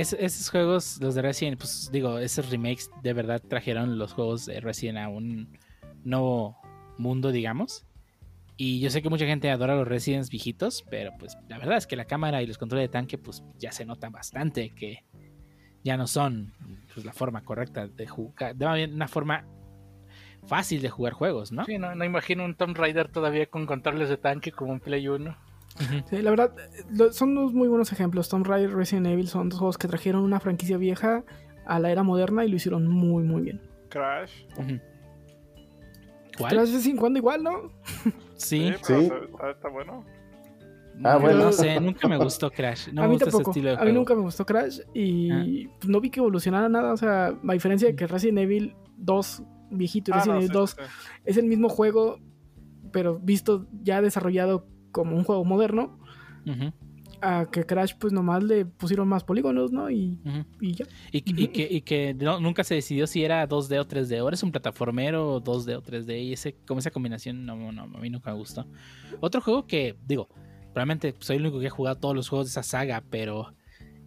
Es- 0.00 0.12
esos 0.14 0.50
juegos, 0.50 0.98
los 1.00 1.14
de 1.14 1.22
Resident, 1.22 1.58
pues 1.58 1.88
digo, 1.92 2.18
esos 2.18 2.50
remakes 2.50 2.90
de 3.02 3.12
verdad 3.12 3.42
trajeron 3.46 3.98
los 3.98 4.12
juegos 4.12 4.46
de 4.46 4.60
Resident 4.60 4.98
a 4.98 5.08
un 5.08 5.56
nuevo 6.04 6.56
mundo, 6.98 7.30
digamos. 7.32 7.84
Y 8.56 8.80
yo 8.80 8.90
sé 8.90 9.02
que 9.02 9.08
mucha 9.08 9.24
gente 9.26 9.50
adora 9.50 9.76
los 9.76 9.86
Residents 9.86 10.30
viejitos, 10.30 10.84
pero 10.90 11.12
pues 11.18 11.36
la 11.48 11.58
verdad 11.58 11.76
es 11.76 11.86
que 11.86 11.94
la 11.96 12.06
cámara 12.06 12.42
y 12.42 12.46
los 12.46 12.58
controles 12.58 12.88
de 12.88 12.92
tanque, 12.92 13.16
pues 13.18 13.44
ya 13.58 13.70
se 13.70 13.84
nota 13.86 14.08
bastante 14.10 14.70
que 14.70 15.04
ya 15.84 15.96
no 15.96 16.06
son 16.08 16.52
pues, 16.92 17.06
la 17.06 17.12
forma 17.12 17.44
correcta 17.44 17.86
de 17.86 18.06
jugar, 18.08 18.56
de 18.56 18.66
una 18.92 19.06
forma 19.06 19.46
fácil 20.46 20.82
de 20.82 20.88
jugar 20.90 21.12
juegos, 21.12 21.52
¿no? 21.52 21.64
Sí, 21.66 21.78
no, 21.78 21.94
no 21.94 22.04
imagino 22.04 22.44
un 22.44 22.54
Tomb 22.56 22.76
Raider 22.76 23.08
todavía 23.08 23.46
con 23.46 23.64
controles 23.66 24.08
de 24.08 24.16
tanque 24.16 24.50
como 24.50 24.72
un 24.72 24.80
Play 24.80 25.06
1. 25.06 25.36
Sí, 26.10 26.22
la 26.22 26.30
verdad, 26.30 26.52
lo- 26.90 27.12
son 27.12 27.34
dos 27.34 27.52
muy 27.52 27.68
buenos 27.68 27.92
ejemplos. 27.92 28.28
Tomb 28.28 28.46
Raider, 28.46 28.74
Resident 28.74 29.06
Evil 29.06 29.28
son 29.28 29.48
dos 29.48 29.58
juegos 29.58 29.78
que 29.78 29.86
trajeron 29.88 30.22
una 30.22 30.40
franquicia 30.40 30.76
vieja 30.76 31.24
a 31.66 31.78
la 31.78 31.90
era 31.92 32.02
moderna 32.02 32.44
y 32.44 32.48
lo 32.48 32.56
hicieron 32.56 32.86
muy, 32.88 33.22
muy 33.22 33.42
bien. 33.42 33.60
Crash. 33.88 34.32
Ujú. 34.56 34.66
Pero 35.56 36.38
¿Cuál? 36.38 36.66
de 36.66 36.72
vez 36.72 36.86
en 36.86 36.96
cuando 36.96 37.18
igual, 37.18 37.42
¿no? 37.42 37.72
Sí. 38.36 38.72
pero 38.86 39.00
Sí. 39.00 39.10
está- 39.50 39.68
bueno. 39.68 40.04
Ah, 41.04 41.14
No, 41.14 41.20
bueno. 41.20 41.38
No 41.44 41.52
sé, 41.52 41.80
nunca 41.80 42.08
me 42.08 42.16
gustó 42.16 42.50
Crash. 42.50 42.88
No 42.92 43.02
a 43.02 43.04
me 43.04 43.10
mí 43.10 43.14
gusta 43.14 43.26
tampoco. 43.30 43.50
ese 43.52 43.60
estilo 43.60 43.68
de 43.70 43.74
a 43.76 43.78
mí 43.78 43.82
juego. 43.84 43.98
nunca 43.98 44.14
me 44.16 44.20
gustó 44.22 44.44
Crash 44.46 44.80
y 44.94 45.66
pues, 45.68 45.88
no 45.88 46.00
vi 46.00 46.10
que 46.10 46.18
evolucionara 46.20 46.68
nada. 46.68 46.92
O 46.92 46.96
sea, 46.96 47.28
a 47.28 47.52
diferencia 47.52 47.86
de 47.88 47.94
que 47.94 48.06
Resident 48.08 48.38
Evil 48.38 48.74
2, 48.96 49.42
viejito, 49.70 50.10
y 50.10 50.14
Ah, 50.14 50.16
Resident 50.16 50.34
no, 50.34 50.38
Evil 50.40 50.48
sí, 50.48 50.54
2 50.54 50.70
sí, 50.70 50.76
sí. 50.84 51.20
es 51.24 51.36
el 51.36 51.46
mismo 51.46 51.68
juego, 51.68 52.18
pero 52.90 53.18
visto 53.20 53.66
ya 53.82 54.02
desarrollado 54.02 54.66
como 54.92 55.16
un 55.16 55.24
juego 55.24 55.44
moderno. 55.44 55.98
A 57.20 57.46
que 57.50 57.64
Crash, 57.64 57.94
pues 57.98 58.12
nomás 58.12 58.44
le 58.44 58.64
pusieron 58.64 59.08
más 59.08 59.24
polígonos, 59.24 59.72
¿no? 59.72 59.90
Y, 59.90 60.18
y 60.60 60.72
ya. 60.74 60.84
Y, 61.10 61.18
y 61.42 61.48
que, 61.48 61.68
y 61.68 61.80
que 61.80 62.14
no- 62.14 62.38
nunca 62.38 62.62
se 62.62 62.76
decidió 62.76 63.08
si 63.08 63.24
era 63.24 63.46
2D 63.48 63.80
o 63.80 63.84
3D. 63.88 64.18
Ahora 64.20 64.34
es 64.34 64.42
un 64.44 64.52
plataformero 64.52 65.34
o 65.34 65.40
2D 65.42 65.76
o 65.76 65.82
3D. 65.82 66.22
Y 66.22 66.32
ese, 66.34 66.54
como 66.66 66.78
esa 66.78 66.92
combinación, 66.92 67.44
no, 67.44 67.72
no, 67.72 67.82
a 67.82 67.86
mí 68.00 68.08
nunca 68.08 68.30
me 68.30 68.36
gustó. 68.38 68.66
Otro 69.20 69.40
juego 69.40 69.66
que, 69.66 69.96
digo, 70.06 70.28
probablemente 70.72 71.12
soy 71.18 71.36
el 71.36 71.42
único 71.42 71.58
que 71.58 71.66
ha 71.66 71.70
jugado 71.70 71.96
todos 71.98 72.14
los 72.14 72.28
juegos 72.28 72.46
de 72.46 72.50
esa 72.50 72.62
saga, 72.62 73.02
pero 73.10 73.52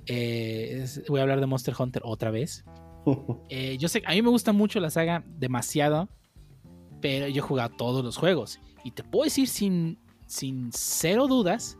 eh, 0.05 0.79
es- 0.83 1.03
voy 1.09 1.19
a 1.19 1.23
hablar 1.23 1.41
de 1.41 1.47
Monster 1.47 1.73
Hunter 1.77 2.01
otra 2.05 2.31
vez. 2.31 2.63
Eh, 3.49 3.77
yo 3.77 3.89
sé, 3.89 4.01
a 4.05 4.11
mí 4.11 4.21
me 4.21 4.29
gusta 4.29 4.53
mucho 4.53 4.79
la 4.79 4.89
saga 4.89 5.23
demasiado, 5.27 6.07
pero 7.01 7.27
yo 7.27 7.39
he 7.39 7.45
jugado 7.45 7.75
todos 7.75 8.05
los 8.05 8.15
juegos. 8.15 8.59
Y 8.85 8.91
te 8.91 9.03
puedo 9.03 9.25
decir 9.25 9.47
sin, 9.49 9.97
sin 10.31 10.71
cero 10.71 11.27
dudas 11.27 11.77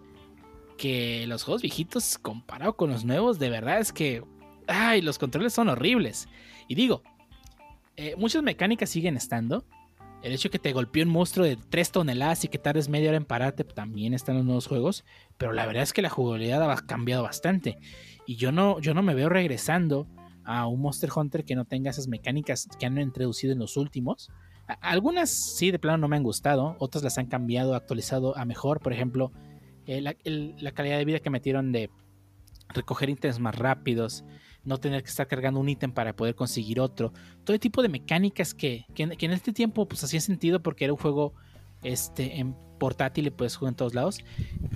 que 0.78 1.26
los 1.28 1.44
juegos 1.44 1.62
viejitos 1.62 2.18
comparado 2.18 2.76
con 2.76 2.90
los 2.90 3.06
nuevos, 3.06 3.40
de 3.40 3.50
verdad 3.50 3.80
es 3.80 3.94
que, 3.94 4.24
ay, 4.68 5.02
los 5.02 5.18
controles 5.18 5.54
son 5.54 5.70
horribles. 5.70 6.28
Y 6.68 6.76
digo, 6.76 7.02
eh, 7.96 8.16
muchas 8.18 8.44
mecánicas 8.44 8.90
siguen 8.90 9.16
estando. 9.16 9.66
El 10.22 10.34
hecho 10.34 10.50
de 10.50 10.52
que 10.52 10.60
te 10.60 10.74
golpee 10.74 11.04
un 11.04 11.10
monstruo 11.10 11.46
de 11.46 11.56
3 11.56 11.92
toneladas 11.92 12.44
y 12.44 12.48
que 12.48 12.60
tardes 12.60 12.90
media 12.90 13.10
hora 13.10 13.18
en 13.18 13.26
pararte 13.26 13.64
también 13.64 14.14
está 14.14 14.32
en 14.32 14.40
los 14.40 14.46
nuevos 14.46 14.68
juegos. 14.68 15.06
Pero 15.38 15.54
la 15.54 15.66
verdad 15.66 15.84
es 15.84 15.94
que 15.94 16.02
la 16.02 16.10
jugabilidad 16.10 16.70
ha 16.70 16.76
cambiado 16.86 17.24
bastante. 17.24 17.78
Y 18.26 18.36
yo 18.36 18.52
no, 18.52 18.80
yo 18.80 18.94
no 18.94 19.02
me 19.02 19.16
veo 19.16 19.30
regresando 19.30 20.08
a 20.44 20.68
un 20.68 20.82
Monster 20.82 21.10
Hunter 21.16 21.46
que 21.46 21.56
no 21.56 21.66
tenga 21.66 21.92
esas 21.92 22.08
mecánicas 22.08 22.68
que 22.80 22.86
han 22.86 22.98
introducido 22.98 23.54
en 23.54 23.60
los 23.60 23.78
últimos. 23.78 24.30
Algunas 24.82 25.30
sí, 25.30 25.72
de 25.72 25.80
plano 25.80 25.98
no 25.98 26.08
me 26.08 26.16
han 26.18 26.24
gustado, 26.24 26.76
otras 26.80 27.04
las 27.04 27.18
han 27.18 27.26
cambiado, 27.28 27.76
actualizado 27.76 28.38
a 28.38 28.46
mejor. 28.46 28.80
Por 28.80 28.94
ejemplo, 28.94 29.32
eh, 29.88 30.02
la, 30.02 30.16
el- 30.24 30.56
calidad 30.74 30.98
de 30.98 31.06
vida 31.06 31.20
que 31.20 31.30
metieron 31.30 31.72
de 31.72 31.90
recoger 32.70 33.10
ítems 33.10 33.40
más 33.40 33.56
rápidos, 33.56 34.24
no 34.64 34.78
tener 34.78 35.04
que 35.04 35.10
estar 35.10 35.28
cargando 35.28 35.60
un 35.60 35.68
ítem 35.70 35.92
para 35.92 36.16
poder 36.16 36.36
conseguir 36.36 36.80
otro. 36.80 37.12
Todo 37.44 37.58
tipo 37.60 37.82
de 37.82 37.90
mecánicas 37.90 38.54
que, 38.54 38.86
que, 38.94 39.04
en- 39.04 39.32
este 39.32 39.52
tiempo 39.54 39.88
pues 39.88 40.04
hacía 40.04 40.22
sentido 40.22 40.62
porque 40.62 40.86
era 40.86 40.94
un 40.94 41.00
juego 41.00 41.34
este, 41.84 42.46
portátil 42.80 43.28
y 43.28 43.30
puedes 43.32 43.56
jugar 43.58 43.72
en 43.72 43.76
todos 43.78 43.94
lados. 43.94 44.20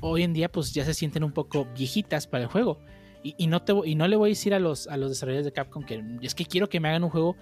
Hoy 0.01 0.23
en 0.23 0.33
día 0.33 0.51
pues 0.51 0.73
ya 0.73 0.83
se 0.83 0.93
sienten 0.93 1.23
un 1.23 1.31
poco 1.31 1.67
viejitas 1.77 2.27
para 2.27 2.43
el 2.43 2.49
juego. 2.49 2.79
Y, 3.23 3.47
no, 3.47 3.63
te, 3.63 3.73
y 3.85 3.95
no 3.95 4.07
le 4.07 4.17
voy 4.17 4.29
a 4.29 4.33
decir 4.33 4.53
a 4.53 4.59
los, 4.59 4.87
a 4.87 4.97
los 4.97 5.09
desarrolladores 5.09 5.45
de 5.45 5.51
Capcom 5.51 5.83
que 5.83 6.03
es 6.21 6.35
que 6.35 6.45
quiero 6.45 6.69
que 6.69 6.79
me 6.79 6.89
hagan 6.89 7.03
un 7.03 7.09
juego 7.09 7.35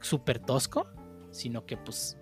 súper 0.00 0.38
tosco, 0.38 0.86
sino 1.34 1.66
que 1.66 1.76
pues 1.76 2.16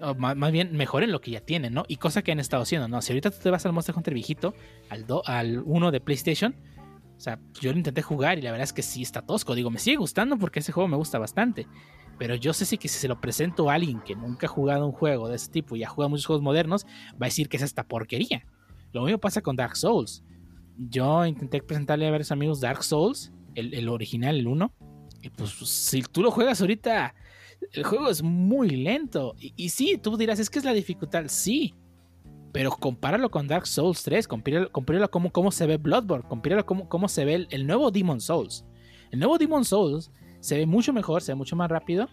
o 0.00 0.14
má- 0.14 0.34
más, 0.36 0.52
bien 0.52 0.76
mejoren 0.76 1.10
lo 1.10 1.20
que 1.20 1.32
ya 1.32 1.40
tienen, 1.40 1.74
¿no? 1.74 1.84
Y 1.88 1.96
cosa 1.96 2.22
que 2.22 2.30
han 2.32 2.38
estado 2.38 2.62
haciendo, 2.62 2.86
¿no? 2.88 3.02
Si 3.02 3.12
ahorita 3.12 3.30
tú 3.30 3.38
te 3.42 3.50
vas 3.50 3.66
al 3.66 3.72
Monster 3.72 3.94
Hunter 3.96 4.14
viejito, 4.14 4.54
al, 4.88 5.06
do- 5.06 5.22
al 5.26 5.62
1 5.64 5.90
de 5.90 6.00
PlayStation, 6.00 6.54
o 7.16 7.20
sea, 7.20 7.40
yo 7.60 7.72
lo 7.72 7.78
intenté 7.78 8.02
jugar 8.02 8.38
y 8.38 8.42
la 8.42 8.50
verdad 8.52 8.64
es 8.64 8.72
que 8.72 8.82
sí 8.82 9.02
está 9.02 9.22
tosco. 9.22 9.54
Digo, 9.54 9.70
me 9.70 9.78
sigue 9.80 9.96
gustando 9.96 10.38
porque 10.38 10.60
ese 10.60 10.70
juego 10.72 10.88
me 10.88 10.96
gusta 10.96 11.18
bastante. 11.18 11.66
Pero 12.18 12.36
yo 12.36 12.52
sé 12.52 12.64
sí 12.64 12.78
que 12.78 12.86
si 12.86 12.98
se 13.00 13.08
lo 13.08 13.20
presento 13.20 13.68
a 13.68 13.74
alguien 13.74 14.00
que 14.00 14.14
nunca 14.14 14.46
ha 14.46 14.50
jugado 14.50 14.86
un 14.86 14.92
juego 14.92 15.28
de 15.28 15.36
ese 15.36 15.50
tipo 15.50 15.74
y 15.74 15.82
ha 15.82 15.88
jugado 15.88 16.10
muchos 16.10 16.26
juegos 16.26 16.42
modernos, 16.44 16.86
va 17.12 17.22
a 17.22 17.24
decir 17.26 17.48
que 17.48 17.56
es 17.56 17.62
esta 17.64 17.82
porquería. 17.82 18.46
Lo 18.92 19.02
mismo 19.02 19.18
pasa 19.18 19.40
con 19.42 19.56
Dark 19.56 19.76
Souls. 19.76 20.22
Yo 20.76 21.26
intenté 21.26 21.60
presentarle 21.62 22.06
a 22.06 22.10
varios 22.12 22.30
amigos 22.30 22.60
Dark 22.60 22.84
Souls, 22.84 23.32
el, 23.56 23.74
el 23.74 23.88
original, 23.88 24.36
el 24.36 24.46
1. 24.46 24.72
Y 25.22 25.30
pues 25.30 25.50
si 25.50 26.02
tú 26.02 26.22
lo 26.22 26.30
juegas 26.30 26.60
ahorita, 26.60 27.14
el 27.72 27.84
juego 27.84 28.08
es 28.10 28.22
muy 28.22 28.70
lento. 28.70 29.34
Y, 29.38 29.68
sí, 29.68 29.98
tú 30.02 30.16
dirás, 30.16 30.38
es 30.38 30.50
que 30.50 30.58
es 30.58 30.64
la 30.64 30.72
dificultad. 30.72 31.24
Sí. 31.28 31.74
Pero 32.52 32.70
compáralo 32.70 33.30
con 33.30 33.48
Dark 33.48 33.66
Souls 33.66 34.02
3, 34.04 34.28
compáralo, 34.28 34.70
compáralo 34.70 35.10
cómo, 35.10 35.30
cómo 35.32 35.50
se 35.50 35.66
ve 35.66 35.76
Bloodborne, 35.76 36.28
compáralo 36.28 36.64
cómo, 36.64 36.88
cómo 36.88 37.08
se 37.08 37.24
ve 37.24 37.46
el, 37.50 37.66
nuevo 37.66 37.90
Demon 37.90 38.20
Souls. 38.20 38.64
El 39.10 39.18
nuevo 39.18 39.38
Demon 39.38 39.64
Souls 39.64 40.10
se 40.40 40.56
ve 40.56 40.66
mucho 40.66 40.92
mejor, 40.92 41.22
se 41.22 41.32
ve 41.32 41.36
mucho 41.36 41.56
más 41.56 41.68
rápido. 41.70 42.08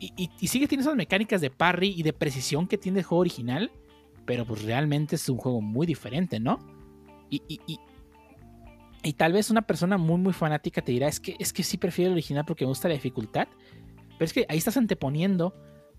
Y, 0.00 0.12
y- 0.16 0.30
y 0.40 0.48
sigue 0.48 0.66
teniendo 0.66 0.90
esas 0.90 0.96
mecánicas 0.96 1.40
de 1.40 1.50
parry 1.50 1.94
y 1.96 2.02
de 2.02 2.12
precisión 2.12 2.66
que 2.66 2.78
tiene 2.78 3.00
el 3.00 3.04
juego 3.04 3.20
original. 3.20 3.70
Pero 4.24 4.46
pues 4.46 4.62
realmente 4.62 5.16
es 5.16 5.28
un 5.28 5.36
juego 5.36 5.60
muy 5.60 5.86
diferente, 5.86 6.40
¿no? 6.40 6.58
Y- 7.28 7.42
Y 9.02 9.12
tal 9.12 9.34
vez 9.34 9.50
una 9.50 9.60
persona 9.62 9.98
muy, 9.98 10.16
muy 10.18 10.32
fanática 10.32 10.80
te 10.80 10.92
dirá, 10.92 11.08
es 11.08 11.20
que, 11.20 11.36
es 11.38 11.52
que 11.52 11.62
sí 11.62 11.76
prefiero 11.76 12.08
el 12.08 12.14
original 12.14 12.44
porque 12.46 12.64
me 12.64 12.70
gusta 12.70 12.88
la 12.88 12.94
dificultad. 12.94 13.48
Pero 14.24 14.40
es 14.40 14.46
que 14.46 14.46
ahí 14.48 14.56
estás 14.56 14.78
anteponiendo 14.78 15.54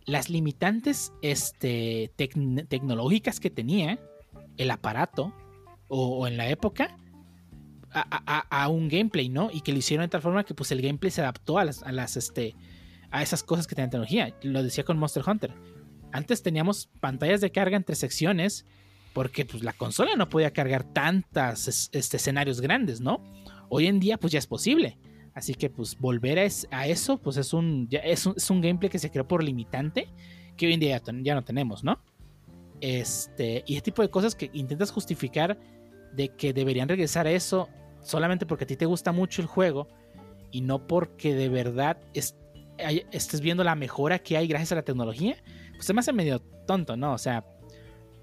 las 0.05 0.31
limitantes 0.31 1.13
este, 1.21 2.11
tecnológicas 2.17 3.39
que 3.39 3.51
tenía 3.51 3.99
el 4.57 4.71
aparato 4.71 5.31
o, 5.89 6.25
en 6.25 6.35
la 6.35 6.49
época 6.49 6.97
a, 7.91 8.67
un 8.67 8.89
gameplay, 8.89 9.29
¿no? 9.29 9.51
Y 9.53 9.61
que 9.61 9.73
lo 9.73 9.77
hicieron 9.77 10.05
de 10.05 10.09
tal 10.09 10.23
forma 10.23 10.43
que 10.43 10.55
pues 10.55 10.71
el 10.71 10.81
gameplay 10.81 11.11
se 11.11 11.21
adaptó 11.21 11.59
a 11.59 11.65
las, 11.65 11.83
a 11.83 11.91
las 11.91 12.17
este, 12.17 12.55
a 13.11 13.21
esas 13.21 13.43
cosas 13.43 13.67
que 13.67 13.75
tenían 13.75 13.91
tecnología. 13.91 14.35
Lo 14.41 14.63
decía 14.63 14.83
con 14.83 14.97
Monster 14.97 15.23
Hunter. 15.27 15.53
Antes 16.11 16.41
teníamos 16.41 16.89
pantallas 16.99 17.41
de 17.41 17.51
carga 17.51 17.77
entre 17.77 17.95
secciones 17.95 18.65
porque 19.13 19.45
pues 19.45 19.63
la 19.63 19.73
consola 19.73 20.15
no 20.15 20.29
podía 20.29 20.51
cargar 20.51 20.83
tantos 20.83 21.91
este, 21.93 22.17
escenarios 22.17 22.59
grandes, 22.59 23.01
¿no? 23.01 23.23
Hoy 23.69 23.85
en 23.85 23.99
día 23.99 24.17
pues 24.17 24.33
ya 24.33 24.39
es 24.39 24.47
posible. 24.47 24.97
Así 25.35 25.53
que 25.53 25.69
pues 25.69 25.99
volver 25.99 26.39
a, 26.39 26.87
eso 26.87 27.17
pues 27.17 27.35
es 27.35 27.53
un, 27.53 27.89
es 27.91 28.25
un, 28.25 28.61
gameplay 28.61 28.89
que 28.89 28.97
se 28.97 29.11
creó 29.11 29.27
por 29.27 29.43
limitante 29.43 30.07
que 30.55 30.65
hoy 30.65 30.73
en 30.73 30.79
día 30.79 31.01
ya, 31.21 31.35
no 31.35 31.43
tenemos, 31.43 31.83
¿no? 31.83 31.99
Este, 32.79 33.61
y 33.67 33.73
ese 33.73 33.81
tipo 33.81 34.01
de 34.01 34.09
cosas 34.09 34.33
que 34.33 34.49
intentas 34.53 34.91
justificar 34.91 35.59
de 36.13 36.29
que 36.29 36.53
deberían 36.53 36.87
regresar 36.87 37.27
a 37.27 37.31
eso 37.31 37.67
solamente 38.01 38.45
porque 38.45 38.63
a 38.63 38.67
ti 38.67 38.77
te 38.77 38.85
gusta 38.85 39.11
mucho 39.11 39.41
el 39.41 39.47
juego 39.49 39.89
y 40.51 40.61
no 40.61 40.87
porque 40.87 41.35
de 41.35 41.49
verdad 41.49 41.97
estés 42.13 43.41
viendo 43.41 43.65
la 43.65 43.75
mejora 43.75 44.19
que 44.19 44.37
hay 44.37 44.47
gracias 44.47 44.71
a 44.71 44.75
la 44.75 44.83
tecnología, 44.83 45.35
pues 45.73 45.85
se 45.85 45.93
me 45.93 45.99
hace 45.99 46.13
medio 46.13 46.39
tonto, 46.39 46.95
¿no? 46.95 47.11
O 47.11 47.17
sea, 47.17 47.45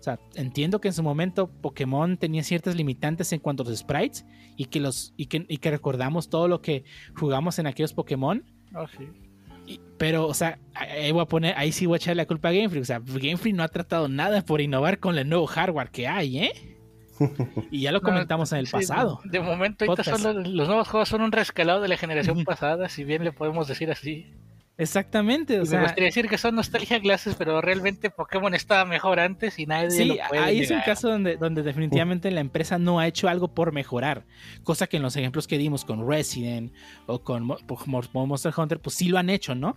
o 0.02 0.04
sea, 0.04 0.18
entiendo 0.34 0.80
que 0.80 0.88
en 0.88 0.94
su 0.94 1.04
momento 1.04 1.48
Pokémon 1.48 2.16
tenía 2.16 2.42
ciertas 2.42 2.74
limitantes 2.74 3.32
en 3.32 3.38
cuanto 3.38 3.62
a 3.62 3.66
los 3.66 3.78
sprites 3.78 4.26
y 4.56 4.64
que 4.64 4.80
los 4.80 5.14
y 5.16 5.26
que, 5.26 5.46
y 5.48 5.58
que 5.58 5.70
recordamos 5.70 6.28
todo 6.28 6.48
lo 6.48 6.60
que 6.60 6.82
jugamos 7.14 7.60
en 7.60 7.68
aquellos 7.68 7.92
Pokémon. 7.92 8.44
Oh, 8.74 8.86
sí. 8.88 9.78
pero, 9.98 10.26
o 10.26 10.34
sea, 10.34 10.58
ahí 10.74 11.12
voy 11.12 11.22
a 11.22 11.26
poner, 11.26 11.54
ahí 11.56 11.70
sí 11.70 11.86
voy 11.86 11.94
a 11.94 11.98
echar 11.98 12.16
la 12.16 12.26
culpa 12.26 12.48
a 12.48 12.52
Game 12.52 12.68
Freak. 12.68 12.82
O 12.82 12.84
sea, 12.84 12.98
Game 12.98 13.36
Freak 13.36 13.54
no 13.54 13.62
ha 13.62 13.68
tratado 13.68 14.08
nada 14.08 14.44
por 14.44 14.60
innovar 14.60 14.98
con 14.98 15.16
el 15.16 15.28
nuevo 15.28 15.46
hardware 15.46 15.90
que 15.90 16.08
hay, 16.08 16.38
¿eh? 16.38 16.78
Y 17.70 17.82
ya 17.82 17.92
lo 17.92 18.00
comentamos 18.00 18.50
en 18.50 18.58
el 18.58 18.66
pasado. 18.66 19.20
De, 19.22 19.38
momento, 19.38 19.84
ahorita 19.84 20.18
los, 20.18 20.48
los, 20.48 20.66
nuevos 20.66 20.88
juegos 20.88 21.10
son 21.10 21.22
un 21.22 21.30
rescalado 21.30 21.80
de 21.80 21.86
la 21.86 21.96
generación 21.96 22.42
pasada, 22.42 22.88
si 22.88 23.04
bien 23.04 23.22
le 23.22 23.30
podemos 23.30 23.68
decir 23.68 23.88
así. 23.88 24.34
Exactamente, 24.78 25.60
o 25.60 25.66
sea, 25.66 25.80
me 25.80 25.84
gustaría 25.84 26.06
decir 26.06 26.28
que 26.28 26.38
son 26.38 26.54
nostalgia 26.54 26.98
clases, 26.98 27.34
pero 27.34 27.60
realmente 27.60 28.08
Pokémon 28.08 28.54
estaba 28.54 28.86
mejor 28.86 29.20
antes 29.20 29.58
y 29.58 29.66
nadie 29.66 29.90
sí, 29.90 30.04
lo 30.06 30.16
puede 30.28 30.42
ahí 30.42 30.60
es 30.60 30.70
un 30.70 30.80
caso 30.80 31.10
donde, 31.10 31.36
donde 31.36 31.62
definitivamente 31.62 32.30
la 32.30 32.40
empresa 32.40 32.78
no 32.78 32.98
ha 32.98 33.06
hecho 33.06 33.28
algo 33.28 33.48
por 33.48 33.72
mejorar, 33.72 34.24
cosa 34.64 34.86
que 34.86 34.96
en 34.96 35.02
los 35.02 35.14
ejemplos 35.14 35.46
que 35.46 35.58
dimos 35.58 35.84
con 35.84 36.08
Resident 36.08 36.72
o 37.06 37.22
con 37.22 37.44
Monster 37.44 38.54
Hunter, 38.56 38.80
pues 38.80 38.96
sí 38.96 39.08
lo 39.08 39.18
han 39.18 39.28
hecho, 39.28 39.54
¿no? 39.54 39.76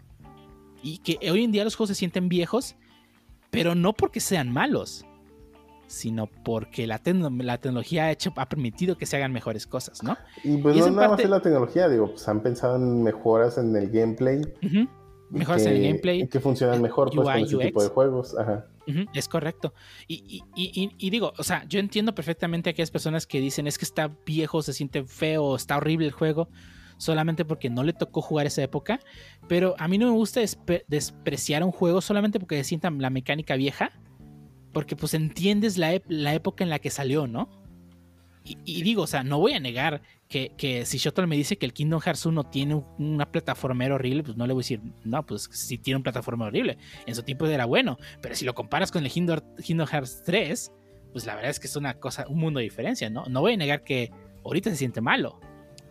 Y 0.82 1.00
que 1.00 1.20
hoy 1.30 1.44
en 1.44 1.52
día 1.52 1.66
los 1.66 1.76
juegos 1.76 1.90
se 1.90 1.96
sienten 1.96 2.30
viejos, 2.30 2.78
pero 3.52 3.76
no 3.76 3.92
porque 3.94 4.22
sean 4.22 4.52
malos, 4.52 5.06
sino 5.88 6.28
porque 6.28 6.88
la, 6.88 7.02
la 7.06 7.58
tecnología 7.58 8.06
ha, 8.06 8.12
hecho, 8.12 8.34
ha 8.36 8.50
permitido 8.50 8.98
que 8.98 9.06
se 9.06 9.18
hagan 9.18 9.32
mejores 9.32 9.68
cosas, 9.68 10.04
¿no? 10.04 10.18
Y 10.44 10.58
pues 10.58 10.78
no 10.78 10.90
nada 10.92 11.10
más 11.10 11.20
es 11.20 11.30
la 11.30 11.42
tecnología, 11.42 11.88
digo, 11.90 12.12
pues 12.12 12.28
han 12.28 12.42
pensado 12.42 12.76
en 12.78 13.04
mejoras 13.04 13.58
en 13.58 13.76
el 13.76 13.90
gameplay. 13.90 14.42
Mejoras 15.30 15.66
en 15.66 15.74
el 15.74 15.84
gameplay. 15.84 16.28
que 16.28 16.40
funcionan 16.40 16.82
mejor 16.82 17.12
pues, 17.14 17.28
con 17.28 17.38
ese 17.38 17.58
tipo 17.58 17.84
de 17.84 17.90
juegos. 17.90 18.36
Ajá. 18.38 18.66
es 19.14 19.28
correcto. 19.28 19.74
Y, 20.08 20.44
y, 20.56 21.10
digo, 21.10 21.34
o 21.38 21.44
sea, 21.44 21.66
yo 21.68 21.80
entiendo 21.80 22.16
perfectamente 22.16 22.70
a 22.70 22.72
aquellas 22.72 22.92
personas 22.92 23.28
que 23.28 23.40
dicen 23.40 23.68
es 23.68 23.78
que 23.78 23.86
está 23.86 24.12
viejo, 24.26 24.62
se 24.62 24.74
siente 24.74 25.04
feo, 25.04 25.56
está 25.56 25.78
horrible 25.78 26.08
el 26.08 26.14
juego, 26.14 26.50
solamente 26.98 27.46
porque 27.46 27.70
no 27.70 27.84
le 27.84 27.94
tocó 27.94 28.22
jugar 28.22 28.48
esa 28.48 28.64
época. 28.64 29.00
Pero 29.48 29.76
a 29.78 29.88
mí 29.88 29.98
no 29.98 30.08
me 30.08 30.14
gusta 30.14 30.42
despreciar 30.88 31.64
un 31.64 31.72
juego 31.72 32.02
solamente 32.02 32.40
porque 32.40 32.58
se 32.58 32.64
sienta 32.64 32.90
la 32.90 33.10
mecánica 33.10 33.56
vieja 33.56 33.92
porque 34.76 34.98
pues 34.98 35.14
entiendes 35.14 35.78
la, 35.78 35.94
época 35.94 36.66
en 36.66 36.70
la 36.70 36.80
que 36.80 36.90
salió, 36.90 37.28
¿no? 37.28 37.48
Y, 38.44 38.84
digo, 38.84 39.04
o 39.04 39.08
sea, 39.08 39.24
no 39.24 39.40
voy 39.40 39.54
a 39.54 39.60
negar 39.62 40.02
que, 40.28 40.84
si 40.86 40.98
Shotol 40.98 41.28
me 41.28 41.38
dice 41.38 41.58
que 41.58 41.66
el 41.66 41.72
Kingdom 41.72 42.02
Hearts 42.02 42.26
1 42.26 42.44
tiene 42.50 42.84
una 43.00 43.32
plataforma 43.32 43.86
horrible, 43.86 44.22
pues 44.22 44.36
no 44.36 44.46
le 44.46 44.52
voy 44.52 44.60
a 44.60 44.64
decir, 44.66 44.82
no, 45.06 45.26
pues 45.26 45.48
sí 45.50 45.78
tiene 45.78 45.96
una 45.96 46.04
plataforma 46.04 46.48
horrible. 46.48 46.78
En 47.06 47.16
su 47.16 47.24
tiempo 47.24 47.48
era 47.48 47.64
bueno, 47.64 47.98
pero 48.22 48.36
si 48.36 48.44
lo 48.44 48.54
comparas 48.54 48.92
con 48.92 49.06
el 49.06 49.12
Kingdom, 49.12 49.88
Hearts 49.88 50.24
3, 50.26 50.72
pues 51.14 51.26
la 51.26 51.36
verdad 51.36 51.52
es 51.52 51.60
que 51.62 51.68
es 51.68 51.76
una 51.78 51.94
cosa, 51.94 52.26
un 52.28 52.40
mundo 52.40 52.58
de 52.58 52.66
diferencia, 52.66 53.10
¿no? 53.10 53.24
No 53.28 53.40
voy 53.40 53.54
a 53.54 53.58
negar 53.58 53.86
que 53.86 54.12
ahorita 54.44 54.72
se 54.72 54.76
siente 54.76 55.00
malo, 55.00 55.40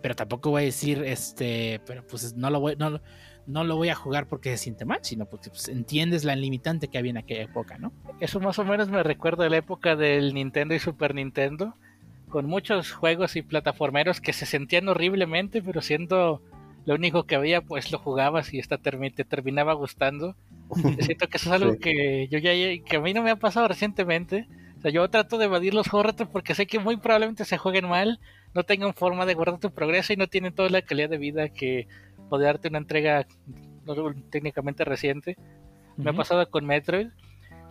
pero 0.02 0.14
tampoco 0.14 0.50
voy 0.50 0.62
a 0.62 0.64
decir, 0.66 1.02
este, 1.04 1.80
pero 1.86 2.06
pues 2.06 2.36
no 2.36 2.50
lo 2.50 2.60
voy, 2.60 2.76
no, 2.76 3.00
no 3.46 3.64
lo 3.64 3.76
voy 3.76 3.88
a 3.88 3.94
jugar 3.94 4.26
porque 4.26 4.50
se 4.50 4.64
siente 4.64 4.84
mal, 4.84 5.00
sino 5.02 5.26
porque 5.26 5.50
pues, 5.50 5.68
entiendes 5.68 6.24
la 6.24 6.36
limitante 6.36 6.88
que 6.88 6.98
había 6.98 7.10
en 7.10 7.18
aquella 7.18 7.42
época, 7.42 7.78
¿no? 7.78 7.92
Eso 8.20 8.40
más 8.40 8.58
o 8.58 8.64
menos 8.64 8.88
me 8.88 9.02
recuerda 9.02 9.46
a 9.46 9.50
la 9.50 9.58
época 9.58 9.96
del 9.96 10.34
Nintendo 10.34 10.74
y 10.74 10.78
Super 10.78 11.14
Nintendo, 11.14 11.74
con 12.28 12.46
muchos 12.46 12.92
juegos 12.92 13.36
y 13.36 13.42
plataformeros 13.42 14.20
que 14.20 14.32
se 14.32 14.46
sentían 14.46 14.88
horriblemente, 14.88 15.62
pero 15.62 15.82
siendo 15.82 16.42
lo 16.86 16.94
único 16.94 17.24
que 17.24 17.34
había, 17.34 17.60
pues 17.60 17.92
lo 17.92 17.98
jugabas 17.98 18.52
y 18.52 18.58
esta 18.58 18.78
te 18.78 19.24
terminaba 19.24 19.72
gustando. 19.74 20.36
Siento 21.00 21.28
que 21.28 21.36
eso 21.36 21.54
es 21.54 21.62
algo 21.62 21.78
que 21.78 22.28
yo 22.28 22.38
ya 22.38 22.52
que 22.84 22.96
a 22.96 23.00
mí 23.00 23.14
no 23.14 23.22
me 23.22 23.30
ha 23.30 23.36
pasado 23.36 23.68
recientemente. 23.68 24.46
O 24.78 24.80
sea, 24.82 24.90
yo 24.90 25.08
trato 25.08 25.38
de 25.38 25.46
evadir 25.46 25.72
los 25.72 25.88
juegos 25.88 26.14
porque 26.30 26.54
sé 26.54 26.66
que 26.66 26.78
muy 26.78 26.96
probablemente 26.98 27.44
se 27.46 27.56
jueguen 27.56 27.88
mal, 27.88 28.20
no 28.54 28.64
tengan 28.64 28.92
forma 28.92 29.24
de 29.24 29.34
guardar 29.34 29.58
tu 29.58 29.70
progreso 29.70 30.12
y 30.12 30.16
no 30.16 30.26
tienen 30.26 30.54
toda 30.54 30.68
la 30.68 30.82
calidad 30.82 31.08
de 31.08 31.18
vida 31.18 31.48
que 31.48 31.88
de 32.30 32.44
darte 32.44 32.68
una 32.68 32.78
entrega 32.78 33.26
técnicamente 34.30 34.84
reciente. 34.84 35.36
Me 35.96 36.10
ha 36.10 36.12
pasado 36.12 36.48
con 36.50 36.66
Metroid. 36.66 37.08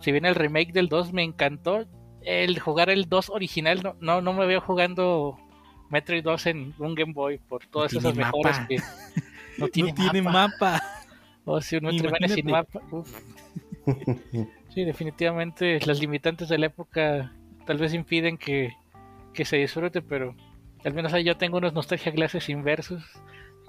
Si 0.00 0.12
bien 0.12 0.24
el 0.24 0.34
remake 0.34 0.72
del 0.72 0.88
2 0.88 1.12
me 1.12 1.22
encantó, 1.22 1.86
el 2.22 2.58
jugar 2.58 2.90
el 2.90 3.08
2 3.08 3.30
original 3.30 3.82
no, 3.82 3.96
no, 4.00 4.22
no 4.22 4.32
me 4.32 4.46
veo 4.46 4.60
jugando 4.60 5.38
Metroid 5.90 6.24
2 6.24 6.46
en 6.46 6.74
un 6.78 6.94
Game 6.94 7.12
Boy 7.12 7.38
por 7.38 7.66
todas 7.66 7.92
esas 7.92 8.14
mejoras 8.14 8.66
que 8.66 8.78
no 9.58 9.68
tiene, 9.68 10.22
mapa. 10.22 10.82
O 11.44 11.60
si 11.60 11.76
un 11.76 11.84
Metroid 11.84 12.34
sin 12.34 12.50
mapa. 12.50 12.80
Sí, 14.74 14.82
definitivamente 14.82 15.78
las 15.86 16.00
limitantes 16.00 16.48
de 16.48 16.58
la 16.58 16.66
época 16.66 17.32
tal 17.64 17.78
vez 17.78 17.94
impiden 17.94 18.36
que, 18.36 18.72
que 19.32 19.44
se 19.44 19.56
disfrute, 19.58 20.02
pero 20.02 20.34
al 20.84 20.94
menos 20.94 21.12
ahí 21.12 21.22
yo 21.22 21.36
tengo 21.36 21.58
unos 21.58 21.74
nostalgia 21.74 22.12
clases 22.12 22.48
inversos 22.48 23.04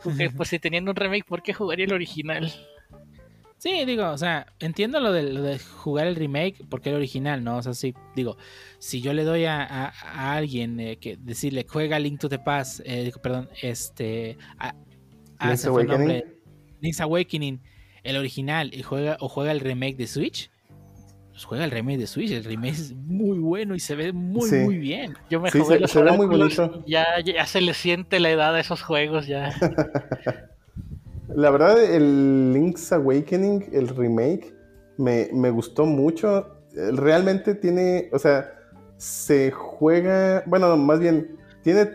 porque, 0.06 0.30
pues 0.30 0.50
si 0.50 0.60
teniendo 0.60 0.92
un 0.92 0.96
remake, 0.96 1.26
¿por 1.26 1.42
qué 1.42 1.52
jugaría 1.52 1.86
el 1.86 1.94
original? 1.94 2.54
Sí, 3.58 3.84
digo, 3.86 4.08
o 4.12 4.18
sea, 4.20 4.46
entiendo 4.60 5.00
lo 5.00 5.12
de, 5.12 5.58
jugar 5.58 6.06
el 6.06 6.16
remake 6.16 6.64
porque 6.70 6.92
el 6.92 6.96
original, 6.96 7.44
¿no? 7.44 7.58
O 7.58 7.64
sea, 7.64 7.74
sí, 7.74 7.96
digo, 8.16 8.38
si 8.78 9.02
yo 9.02 9.14
le 9.14 9.24
doy 9.24 9.46
a, 9.46 9.88
alguien 10.36 10.80
eh, 10.80 10.98
que 10.98 11.18
decirle 11.18 11.66
juega 11.68 11.98
Link 11.98 12.20
to 12.20 12.30
the 12.30 12.38
Past, 12.38 12.82
eh, 12.86 13.12
perdón, 13.24 13.50
este, 13.64 14.38
a, 14.60 14.76
Link's 15.44 15.66
Awakening. 15.66 16.24
Link's 16.82 17.02
Awakening, 17.02 17.62
el 18.04 18.18
original, 18.18 18.72
y 18.72 18.84
juega 18.84 19.18
o 19.20 19.28
juega 19.28 19.52
el 19.52 19.60
remake 19.60 19.98
de 19.98 20.06
Switch, 20.06 20.52
pues 21.36 21.44
juega 21.44 21.66
el 21.66 21.72
remake 21.72 21.98
de 21.98 22.08
Switch. 22.08 22.32
El 22.32 22.46
remake 22.46 22.76
es 22.76 22.96
muy 22.96 23.40
bueno 23.40 23.76
y 23.76 23.80
se 23.82 23.94
ve 23.94 24.14
muy, 24.14 24.50
muy 24.50 24.78
bien. 24.78 25.16
Yo 25.30 25.42
me 25.42 25.52
jugué 25.52 25.82
los 25.82 25.92
se, 25.92 26.02
ve 26.02 26.14
muy 26.14 26.28
bonito. 26.28 26.82
Ya, 26.88 27.06
ya 27.20 27.46
se 27.46 27.60
le 27.60 27.74
siente 27.74 28.22
la 28.22 28.32
edad 28.32 28.56
a 28.56 28.60
esos 28.62 28.82
juegos 28.82 29.28
ya. 29.28 29.54
la 31.36 31.50
verdad, 31.50 31.84
el 31.84 32.54
Link's 32.54 32.90
Awakening, 32.94 33.66
el 33.74 33.90
remake, 33.90 34.56
me, 34.96 35.28
me 35.34 35.50
gustó 35.50 35.86
mucho. 35.86 36.56
Realmente 36.74 37.54
tiene, 37.54 38.08
o 38.14 38.20
sea, 38.20 38.54
se 38.96 39.52
juega, 39.52 40.42
bueno, 40.46 40.78
más 40.78 41.02
bien, 41.02 41.36
tiene 41.64 41.90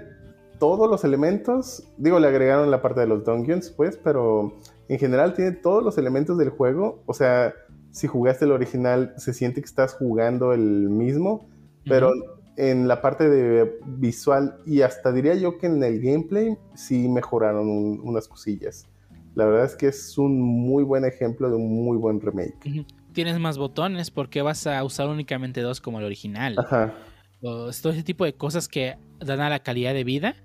todos 0.59 0.91
los 0.91 1.03
elementos. 1.03 1.83
Digo, 1.97 2.21
le 2.21 2.29
agregaron 2.29 2.71
la 2.71 2.83
parte 2.83 3.01
de 3.01 3.07
los 3.07 3.25
dungeons, 3.25 3.71
pues, 3.71 3.99
pero 4.05 4.53
en 4.91 4.99
general 4.99 5.33
tiene 5.33 5.53
todos 5.53 5.83
los 5.83 5.97
elementos 5.97 6.37
del 6.37 6.51
juego. 6.51 7.03
O 7.07 7.15
sea, 7.15 7.55
si 7.91 8.07
jugaste 8.07 8.45
el 8.45 8.53
original, 8.53 9.15
se 9.17 9.33
siente 9.35 9.61
que 9.61 9.67
estás 9.67 9.95
jugando 9.95 10.53
el 10.53 10.89
mismo, 10.89 11.49
pero 11.85 12.13
en 12.57 12.89
la 12.89 13.01
parte 13.01 13.29
de 13.29 13.79
visual 13.87 14.59
y 14.67 14.83
hasta 14.83 15.13
diría 15.13 15.35
yo 15.35 15.59
que 15.59 15.67
en 15.67 15.83
el 15.83 16.01
gameplay 16.01 16.57
sí 16.75 17.09
mejoraron 17.09 17.69
unas 18.03 18.29
cosillas. 18.29 18.87
La 19.35 19.47
verdad 19.47 19.65
es 19.65 19.77
que 19.77 19.89
es 19.89 20.19
un 20.19 20.41
muy 20.41 20.85
buen 20.85 21.05
ejemplo 21.05 21.49
de 21.49 21.57
un 21.57 21.85
muy 21.85 21.97
buen 21.97 22.21
remake. 22.21 22.85
Tienes 23.13 23.39
más 23.39 23.59
botones 23.59 24.11
porque 24.11 24.43
vas 24.43 24.67
a 24.67 24.83
usar 24.85 25.09
únicamente 25.09 25.63
dos 25.63 25.81
como 25.81 25.99
el 25.99 26.05
original. 26.05 26.57
Ajá. 26.59 26.95
todo 27.41 27.71
ese 27.71 28.03
tipo 28.03 28.25
de 28.25 28.35
cosas 28.35 28.69
que 28.69 28.99
dan 29.19 29.41
a 29.41 29.49
la 29.49 29.61
calidad 29.61 29.95
de 29.95 30.05
vida 30.05 30.37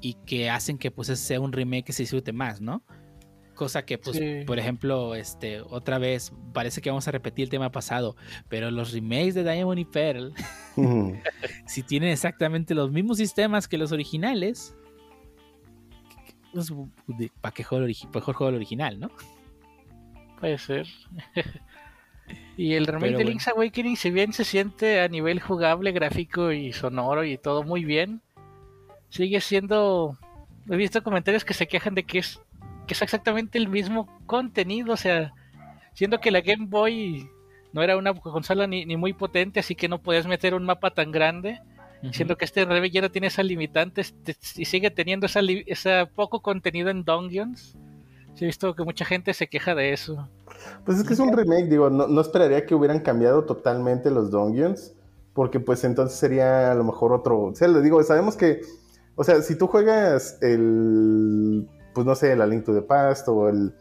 y 0.00 0.14
que 0.26 0.50
hacen 0.50 0.78
que 0.78 0.90
pues 0.90 1.08
sea 1.08 1.40
un 1.40 1.52
remake 1.52 1.84
que 1.84 1.92
se 1.92 2.04
disfrute 2.04 2.32
más, 2.32 2.60
¿no? 2.60 2.82
Cosa 3.62 3.84
que, 3.84 3.96
pues, 3.96 4.16
Sí. 4.16 4.42
por 4.44 4.58
ejemplo, 4.58 5.14
este, 5.14 5.60
otra 5.60 5.98
vez, 5.98 6.32
parece 6.52 6.80
que 6.80 6.90
vamos 6.90 7.06
a 7.06 7.12
repetir 7.12 7.44
el 7.44 7.48
tema 7.48 7.70
pasado, 7.70 8.16
pero 8.48 8.72
los 8.72 8.92
remakes 8.92 9.34
de 9.34 9.44
Diamond 9.44 9.78
y 9.78 9.84
Pearl, 9.84 10.34
si 11.66 11.82
tienen 11.86 12.08
exactamente 12.10 12.74
los 12.74 12.90
mismos 12.90 13.18
sistemas 13.18 13.68
que 13.68 13.78
los 13.78 13.92
originales, 13.92 14.74
pues, 16.52 16.72
¿para 17.40 17.54
qué 17.54 17.62
juego 17.62 17.84
el, 17.84 17.90
origi- 17.92 18.12
mejor 18.12 18.34
juego 18.34 18.48
el 18.50 18.56
original, 18.56 18.98
no? 18.98 19.10
Puede 20.40 20.58
ser. 20.58 20.88
y 22.56 22.74
el 22.74 22.86
remake 22.88 23.00
Pero 23.00 23.18
de 23.18 23.24
bueno. 23.24 23.30
Link's 23.30 23.46
Awakening, 23.46 23.96
si 23.96 24.10
bien 24.10 24.32
se 24.32 24.44
siente 24.44 25.00
a 25.02 25.08
nivel 25.08 25.38
jugable, 25.40 25.92
gráfico 25.92 26.50
y 26.50 26.72
sonoro 26.72 27.24
y 27.24 27.38
todo 27.38 27.62
muy 27.62 27.84
bien, 27.84 28.22
sigue 29.08 29.40
siendo. 29.40 30.18
He 30.68 30.74
visto 30.76 31.02
comentarios 31.04 31.44
que 31.44 31.54
se 31.54 31.68
quejan 31.68 31.94
de 31.94 32.02
que 32.02 32.18
es, 32.18 32.40
que 32.86 32.94
es 32.94 33.02
exactamente 33.02 33.58
el 33.58 33.68
mismo 33.68 34.08
contenido, 34.26 34.92
o 34.94 34.96
sea, 34.96 35.32
siendo 35.94 36.20
que 36.20 36.30
la 36.30 36.40
Game 36.40 36.66
Boy 36.66 37.28
no 37.72 37.82
era 37.82 37.96
una 37.96 38.12
consola 38.14 38.66
ni, 38.66 38.84
ni 38.84 38.96
muy 38.96 39.12
potente, 39.12 39.60
así 39.60 39.74
que 39.74 39.88
no 39.88 40.00
podías 40.02 40.26
meter 40.26 40.54
un 40.54 40.64
mapa 40.64 40.90
tan 40.90 41.10
grande. 41.12 41.60
Siendo 42.10 42.36
que 42.36 42.44
este 42.44 42.64
remake 42.64 42.90
ya 42.90 43.00
no 43.00 43.12
tiene 43.12 43.28
esas 43.28 43.44
limitantes 43.46 44.12
te- 44.24 44.34
y 44.56 44.64
sigue 44.64 44.90
teniendo 44.90 45.26
esa, 45.26 46.06
poco 46.06 46.42
contenido 46.42 46.90
en 46.90 47.04
Dungeons. 47.04 47.76
Sí, 48.34 48.44
he 48.44 48.46
visto 48.46 48.74
que 48.74 48.82
mucha 48.82 49.04
gente 49.04 49.32
se 49.34 49.46
queja 49.46 49.76
de 49.76 49.92
eso. 49.92 50.28
Pues 50.84 50.98
es 50.98 51.04
que 51.06 51.12
es 51.14 51.20
un 51.20 51.32
remake, 51.32 51.66
digo, 51.68 51.90
no, 51.90 52.08
no 52.08 52.20
esperaría 52.20 52.66
que 52.66 52.74
hubieran 52.74 52.98
cambiado 52.98 53.44
totalmente 53.44 54.10
los 54.10 54.32
dungeons, 54.32 54.94
porque 55.32 55.60
pues 55.60 55.84
entonces 55.84 56.18
sería 56.18 56.72
a 56.72 56.74
lo 56.74 56.82
mejor 56.82 57.12
otro, 57.12 57.40
o 57.40 57.54
sea, 57.54 57.68
le 57.68 57.80
digo, 57.82 58.02
sabemos 58.02 58.36
que, 58.36 58.62
o 59.14 59.22
sea, 59.22 59.40
si 59.40 59.56
tú 59.56 59.68
juegas 59.68 60.38
el, 60.42 61.68
pues 61.94 62.06
no 62.06 62.14
sé, 62.14 62.34
la 62.36 62.46
Link 62.46 62.64
to 62.64 62.74
the 62.74 62.82
Past 62.82 63.28
o, 63.28 63.48
el, 63.48 63.74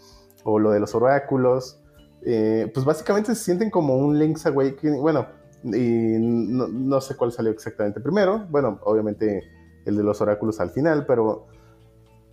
o 0.43 0.59
lo 0.59 0.71
de 0.71 0.79
los 0.79 0.95
oráculos, 0.95 1.81
eh, 2.23 2.69
pues 2.73 2.85
básicamente 2.85 3.33
se 3.35 3.43
sienten 3.43 3.69
como 3.69 3.97
un 3.97 4.19
Link's 4.19 4.45
Awakening, 4.45 5.01
bueno, 5.01 5.27
y 5.63 6.17
no, 6.19 6.67
no 6.67 7.01
sé 7.01 7.15
cuál 7.15 7.31
salió 7.31 7.51
exactamente 7.51 7.99
primero, 7.99 8.45
bueno, 8.49 8.79
obviamente 8.83 9.43
el 9.85 9.97
de 9.97 10.03
los 10.03 10.21
oráculos 10.21 10.59
al 10.59 10.71
final, 10.71 11.05
pero 11.05 11.47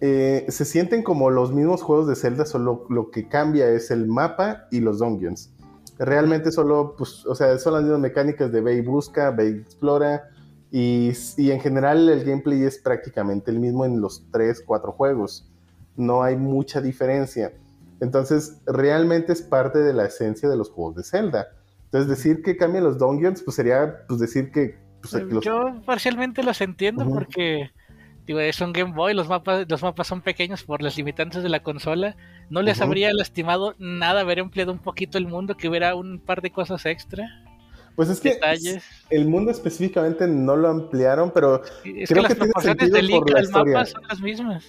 eh, 0.01 0.47
se 0.49 0.65
sienten 0.65 1.03
como 1.03 1.31
los 1.31 1.53
mismos 1.53 1.83
juegos 1.83 2.07
de 2.07 2.15
Zelda, 2.15 2.45
solo 2.45 2.87
lo 2.89 3.11
que 3.11 3.29
cambia 3.29 3.69
es 3.71 3.91
el 3.91 4.07
mapa 4.07 4.69
y 4.71 4.81
los 4.81 4.99
dungeons. 4.99 5.53
Realmente 5.99 6.53
solo, 6.53 6.95
pues, 6.97 7.27
o 7.27 7.35
sea, 7.35 7.59
son 7.59 7.73
las 7.73 7.83
mismas 7.83 8.01
mecánicas 8.01 8.53
de 8.53 8.61
ve 8.61 8.75
y 8.75 8.81
busca, 8.83 9.31
ve 9.33 9.51
y 9.51 9.53
explora, 9.55 10.29
y, 10.71 11.13
y 11.37 11.51
en 11.51 11.61
general 11.61 12.09
el 12.09 12.25
gameplay 12.25 12.63
es 12.63 12.79
prácticamente 12.79 13.51
el 13.51 13.59
mismo 13.59 13.85
en 13.85 14.01
los 14.01 14.25
3, 14.31 14.63
4 14.65 14.93
juegos. 14.93 15.51
No 15.99 16.23
hay 16.23 16.37
mucha 16.37 16.81
diferencia. 16.81 17.53
Entonces, 18.01 18.61
realmente 18.67 19.33
es 19.35 19.43
parte 19.43 19.81
de 19.81 19.93
la 19.93 20.07
esencia 20.07 20.49
de 20.49 20.57
los 20.57 20.71
juegos 20.71 20.95
de 20.97 21.03
Zelda. 21.03 21.49
Entonces, 21.85 22.09
decir 22.09 22.43
que 22.43 22.57
cambian 22.57 22.85
los 22.85 22.97
dungeons, 22.99 23.43
pues 23.43 23.57
sería, 23.57 24.05
pues, 24.09 24.21
decir 24.21 24.51
que... 24.53 24.79
pues, 25.03 25.13
que 25.15 25.23
los- 25.35 25.45
Yo 25.45 25.75
parcialmente 25.85 26.43
los 26.43 26.61
entiendo 26.61 27.09
porque 27.09 27.71
digo, 28.27 28.41
es 28.41 28.61
un 28.61 28.73
Game 28.73 28.93
Boy, 28.93 29.15
los 29.15 29.29
mapas, 29.29 29.67
los 29.69 29.83
mapas 29.83 30.07
son 30.07 30.21
pequeños 30.21 30.63
por 30.63 30.83
las 30.83 30.97
limitantes 30.97 31.43
de 31.43 31.49
la 31.49 31.63
consola. 31.63 32.15
No 32.51 32.63
les 32.63 32.81
habría 32.81 33.13
lastimado 33.13 33.75
nada 33.79 34.21
haber 34.21 34.39
empleado 34.39 34.71
un 34.73 34.79
poquito 34.79 35.19
el 35.19 35.27
mundo, 35.27 35.57
que 35.57 35.69
hubiera 35.69 35.95
un 35.95 36.19
par 36.21 36.41
de 36.43 36.51
cosas 36.51 36.85
extra, 36.87 37.27
Pues 37.97 38.11
es 38.11 38.21
que 38.21 38.35
detalles. 38.35 38.85
el 39.11 39.27
mundo 39.27 39.51
específicamente 39.51 40.29
no 40.29 40.55
lo 40.57 40.69
ampliaron, 40.69 41.31
pero 41.33 41.63
Es 41.85 42.09
creo 42.11 42.23
que 42.23 42.29
las 42.29 42.35
que 42.35 42.45
tiene 42.45 42.53
sentido 42.61 42.97
del 42.97 43.07
link 43.07 43.21
por 43.23 43.31
la 43.33 43.41
mapa 43.51 43.61
historia. 43.61 43.85
son 43.87 44.03
las 44.09 44.21
mismas. 44.21 44.65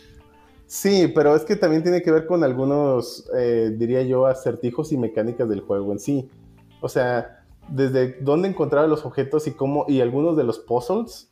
Sí, 0.70 1.12
pero 1.16 1.36
es 1.36 1.46
que 1.46 1.56
también 1.56 1.82
tiene 1.82 2.04
que 2.04 2.12
ver 2.12 2.28
con 2.28 2.44
algunos, 2.44 3.28
eh, 3.36 3.74
diría 3.76 4.04
yo, 4.04 4.28
acertijos 4.28 4.92
y 4.92 5.00
mecánicas 5.00 5.50
del 5.50 5.62
juego 5.62 5.92
en 5.92 5.98
sí. 5.98 6.30
O 6.80 6.88
sea, 6.88 7.44
desde 7.70 8.20
dónde 8.22 8.50
encontrar 8.50 8.88
los 8.88 9.04
objetos 9.04 9.48
y 9.48 9.52
cómo, 9.54 9.86
y 9.88 10.00
algunos 10.00 10.38
de 10.38 10.44
los 10.44 10.60
puzzles, 10.60 11.32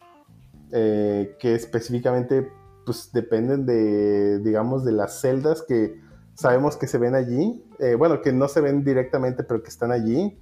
eh, 0.72 1.36
que 1.40 1.54
específicamente 1.54 2.50
pues 2.84 3.12
dependen 3.14 3.68
de, 3.68 4.40
digamos, 4.40 4.84
de 4.84 4.94
las 4.94 5.22
celdas 5.22 5.62
que 5.62 6.02
sabemos 6.34 6.76
que 6.76 6.88
se 6.88 6.98
ven 6.98 7.14
allí, 7.14 7.64
eh, 7.78 7.94
bueno, 7.94 8.24
que 8.24 8.34
no 8.34 8.48
se 8.48 8.60
ven 8.60 8.84
directamente, 8.84 9.44
pero 9.44 9.62
que 9.62 9.70
están 9.70 9.92
allí, 9.92 10.36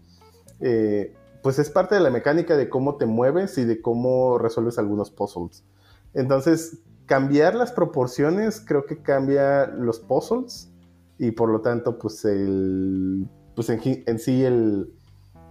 pues 1.43 1.59
es 1.59 1.69
parte 1.69 1.95
de 1.95 2.01
la 2.01 2.11
mecánica 2.11 2.55
de 2.55 2.69
cómo 2.69 2.95
te 2.95 3.05
mueves 3.05 3.57
y 3.57 3.65
de 3.65 3.81
cómo 3.81 4.37
resuelves 4.37 4.79
algunos 4.79 5.11
puzzles. 5.11 5.65
Entonces, 6.13 6.79
cambiar 7.05 7.55
las 7.55 7.71
proporciones 7.71 8.61
creo 8.65 8.85
que 8.85 9.01
cambia 9.01 9.67
los 9.67 9.99
puzzles 9.99 10.71
y 11.17 11.31
por 11.31 11.49
lo 11.49 11.61
tanto, 11.61 11.97
pues, 11.97 12.25
el, 12.25 13.27
pues 13.55 13.69
en, 13.69 14.19
sí 14.19 14.43
el, 14.43 14.93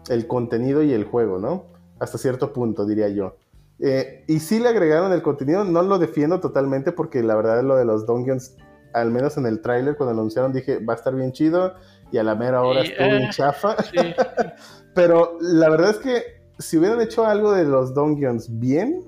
el 0.08 0.26
contenido 0.26 0.82
y 0.82 0.92
el 0.92 1.04
juego, 1.04 1.38
¿no? 1.38 1.66
Hasta 1.98 2.18
cierto 2.18 2.52
punto, 2.52 2.84
diría 2.84 3.08
yo. 3.08 3.36
Eh, 3.80 4.24
y 4.28 4.40
sí 4.40 4.60
le 4.60 4.68
agregaron 4.68 5.12
el 5.12 5.22
contenido, 5.22 5.64
no 5.64 5.82
lo 5.82 5.98
defiendo 5.98 6.40
totalmente 6.40 6.92
porque 6.92 7.22
la 7.22 7.34
verdad 7.34 7.62
lo 7.62 7.76
de 7.76 7.84
los 7.84 8.06
dungeons, 8.06 8.56
al 8.92 9.10
menos 9.10 9.36
en 9.36 9.46
el 9.46 9.62
tráiler 9.62 9.96
cuando 9.96 10.14
lo 10.14 10.20
anunciaron 10.20 10.52
dije 10.52 10.78
va 10.78 10.92
a 10.92 10.96
estar 10.96 11.14
bien 11.14 11.32
chido 11.32 11.74
y 12.12 12.18
a 12.18 12.22
la 12.22 12.36
mera 12.36 12.62
hora 12.62 12.84
Y, 12.84 12.90
estuvo 12.90 13.08
bien 13.08 13.22
eh, 13.22 13.30
chafa. 13.32 13.76
Sí. 13.82 13.96
Pero 14.94 15.38
la 15.40 15.68
verdad 15.68 15.90
es 15.90 15.98
que 15.98 16.22
si 16.58 16.78
hubieran 16.78 17.00
hecho 17.00 17.26
algo 17.26 17.52
de 17.52 17.64
los 17.64 17.94
dungeons 17.94 18.60
bien 18.60 19.02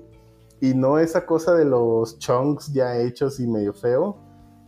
y 0.59 0.73
no 0.73 0.97
esa 0.99 1.25
cosa 1.25 1.53
de 1.53 1.65
los 1.65 2.17
chunks 2.19 2.73
ya 2.73 2.97
hechos 2.97 3.39
y 3.39 3.47
medio 3.47 3.73
feo, 3.73 4.17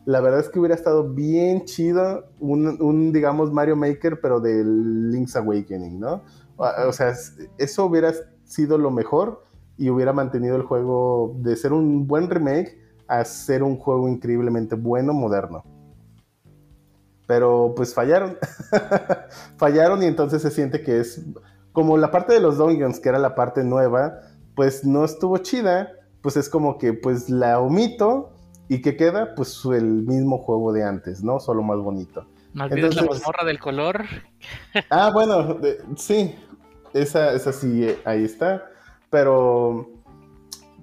la 0.05 0.21
verdad 0.21 0.39
es 0.39 0.49
que 0.49 0.59
hubiera 0.59 0.75
estado 0.75 1.07
bien 1.13 1.65
chido 1.65 2.25
un, 2.39 3.11
digamos, 3.11 3.51
Mario 3.51 3.75
Maker, 3.75 4.19
pero 4.21 4.39
del 4.39 5.11
Link's 5.11 5.35
Awakening, 5.35 5.99
¿no? 5.99 6.23
O, 6.57 6.93
sea, 6.93 7.09
es- 7.09 7.37
eso 7.57 7.85
hubiera 7.85 8.13
sido 8.43 8.77
lo 8.77 8.91
mejor 8.91 9.43
y 9.77 9.89
hubiera 9.89 10.11
mantenido 10.11 10.55
el 10.55 10.63
juego 10.63 11.35
de 11.37 11.55
ser 11.55 11.73
un 11.73 12.07
buen 12.07 12.29
remake 12.29 12.77
a 13.07 13.23
ser 13.23 13.63
un 13.63 13.77
juego 13.77 14.09
increíblemente 14.09 14.75
bueno, 14.75 15.13
moderno. 15.13 15.63
Pero 17.27 17.73
pues 17.75 17.93
fallaron. 17.93 18.37
fallaron 19.57 20.01
y 20.03 20.07
entonces 20.07 20.41
se 20.41 20.51
siente 20.51 20.81
que 20.81 20.99
es 20.99 21.23
como 21.71 21.97
la 21.97 22.11
parte 22.11 22.33
de 22.33 22.39
los 22.39 22.57
dungeons, 22.57 22.99
que 22.99 23.09
era 23.09 23.19
la 23.19 23.35
parte 23.35 23.63
nueva, 23.63 24.19
pues 24.59 24.83
no 24.83 25.05
estuvo 25.05 25.37
chida, 25.37 25.93
pues 26.21 26.35
es 26.35 26.49
como 26.49 26.77
que 26.77 26.91
pues 26.91 27.29
la 27.29 27.61
omito 27.61 28.33
y 28.67 28.81
que 28.81 28.97
queda 28.97 29.33
pues 29.33 29.63
el 29.63 29.85
mismo 29.85 30.37
juego 30.39 30.73
de 30.73 30.83
antes, 30.83 31.23
¿no? 31.23 31.39
Solo 31.39 31.63
más 31.63 31.77
bonito. 31.77 32.25
No 32.53 32.65
olvides 32.65 32.93
la 32.93 33.03
Entonces- 33.03 33.21
mazmorra 33.21 33.45
del 33.45 33.57
color. 33.57 34.03
Ah, 34.89 35.11
bueno, 35.13 35.53
de- 35.53 35.77
sí, 35.95 36.35
esa, 36.93 37.31
esa 37.31 37.53
sí, 37.53 37.85
eh, 37.85 37.99
ahí 38.03 38.25
está, 38.25 38.65
pero, 39.09 39.89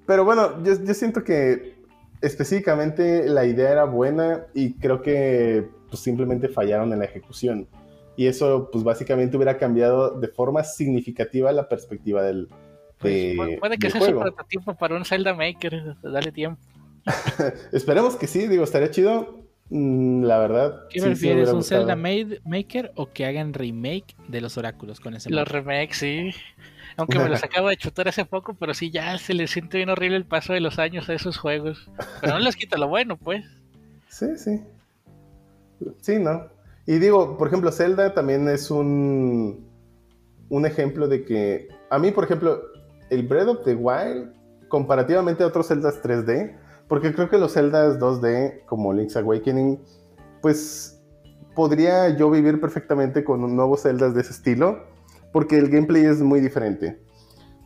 pero 0.06 0.24
bueno, 0.24 0.62
yo, 0.64 0.72
yo 0.82 0.94
siento 0.94 1.22
que 1.22 1.76
específicamente 2.22 3.28
la 3.28 3.44
idea 3.44 3.70
era 3.72 3.84
buena 3.84 4.46
y 4.54 4.72
creo 4.78 5.02
que 5.02 5.68
pues, 5.90 6.00
simplemente 6.02 6.48
fallaron 6.48 6.94
en 6.94 7.00
la 7.00 7.04
ejecución. 7.04 7.68
Y 8.16 8.26
eso, 8.26 8.70
pues 8.72 8.82
básicamente 8.82 9.36
hubiera 9.36 9.58
cambiado 9.58 10.18
de 10.18 10.28
forma 10.28 10.64
significativa 10.64 11.52
la 11.52 11.68
perspectiva 11.68 12.22
del, 12.22 12.48
Pues, 12.98 13.12
de- 13.14 13.36
pu- 13.36 13.60
puede 13.60 13.78
que 13.78 13.90
sea 13.90 14.00
su 14.00 14.06
juego. 14.06 14.20
prototipo 14.22 14.74
para 14.74 14.96
un 14.96 15.04
Zelda 15.04 15.34
Maker. 15.34 15.96
Dale 16.02 16.32
tiempo. 16.32 16.60
Esperemos 17.72 18.16
que 18.16 18.26
sí, 18.26 18.46
digo, 18.46 18.64
estaría 18.64 18.90
chido. 18.90 19.44
Mm, 19.68 20.22
la 20.24 20.38
verdad. 20.38 20.82
¿Qué 20.90 21.00
sí, 21.00 21.06
prefieres, 21.06 21.48
un 21.50 21.56
gustado. 21.56 21.82
Zelda 21.82 21.96
Made 21.96 22.40
Maker 22.44 22.92
o 22.94 23.10
que 23.12 23.26
hagan 23.26 23.52
remake 23.52 24.14
de 24.28 24.40
los 24.40 24.56
oráculos 24.58 25.00
con 25.00 25.14
ese 25.14 25.28
Los 25.30 25.48
remakes, 25.48 25.96
sí. 25.98 26.30
Aunque 26.96 27.18
me 27.18 27.28
los 27.28 27.42
acabo 27.44 27.68
de 27.68 27.76
chutar 27.76 28.08
hace 28.08 28.24
poco, 28.24 28.54
pero 28.54 28.74
sí, 28.74 28.90
ya 28.90 29.18
se 29.18 29.34
le 29.34 29.46
siente 29.48 29.76
bien 29.78 29.90
horrible 29.90 30.16
el 30.16 30.24
paso 30.24 30.52
de 30.52 30.60
los 30.60 30.78
años 30.78 31.08
a 31.08 31.14
esos 31.14 31.36
juegos. 31.36 31.90
Pero 32.20 32.34
no 32.34 32.38
les 32.38 32.54
quita 32.56 32.78
lo 32.78 32.88
bueno, 32.88 33.16
pues. 33.16 33.44
Sí, 34.08 34.26
sí. 34.36 34.60
Sí, 36.00 36.18
¿no? 36.18 36.46
Y 36.86 36.98
digo, 36.98 37.36
por 37.36 37.48
ejemplo, 37.48 37.70
Zelda 37.72 38.14
también 38.14 38.48
es 38.48 38.70
un, 38.70 39.66
un 40.48 40.64
ejemplo 40.66 41.08
de 41.08 41.24
que, 41.24 41.68
a 41.90 41.98
mí, 41.98 42.12
por 42.12 42.24
ejemplo, 42.24 42.62
el 43.10 43.26
Breath 43.26 43.48
of 43.48 43.64
the 43.64 43.74
Wild, 43.74 44.32
comparativamente 44.68 45.42
a 45.44 45.46
otros 45.46 45.68
Zeldas 45.68 46.02
3D, 46.02 46.56
porque 46.88 47.12
creo 47.14 47.28
que 47.28 47.38
los 47.38 47.52
Zeldas 47.54 47.98
2D, 47.98 48.64
como 48.66 48.92
Link's 48.92 49.16
Awakening, 49.16 49.80
pues 50.42 51.00
podría 51.54 52.08
yo 52.10 52.30
vivir 52.30 52.60
perfectamente 52.60 53.24
con 53.24 53.42
un 53.42 53.56
nuevo 53.56 53.76
Zeldas 53.76 54.14
de 54.14 54.20
ese 54.20 54.32
estilo, 54.32 54.84
porque 55.32 55.56
el 55.58 55.68
gameplay 55.70 56.04
es 56.04 56.20
muy 56.20 56.40
diferente. 56.40 57.00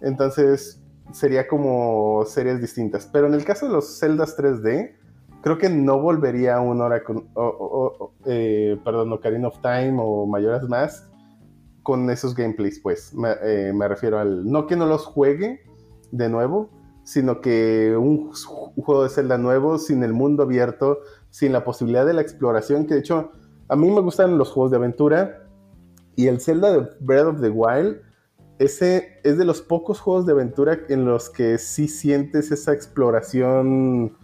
Entonces, 0.00 0.80
sería 1.12 1.46
como 1.48 2.24
series 2.24 2.60
distintas. 2.60 3.06
Pero 3.12 3.26
en 3.26 3.34
el 3.34 3.44
caso 3.44 3.66
de 3.66 3.72
los 3.72 3.98
Zeldas 3.98 4.36
3D, 4.36 4.94
creo 5.42 5.58
que 5.58 5.68
no 5.68 6.00
volvería 6.00 6.56
a 6.56 6.60
un 6.60 6.80
Oracle, 6.80 7.22
o, 7.34 7.42
o- 7.44 8.04
o- 8.04 8.12
eh, 8.26 8.78
perdón, 8.84 9.12
Ocarina 9.12 9.48
of 9.48 9.60
Time 9.60 9.96
o 10.00 10.26
Mayoras 10.26 10.68
Más 10.68 11.09
con 11.82 12.11
esos 12.11 12.35
gameplays, 12.35 12.81
pues. 12.81 13.15
Me, 13.15 13.31
eh, 13.43 13.73
me 13.74 13.89
refiero 13.89 14.19
al, 14.19 14.44
no 14.51 14.66
que 14.66 14.77
no 14.77 14.86
los 14.86 15.07
juegue 15.07 15.61
de 16.12 16.28
nuevo, 16.28 16.70
sino 17.05 17.40
que 17.40 17.97
un, 17.97 18.32
un 18.77 18.85
juego 18.85 19.02
de 19.02 19.09
Zelda 19.09 19.39
nuevo, 19.39 19.78
sin 19.78 20.02
el 20.02 20.12
mundo 20.12 20.43
abierto, 20.43 20.98
sin 21.31 21.52
la 21.52 21.65
posibilidad 21.65 22.07
de 22.07 22.15
la 22.15 22.20
exploración, 22.23 22.86
que 22.86 22.94
de 22.94 23.01
hecho 23.01 23.32
a 23.69 23.77
mí 23.77 23.90
me 23.90 24.01
gustan 24.01 24.36
los 24.36 24.51
juegos 24.51 24.73
de 24.73 24.78
aventura 24.78 25.47
y 26.16 26.27
el 26.27 26.40
Zelda 26.40 26.73
de 26.73 26.89
Breath 27.01 27.27
of 27.27 27.40
the 27.40 27.51
Wild, 27.51 28.01
ese 28.59 29.20
es 29.24 29.39
de 29.39 29.44
los 29.44 29.62
pocos 29.62 30.01
juegos 30.01 30.27
de 30.27 30.32
aventura 30.32 30.81
en 30.89 31.07
los 31.07 31.31
que 31.31 31.57
sí 31.57 31.89
sientes 31.89 32.51
esa 32.51 32.73
exploración 32.73 34.16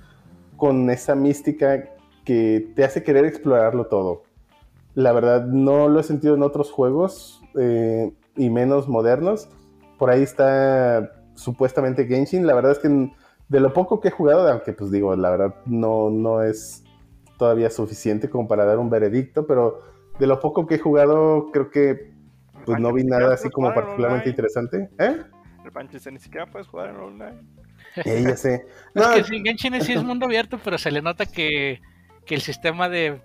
con 0.57 0.91
esa 0.91 1.15
mística 1.15 1.85
que 2.25 2.73
te 2.75 2.85
hace 2.85 3.03
querer 3.03 3.25
explorarlo 3.25 3.87
todo. 3.87 4.25
La 4.95 5.13
verdad, 5.13 5.47
no 5.47 5.89
lo 5.89 6.01
he 6.01 6.03
sentido 6.03 6.35
en 6.35 6.43
otros 6.43 6.71
juegos 6.71 7.41
eh, 7.59 8.13
y 8.37 8.51
menos 8.51 8.89
modernos. 8.89 9.49
Por 9.99 10.11
ahí 10.11 10.23
está 10.23 11.11
supuestamente 11.35 12.07
Genshin. 12.07 12.47
La 12.47 12.55
verdad 12.55 12.73
es 12.73 12.79
que 12.79 13.11
de 13.49 13.61
lo 13.61 13.73
poco 13.73 14.01
que 14.01 14.09
he 14.09 14.11
jugado, 14.11 14.49
aunque 14.49 14.73
pues 14.73 14.91
digo, 14.91 15.15
la 15.17 15.31
verdad 15.31 15.55
no, 15.67 16.11
no 16.11 16.43
es 16.43 16.85
todavía 17.39 17.71
suficiente 17.71 18.29
como 18.29 18.49
para 18.49 18.65
dar 18.65 18.79
un 18.79 18.91
veredicto, 18.91 19.47
pero 19.47 19.81
de 20.19 20.27
lo 20.27 20.41
poco 20.41 20.67
que 20.67 20.77
he 20.77 20.79
jugado, 20.79 21.51
creo 21.53 21.71
que 21.71 22.13
pues 22.65 22.81
no 22.81 22.93
vi 22.93 23.05
nada 23.05 23.35
así 23.35 23.49
como 23.51 23.73
particularmente 23.73 24.29
interesante. 24.29 24.91
¿Eh? 24.99 25.23
El 25.65 25.73
Pancho 25.73 25.99
ni 26.11 26.19
siquiera 26.19 26.47
puedes 26.47 26.67
jugar 26.67 26.91
en 26.91 26.97
online. 26.97 27.43
Eh, 28.05 28.23
ya 28.23 28.37
sé. 28.37 28.67
No, 28.95 29.03
No, 29.03 29.13
es 29.13 29.27
que 29.27 29.37
sí, 29.37 29.43
Genshin 29.45 29.81
sí 29.83 29.93
es 29.93 30.03
mundo 30.03 30.27
abierto, 30.27 30.59
pero 30.63 30.79
se 30.79 30.91
le 30.91 31.03
nota 31.03 31.27
que, 31.27 31.81
que 32.25 32.35
el 32.35 32.41
sistema 32.41 32.89
de. 32.89 33.21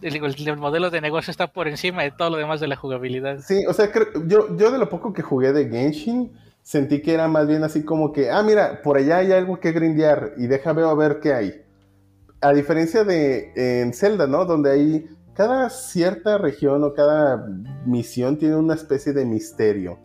El, 0.00 0.16
el 0.16 0.56
modelo 0.56 0.90
de 0.90 1.00
negocio 1.00 1.30
está 1.30 1.52
por 1.52 1.68
encima 1.68 2.02
de 2.02 2.10
todo 2.10 2.30
lo 2.30 2.36
demás 2.36 2.60
de 2.60 2.68
la 2.68 2.76
jugabilidad. 2.76 3.40
Sí, 3.40 3.64
o 3.66 3.72
sea, 3.72 3.90
yo, 4.26 4.56
yo 4.56 4.70
de 4.70 4.78
lo 4.78 4.88
poco 4.88 5.12
que 5.12 5.22
jugué 5.22 5.52
de 5.52 5.68
Genshin, 5.68 6.32
sentí 6.62 7.02
que 7.02 7.14
era 7.14 7.28
más 7.28 7.46
bien 7.46 7.64
así 7.64 7.84
como 7.84 8.12
que, 8.12 8.30
ah, 8.30 8.42
mira, 8.42 8.82
por 8.82 8.96
allá 8.96 9.18
hay 9.18 9.32
algo 9.32 9.58
que 9.58 9.72
grindear 9.72 10.34
y 10.36 10.46
deja 10.46 10.72
veo 10.72 10.88
a 10.88 10.94
ver 10.94 11.18
qué 11.20 11.34
hay. 11.34 11.62
A 12.40 12.52
diferencia 12.52 13.04
de 13.04 13.52
en 13.56 13.92
Zelda, 13.92 14.26
¿no? 14.26 14.44
Donde 14.44 14.70
hay 14.70 15.06
cada 15.34 15.70
cierta 15.70 16.36
región 16.36 16.84
o 16.84 16.94
cada 16.94 17.46
misión 17.86 18.38
tiene 18.38 18.56
una 18.56 18.74
especie 18.74 19.12
de 19.12 19.24
misterio 19.24 19.98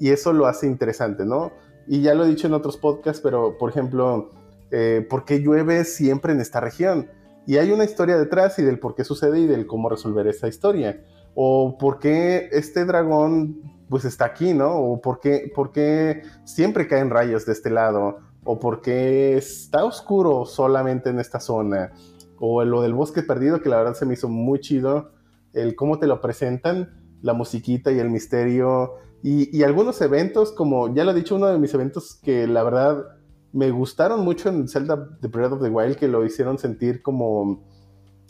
y 0.00 0.10
eso 0.10 0.32
lo 0.32 0.46
hace 0.46 0.66
interesante, 0.66 1.24
¿no? 1.24 1.52
Y 1.86 2.02
ya 2.02 2.14
lo 2.14 2.24
he 2.24 2.28
dicho 2.28 2.46
en 2.46 2.54
otros 2.54 2.76
podcasts, 2.76 3.20
pero 3.22 3.56
por 3.56 3.70
ejemplo, 3.70 4.32
eh, 4.70 5.06
¿por 5.08 5.24
qué 5.24 5.40
llueve 5.40 5.84
siempre 5.84 6.32
en 6.32 6.40
esta 6.40 6.58
región? 6.58 7.08
Y 7.50 7.58
hay 7.58 7.72
una 7.72 7.82
historia 7.82 8.16
detrás 8.16 8.60
y 8.60 8.62
del 8.62 8.78
por 8.78 8.94
qué 8.94 9.02
sucede 9.02 9.40
y 9.40 9.46
del 9.48 9.66
cómo 9.66 9.88
resolver 9.88 10.24
esa 10.28 10.46
historia. 10.46 11.04
O 11.34 11.78
por 11.78 11.98
qué 11.98 12.48
este 12.52 12.84
dragón 12.84 13.60
pues 13.88 14.04
está 14.04 14.26
aquí, 14.26 14.54
¿no? 14.54 14.76
O 14.76 15.00
por 15.00 15.18
qué, 15.18 15.50
por 15.52 15.72
qué 15.72 16.22
siempre 16.44 16.86
caen 16.86 17.10
rayos 17.10 17.46
de 17.46 17.52
este 17.52 17.70
lado, 17.70 18.18
o 18.44 18.60
por 18.60 18.82
qué 18.82 19.36
está 19.36 19.84
oscuro 19.84 20.46
solamente 20.46 21.10
en 21.10 21.18
esta 21.18 21.40
zona, 21.40 21.90
o 22.38 22.62
lo 22.62 22.82
del 22.82 22.94
bosque 22.94 23.24
perdido, 23.24 23.60
que 23.60 23.68
la 23.68 23.78
verdad 23.78 23.94
se 23.94 24.06
me 24.06 24.14
hizo 24.14 24.28
muy 24.28 24.60
chido, 24.60 25.10
el 25.52 25.74
cómo 25.74 25.98
te 25.98 26.06
lo 26.06 26.20
presentan, 26.20 27.02
la 27.20 27.32
musiquita 27.32 27.90
y 27.90 27.98
el 27.98 28.10
misterio, 28.10 28.92
y, 29.24 29.58
y 29.58 29.64
algunos 29.64 30.00
eventos, 30.02 30.52
como 30.52 30.94
ya 30.94 31.02
lo 31.02 31.10
he 31.10 31.14
dicho, 31.14 31.34
uno 31.34 31.48
de 31.48 31.58
mis 31.58 31.74
eventos 31.74 32.14
que 32.22 32.46
la 32.46 32.62
verdad 32.62 33.06
me 33.52 33.70
gustaron 33.70 34.24
mucho 34.24 34.48
en 34.48 34.68
Zelda 34.68 35.08
The 35.20 35.28
Breath 35.28 35.52
of 35.52 35.62
the 35.62 35.68
Wild, 35.68 35.96
que 35.96 36.08
lo 36.08 36.24
hicieron 36.24 36.58
sentir 36.58 37.02
como, 37.02 37.62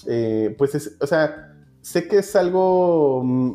eh, 0.07 0.55
pues, 0.57 0.75
es, 0.75 0.97
o 1.01 1.07
sea, 1.07 1.55
sé 1.81 2.09
que 2.09 2.19
es 2.19 2.37
algo, 2.37 3.23
mm, 3.25 3.55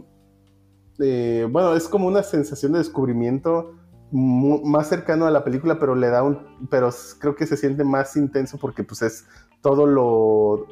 eh, 0.99 1.47
bueno, 1.49 1.75
es 1.75 1.87
como 1.87 2.07
una 2.07 2.23
sensación 2.23 2.73
de 2.73 2.79
descubrimiento 2.79 3.73
más 4.11 4.87
cercano 4.87 5.25
a 5.25 5.31
la 5.31 5.43
película, 5.43 5.79
pero 5.79 5.95
le 5.95 6.07
da 6.07 6.23
un, 6.23 6.67
pero 6.69 6.89
creo 7.19 7.35
que 7.35 7.47
se 7.47 7.57
siente 7.57 7.83
más 7.83 8.15
intenso 8.15 8.57
porque 8.57 8.83
pues 8.83 9.01
es 9.01 9.25
todo 9.61 9.87
lo, 9.87 10.67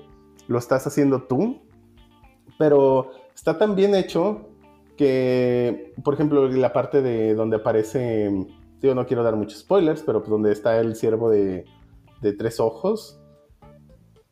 lo 0.47 0.57
estás 0.57 0.85
haciendo 0.87 1.23
tú, 1.23 1.61
pero 2.57 3.11
está 3.35 3.57
tan 3.57 3.75
bien 3.75 3.95
hecho 3.95 4.49
que, 4.95 5.93
por 6.03 6.13
ejemplo, 6.13 6.47
la 6.47 6.71
parte 6.71 7.01
de 7.01 7.33
donde 7.33 7.57
aparece, 7.57 8.31
yo 8.83 8.93
no 8.93 9.05
quiero 9.05 9.23
dar 9.23 9.35
muchos 9.35 9.59
spoilers, 9.59 10.03
pero 10.03 10.19
pues 10.19 10.29
donde 10.29 10.51
está 10.51 10.77
el 10.79 10.95
ciervo 10.95 11.29
de, 11.29 11.65
tres 12.37 12.59
ojos, 12.59 13.19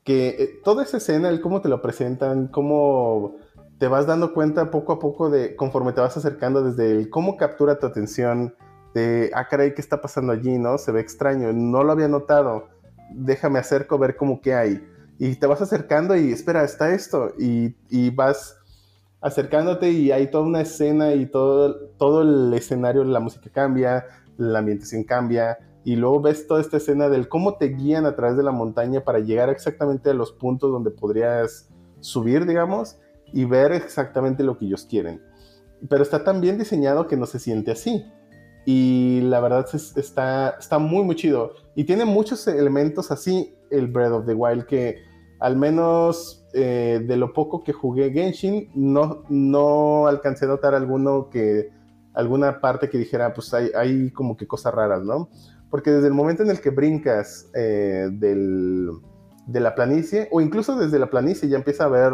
que 0.04 0.30
eh, 0.30 0.60
toda 0.64 0.84
esa 0.84 0.98
escena, 0.98 1.30
el 1.30 1.42
cómo 1.42 1.62
te 1.62 1.70
lo 1.70 1.82
presentan, 1.82 2.48
cómo 2.48 3.36
te 3.80 3.88
vas 3.88 4.06
dando 4.06 4.34
cuenta 4.34 4.70
poco 4.70 4.94
a 4.94 5.00
poco 5.00 5.30
de 5.30 5.56
conforme 5.56 5.94
te 5.94 6.02
vas 6.02 6.16
acercando 6.16 6.64
desde 6.64 6.92
el 6.92 7.10
cómo 7.10 7.38
captura 7.38 7.80
tu 7.80 7.88
atención, 7.88 8.56
de, 8.94 9.32
ah, 9.34 9.48
caray, 9.48 9.74
¿qué 9.74 9.82
está 9.82 10.02
pasando 10.02 10.34
allí? 10.34 10.58
¿No? 10.58 10.78
Se 10.78 10.92
ve 10.92 11.00
extraño, 11.00 11.54
no 11.54 11.84
lo 11.84 11.94
había 11.94 12.10
notado, 12.10 12.68
déjame 13.14 13.60
acerco 13.60 13.98
ver 13.98 14.18
cómo 14.18 14.42
que 14.42 14.54
hay. 14.54 14.86
Y 15.18 15.36
te 15.36 15.48
vas 15.48 15.62
acercando 15.62 16.16
y 16.16 16.32
espera, 16.32 16.64
está 16.64 16.94
esto, 16.94 17.32
y, 17.38 17.76
y 17.90 18.10
vas 18.10 18.58
acercándote 19.22 19.92
y 19.92 20.12
hay 20.12 20.30
toda 20.32 20.46
una 20.46 20.62
escena 20.62 21.14
y 21.14 21.28
todo, 21.28 21.90
todo 21.98 22.24
el 22.24 22.54
escenario, 22.54 23.04
la 23.04 23.20
música 23.20 23.50
cambia, 23.52 24.06
la 24.42 24.60
ambientación 24.60 25.04
cambia, 25.04 25.58
y 25.84 25.96
luego 25.96 26.22
ves 26.22 26.48
toda 26.48 26.62
esta 26.62 26.78
escena 26.78 27.10
del 27.10 27.28
cómo 27.28 27.56
te 27.56 27.70
guían 27.70 28.06
a 28.06 28.16
través 28.16 28.38
de 28.38 28.44
la 28.44 28.52
montaña 28.52 29.04
para 29.04 29.20
llegar 29.20 29.50
exactamente 29.50 30.10
a 30.10 30.14
los 30.14 30.32
puntos 30.32 30.72
donde 30.72 30.92
podrías 30.92 31.70
subir, 32.00 32.46
digamos, 32.46 32.98
y 33.34 33.46
ver 33.46 33.72
exactamente 33.72 34.44
lo 34.44 34.58
que 34.58 34.66
ellos 34.66 34.86
quieren. 34.86 35.22
Pero 35.90 36.04
está 36.04 36.24
tan 36.24 36.42
bien 36.42 36.58
diseñado 36.60 37.08
que 37.08 37.18
no 37.18 37.26
se 37.26 37.40
siente 37.40 37.72
así. 37.72 38.06
Y 38.66 39.22
la 39.22 39.40
verdad 39.40 39.66
es- 39.74 39.98
está, 39.98 40.52
está 40.60 40.78
muy, 40.78 41.04
muy 41.04 41.16
chido. 41.16 41.54
Y 41.76 41.86
tiene 41.86 42.06
muchos 42.06 42.48
elementos 42.48 43.10
así 43.10 43.56
el 43.72 43.88
Breath 43.88 44.12
of 44.12 44.26
the 44.28 44.36
Wild 44.36 44.66
que 44.66 44.98
al 45.40 45.58
menos 45.58 46.46
eh, 46.54 47.04
de 47.08 47.18
lo 47.18 47.34
poco 47.34 47.64
que 47.64 47.74
jugué 47.74 48.12
Genshin, 48.12 48.70
no, 48.76 49.24
no 49.30 50.06
alcancé 50.06 50.46
a 50.46 50.50
notar 50.50 50.76
alguno 50.76 51.30
que, 51.32 51.72
alguna 52.14 52.60
parte 52.60 52.90
que 52.90 52.98
dijera, 52.98 53.34
pues 53.34 53.54
hay, 53.54 53.70
hay 53.76 54.12
como 54.12 54.36
que 54.38 54.48
cosas 54.48 54.74
raras, 54.74 55.04
¿no? 55.04 55.30
Porque 55.70 55.92
desde 55.92 56.08
el 56.08 56.14
momento 56.14 56.44
en 56.44 56.50
el 56.50 56.60
que 56.60 56.70
brincas 56.70 57.50
eh, 57.54 58.10
del, 58.12 58.90
de 59.48 59.60
la 59.60 59.74
planicie, 59.76 60.28
o 60.32 60.42
incluso 60.42 60.76
desde 60.78 61.00
la 61.00 61.10
planicie 61.10 61.48
ya 61.48 61.58
empieza 61.58 61.86
a 61.86 61.88
ver 61.88 62.14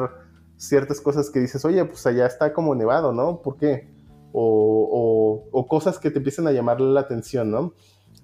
ciertas 0.58 1.02
cosas 1.02 1.30
que 1.30 1.40
dices, 1.40 1.64
oye, 1.66 1.84
pues 1.86 2.06
allá 2.06 2.26
está 2.28 2.54
como 2.54 2.76
nevado, 2.76 3.14
¿no? 3.14 3.42
¿Por 3.42 3.58
qué? 3.58 3.90
O, 4.34 4.88
o- 4.92 5.50
o 5.60 5.68
cosas 5.68 5.98
que 6.00 6.12
te 6.12 6.18
empiezan 6.20 6.48
a 6.48 6.52
llamar 6.52 6.80
la 6.82 7.00
atención, 7.02 7.50
¿no? 7.50 7.74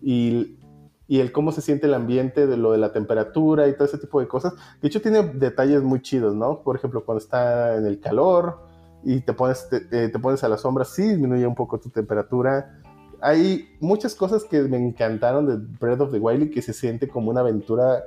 Y, 0.01 0.59
y 1.07 1.19
el 1.19 1.31
cómo 1.31 1.51
se 1.51 1.61
siente 1.61 1.87
el 1.87 1.93
ambiente, 1.95 2.45
de 2.47 2.57
lo 2.57 2.71
de 2.71 2.77
la 2.77 2.91
temperatura 2.91 3.67
y 3.67 3.73
todo 3.73 3.85
ese 3.85 3.97
tipo 3.97 4.19
de 4.19 4.27
cosas. 4.27 4.53
De 4.81 4.87
hecho, 4.87 5.01
tiene 5.01 5.23
detalles 5.33 5.81
muy 5.81 6.01
chidos, 6.01 6.35
¿no? 6.35 6.61
Por 6.61 6.75
ejemplo, 6.75 7.03
cuando 7.05 7.23
está 7.23 7.75
en 7.75 7.85
el 7.85 7.99
calor 7.99 8.62
y 9.03 9.21
te 9.21 9.33
pones, 9.33 9.67
te, 9.69 9.81
te- 9.81 10.19
pones 10.19 10.43
a 10.43 10.49
la 10.49 10.57
sombra, 10.57 10.85
sí 10.85 11.03
disminuye 11.03 11.45
un 11.45 11.55
poco 11.55 11.79
tu 11.79 11.89
temperatura. 11.89 12.79
Hay 13.21 13.75
muchas 13.79 14.15
cosas 14.15 14.43
que 14.43 14.61
me 14.63 14.77
encantaron 14.77 15.45
de 15.47 15.57
Breath 15.79 16.01
of 16.01 16.11
the 16.11 16.19
Wild 16.19 16.43
y 16.43 16.49
que 16.51 16.61
se 16.61 16.73
siente 16.73 17.07
como 17.07 17.31
una 17.31 17.41
aventura 17.41 18.03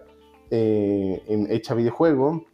eh, 0.51 1.23
hecha 1.51 1.75
videojuego 1.75 2.45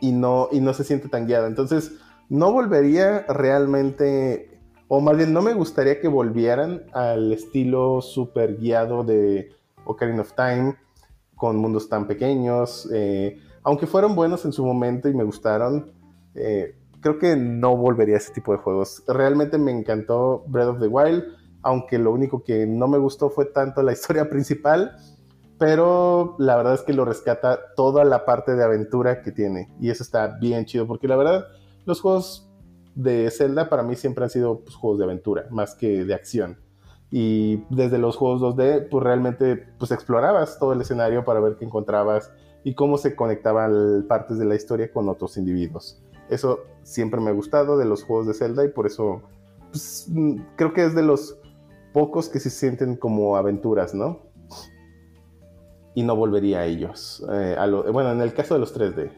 y 0.00 0.12
no, 0.12 0.48
y 0.52 0.60
no 0.60 0.74
se 0.74 0.84
siente 0.84 1.08
tan 1.08 1.26
guiada. 1.26 1.46
Entonces, 1.46 1.92
no 2.28 2.52
volvería 2.52 3.24
realmente, 3.28 4.60
o 4.88 5.00
más 5.00 5.16
bien 5.16 5.32
no 5.32 5.42
me 5.42 5.54
gustaría 5.54 6.00
que 6.00 6.08
volvieran 6.08 6.84
al 6.92 7.32
estilo 7.32 8.00
super 8.00 8.56
guiado 8.56 9.04
de 9.04 9.52
Ocarina 9.84 10.22
of 10.22 10.32
Time, 10.34 10.76
con 11.36 11.56
mundos 11.56 11.88
tan 11.88 12.06
pequeños. 12.06 12.88
eh, 12.92 13.38
aunque 13.62 13.86
fueron 13.86 14.14
buenos 14.14 14.44
en 14.44 14.52
su 14.52 14.64
momento 14.64 15.08
y 15.08 15.14
me 15.14 15.24
gustaron, 15.24 15.90
eh, 16.34 16.76
creo 17.04 17.18
que 17.18 17.36
no 17.36 17.76
volvería 17.76 18.14
a 18.14 18.18
ese 18.18 18.32
tipo 18.32 18.52
de 18.52 18.58
juegos. 18.58 19.04
Realmente 19.06 19.58
me 19.58 19.70
encantó 19.70 20.42
Breath 20.46 20.68
of 20.68 20.80
the 20.80 20.86
Wild, 20.86 21.22
aunque 21.60 21.98
lo 21.98 22.10
único 22.10 22.42
que 22.42 22.66
no 22.66 22.88
me 22.88 22.96
gustó 22.96 23.28
fue 23.28 23.44
tanto 23.44 23.82
la 23.82 23.92
historia 23.98 24.30
principal, 24.30 24.96
pero 25.58 26.34
la 26.38 26.56
verdad 26.56 26.72
es 26.72 26.80
que 26.80 26.94
lo 26.94 27.04
rescata 27.04 27.60
toda 27.76 28.04
la 28.04 28.24
parte 28.24 28.56
de 28.56 28.64
aventura 28.64 29.20
que 29.20 29.32
tiene. 29.32 29.70
Y 29.78 29.90
eso 29.90 30.02
está 30.02 30.38
bien 30.40 30.64
chido, 30.64 30.86
porque 30.86 31.06
la 31.06 31.16
verdad, 31.16 31.44
los 31.84 32.00
juegos 32.00 32.50
de 32.94 33.30
Zelda 33.30 33.68
para 33.68 33.82
mí 33.82 33.96
siempre 33.96 34.24
han 34.24 34.30
sido 34.30 34.60
pues, 34.60 34.74
juegos 34.74 34.98
de 34.98 35.04
aventura, 35.04 35.44
más 35.50 35.74
que 35.74 36.06
de 36.06 36.14
acción. 36.14 36.58
Y 37.10 37.64
desde 37.68 37.98
los 37.98 38.16
juegos 38.16 38.40
2D, 38.40 38.88
pues 38.88 39.04
realmente 39.04 39.56
pues 39.78 39.90
explorabas 39.90 40.58
todo 40.58 40.72
el 40.72 40.80
escenario 40.80 41.22
para 41.22 41.40
ver 41.40 41.56
qué 41.58 41.66
encontrabas 41.66 42.32
y 42.64 42.74
cómo 42.74 42.96
se 42.96 43.14
conectaban 43.14 44.06
partes 44.08 44.38
de 44.38 44.46
la 44.46 44.54
historia 44.54 44.90
con 44.90 45.06
otros 45.10 45.36
individuos. 45.36 46.02
Eso 46.28 46.64
siempre 46.82 47.20
me 47.20 47.30
ha 47.30 47.32
gustado 47.32 47.76
de 47.76 47.84
los 47.84 48.04
juegos 48.04 48.26
de 48.26 48.34
Zelda 48.34 48.64
y 48.64 48.68
por 48.68 48.86
eso 48.86 49.22
pues, 49.70 50.06
mm, 50.08 50.36
creo 50.56 50.72
que 50.72 50.84
es 50.84 50.94
de 50.94 51.02
los 51.02 51.38
pocos 51.92 52.28
que 52.28 52.40
se 52.40 52.50
sienten 52.50 52.96
como 52.96 53.36
aventuras, 53.36 53.94
¿no? 53.94 54.22
Y 55.94 56.02
no 56.02 56.16
volvería 56.16 56.60
a 56.60 56.66
ellos. 56.66 57.24
Eh, 57.30 57.56
bueno, 57.92 58.10
en 58.12 58.20
el 58.20 58.34
caso 58.34 58.54
de 58.54 58.60
los 58.60 58.74
3D. 58.74 59.12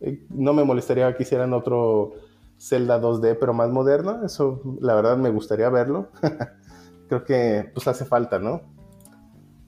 Eh, 0.00 0.26
no 0.30 0.52
me 0.52 0.64
molestaría 0.64 1.14
que 1.16 1.22
hicieran 1.22 1.52
otro 1.52 2.14
Zelda 2.58 3.00
2D, 3.00 3.36
pero 3.38 3.52
más 3.52 3.70
moderno. 3.70 4.24
Eso, 4.24 4.60
la 4.80 4.94
verdad, 4.94 5.16
me 5.16 5.30
gustaría 5.30 5.68
verlo. 5.68 6.08
Creo 7.08 7.24
que 7.24 7.70
pues 7.72 7.86
hace 7.86 8.04
falta, 8.04 8.40
¿no? 8.40 8.72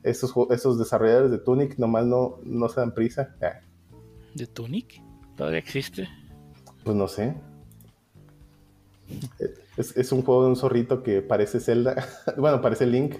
esos, 0.04 0.78
desarrolladores 0.78 1.30
de 1.30 1.38
Tunic 1.38 1.78
nomás 1.78 2.04
no, 2.04 2.38
no 2.44 2.68
se 2.68 2.80
dan 2.80 2.92
prisa. 2.92 3.34
¿De 4.34 4.46
Tunic? 4.46 5.02
Todavía 5.36 5.58
existe. 5.58 6.08
Pues 6.84 6.96
no 6.96 7.08
sé. 7.08 7.34
Es, 9.76 9.96
es 9.96 10.12
un 10.12 10.22
juego 10.22 10.44
de 10.44 10.48
un 10.50 10.56
zorrito 10.56 11.02
que 11.02 11.20
parece 11.22 11.60
Zelda. 11.60 11.96
bueno, 12.38 12.60
parece 12.60 12.86
Link. 12.86 13.16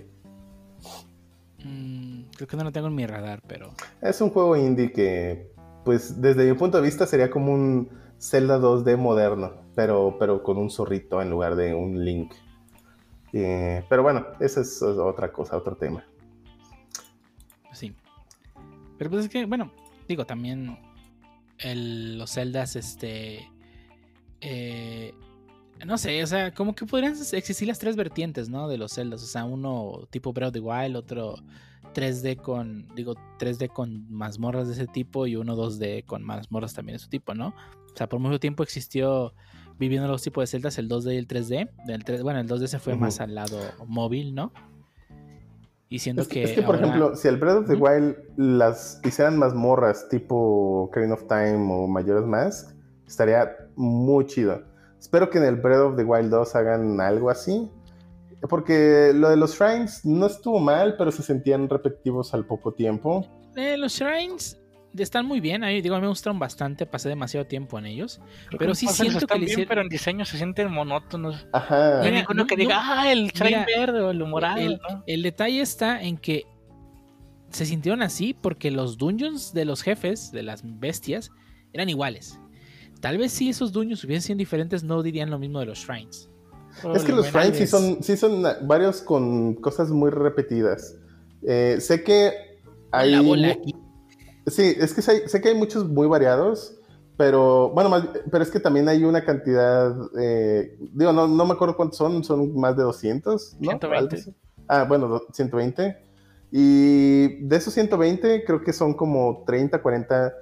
Mm, 1.65 2.23
creo 2.37 2.49
que 2.49 2.57
no 2.57 2.65
lo 2.65 2.73
tengo 2.73 2.89
en 2.89 2.95
mi 2.95 3.07
radar, 3.07 3.43
pero. 3.47 3.73
Es 4.01 4.21
un 4.21 4.31
juego 4.31 4.57
indie 4.57 4.93
que, 4.93 5.51
pues, 5.85 6.21
desde 6.21 6.51
mi 6.51 6.57
punto 6.57 6.79
de 6.79 6.85
vista 6.85 7.07
sería 7.07 7.31
como 7.31 7.53
un 7.53 7.89
Zelda 8.21 8.59
2D 8.59 8.97
moderno, 8.97 9.53
pero, 9.75 10.17
pero 10.19 10.43
con 10.43 10.59
un 10.59 10.71
zorrito 10.71 11.21
en 11.21 11.31
lugar 11.31 11.57
de 11.57 11.75
un 11.75 12.05
Link. 12.05 12.33
Eh, 13.33 13.85
pero 13.89 14.03
bueno, 14.03 14.27
esa 14.41 14.61
es 14.61 14.81
otra 14.83 15.33
cosa, 15.33 15.57
otro 15.57 15.77
tema. 15.77 16.05
pues 17.65 17.79
sí. 17.79 17.95
Pero 18.97 19.11
pues 19.11 19.25
es 19.25 19.31
que, 19.31 19.45
bueno, 19.45 19.73
digo, 20.07 20.25
también 20.25 20.79
el- 21.59 22.17
los 22.19 22.33
Zeldas, 22.35 22.77
este. 22.77 23.51
Eh, 24.45 25.13
no 25.87 25.99
sé, 25.99 26.23
o 26.23 26.27
sea, 26.27 26.53
como 26.55 26.75
que 26.75 26.87
podrían 26.87 27.13
existir 27.33 27.67
las 27.69 27.79
tres 27.79 27.97
vertientes, 27.97 28.49
¿no? 28.49 28.69
De 28.69 28.79
los 28.79 28.93
Zeldas. 28.95 29.23
O 29.23 29.27
sea, 29.27 29.45
uno 29.45 30.07
tipo 30.11 30.33
Breath 30.33 30.49
of 30.49 30.53
the 30.55 30.61
Wild, 30.61 30.97
otro 30.97 31.35
3D 31.95 32.37
con, 32.37 32.87
digo, 32.95 33.15
3D 33.39 33.69
con 33.69 34.07
mazmorras 34.11 34.67
de 34.69 34.75
ese 34.75 34.87
tipo 34.87 35.27
y 35.27 35.37
uno 35.37 35.57
2D 35.57 36.05
con 36.05 36.23
mazmorras 36.23 36.75
también 36.75 36.97
de 36.97 36.99
su 37.01 37.09
tipo, 37.09 37.35
¿no? 37.35 37.49
O 37.49 37.97
sea, 37.97 38.09
por 38.09 38.19
mucho 38.21 38.39
tiempo 38.41 38.63
existió 38.63 39.35
viviendo 39.79 40.07
los 40.09 40.23
tipos 40.23 40.43
de 40.43 40.47
celdas, 40.47 40.79
el 40.79 40.89
2D 40.89 41.15
y 41.15 41.17
el 41.17 41.27
3D. 41.29 41.71
El 41.89 42.05
3 42.05 42.23
bueno, 42.23 42.41
el 42.41 42.49
2D 42.49 42.67
se 42.67 42.79
fue 42.79 42.97
más 42.97 43.21
al 43.21 43.35
lado 43.35 43.59
móvil, 43.87 44.35
¿no? 44.35 44.53
Y 45.89 45.99
siendo 46.01 46.23
Es, 46.23 46.29
que. 46.29 46.43
es 46.43 46.53
que, 46.53 46.63
por 46.63 46.77
ahora- 46.77 46.87
ejemplo, 46.89 47.17
si 47.17 47.29
el 47.29 47.37
Breath 47.37 47.57
of 47.59 47.67
the. 47.69 47.75
Wild 47.77 48.17
las 48.37 49.01
hicieran 49.05 49.39
mazmorras 49.39 50.09
tipo 50.09 50.85
Ocarina 50.85 51.15
of 51.15 51.27
Time 51.29 51.69
o 51.73 51.87
Majora's 51.87 52.27
Mask, 52.27 52.74
estaría 53.07 53.51
muy 53.77 54.27
chido. 54.27 54.63
Espero 54.99 55.29
que 55.31 55.39
en 55.39 55.45
el 55.45 55.57
Breath 55.57 55.81
of 55.81 55.97
the 55.97 56.05
Wild 56.05 56.31
2 56.31 56.55
hagan 56.57 57.01
algo 57.01 57.31
así. 57.31 57.71
Porque 58.49 59.13
lo 59.15 59.31
de 59.31 59.37
los 59.37 59.59
shrines 59.59 60.05
no 60.05 60.27
estuvo 60.27 60.59
mal, 60.61 60.97
pero 60.99 61.11
se 61.11 61.23
sentían 61.23 61.69
repetitivos 61.69 62.35
al 62.35 62.45
poco 62.45 62.73
tiempo. 62.73 63.27
Eh, 63.57 63.77
los 63.79 63.93
shrines 63.93 64.61
están 64.99 65.25
muy 65.25 65.41
bien. 65.41 65.65
Ahí, 65.65 65.81
digo, 65.81 65.95
a 65.95 65.99
mí 65.99 66.03
me 66.03 66.09
gustaron 66.09 66.39
bastante. 66.39 66.85
Pasé 66.85 67.09
demasiado 67.09 67.47
tiempo 67.47 67.79
en 67.79 67.87
ellos. 67.87 68.21
Creo 68.49 68.59
Pero 68.59 68.69
los 68.71 68.79
sí 68.79 68.87
siento 68.89 69.19
que 69.19 69.25
están 69.25 69.39
le 69.41 69.47
bien, 69.47 69.53
hicieron- 69.61 69.69
pero 69.69 69.81
en 69.81 69.89
diseño 69.89 70.25
se 70.27 70.37
sienten 70.37 70.71
monótonos. 70.71 71.47
Ajá. 71.53 71.77
No 71.79 71.97
hay 72.03 72.09
Mira, 72.11 72.17
ninguno 72.21 72.43
no- 72.43 72.47
que 72.47 72.57
diga, 72.57 72.75
no- 72.75 72.81
ah, 72.85 73.13
el 73.13 73.29
shrine 73.29 73.65
mira, 73.65 73.67
verde 73.79 74.01
o 74.03 74.11
el 74.11 74.19
morado, 74.27 74.59
el, 74.61 74.73
¿no? 74.91 75.03
el 75.07 75.23
detalle 75.23 75.61
está 75.63 76.03
en 76.03 76.19
que 76.19 76.45
se 77.49 77.65
sintieron 77.65 78.03
así 78.03 78.35
porque 78.35 78.71
los 78.71 78.99
dungeons 78.99 79.55
de 79.55 79.65
los 79.65 79.83
jefes, 79.83 80.33
de 80.33 80.43
las 80.43 80.63
bestias, 80.65 81.31
eran 81.73 81.89
iguales. 81.89 82.39
Tal 83.05 83.19
vez 83.19 83.33
si 83.33 83.51
esos 83.51 83.71
dungeons 83.71 84.03
hubiesen 84.03 84.23
sido 84.23 84.39
diferentes, 84.39 84.83
no 84.83 85.03
dirían 85.03 85.29
lo 85.29 85.39
mismo 85.39 85.61
de 85.61 85.67
los 85.67 85.81
shrines. 85.81 86.31
Es 86.95 87.05
que 87.05 87.13
los 87.13 87.27
shrines 87.27 87.59
sí 87.59 87.67
son, 87.67 88.03
sí 88.03 88.17
son 88.17 88.43
varios 88.63 89.03
con 89.03 89.57
cosas 89.57 89.91
muy 89.91 90.11
repetidas. 90.11 90.97
Eh, 91.43 91.77
sé 91.81 92.03
que 92.03 92.33
hay... 92.91 93.11
la 93.11 93.21
bola 93.21 93.49
mu- 93.49 93.53
aquí. 93.53 93.75
Sí, 94.47 94.75
es 94.81 94.95
que 94.95 95.03
sé, 95.03 95.29
sé 95.29 95.43
que 95.43 95.51
hay 95.51 95.55
muchos 95.55 95.87
muy 95.87 96.07
variados, 96.09 96.79
pero 97.19 97.69
bueno, 97.75 97.91
más- 97.91 98.09
pero 98.31 98.43
es 98.43 98.51
que 98.51 98.59
también 98.59 98.89
hay 98.89 99.05
una 99.05 99.23
cantidad, 99.23 99.95
eh, 100.19 100.75
digo, 100.95 101.13
no, 101.13 101.29
no 101.29 101.45
me 101.45 101.53
acuerdo 101.53 101.77
cuántos 101.77 101.99
son, 101.99 102.25
son 102.25 102.57
más 102.59 102.75
de 102.75 102.85
200, 102.85 103.57
¿no? 103.61 103.69
120. 103.69 103.97
Algo 103.99 104.15
así. 104.17 104.35
Ah, 104.67 104.85
bueno, 104.89 105.09
do- 105.09 105.27
120. 105.31 105.95
Y 106.53 107.43
de 107.45 107.57
esos 107.57 107.75
120 107.75 108.45
creo 108.47 108.63
que 108.63 108.73
son 108.73 108.95
como 108.95 109.45
30, 109.47 109.83
40 109.83 110.33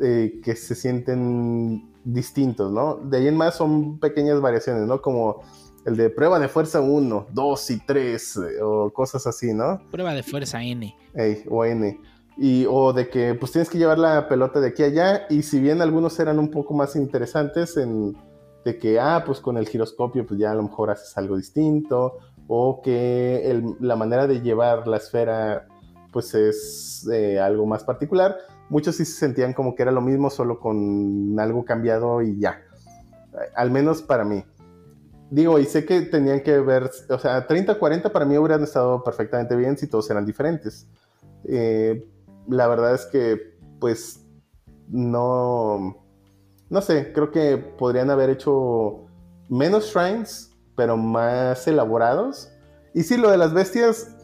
eh, 0.00 0.40
que 0.42 0.56
se 0.56 0.74
sienten 0.74 1.87
distintos, 2.04 2.70
¿no? 2.72 2.96
De 2.96 3.18
ahí 3.18 3.28
en 3.28 3.36
más 3.36 3.56
son 3.56 3.98
pequeñas 3.98 4.40
variaciones, 4.40 4.86
¿no? 4.86 5.00
Como 5.02 5.42
el 5.84 5.96
de 5.96 6.10
prueba 6.10 6.38
de 6.38 6.48
fuerza 6.48 6.80
1, 6.80 7.26
2 7.32 7.70
y 7.70 7.78
3 7.86 8.36
eh, 8.36 8.62
o 8.62 8.90
cosas 8.92 9.26
así, 9.26 9.52
¿no? 9.54 9.80
Prueba 9.90 10.12
de 10.14 10.22
fuerza 10.22 10.62
N. 10.62 10.94
Ey, 11.14 11.44
o 11.48 11.64
N. 11.64 12.00
Y, 12.36 12.66
o 12.68 12.92
de 12.92 13.08
que 13.08 13.34
pues 13.34 13.52
tienes 13.52 13.68
que 13.68 13.78
llevar 13.78 13.98
la 13.98 14.28
pelota 14.28 14.60
de 14.60 14.68
aquí 14.68 14.82
a 14.82 14.86
allá. 14.86 15.26
Y 15.30 15.42
si 15.42 15.58
bien 15.60 15.82
algunos 15.82 16.18
eran 16.20 16.38
un 16.38 16.50
poco 16.50 16.74
más 16.74 16.94
interesantes 16.96 17.76
en 17.76 18.16
de 18.64 18.76
que, 18.78 19.00
ah, 19.00 19.22
pues 19.24 19.40
con 19.40 19.56
el 19.56 19.66
giroscopio 19.68 20.26
pues 20.26 20.38
ya 20.38 20.50
a 20.50 20.54
lo 20.54 20.62
mejor 20.64 20.90
haces 20.90 21.16
algo 21.16 21.36
distinto. 21.36 22.18
O 22.46 22.80
que 22.82 23.50
el- 23.50 23.76
la 23.80 23.96
manera 23.96 24.26
de 24.26 24.40
llevar 24.40 24.86
la 24.86 24.98
esfera 24.98 25.66
pues 26.12 26.34
es 26.34 27.08
eh, 27.12 27.38
algo 27.40 27.66
más 27.66 27.84
particular. 27.84 28.36
Muchos 28.70 28.96
sí 28.96 29.04
se 29.04 29.18
sentían 29.18 29.54
como 29.54 29.74
que 29.74 29.82
era 29.82 29.92
lo 29.92 30.00
mismo, 30.00 30.30
solo 30.30 30.60
con 30.60 31.38
algo 31.38 31.64
cambiado 31.64 32.22
y 32.22 32.38
ya. 32.38 32.62
Al 33.54 33.70
menos 33.70 34.02
para 34.02 34.24
mí. 34.24 34.44
Digo, 35.30 35.58
y 35.58 35.66
sé 35.66 35.84
que 35.84 36.02
tenían 36.02 36.40
que 36.42 36.58
ver, 36.60 36.90
o 37.10 37.18
sea, 37.18 37.46
30, 37.46 37.78
40 37.78 38.12
para 38.12 38.24
mí 38.24 38.38
hubieran 38.38 38.62
estado 38.62 39.04
perfectamente 39.04 39.56
bien 39.56 39.76
si 39.76 39.86
todos 39.86 40.10
eran 40.10 40.24
diferentes. 40.24 40.86
Eh, 41.44 42.06
la 42.48 42.66
verdad 42.66 42.94
es 42.94 43.04
que, 43.06 43.58
pues, 43.78 44.24
no, 44.88 46.02
no 46.70 46.80
sé, 46.80 47.12
creo 47.12 47.30
que 47.30 47.58
podrían 47.58 48.10
haber 48.10 48.30
hecho 48.30 49.06
menos 49.48 49.92
shrines, 49.92 50.50
pero 50.76 50.96
más 50.96 51.66
elaborados. 51.68 52.50
Y 52.94 53.02
sí, 53.02 53.16
lo 53.18 53.30
de 53.30 53.36
las 53.36 53.52
bestias, 53.52 54.16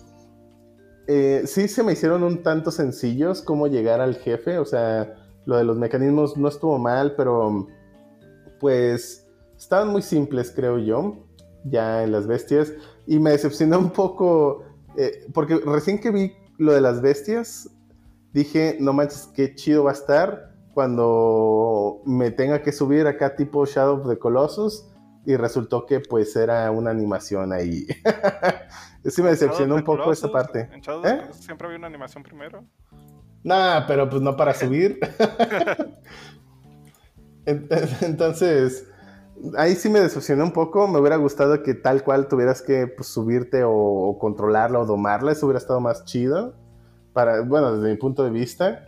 eh, 1.06 1.43
sí 1.47 1.68
se 1.68 1.82
me 1.82 1.93
hicieron 1.93 2.22
un 2.22 2.43
tanto 2.43 2.70
sencillos 2.70 3.43
cómo 3.43 3.66
llegar 3.66 4.01
al 4.01 4.16
jefe, 4.16 4.59
o 4.59 4.64
sea, 4.64 5.14
lo 5.47 5.56
de 5.56 5.64
los 5.64 5.76
mecanismos 5.76 6.36
no 6.36 6.48
estuvo 6.48 6.78
mal, 6.78 7.14
pero 7.16 7.66
pues 8.60 9.26
estaban 9.56 9.89
muy 9.89 10.02
simples, 10.02 10.52
creo 10.55 10.78
yo, 10.78 11.26
ya 11.64 12.02
en 12.02 12.12
las 12.12 12.26
bestias. 12.26 12.72
Y 13.06 13.18
me 13.18 13.31
decepcionó 13.31 13.78
un 13.78 13.90
poco, 13.90 14.64
eh, 14.97 15.26
porque 15.32 15.60
recién 15.64 16.01
que 16.01 16.10
vi 16.10 16.32
lo 16.59 16.72
de 16.72 16.81
las 16.81 17.02
bestias, 17.02 17.68
dije, 18.32 18.76
no 18.81 18.93
manches, 18.93 19.28
qué 19.35 19.55
chido 19.55 19.85
va 19.85 19.90
a 19.90 19.94
estar 19.94 20.55
cuando 20.72 22.02
me 22.05 22.31
tenga 22.31 22.62
que 22.62 22.72
subir 22.72 23.06
acá 23.06 23.36
tipo 23.36 23.64
Shadow 23.64 24.01
of 24.01 24.09
the 24.09 24.18
Colossus. 24.18 24.90
Y 25.26 25.36
resultó 25.36 25.86
que 25.86 26.01
pues 26.01 26.36
era 26.36 26.70
una 26.70 26.90
animación 26.90 27.52
ahí. 27.52 27.86
sí 29.10 29.22
me 29.22 29.31
decepcionó 29.31 29.74
un 29.76 29.85
poco 29.85 30.12
esa 30.12 30.31
parte. 30.31 30.68
En 30.72 30.81
Shadow 30.81 31.05
¿Eh? 31.06 31.22
Siempre 31.32 31.66
había 31.66 31.78
una 31.78 31.86
animación 31.89 32.22
primero. 32.22 32.64
Nah, 33.43 33.86
pero 33.86 34.09
pues 34.09 34.22
no 34.22 34.36
para 34.36 34.55
subir. 34.55 34.98
En- 37.47 37.68
Entonces, 38.01 38.89
ahí 39.56 39.74
sí 39.74 39.89
me 39.89 40.01
decepcionó 40.01 40.44
un 40.44 40.52
poco. 40.52 40.89
Me 40.89 40.98
hubiera 40.98 41.16
gustado 41.16 41.62
que 41.62 41.74
tal 41.74 42.02
cual 42.05 42.28
tuvieras 42.28 42.62
que 42.62 42.86
pues, 42.86 43.09
subirte 43.09 43.64
o, 43.64 43.72
o 43.72 44.18
controlarla 44.18 44.81
o 44.81 44.86
domarla. 44.86 45.32
Eso 45.32 45.47
hubiera 45.47 45.59
estado 45.59 45.81
más 45.81 46.05
chido. 46.05 46.55
Para, 47.12 47.43
bueno, 47.43 47.76
desde 47.76 47.90
mi 47.93 47.98
punto 47.98 48.24
de 48.24 48.31
vista. 48.31 48.86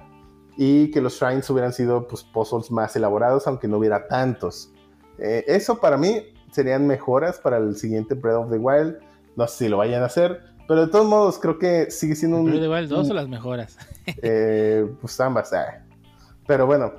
Y 0.57 0.91
que 0.91 1.03
los 1.03 1.15
shrines 1.21 1.49
hubieran 1.51 1.73
sido 1.75 2.07
pues, 2.09 2.25
puzzles 2.25 2.71
más 2.71 2.97
elaborados, 2.97 3.47
aunque 3.47 3.69
no 3.69 3.77
hubiera 3.77 4.09
tantos. 4.09 4.73
Eh, 5.19 5.45
eso 5.47 5.79
para 5.79 5.99
mí 5.99 6.23
serían 6.51 6.87
mejoras 6.87 7.39
para 7.39 7.59
el 7.59 7.77
siguiente 7.77 8.15
Breath 8.15 8.37
of 8.37 8.51
the 8.51 8.57
Wild. 8.57 8.97
No 9.37 9.47
sé 9.47 9.65
si 9.65 9.69
lo 9.69 9.77
vayan 9.79 10.03
a 10.03 10.07
hacer. 10.07 10.41
Pero 10.69 10.87
de 10.87 10.91
todos 10.91 11.07
modos, 11.07 11.39
creo 11.39 11.59
que 11.59 11.91
sigue 11.91 12.17
siendo 12.17 12.39
un. 12.39 12.51
Wild 12.51 12.89
2 12.89 13.05
un- 13.07 13.11
o 13.13 13.15
las 13.15 13.29
mejoras. 13.29 13.77
eh, 14.23 14.87
pues 15.01 15.21
ambas. 15.21 15.53
ah. 15.53 15.85
Pero 16.47 16.67
bueno, 16.67 16.93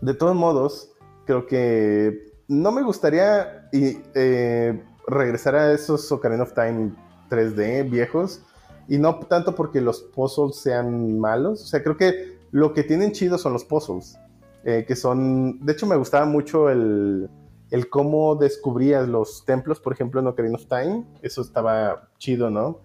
de 0.00 0.14
todos 0.14 0.36
modos, 0.36 0.92
creo 1.24 1.46
que 1.46 2.32
no 2.48 2.70
me 2.72 2.82
gustaría 2.82 3.68
y, 3.72 3.98
eh, 4.14 4.82
regresar 5.08 5.54
a 5.56 5.72
esos 5.72 6.10
Ocarina 6.12 6.42
of 6.44 6.52
Time 6.54 6.92
3D 7.30 7.90
viejos. 7.90 8.42
Y 8.88 8.98
no 8.98 9.18
tanto 9.18 9.54
porque 9.56 9.80
los 9.80 10.00
puzzles 10.00 10.56
sean 10.56 11.18
malos. 11.18 11.62
O 11.62 11.66
sea, 11.66 11.82
creo 11.82 11.96
que 11.96 12.38
lo 12.52 12.72
que 12.72 12.84
tienen 12.84 13.10
chido 13.12 13.36
son 13.38 13.52
los 13.52 13.64
puzzles. 13.64 14.16
eh, 14.64 14.84
que 14.86 14.94
son. 14.96 15.58
De 15.64 15.72
hecho, 15.72 15.86
me 15.86 15.96
gustaba 15.96 16.24
mucho 16.26 16.70
el, 16.70 17.28
el 17.70 17.88
cómo 17.88 18.36
descubrías 18.36 19.08
los 19.08 19.44
templos, 19.44 19.80
por 19.80 19.92
ejemplo, 19.92 20.20
en 20.20 20.26
Ocarina 20.26 20.56
of 20.56 20.66
Time. 20.66 21.04
Eso 21.22 21.42
estaba 21.42 22.08
chido, 22.18 22.50
¿no? 22.50 22.80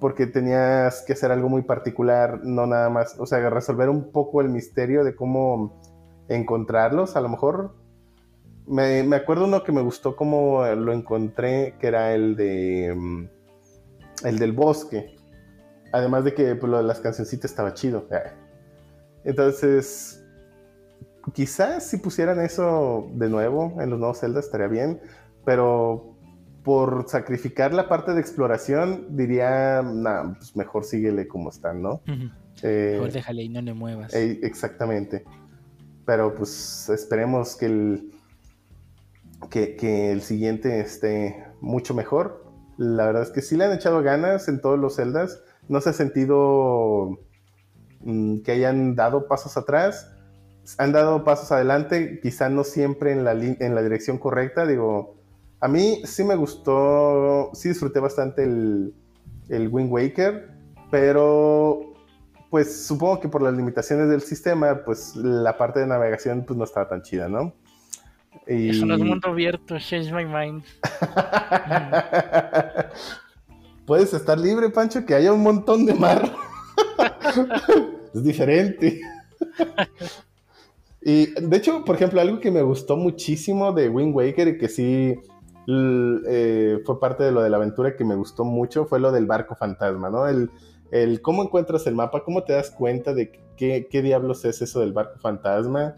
porque 0.00 0.26
tenías 0.26 1.02
que 1.02 1.12
hacer 1.12 1.30
algo 1.30 1.48
muy 1.48 1.62
particular, 1.62 2.40
no 2.42 2.66
nada 2.66 2.88
más, 2.88 3.16
o 3.18 3.26
sea, 3.26 3.48
resolver 3.50 3.90
un 3.90 4.10
poco 4.10 4.40
el 4.40 4.48
misterio 4.48 5.04
de 5.04 5.14
cómo 5.14 5.78
encontrarlos, 6.28 7.16
a 7.16 7.20
lo 7.20 7.28
mejor. 7.28 7.74
Me, 8.66 9.02
me 9.02 9.16
acuerdo 9.16 9.44
uno 9.44 9.62
que 9.62 9.72
me 9.72 9.82
gustó 9.82 10.16
cómo 10.16 10.64
lo 10.64 10.92
encontré, 10.92 11.74
que 11.78 11.88
era 11.88 12.14
el 12.14 12.34
de 12.34 12.94
mm, 12.96 13.28
el 14.24 14.38
del 14.38 14.52
bosque. 14.52 15.16
Además 15.92 16.24
de 16.24 16.34
que 16.34 16.54
pues, 16.54 16.70
lo 16.70 16.78
de 16.78 16.84
las 16.84 17.00
cancioncitas 17.00 17.50
estaba 17.50 17.74
chido. 17.74 18.06
Entonces, 19.24 20.19
quizás 21.34 21.86
si 21.88 21.98
pusieran 21.98 22.40
eso 22.40 23.08
de 23.14 23.28
nuevo 23.28 23.80
en 23.80 23.90
los 23.90 23.98
nuevos 23.98 24.20
Zelda 24.20 24.40
estaría 24.40 24.68
bien, 24.68 25.00
pero 25.44 26.16
por 26.62 27.08
sacrificar 27.08 27.72
la 27.72 27.88
parte 27.88 28.12
de 28.12 28.20
exploración, 28.20 29.16
diría, 29.16 29.82
nah, 29.82 30.34
pues 30.34 30.54
mejor 30.56 30.84
síguele 30.84 31.26
como 31.26 31.50
están, 31.50 31.80
¿no? 31.80 32.02
Eh, 32.62 32.92
mejor 32.94 33.12
déjale 33.12 33.42
y 33.42 33.48
no 33.48 33.62
le 33.62 33.72
muevas. 33.72 34.12
Eh, 34.14 34.40
exactamente. 34.42 35.24
Pero 36.04 36.34
pues 36.34 36.88
esperemos 36.90 37.56
que 37.56 37.66
el, 37.66 38.12
que, 39.48 40.12
el 40.12 40.22
siguiente 40.22 40.80
esté 40.80 41.44
mucho 41.60 41.94
mejor. 41.94 42.44
La 42.76 43.06
verdad 43.06 43.22
es 43.22 43.30
que 43.30 43.42
sí 43.42 43.56
le 43.56 43.64
han 43.64 43.72
echado 43.72 44.02
ganas 44.02 44.48
en 44.48 44.60
todos 44.60 44.78
los 44.78 44.96
celdas. 44.96 45.42
No 45.68 45.80
se 45.80 45.90
ha 45.90 45.92
sentido 45.92 47.18
mm, 48.00 48.40
que 48.40 48.52
hayan 48.52 48.94
dado 48.96 49.28
pasos 49.28 49.56
atrás. 49.56 50.12
Han 50.78 50.92
dado 50.92 51.24
pasos 51.24 51.50
adelante, 51.52 52.20
quizá 52.22 52.48
no 52.48 52.64
siempre 52.64 53.12
en 53.12 53.24
la, 53.24 53.32
en 53.32 53.74
la 53.74 53.82
dirección 53.82 54.18
correcta. 54.18 54.66
Digo, 54.66 55.16
a 55.60 55.68
mí 55.68 56.02
sí 56.04 56.24
me 56.24 56.36
gustó, 56.36 57.50
sí 57.54 57.70
disfruté 57.70 58.00
bastante 58.00 58.44
el, 58.44 58.94
el 59.48 59.68
Wind 59.68 59.92
Waker, 59.92 60.50
pero 60.90 61.94
pues 62.50 62.86
supongo 62.86 63.20
que 63.20 63.28
por 63.28 63.42
las 63.42 63.54
limitaciones 63.54 64.08
del 64.08 64.22
sistema, 64.22 64.82
pues 64.84 65.14
la 65.16 65.56
parte 65.56 65.80
de 65.80 65.86
navegación 65.86 66.44
pues 66.44 66.58
no 66.58 66.64
estaba 66.64 66.88
tan 66.88 67.02
chida, 67.02 67.28
¿no? 67.28 67.54
Y... 68.46 68.70
Eso 68.70 68.86
no 68.86 68.94
es 68.94 69.00
mundo 69.00 69.28
abierto, 69.28 69.78
change 69.78 70.12
my 70.12 70.24
mind. 70.24 70.64
Puedes 73.86 74.14
estar 74.14 74.38
libre, 74.38 74.70
Pancho, 74.70 75.04
que 75.04 75.14
haya 75.14 75.32
un 75.32 75.42
montón 75.42 75.84
de 75.84 75.94
mar. 75.94 76.32
es 78.14 78.22
diferente. 78.22 79.00
y 81.02 81.26
de 81.26 81.56
hecho, 81.56 81.84
por 81.84 81.96
ejemplo, 81.96 82.20
algo 82.20 82.40
que 82.40 82.50
me 82.50 82.62
gustó 82.62 82.96
muchísimo 82.96 83.72
de 83.72 83.88
Wind 83.88 84.14
Waker 84.14 84.48
y 84.48 84.58
que 84.58 84.68
sí 84.68 85.14
eh, 85.66 86.78
fue 86.84 87.00
parte 87.00 87.24
de 87.24 87.32
lo 87.32 87.42
de 87.42 87.50
la 87.50 87.56
aventura 87.56 87.96
que 87.96 88.04
me 88.04 88.14
gustó 88.14 88.44
mucho 88.44 88.86
fue 88.86 89.00
lo 89.00 89.12
del 89.12 89.26
barco 89.26 89.54
fantasma, 89.54 90.10
¿no? 90.10 90.26
El, 90.26 90.50
el 90.90 91.22
cómo 91.22 91.42
encuentras 91.42 91.86
el 91.86 91.94
mapa, 91.94 92.24
cómo 92.24 92.44
te 92.44 92.52
das 92.52 92.70
cuenta 92.70 93.14
de 93.14 93.32
qué, 93.56 94.02
diablos 94.02 94.44
es 94.44 94.60
eso 94.62 94.80
del 94.80 94.92
barco 94.92 95.18
fantasma 95.20 95.94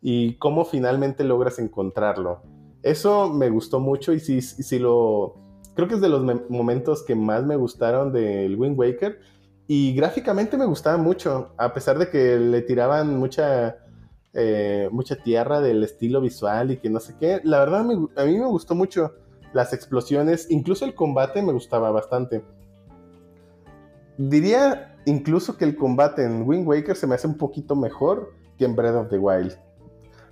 y 0.00 0.34
cómo 0.34 0.64
finalmente 0.64 1.24
logras 1.24 1.58
encontrarlo. 1.58 2.42
Eso 2.82 3.32
me 3.32 3.50
gustó 3.50 3.80
mucho 3.80 4.12
y 4.12 4.20
sí, 4.20 4.40
sí 4.40 4.78
lo... 4.78 5.34
Creo 5.74 5.88
que 5.88 5.94
es 5.94 6.00
de 6.00 6.08
los 6.08 6.24
momentos 6.48 7.02
que 7.02 7.14
más 7.14 7.44
me 7.44 7.56
gustaron 7.56 8.12
del 8.12 8.56
Wind 8.56 8.78
Waker 8.78 9.20
y 9.66 9.94
gráficamente 9.94 10.56
me 10.56 10.64
gustaba 10.64 10.96
mucho, 10.96 11.52
a 11.56 11.72
pesar 11.72 11.98
de 11.98 12.08
que 12.08 12.36
le 12.38 12.62
tiraban 12.62 13.16
mucha 13.18 13.76
eh, 14.34 14.88
mucha 14.92 15.16
tierra 15.16 15.60
del 15.60 15.82
estilo 15.82 16.20
visual 16.20 16.70
y 16.70 16.76
que 16.78 16.90
no 16.90 17.00
sé 17.00 17.16
qué. 17.18 17.40
La 17.44 17.58
verdad, 17.60 17.80
a 17.80 18.24
mí 18.24 18.38
me 18.38 18.46
gustó 18.46 18.74
mucho 18.74 19.14
las 19.52 19.72
explosiones, 19.72 20.50
incluso 20.50 20.84
el 20.84 20.94
combate 20.94 21.42
me 21.42 21.52
gustaba 21.52 21.90
bastante. 21.90 22.44
Diría 24.18 24.96
incluso 25.06 25.56
que 25.56 25.64
el 25.64 25.76
combate 25.76 26.24
en 26.24 26.46
Wind 26.46 26.66
Waker 26.66 26.96
se 26.96 27.06
me 27.06 27.14
hace 27.14 27.26
un 27.26 27.38
poquito 27.38 27.74
mejor 27.74 28.34
que 28.58 28.64
en 28.64 28.76
Breath 28.76 28.96
of 28.96 29.08
the 29.08 29.18
Wild. 29.18 29.56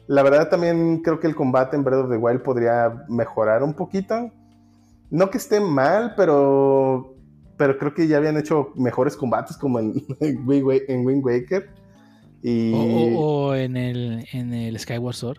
La 0.06 0.22
verdad 0.22 0.50
también 0.50 1.02
creo 1.02 1.18
que 1.18 1.26
el 1.26 1.34
combate 1.34 1.76
en 1.76 1.84
Breath 1.84 2.04
of 2.04 2.10
the 2.10 2.16
Wild 2.16 2.42
podría 2.42 3.04
mejorar 3.08 3.62
un 3.62 3.74
poquito. 3.74 4.30
No 5.10 5.30
que 5.30 5.38
esté 5.38 5.60
mal, 5.60 6.14
pero, 6.16 7.14
pero 7.56 7.78
creo 7.78 7.94
que 7.94 8.06
ya 8.06 8.18
habían 8.18 8.36
hecho 8.36 8.72
mejores 8.74 9.16
combates 9.16 9.56
como 9.56 9.78
en, 9.78 9.94
en 10.20 11.06
Wind 11.06 11.24
Waker. 11.24 11.85
O, 12.44 13.54
en, 13.54 13.76
el, 13.76 14.26
en 14.32 14.54
el 14.54 14.78
Skyward 14.78 15.14
Sword. 15.14 15.38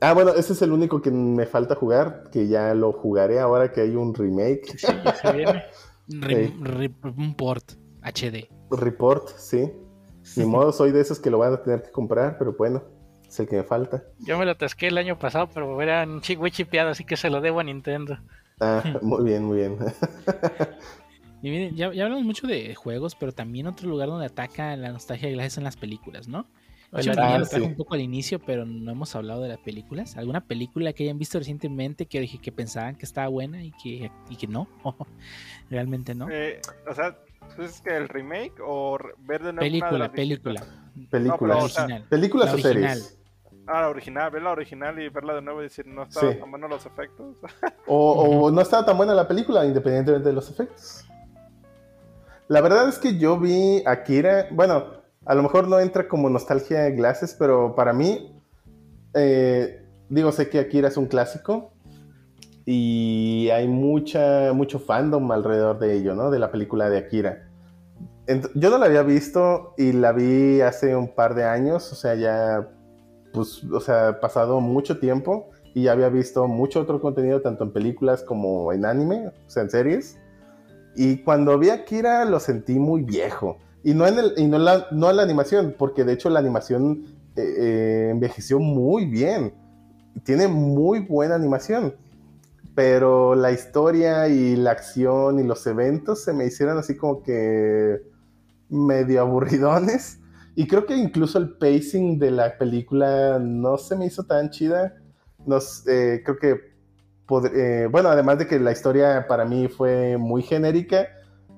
ah, 0.00 0.14
bueno, 0.14 0.30
ese 0.30 0.52
es 0.52 0.62
el 0.62 0.72
único 0.72 1.02
que 1.02 1.10
me 1.10 1.46
falta 1.46 1.74
jugar, 1.74 2.24
que 2.32 2.48
ya 2.48 2.74
lo 2.74 2.92
jugaré 2.92 3.38
ahora 3.40 3.72
que 3.72 3.82
hay 3.82 3.96
un 3.96 4.14
remake. 4.14 4.78
Sí, 4.78 4.86
ya 5.04 5.14
se 5.14 5.32
viene. 5.32 5.64
un 7.16 7.34
port 7.34 7.72
HD. 8.02 8.48
Report, 8.70 9.28
sí. 9.36 9.72
Ni 10.36 10.44
modo, 10.44 10.72
soy 10.72 10.92
de 10.92 11.00
esos 11.00 11.18
que 11.18 11.30
lo 11.30 11.38
van 11.38 11.54
a 11.54 11.62
tener 11.62 11.82
que 11.82 11.90
comprar, 11.90 12.36
pero 12.38 12.54
bueno, 12.56 12.82
es 13.26 13.40
el 13.40 13.48
que 13.48 13.56
me 13.56 13.64
falta. 13.64 14.04
Yo 14.18 14.38
me 14.38 14.44
lo 14.44 14.56
tasqué 14.56 14.88
el 14.88 14.98
año 14.98 15.18
pasado, 15.18 15.48
pero 15.52 15.80
era 15.80 16.04
un 16.04 16.22
muy 16.38 16.50
chipeado, 16.50 16.90
así 16.90 17.04
que 17.04 17.16
se 17.16 17.30
lo 17.30 17.40
debo 17.40 17.60
a 17.60 17.64
Nintendo. 17.64 18.18
Ah, 18.60 18.82
muy 19.02 19.24
bien, 19.24 19.44
muy 19.44 19.58
bien. 19.58 19.78
Y 21.42 21.50
miren, 21.50 21.76
ya, 21.76 21.86
hablamos 21.86 22.24
mucho 22.24 22.46
de 22.46 22.74
juegos, 22.74 23.14
pero 23.14 23.32
también 23.32 23.66
otro 23.66 23.88
lugar 23.88 24.08
donde 24.08 24.26
ataca 24.26 24.76
la 24.76 24.90
nostalgia 24.92 25.28
de 25.28 25.50
en 25.56 25.64
las 25.64 25.76
películas, 25.76 26.28
¿no? 26.28 26.46
Yo 26.92 27.12
ah, 27.16 27.38
lo 27.38 27.46
traje 27.46 27.64
un 27.64 27.76
poco 27.76 27.94
al 27.94 28.00
inicio, 28.00 28.40
pero 28.40 28.66
no 28.66 28.90
hemos 28.90 29.14
hablado 29.14 29.42
de 29.42 29.48
las 29.48 29.58
películas. 29.58 30.16
¿Alguna 30.16 30.40
película 30.40 30.92
que 30.92 31.04
hayan 31.04 31.18
visto 31.18 31.38
recientemente 31.38 32.06
que, 32.06 32.26
que 32.26 32.50
pensaban 32.52 32.96
que 32.96 33.06
estaba 33.06 33.28
buena 33.28 33.62
y 33.62 33.70
que, 33.70 34.10
y 34.28 34.36
que 34.36 34.48
no? 34.48 34.66
Realmente 35.70 36.16
no. 36.16 36.28
Eh, 36.28 36.60
o 36.88 36.94
sea, 36.94 37.16
¿es 37.58 37.80
que 37.80 37.96
el 37.96 38.08
remake 38.08 38.54
o 38.60 38.98
ver 39.20 39.40
de 39.40 39.52
nuevo 39.52 39.60
Película, 39.60 40.10
película. 40.10 40.66
Película. 41.10 41.56
original. 41.58 42.04
¿Películas 42.08 42.54
o 42.54 42.58
series? 42.58 43.16
Ah, 43.68 43.82
la 43.82 43.88
original, 43.88 44.30
ver 44.32 44.42
la 44.42 44.50
original 44.50 45.00
y 45.00 45.08
verla 45.10 45.34
de 45.34 45.42
nuevo 45.42 45.60
y 45.60 45.64
decir, 45.64 45.86
no 45.86 46.02
estaban 46.02 46.40
tan 46.40 46.50
buenos 46.50 46.70
los 46.70 46.86
efectos. 46.86 47.36
o, 47.86 48.46
o 48.46 48.50
no 48.50 48.60
estaba 48.60 48.84
tan 48.84 48.96
buena 48.96 49.14
la 49.14 49.28
película, 49.28 49.64
independientemente 49.64 50.28
de 50.28 50.34
los 50.34 50.50
efectos. 50.50 51.04
La 52.50 52.60
verdad 52.62 52.88
es 52.88 52.98
que 52.98 53.16
yo 53.16 53.38
vi 53.38 53.80
Akira, 53.86 54.48
bueno, 54.50 54.82
a 55.24 55.36
lo 55.36 55.42
mejor 55.44 55.68
no 55.68 55.78
entra 55.78 56.08
como 56.08 56.28
nostalgia 56.28 56.80
de 56.80 56.90
Glasses, 56.90 57.36
pero 57.38 57.76
para 57.76 57.92
mí, 57.92 58.42
eh, 59.14 59.86
digo, 60.08 60.32
sé 60.32 60.48
que 60.48 60.58
Akira 60.58 60.88
es 60.88 60.96
un 60.96 61.06
clásico 61.06 61.70
y 62.66 63.50
hay 63.50 63.68
mucha, 63.68 64.52
mucho 64.52 64.80
fandom 64.80 65.30
alrededor 65.30 65.78
de 65.78 65.94
ello, 65.94 66.16
¿no? 66.16 66.32
De 66.32 66.40
la 66.40 66.50
película 66.50 66.90
de 66.90 66.98
Akira. 66.98 67.48
yo 68.56 68.70
no 68.70 68.78
la 68.78 68.86
había 68.86 69.04
visto 69.04 69.72
y 69.78 69.92
la 69.92 70.10
vi 70.10 70.60
hace 70.60 70.96
un 70.96 71.14
par 71.14 71.36
de 71.36 71.44
años, 71.44 71.92
o 71.92 71.94
sea, 71.94 72.16
ya, 72.16 72.68
pues, 73.32 73.62
o 73.62 73.78
sea, 73.78 74.18
pasado 74.18 74.60
mucho 74.60 74.98
tiempo 74.98 75.50
y 75.72 75.84
ya 75.84 75.92
había 75.92 76.08
visto 76.08 76.48
mucho 76.48 76.80
otro 76.80 77.00
contenido, 77.00 77.42
tanto 77.42 77.62
en 77.62 77.72
películas 77.72 78.24
como 78.24 78.72
en 78.72 78.86
anime, 78.86 79.28
o 79.28 79.48
sea, 79.48 79.62
en 79.62 79.70
series. 79.70 80.18
Y 80.96 81.18
cuando 81.18 81.58
vi 81.58 81.70
a 81.70 81.84
Kira 81.84 82.24
lo 82.24 82.40
sentí 82.40 82.78
muy 82.78 83.02
viejo. 83.02 83.58
Y 83.82 83.94
no 83.94 84.06
en, 84.06 84.18
el, 84.18 84.34
y 84.36 84.46
no 84.46 84.58
la, 84.58 84.86
no 84.90 85.12
la 85.12 85.22
animación, 85.22 85.74
porque 85.78 86.04
de 86.04 86.12
hecho 86.12 86.28
la 86.28 86.40
animación 86.40 87.04
eh, 87.36 87.42
eh, 87.42 88.08
envejeció 88.10 88.58
muy 88.58 89.06
bien. 89.06 89.54
Tiene 90.24 90.48
muy 90.48 91.00
buena 91.00 91.34
animación. 91.34 91.94
Pero 92.74 93.34
la 93.34 93.52
historia 93.52 94.28
y 94.28 94.56
la 94.56 94.72
acción 94.72 95.38
y 95.38 95.42
los 95.44 95.66
eventos 95.66 96.22
se 96.22 96.32
me 96.32 96.46
hicieron 96.46 96.78
así 96.78 96.96
como 96.96 97.22
que 97.22 98.02
medio 98.68 99.20
aburridones. 99.20 100.18
Y 100.54 100.66
creo 100.66 100.84
que 100.84 100.96
incluso 100.96 101.38
el 101.38 101.56
pacing 101.56 102.18
de 102.18 102.30
la 102.30 102.58
película 102.58 103.38
no 103.38 103.78
se 103.78 103.96
me 103.96 104.06
hizo 104.06 104.24
tan 104.24 104.50
chida. 104.50 104.94
Nos, 105.46 105.86
eh, 105.86 106.22
creo 106.24 106.38
que 106.38 106.69
eh, 107.54 107.88
bueno, 107.90 108.08
además 108.08 108.38
de 108.38 108.46
que 108.46 108.58
la 108.58 108.72
historia 108.72 109.26
para 109.28 109.44
mí 109.44 109.68
fue 109.68 110.16
muy 110.16 110.42
genérica, 110.42 111.08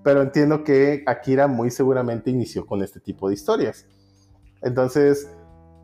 pero 0.02 0.22
entiendo 0.22 0.64
que 0.64 1.02
Akira 1.06 1.46
muy 1.46 1.70
seguramente 1.70 2.30
inició 2.30 2.66
con 2.66 2.82
este 2.82 3.00
tipo 3.00 3.28
de 3.28 3.34
historias. 3.34 3.86
Entonces, 4.62 5.28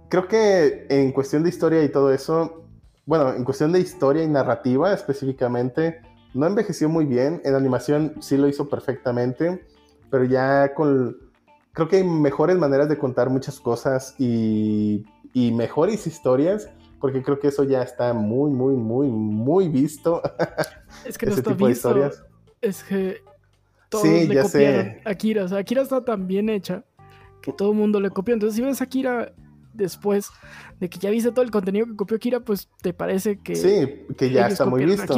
creo 0.09 0.29
que 0.29 0.87
en 0.89 1.13
cuestión 1.13 1.43
de 1.43 1.49
historia 1.49 1.83
y 1.83 1.89
todo 1.89 2.13
eso, 2.13 2.65
bueno, 3.07 3.33
en 3.33 3.45
cuestión 3.45 3.73
de 3.73 3.81
historia 3.81 4.23
y 4.23 4.29
narrativa 4.29 4.93
específicamente, 4.93 6.01
no 6.35 6.47
envejeció 6.47 6.89
muy 6.89 7.05
bien. 7.05 7.41
En 7.45 7.55
animación 7.55 8.15
sí 8.21 8.37
lo 8.37 8.49
hizo 8.49 8.69
perfectamente, 8.69 9.65
pero 10.11 10.25
ya 10.25 10.75
con... 10.75 11.17
Creo 11.73 11.89
que 11.89 11.97
hay 11.97 12.05
mejores 12.05 12.59
maneras 12.59 12.89
de 12.89 12.99
contar 12.99 13.31
muchas 13.31 13.61
cosas 13.61 14.15
y, 14.19 15.07
y 15.33 15.53
mejores 15.53 16.07
historias 16.07 16.69
porque 17.01 17.23
creo 17.23 17.39
que 17.39 17.49
eso 17.49 17.65
ya 17.65 17.83
está 17.83 18.13
muy, 18.13 18.51
muy, 18.51 18.75
muy, 18.75 19.09
muy 19.09 19.69
visto. 19.69 20.23
Es 21.05 21.17
que 21.17 21.27
no 21.27 21.35
está 21.35 21.53
visto. 21.53 22.11
Es 22.61 22.83
que 22.83 23.23
todos 23.89 24.05
le 24.05 24.43
copiaron 24.43 24.97
a 25.05 25.11
Akira. 25.11 25.45
O 25.45 25.49
sea, 25.49 25.59
Akira 25.59 25.83
está 25.83 26.05
tan 26.05 26.27
bien 26.27 26.49
hecha 26.49 26.85
que 27.41 27.53
todo 27.53 27.71
el 27.71 27.77
mundo 27.77 28.01
le 28.01 28.11
copió. 28.11 28.35
Entonces, 28.35 28.57
si 28.57 28.63
ves 28.63 28.81
a 28.81 28.85
Akira 28.85 29.33
después 29.73 30.29
de 30.81 30.89
que 30.89 30.99
ya 30.99 31.11
viste 31.11 31.31
todo 31.31 31.45
el 31.45 31.53
contenido 31.53 31.87
que 31.87 31.95
copió 31.95 32.17
Akira, 32.17 32.41
pues 32.41 32.69
te 32.83 32.93
parece 32.93 33.39
que. 33.39 33.55
Sí, 33.55 34.07
que 34.17 34.31
ya 34.31 34.49
está 34.49 34.65
muy 34.65 34.85
visto. 34.85 35.15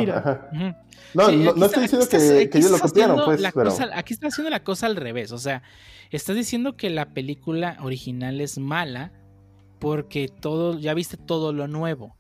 No, 1.12 1.30
no, 1.32 1.66
estoy 1.66 1.82
diciendo 1.82 2.06
que, 2.08 2.50
ellos 2.52 2.70
lo 2.70 2.78
copiaron, 2.78 3.20
pues. 3.24 3.42
Pero... 3.52 3.72
aquí 3.94 4.12
está 4.12 4.28
haciendo 4.28 4.50
la 4.50 4.62
cosa 4.62 4.86
al 4.86 4.96
revés. 4.96 5.32
O 5.32 5.38
sea, 5.38 5.62
estás 6.10 6.36
diciendo 6.36 6.76
que 6.76 6.90
la 6.90 7.14
película 7.14 7.78
original 7.80 8.40
es 8.40 8.58
mala 8.58 9.12
porque 9.80 10.28
todo, 10.28 10.78
ya 10.78 10.94
viste 10.94 11.16
todo 11.16 11.52
lo 11.52 11.66
nuevo. 11.66 12.14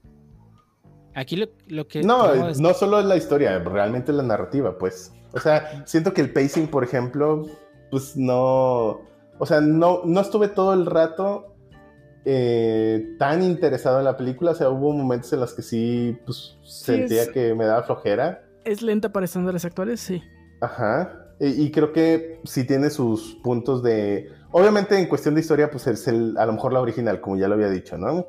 Aquí 1.14 1.36
lo, 1.36 1.86
que... 1.86 2.02
No, 2.02 2.34
no 2.58 2.74
solo 2.74 3.00
es 3.00 3.04
la 3.06 3.16
historia, 3.16 3.58
realmente 3.58 4.12
la 4.12 4.22
narrativa, 4.22 4.78
pues. 4.78 5.12
O 5.32 5.38
sea, 5.40 5.86
siento 5.86 6.12
que 6.12 6.20
el 6.22 6.32
pacing, 6.32 6.68
por 6.68 6.82
ejemplo, 6.82 7.46
pues 7.90 8.16
no... 8.16 9.00
O 9.38 9.46
sea, 9.46 9.60
no, 9.60 10.02
no 10.04 10.20
estuve 10.20 10.48
todo 10.48 10.72
el 10.74 10.86
rato 10.86 11.54
eh, 12.24 13.16
tan 13.18 13.42
interesado 13.42 13.98
en 13.98 14.04
la 14.04 14.16
película. 14.16 14.52
O 14.52 14.54
sea, 14.54 14.68
hubo 14.70 14.92
momentos 14.92 15.32
en 15.32 15.40
los 15.40 15.54
que 15.54 15.62
sí, 15.62 16.18
pues, 16.26 16.58
sentía 16.62 17.22
es- 17.22 17.28
que 17.30 17.54
me 17.54 17.64
daba 17.64 17.82
flojera. 17.82 18.42
¿Es 18.64 18.82
lenta 18.82 19.10
para 19.10 19.24
estándares 19.24 19.64
actuales? 19.64 20.00
Sí. 20.00 20.22
Ajá. 20.60 21.19
Y, 21.42 21.70
creo 21.70 21.90
que 21.94 22.38
sí 22.44 22.66
tiene 22.66 22.90
sus 22.90 23.34
puntos 23.36 23.82
de. 23.82 24.30
Obviamente, 24.52 24.98
en 24.98 25.06
cuestión 25.06 25.34
de 25.34 25.40
historia, 25.40 25.70
pues 25.70 25.86
es 25.86 26.06
el, 26.06 26.36
a 26.36 26.44
lo 26.44 26.52
mejor 26.52 26.74
la 26.74 26.80
original, 26.80 27.22
como 27.22 27.38
ya 27.38 27.48
lo 27.48 27.54
había 27.54 27.70
dicho, 27.70 27.96
¿no? 27.96 28.26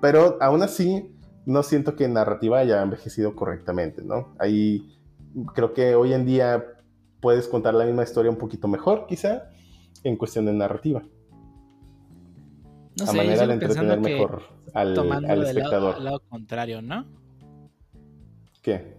Pero 0.00 0.38
aún 0.40 0.62
así, 0.62 1.14
no 1.44 1.62
siento 1.62 1.96
que 1.96 2.08
narrativa 2.08 2.58
haya 2.58 2.80
envejecido 2.80 3.36
correctamente, 3.36 4.02
¿no? 4.02 4.34
Ahí 4.38 4.98
creo 5.54 5.74
que 5.74 5.94
hoy 5.94 6.14
en 6.14 6.24
día 6.24 6.64
puedes 7.20 7.46
contar 7.46 7.74
la 7.74 7.84
misma 7.84 8.04
historia 8.04 8.30
un 8.30 8.38
poquito 8.38 8.68
mejor, 8.68 9.06
quizá, 9.06 9.50
en 10.02 10.16
cuestión 10.16 10.46
de 10.46 10.54
narrativa. 10.54 11.02
No 12.98 13.04
a 13.04 13.08
sé, 13.08 13.16
manera 13.18 13.46
de 13.46 13.52
entretener 13.52 14.00
mejor 14.00 14.44
al, 14.72 14.98
al 14.98 15.22
lado, 15.22 15.42
espectador. 15.42 15.96
al 15.96 16.04
lado 16.04 16.22
contrario, 16.30 16.80
¿no? 16.80 17.04
¿Qué? 18.62 18.95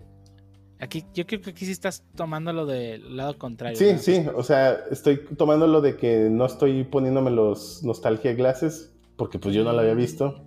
Aquí, 0.79 1.05
yo 1.13 1.25
creo 1.25 1.41
que 1.41 1.49
aquí 1.49 1.65
sí 1.65 1.71
estás 1.71 2.03
tomándolo 2.15 2.65
del 2.65 3.17
lado 3.17 3.37
contrario. 3.37 3.77
Sí, 3.77 3.93
¿no? 3.93 3.99
sí, 3.99 4.25
o 4.35 4.43
sea, 4.43 4.73
estoy 4.91 5.17
tomando 5.35 5.65
lo 5.65 5.81
de 5.81 5.97
que 5.97 6.29
no 6.29 6.45
estoy 6.45 6.83
poniéndome 6.83 7.31
los 7.31 7.83
nostalgia 7.83 8.33
glasses, 8.33 8.93
porque 9.15 9.39
pues 9.39 9.55
yo 9.55 9.63
no 9.63 9.71
la 9.73 9.81
había 9.81 9.95
visto. 9.95 10.43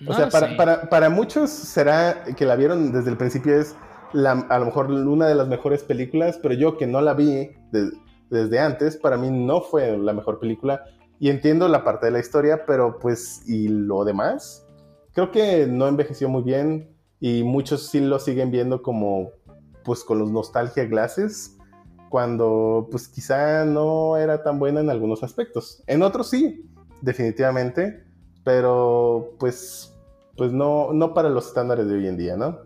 No 0.00 0.10
o 0.10 0.14
sea, 0.14 0.26
lo 0.26 0.30
para, 0.30 0.56
para, 0.56 0.90
para 0.90 1.10
muchos 1.10 1.48
será 1.50 2.24
que 2.36 2.44
la 2.44 2.56
vieron 2.56 2.92
desde 2.92 3.10
el 3.10 3.16
principio 3.16 3.58
es 3.58 3.76
la, 4.12 4.32
a 4.32 4.58
lo 4.58 4.66
mejor 4.66 4.90
una 4.90 5.26
de 5.26 5.34
las 5.34 5.48
mejores 5.48 5.82
películas, 5.84 6.38
pero 6.42 6.54
yo 6.54 6.76
que 6.76 6.86
no 6.86 7.00
la 7.00 7.14
vi 7.14 7.50
de- 7.70 7.92
desde 8.28 8.58
antes, 8.58 8.96
para 8.96 9.16
mí 9.16 9.30
no 9.30 9.60
fue 9.60 9.96
la 9.96 10.12
mejor 10.12 10.38
película. 10.38 10.84
Y 11.18 11.30
entiendo 11.30 11.68
la 11.68 11.84
parte 11.84 12.06
de 12.06 12.12
la 12.12 12.18
historia, 12.18 12.66
pero 12.66 12.98
pues, 12.98 13.42
¿y 13.46 13.68
lo 13.68 14.04
demás? 14.04 14.66
Creo 15.12 15.30
que 15.30 15.66
no 15.66 15.86
envejeció 15.86 16.28
muy 16.28 16.42
bien 16.42 16.91
y 17.22 17.44
muchos 17.44 17.86
sí 17.86 18.00
lo 18.00 18.18
siguen 18.18 18.50
viendo 18.50 18.82
como, 18.82 19.30
pues, 19.84 20.02
con 20.02 20.18
los 20.18 20.32
nostalgia 20.32 20.86
glasses, 20.86 21.56
cuando 22.08 22.88
pues 22.90 23.06
quizá 23.06 23.64
no 23.64 24.16
era 24.16 24.42
tan 24.42 24.58
buena 24.58 24.80
en 24.80 24.90
algunos 24.90 25.22
aspectos. 25.22 25.84
En 25.86 26.02
otros 26.02 26.28
sí, 26.28 26.68
definitivamente, 27.00 28.04
pero 28.42 29.36
pues, 29.38 29.94
pues 30.36 30.52
no, 30.52 30.92
no 30.92 31.14
para 31.14 31.30
los 31.30 31.46
estándares 31.46 31.86
de 31.86 31.94
hoy 31.94 32.08
en 32.08 32.16
día, 32.16 32.36
¿no? 32.36 32.58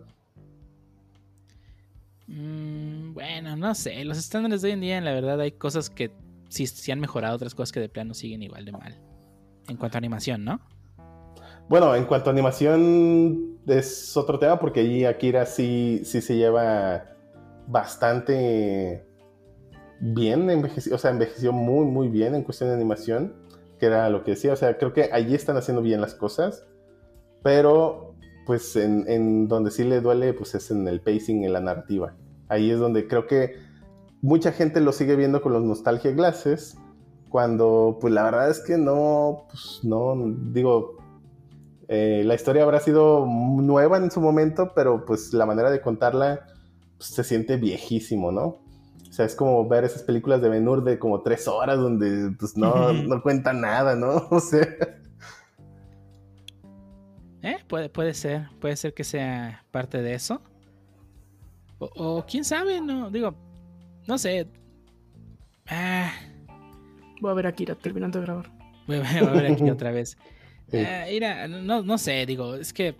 Mm, 2.25 3.13
bueno, 3.13 3.55
no 3.57 3.75
sé. 3.75 4.03
Los 4.05 4.17
estándares 4.17 4.63
de 4.63 4.69
hoy 4.69 4.73
en 4.73 4.81
día, 4.81 4.97
en 4.97 5.05
la 5.05 5.13
verdad, 5.13 5.39
hay 5.39 5.51
cosas 5.51 5.91
que 5.91 6.11
sí, 6.49 6.65
sí 6.65 6.91
han 6.91 6.99
mejorado, 6.99 7.35
otras 7.35 7.53
cosas 7.53 7.71
que 7.71 7.79
de 7.79 7.89
plano 7.89 8.15
siguen 8.15 8.41
igual 8.41 8.65
de 8.65 8.71
mal. 8.71 8.99
En 9.67 9.77
cuanto 9.77 9.97
a 9.97 9.99
animación, 9.99 10.43
¿no? 10.43 10.61
Bueno, 11.69 11.93
en 11.95 12.05
cuanto 12.05 12.29
a 12.29 12.33
animación 12.33 13.59
es 13.67 14.15
otro 14.15 14.39
tema 14.39 14.57
porque 14.59 14.79
ahí 14.79 15.03
Akira 15.03 15.45
sí, 15.45 16.01
sí 16.05 16.21
se 16.21 16.37
lleva 16.37 17.03
bastante 17.67 19.05
bien, 19.99 20.49
envejeció, 20.49 20.95
o 20.95 20.97
sea, 20.97 21.11
envejeció 21.11 21.51
muy, 21.51 21.85
muy 21.85 22.07
bien 22.07 22.35
en 22.35 22.43
cuestión 22.43 22.69
de 22.69 22.75
animación, 22.75 23.33
que 23.79 23.87
era 23.87 24.09
lo 24.09 24.23
que 24.23 24.31
decía, 24.31 24.53
o 24.53 24.55
sea, 24.55 24.77
creo 24.77 24.93
que 24.93 25.09
allí 25.11 25.35
están 25.35 25.57
haciendo 25.57 25.81
bien 25.81 25.99
las 25.99 26.15
cosas, 26.15 26.65
pero 27.43 28.15
pues 28.45 28.77
en, 28.77 29.03
en 29.09 29.49
donde 29.49 29.71
sí 29.71 29.83
le 29.83 29.99
duele, 29.99 30.33
pues 30.33 30.55
es 30.55 30.71
en 30.71 30.87
el 30.87 31.01
pacing, 31.01 31.43
en 31.43 31.51
la 31.51 31.59
narrativa. 31.59 32.15
Ahí 32.47 32.71
es 32.71 32.79
donde 32.79 33.09
creo 33.09 33.27
que 33.27 33.55
mucha 34.21 34.53
gente 34.53 34.79
lo 34.79 34.93
sigue 34.93 35.17
viendo 35.17 35.41
con 35.41 35.51
los 35.51 35.63
nostalgia 35.63 36.11
glasses, 36.11 36.77
cuando 37.29 37.97
pues 37.99 38.13
la 38.13 38.23
verdad 38.23 38.49
es 38.49 38.61
que 38.61 38.77
no, 38.77 39.47
pues 39.49 39.81
no, 39.83 40.15
digo, 40.53 40.95
eh, 41.87 42.23
la 42.25 42.35
historia 42.35 42.63
habrá 42.63 42.79
sido 42.79 43.25
nueva 43.25 43.97
en 43.97 44.11
su 44.11 44.21
momento, 44.21 44.73
pero 44.75 45.05
pues 45.05 45.33
la 45.33 45.45
manera 45.45 45.71
de 45.71 45.81
contarla 45.81 46.45
pues, 46.97 47.09
se 47.09 47.23
siente 47.23 47.57
viejísimo, 47.57 48.31
¿no? 48.31 48.45
O 49.09 49.13
sea, 49.17 49.25
es 49.25 49.35
como 49.35 49.67
ver 49.67 49.83
esas 49.85 50.03
películas 50.03 50.41
de 50.41 50.49
Ben 50.49 50.67
Hur 50.67 50.83
de 50.83 50.99
como 50.99 51.21
tres 51.21 51.47
horas 51.47 51.77
donde 51.79 52.35
pues 52.39 52.55
no, 52.57 52.93
no 52.93 53.21
cuenta 53.21 53.53
nada, 53.53 53.95
¿no? 53.95 54.27
O 54.31 54.39
sea, 54.39 54.67
Eh, 57.41 57.57
puede, 57.67 57.89
puede 57.89 58.13
ser. 58.13 58.49
Puede 58.59 58.75
ser 58.75 58.93
que 58.93 59.03
sea 59.03 59.63
parte 59.71 60.01
de 60.01 60.13
eso. 60.15 60.41
O, 61.79 61.85
o 61.95 62.25
quién 62.25 62.43
sabe, 62.43 62.81
no. 62.81 63.09
Digo, 63.11 63.35
no 64.07 64.17
sé. 64.17 64.47
Ah, 65.67 66.11
Voy 67.21 67.31
a 67.31 67.33
ver 67.33 67.47
a 67.47 67.51
Kira 67.53 67.75
terminando 67.75 68.19
de 68.19 68.25
grabar. 68.25 68.51
voy 68.87 68.97
a 68.97 69.01
ver, 69.01 69.23
voy 69.23 69.29
a 69.29 69.41
ver 69.41 69.51
aquí 69.51 69.69
otra 69.69 69.91
vez. 69.91 70.17
Sí. 70.71 70.83
Mira, 71.11 71.47
no, 71.47 71.81
no 71.81 71.97
sé, 71.97 72.25
digo, 72.25 72.55
es 72.55 72.73
que. 72.73 72.95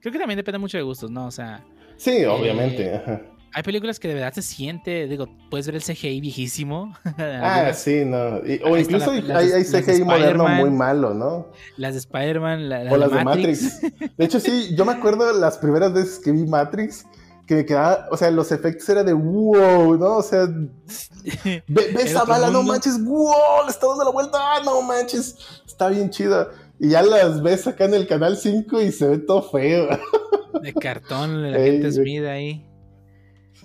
Creo 0.00 0.12
que 0.12 0.18
también 0.18 0.36
depende 0.36 0.58
mucho 0.58 0.76
de 0.78 0.82
gustos, 0.82 1.10
¿no? 1.10 1.26
O 1.26 1.30
sea, 1.30 1.62
sí, 1.96 2.24
obviamente. 2.24 2.94
ajá. 2.96 3.20
hay 3.52 3.62
películas 3.64 3.98
que 4.00 4.08
de 4.08 4.14
verdad 4.14 4.32
se 4.32 4.42
siente, 4.42 5.06
digo, 5.08 5.28
puedes 5.50 5.66
ver 5.66 5.74
el 5.76 5.82
CGI 5.82 6.20
viejísimo. 6.20 6.94
Ah, 7.18 7.72
sí, 7.74 8.04
no. 8.06 8.38
Y- 8.46 8.60
o 8.64 8.76
incluso 8.78 9.12
la- 9.12 9.38
hay, 9.40 9.48
las 9.48 9.52
hay, 9.54 9.64
las 9.82 9.84
CGI 9.96 10.04
moderno 10.04 10.46
muy 10.48 10.70
malo, 10.70 11.12
¿no? 11.12 11.48
Las 11.76 11.94
de 11.94 11.98
Spider-Man, 12.00 12.68
la, 12.68 12.84
la 12.84 12.92
O 12.92 12.96
las 12.96 13.10
de 13.10 13.24
Matrix. 13.24 13.82
Matrix. 13.82 14.16
De 14.16 14.24
hecho, 14.24 14.40
sí, 14.40 14.74
yo 14.76 14.84
me 14.84 14.92
acuerdo 14.92 15.32
las 15.38 15.58
primeras 15.58 15.92
veces 15.92 16.18
que 16.20 16.30
vi 16.32 16.46
Matrix, 16.46 17.04
que 17.50 17.56
me 17.56 17.66
quedaba, 17.66 18.06
o 18.12 18.16
sea, 18.16 18.30
los 18.30 18.52
efectos 18.52 18.88
era 18.88 19.02
de 19.02 19.12
wow, 19.12 19.96
¿no? 19.96 20.18
O 20.18 20.22
sea, 20.22 20.46
ve, 21.44 21.64
ve 21.66 22.02
esa 22.02 22.22
bala, 22.22 22.48
no 22.48 22.62
manches, 22.62 23.04
wow, 23.04 23.64
le 23.64 23.70
está 23.72 23.88
dando 23.88 24.04
la 24.04 24.10
vuelta, 24.12 24.38
ah, 24.40 24.60
no 24.64 24.80
manches, 24.82 25.36
está 25.66 25.88
bien 25.88 26.10
chida. 26.10 26.48
Y 26.78 26.90
ya 26.90 27.02
las 27.02 27.42
ves 27.42 27.66
acá 27.66 27.86
en 27.86 27.94
el 27.94 28.06
canal 28.06 28.36
5 28.36 28.80
y 28.82 28.92
se 28.92 29.08
ve 29.08 29.18
todo 29.18 29.42
feo. 29.42 29.88
de 30.62 30.72
cartón, 30.74 31.42
la 31.42 31.58
Ey, 31.58 31.72
gente 31.72 31.90
Smith 31.90 32.24
ahí. 32.24 32.64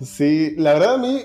Sí, 0.02 0.56
la 0.56 0.72
verdad 0.72 0.94
a 0.94 0.98
mí 0.98 1.22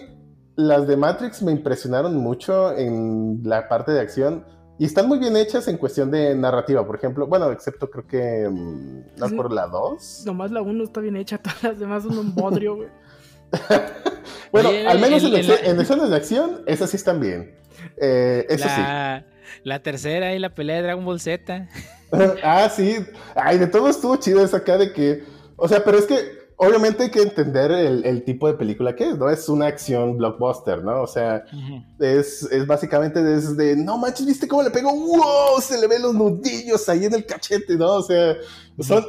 las 0.55 0.85
de 0.85 0.97
Matrix 0.97 1.41
me 1.41 1.53
impresionaron 1.53 2.15
mucho 2.15 2.77
en 2.77 3.41
la 3.43 3.67
parte 3.69 3.91
de 3.91 4.01
acción 4.01 4.45
y 4.81 4.85
están 4.85 5.07
muy 5.07 5.19
bien 5.19 5.37
hechas 5.37 5.67
en 5.67 5.77
cuestión 5.77 6.09
de 6.09 6.33
narrativa, 6.33 6.83
por 6.87 6.95
ejemplo, 6.95 7.27
bueno, 7.27 7.51
excepto 7.51 7.91
creo 7.91 8.07
que 8.07 8.49
mm, 8.49 9.01
no 9.19 9.29
Sí. 9.29 9.35
por 9.35 9.51
la 9.53 9.67
2. 9.67 10.23
Nomás 10.25 10.49
la 10.49 10.63
1 10.63 10.83
está 10.83 11.01
bien 11.01 11.17
hecha, 11.17 11.37
todas 11.43 11.61
las 11.61 11.79
demás 11.79 12.01
son 12.01 12.17
un 12.17 12.33
bodrio, 12.33 12.77
güey. 12.77 12.89
Bueno, 14.51 14.69
Oye, 14.69 14.87
al 14.87 14.99
menos 14.99 15.23
el- 15.23 15.35
en, 15.35 15.45
el- 15.45 15.65
en 15.65 15.79
escenas 15.79 16.09
de 16.09 16.15
acción, 16.15 16.63
esas 16.65 16.89
sí 16.89 16.97
están 16.97 17.19
bien. 17.19 17.55
Eh, 18.01 18.45
eso 18.49 18.65
la, 18.67 19.23
la 19.63 19.83
tercera 19.83 20.33
y 20.33 20.39
la 20.39 20.53
pelea 20.55 20.77
de 20.77 20.81
Dragon 20.81 21.05
Ball 21.05 21.19
Z. 21.21 21.67
sí. 21.71 21.79
ah, 22.43 22.67
sí. 22.69 22.95
Ay, 23.35 23.59
de 23.59 23.67
todo 23.67 23.87
estuvo 23.87 24.15
chido 24.17 24.43
esa 24.43 24.57
acá 24.57 24.77
de 24.79 24.91
que. 24.93 25.23
O 25.55 25.67
sea, 25.67 25.83
pero 25.83 25.97
es 25.99 26.05
que 26.05 26.40
obviamente 26.63 27.03
hay 27.03 27.09
que 27.09 27.21
entender 27.23 27.71
el, 27.71 28.05
el 28.05 28.23
tipo 28.23 28.47
de 28.47 28.53
película 28.53 28.95
que 28.95 29.09
es, 29.09 29.17
¿no? 29.17 29.29
Es 29.29 29.49
una 29.49 29.65
acción 29.65 30.17
blockbuster, 30.17 30.83
¿no? 30.83 31.01
O 31.01 31.07
sea, 31.07 31.43
es, 31.99 32.43
es 32.43 32.67
básicamente 32.67 33.23
desde. 33.23 33.75
No 33.75 33.97
manches, 33.97 34.25
¿viste 34.25 34.47
cómo 34.47 34.61
le 34.63 34.69
pegó? 34.69 34.91
¡Wow! 34.93 35.59
Se 35.59 35.79
le 35.79 35.88
ven 35.88 36.03
los 36.03 36.13
nudillos 36.13 36.88
ahí 36.88 37.05
en 37.05 37.15
el 37.15 37.25
cachete, 37.25 37.75
¿no? 37.75 37.93
O 37.95 38.03
sea, 38.03 38.35
son, 38.79 39.03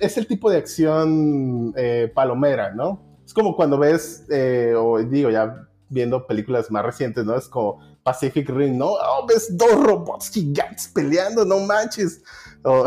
es 0.00 0.16
el 0.16 0.26
tipo 0.26 0.50
de 0.50 0.56
acción 0.56 1.74
eh, 1.76 2.10
palomera, 2.14 2.72
¿no? 2.74 3.02
Es 3.24 3.34
como 3.34 3.54
cuando 3.56 3.78
ves, 3.78 4.24
eh, 4.30 4.72
o 4.76 4.98
digo, 5.02 5.30
ya 5.30 5.68
viendo 5.88 6.26
películas 6.26 6.70
más 6.70 6.84
recientes, 6.84 7.24
¿no? 7.24 7.36
Es 7.36 7.46
como 7.46 7.78
Pacific 8.02 8.48
Rim, 8.48 8.78
¿no? 8.78 8.86
Oh, 8.92 9.26
ves 9.28 9.56
dos 9.56 9.72
robots 9.84 10.30
gigantes 10.30 10.88
peleando, 10.94 11.44
no 11.44 11.58
manches. 11.60 12.22
O- 12.64 12.84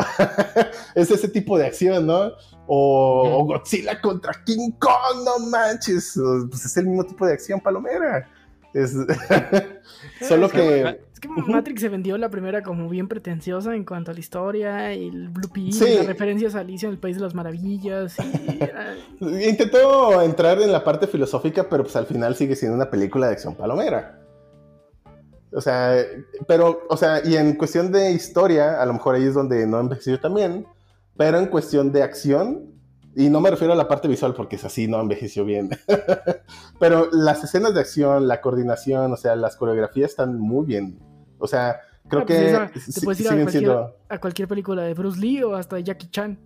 es 0.95 1.11
ese 1.11 1.27
tipo 1.27 1.57
de 1.57 1.65
acción, 1.67 2.07
¿no? 2.07 2.31
O, 2.71 3.45
Godzilla 3.45 3.99
contra 3.99 4.31
King 4.45 4.71
Kong, 4.77 5.25
no 5.25 5.47
manches. 5.49 6.13
Pues 6.49 6.65
es 6.65 6.77
el 6.77 6.85
mismo 6.85 7.03
tipo 7.03 7.25
de 7.25 7.33
acción 7.33 7.59
palomera. 7.59 8.29
Es... 8.75 8.91
Solo 10.21 10.45
Es 10.45 10.51
que... 10.51 11.01
Es 11.11 11.19
que 11.19 11.27
Matrix 11.27 11.81
se 11.81 11.89
vendió 11.89 12.15
la 12.19 12.29
primera 12.29 12.61
como 12.61 12.87
bien 12.87 13.07
pretenciosa 13.07 13.75
en 13.75 13.83
cuanto 13.83 14.11
a 14.11 14.13
la 14.13 14.19
historia 14.19 14.91
el 14.93 15.29
Blue 15.29 15.49
Pill, 15.51 15.73
Sí. 15.73 15.95
las 15.97 16.05
referencias 16.05 16.53
a 16.53 16.59
Alicia 16.59 16.85
en 16.87 16.93
el 16.93 16.99
País 16.99 17.17
de 17.17 17.23
las 17.23 17.33
Maravillas. 17.33 18.15
Y 19.19 19.43
Intentó 19.49 20.21
entrar 20.21 20.61
en 20.61 20.71
la 20.71 20.83
parte 20.83 21.07
filosófica, 21.07 21.67
pero 21.67 21.83
pues 21.83 21.95
al 21.95 22.05
final 22.05 22.35
sigue 22.35 22.55
siendo 22.55 22.75
una 22.75 22.89
película 22.91 23.27
de 23.27 23.33
acción 23.33 23.55
palomera. 23.55 24.21
O 25.51 25.59
sea, 25.59 25.95
pero, 26.47 26.83
o 26.87 26.95
sea, 26.95 27.25
y 27.25 27.35
en 27.35 27.55
cuestión 27.55 27.91
de 27.91 28.11
historia, 28.11 28.79
a 28.79 28.85
lo 28.85 28.93
mejor 28.93 29.15
ahí 29.15 29.23
es 29.23 29.33
donde 29.33 29.65
no 29.65 29.79
envejeció 29.79 30.19
también, 30.19 30.67
pero 31.19 31.37
en 31.37 31.47
cuestión 31.47 31.91
de 31.91 32.01
acción, 32.01 32.71
y 33.13 33.27
no 33.27 33.41
me 33.41 33.49
refiero 33.51 33.73
a 33.73 33.75
la 33.75 33.89
parte 33.89 34.07
visual 34.07 34.33
porque 34.33 34.55
es 34.55 34.63
así, 34.63 34.87
no 34.87 35.01
envejeció 35.01 35.43
bien, 35.43 35.69
pero 36.79 37.09
las 37.11 37.43
escenas 37.43 37.73
de 37.73 37.81
acción, 37.81 38.25
la 38.25 38.39
coordinación, 38.39 39.11
o 39.11 39.17
sea, 39.17 39.35
las 39.35 39.57
coreografías 39.57 40.11
están 40.11 40.39
muy 40.39 40.65
bien. 40.65 40.97
O 41.37 41.45
sea, 41.45 41.81
creo 42.07 42.21
Ah, 42.21 42.25
pues 42.25 42.39
que 42.39 42.47
esa, 42.47 42.71
te 42.71 43.01
puedes 43.01 43.19
ir 43.19 43.27
a 43.27 43.31
siguen 43.31 43.45
cualquier, 43.45 43.49
siendo... 43.49 43.95
a 44.07 44.17
cualquier 44.17 44.47
película 44.47 44.83
de 44.83 44.93
Bruce 44.93 45.19
Lee 45.19 45.43
o 45.43 45.55
hasta 45.55 45.77
Jackie 45.81 46.07
Chan. 46.09 46.39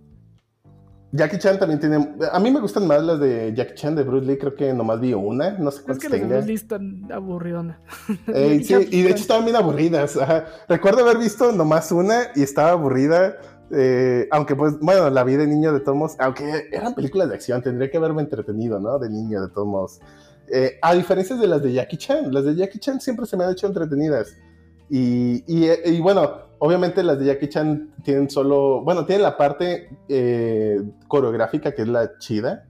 Jackie 1.12 1.38
Chan 1.38 1.60
también 1.60 1.78
tiene. 1.78 2.16
A 2.32 2.40
mí 2.40 2.50
me 2.50 2.58
gustan 2.58 2.88
más 2.88 3.00
las 3.00 3.20
de 3.20 3.54
Jackie 3.54 3.74
Chan 3.76 3.94
de 3.94 4.02
Bruce 4.02 4.26
Lee, 4.26 4.38
creo 4.38 4.56
que 4.56 4.74
nomás 4.74 4.98
vi 4.98 5.14
una, 5.14 5.52
no 5.52 5.70
sé 5.70 5.78
Es 5.78 5.84
cuántas 5.84 6.02
que 6.02 6.08
las 6.08 6.20
de. 6.20 6.26
Bruce 6.34 6.48
Lee 6.48 6.54
están 6.54 7.12
aburridonas. 7.12 7.78
Eh, 8.26 8.60
sí, 8.64 8.74
y 8.90 9.02
de 9.02 9.10
hecho 9.10 9.20
estaban 9.22 9.44
bien 9.44 9.54
aburridas. 9.54 10.16
ajá. 10.16 10.46
Recuerdo 10.68 11.02
haber 11.02 11.18
visto 11.18 11.52
nomás 11.52 11.92
una 11.92 12.22
y 12.34 12.42
estaba 12.42 12.70
aburrida. 12.72 13.36
Eh, 13.70 14.28
aunque 14.30 14.54
pues, 14.56 14.78
bueno, 14.80 15.10
la 15.10 15.24
vi 15.24 15.36
de 15.36 15.46
niño 15.46 15.72
de 15.72 15.80
todos 15.80 15.96
modos, 15.96 16.16
aunque 16.18 16.68
eran 16.72 16.94
películas 16.94 17.28
de 17.28 17.34
acción, 17.34 17.62
tendría 17.62 17.90
que 17.90 17.96
haberme 17.96 18.22
entretenido, 18.22 18.78
¿no? 18.80 18.98
De 18.98 19.08
niño 19.08 19.42
de 19.42 19.48
todos 19.48 19.66
modos. 19.66 20.00
Eh, 20.48 20.78
a 20.82 20.94
diferencia 20.94 21.36
de 21.36 21.46
las 21.46 21.62
de 21.62 21.72
Jackie 21.72 21.96
Chan, 21.96 22.32
las 22.32 22.44
de 22.44 22.54
Jackie 22.54 22.78
Chan 22.78 23.00
siempre 23.00 23.26
se 23.26 23.36
me 23.36 23.44
han 23.44 23.52
hecho 23.52 23.66
entretenidas. 23.66 24.36
Y, 24.90 25.42
y, 25.46 25.64
eh, 25.64 25.80
y 25.86 26.00
bueno, 26.00 26.30
obviamente 26.58 27.02
las 27.02 27.18
de 27.18 27.26
Jackie 27.26 27.48
Chan 27.48 27.94
tienen 28.02 28.28
solo, 28.28 28.82
bueno, 28.82 29.06
tienen 29.06 29.22
la 29.22 29.36
parte 29.36 29.88
eh, 30.08 30.82
coreográfica 31.08 31.72
que 31.72 31.82
es 31.82 31.88
la 31.88 32.18
chida, 32.18 32.66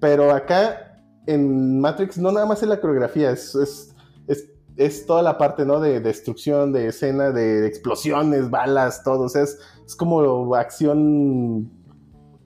pero 0.00 0.30
acá 0.30 1.00
en 1.26 1.80
Matrix 1.80 2.18
no 2.18 2.32
nada 2.32 2.46
más 2.46 2.62
es 2.62 2.68
la 2.68 2.80
coreografía, 2.80 3.30
es, 3.30 3.54
es, 3.54 3.94
es, 4.26 4.50
es 4.76 5.06
toda 5.06 5.22
la 5.22 5.36
parte, 5.36 5.64
¿no? 5.64 5.80
De 5.80 6.00
destrucción, 6.00 6.72
de 6.72 6.88
escena, 6.88 7.30
de 7.30 7.66
explosiones, 7.66 8.50
balas, 8.50 9.02
todo, 9.02 9.24
o 9.24 9.28
sea, 9.28 9.42
es, 9.42 9.58
es 9.86 9.96
como 9.96 10.54
acción, 10.54 11.70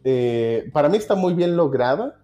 eh, 0.05 0.71
para 0.73 0.89
mí 0.89 0.97
está 0.97 1.15
muy 1.15 1.35
bien 1.35 1.57
lograda. 1.57 2.21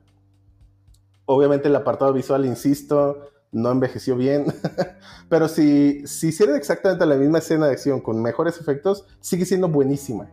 Obviamente 1.26 1.68
el 1.68 1.76
apartado 1.76 2.12
visual, 2.12 2.44
insisto, 2.44 3.30
no 3.52 3.70
envejeció 3.70 4.16
bien, 4.16 4.46
pero 5.28 5.48
si, 5.48 6.06
si 6.06 6.28
hicieran 6.28 6.56
exactamente 6.56 7.06
la 7.06 7.14
misma 7.14 7.38
escena 7.38 7.66
de 7.66 7.72
acción 7.72 8.00
con 8.00 8.20
mejores 8.20 8.60
efectos, 8.60 9.06
sigue 9.20 9.46
siendo 9.46 9.68
buenísima. 9.68 10.28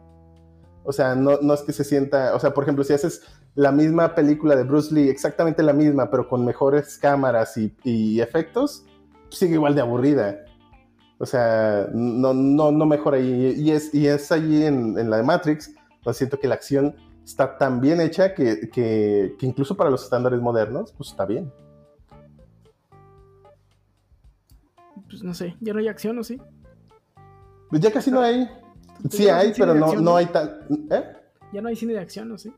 O 0.83 0.91
sea, 0.91 1.13
no, 1.15 1.37
no 1.41 1.53
es 1.53 1.61
que 1.61 1.73
se 1.73 1.83
sienta, 1.83 2.35
o 2.35 2.39
sea, 2.39 2.53
por 2.53 2.63
ejemplo, 2.63 2.83
si 2.83 2.93
haces 2.93 3.21
la 3.53 3.71
misma 3.71 4.15
película 4.15 4.55
de 4.55 4.63
Bruce 4.63 4.93
Lee, 4.93 5.09
exactamente 5.09 5.61
la 5.61 5.73
misma, 5.73 6.09
pero 6.09 6.27
con 6.27 6.43
mejores 6.43 6.97
cámaras 6.97 7.55
y, 7.57 7.75
y 7.83 8.19
efectos, 8.19 8.85
sigue 9.29 9.53
igual 9.53 9.75
de 9.75 9.81
aburrida. 9.81 10.43
O 11.21 11.25
sea, 11.27 11.87
no, 11.93 12.33
no, 12.33 12.71
no 12.71 12.85
mejora. 12.87 13.19
Y, 13.19 13.53
y 13.55 13.69
es, 13.69 13.93
y 13.93 14.07
es 14.07 14.31
allí 14.31 14.65
en, 14.65 14.97
en 14.97 15.09
la 15.11 15.17
de 15.17 15.23
Matrix, 15.23 15.71
donde 16.03 16.17
siento 16.17 16.39
que 16.39 16.47
la 16.47 16.55
acción 16.55 16.95
está 17.23 17.59
tan 17.59 17.79
bien 17.79 18.01
hecha 18.01 18.33
que, 18.33 18.71
que, 18.71 19.35
que 19.37 19.45
incluso 19.45 19.77
para 19.77 19.91
los 19.91 20.03
estándares 20.03 20.41
modernos, 20.41 20.93
pues 20.97 21.11
está 21.11 21.27
bien. 21.27 21.53
Pues 25.07 25.21
no 25.21 25.35
sé, 25.35 25.55
ya 25.59 25.73
no 25.73 25.79
hay 25.79 25.89
acción, 25.89 26.17
¿o 26.17 26.23
sí? 26.23 26.41
Pues 27.69 27.83
ya 27.83 27.91
casi 27.91 28.09
no 28.09 28.21
hay. 28.21 28.49
Pues 29.03 29.13
Sí 29.13 29.29
hay, 29.29 29.53
pero 29.55 29.75
no, 29.75 29.93
no 29.93 30.15
hay 30.15 30.25
tan... 30.25 30.49
¿Eh? 30.89 31.03
Ya 31.53 31.61
no 31.61 31.67
hay 31.67 31.75
cine 31.75 31.93
de 31.93 31.99
acción, 31.99 32.31
¿o 32.31 32.37
sí? 32.39 32.51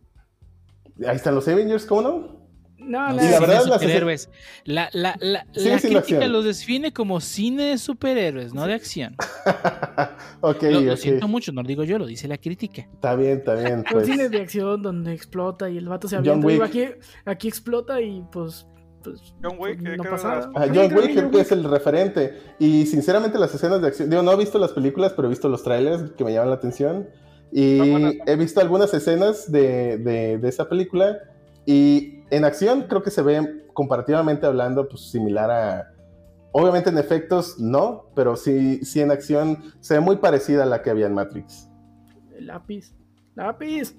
Ahí 1.05 1.17
están 1.17 1.35
los 1.35 1.47
Avengers, 1.49 1.85
¿cómo 1.85 2.01
no? 2.01 2.42
No, 2.85 3.09
No, 3.09 3.15
la, 3.15 3.25
Y 3.25 3.29
la 3.31 3.39
verdad, 3.39 3.61
superhéroes. 3.63 4.29
La, 4.65 4.89
la, 4.93 5.15
la, 5.19 5.45
la 5.53 5.79
crítica 5.79 6.27
los 6.27 6.45
define 6.45 6.91
como 6.93 7.19
cine 7.21 7.63
de 7.63 7.77
superhéroes, 7.77 8.53
no 8.53 8.65
de 8.67 8.73
acción. 8.73 9.15
ok, 10.41 10.63
Lo, 10.63 10.81
lo 10.81 10.91
ok. 10.93 10.97
siento 10.97 11.27
mucho, 11.27 11.51
no 11.51 11.61
lo 11.61 11.67
digo 11.67 11.83
yo, 11.83 11.97
lo 11.97 12.05
dice 12.05 12.27
la 12.27 12.37
crítica. 12.37 12.81
Está 12.93 13.15
bien, 13.15 13.37
está 13.39 13.55
bien. 13.55 13.77
un 13.79 13.83
Pues. 13.91 14.05
cine 14.07 14.29
de 14.29 14.41
acción 14.41 14.81
donde 14.81 15.13
explota 15.13 15.69
y 15.69 15.77
el 15.77 15.87
vato 15.87 16.07
se 16.07 16.15
John 16.17 16.27
avienta. 16.27 16.47
Digo, 16.47 16.63
Wick. 16.63 16.69
aquí, 16.69 16.85
aquí 17.25 17.47
explota 17.47 18.01
y 18.01 18.23
pues. 18.31 18.67
pues 19.03 19.33
John 19.41 19.55
Wick, 19.59 19.79
pues, 19.81 19.93
eh, 19.93 19.97
no 19.97 20.03
pasa 20.03 20.49
Ah, 20.55 20.65
John 20.73 20.93
Wick 20.95 21.13
creo 21.13 21.31
que 21.31 21.41
es 21.41 21.51
el 21.51 21.63
referente. 21.63 22.33
Y 22.59 22.85
sinceramente 22.85 23.37
las 23.39 23.53
escenas 23.53 23.81
de 23.81 23.87
acción, 23.87 24.09
digo, 24.09 24.21
no 24.23 24.31
he 24.33 24.37
visto 24.37 24.57
las 24.59 24.71
películas, 24.71 25.13
pero 25.15 25.27
he 25.27 25.29
visto 25.29 25.49
los 25.49 25.63
trailers 25.63 26.11
que 26.11 26.23
me 26.23 26.33
llaman 26.33 26.49
la 26.49 26.55
atención. 26.55 27.07
Y 27.51 27.79
he 28.25 28.35
visto 28.35 28.59
algunas 28.61 28.93
escenas 28.95 29.51
de, 29.51 29.97
de- 29.99 30.37
de 30.39 30.49
esa 30.49 30.67
película. 30.67 31.19
Y 31.65 32.22
en 32.35 32.45
acción 32.45 32.83
creo 32.87 33.03
que 33.03 33.11
se 33.11 33.21
ve, 33.21 33.65
comparativamente 33.73 34.45
hablando, 34.45 34.87
pues 34.87 35.09
similar 35.11 35.51
a... 35.51 35.89
Obviamente 36.51 36.89
en 36.89 36.97
efectos 36.99 37.59
no, 37.59 38.09
pero 38.15 38.35
sí, 38.35 38.83
sí 38.85 39.01
en 39.01 39.09
acción 39.11 39.63
se 39.79 39.95
ve 39.95 39.99
muy 40.01 40.17
parecida 40.17 40.63
a 40.63 40.65
la 40.67 40.81
que 40.83 40.89
había 40.91 41.07
en 41.07 41.13
Matrix. 41.15 41.67
El 42.37 42.47
lápiz. 42.47 42.93
¡Lápiz! 43.35 43.95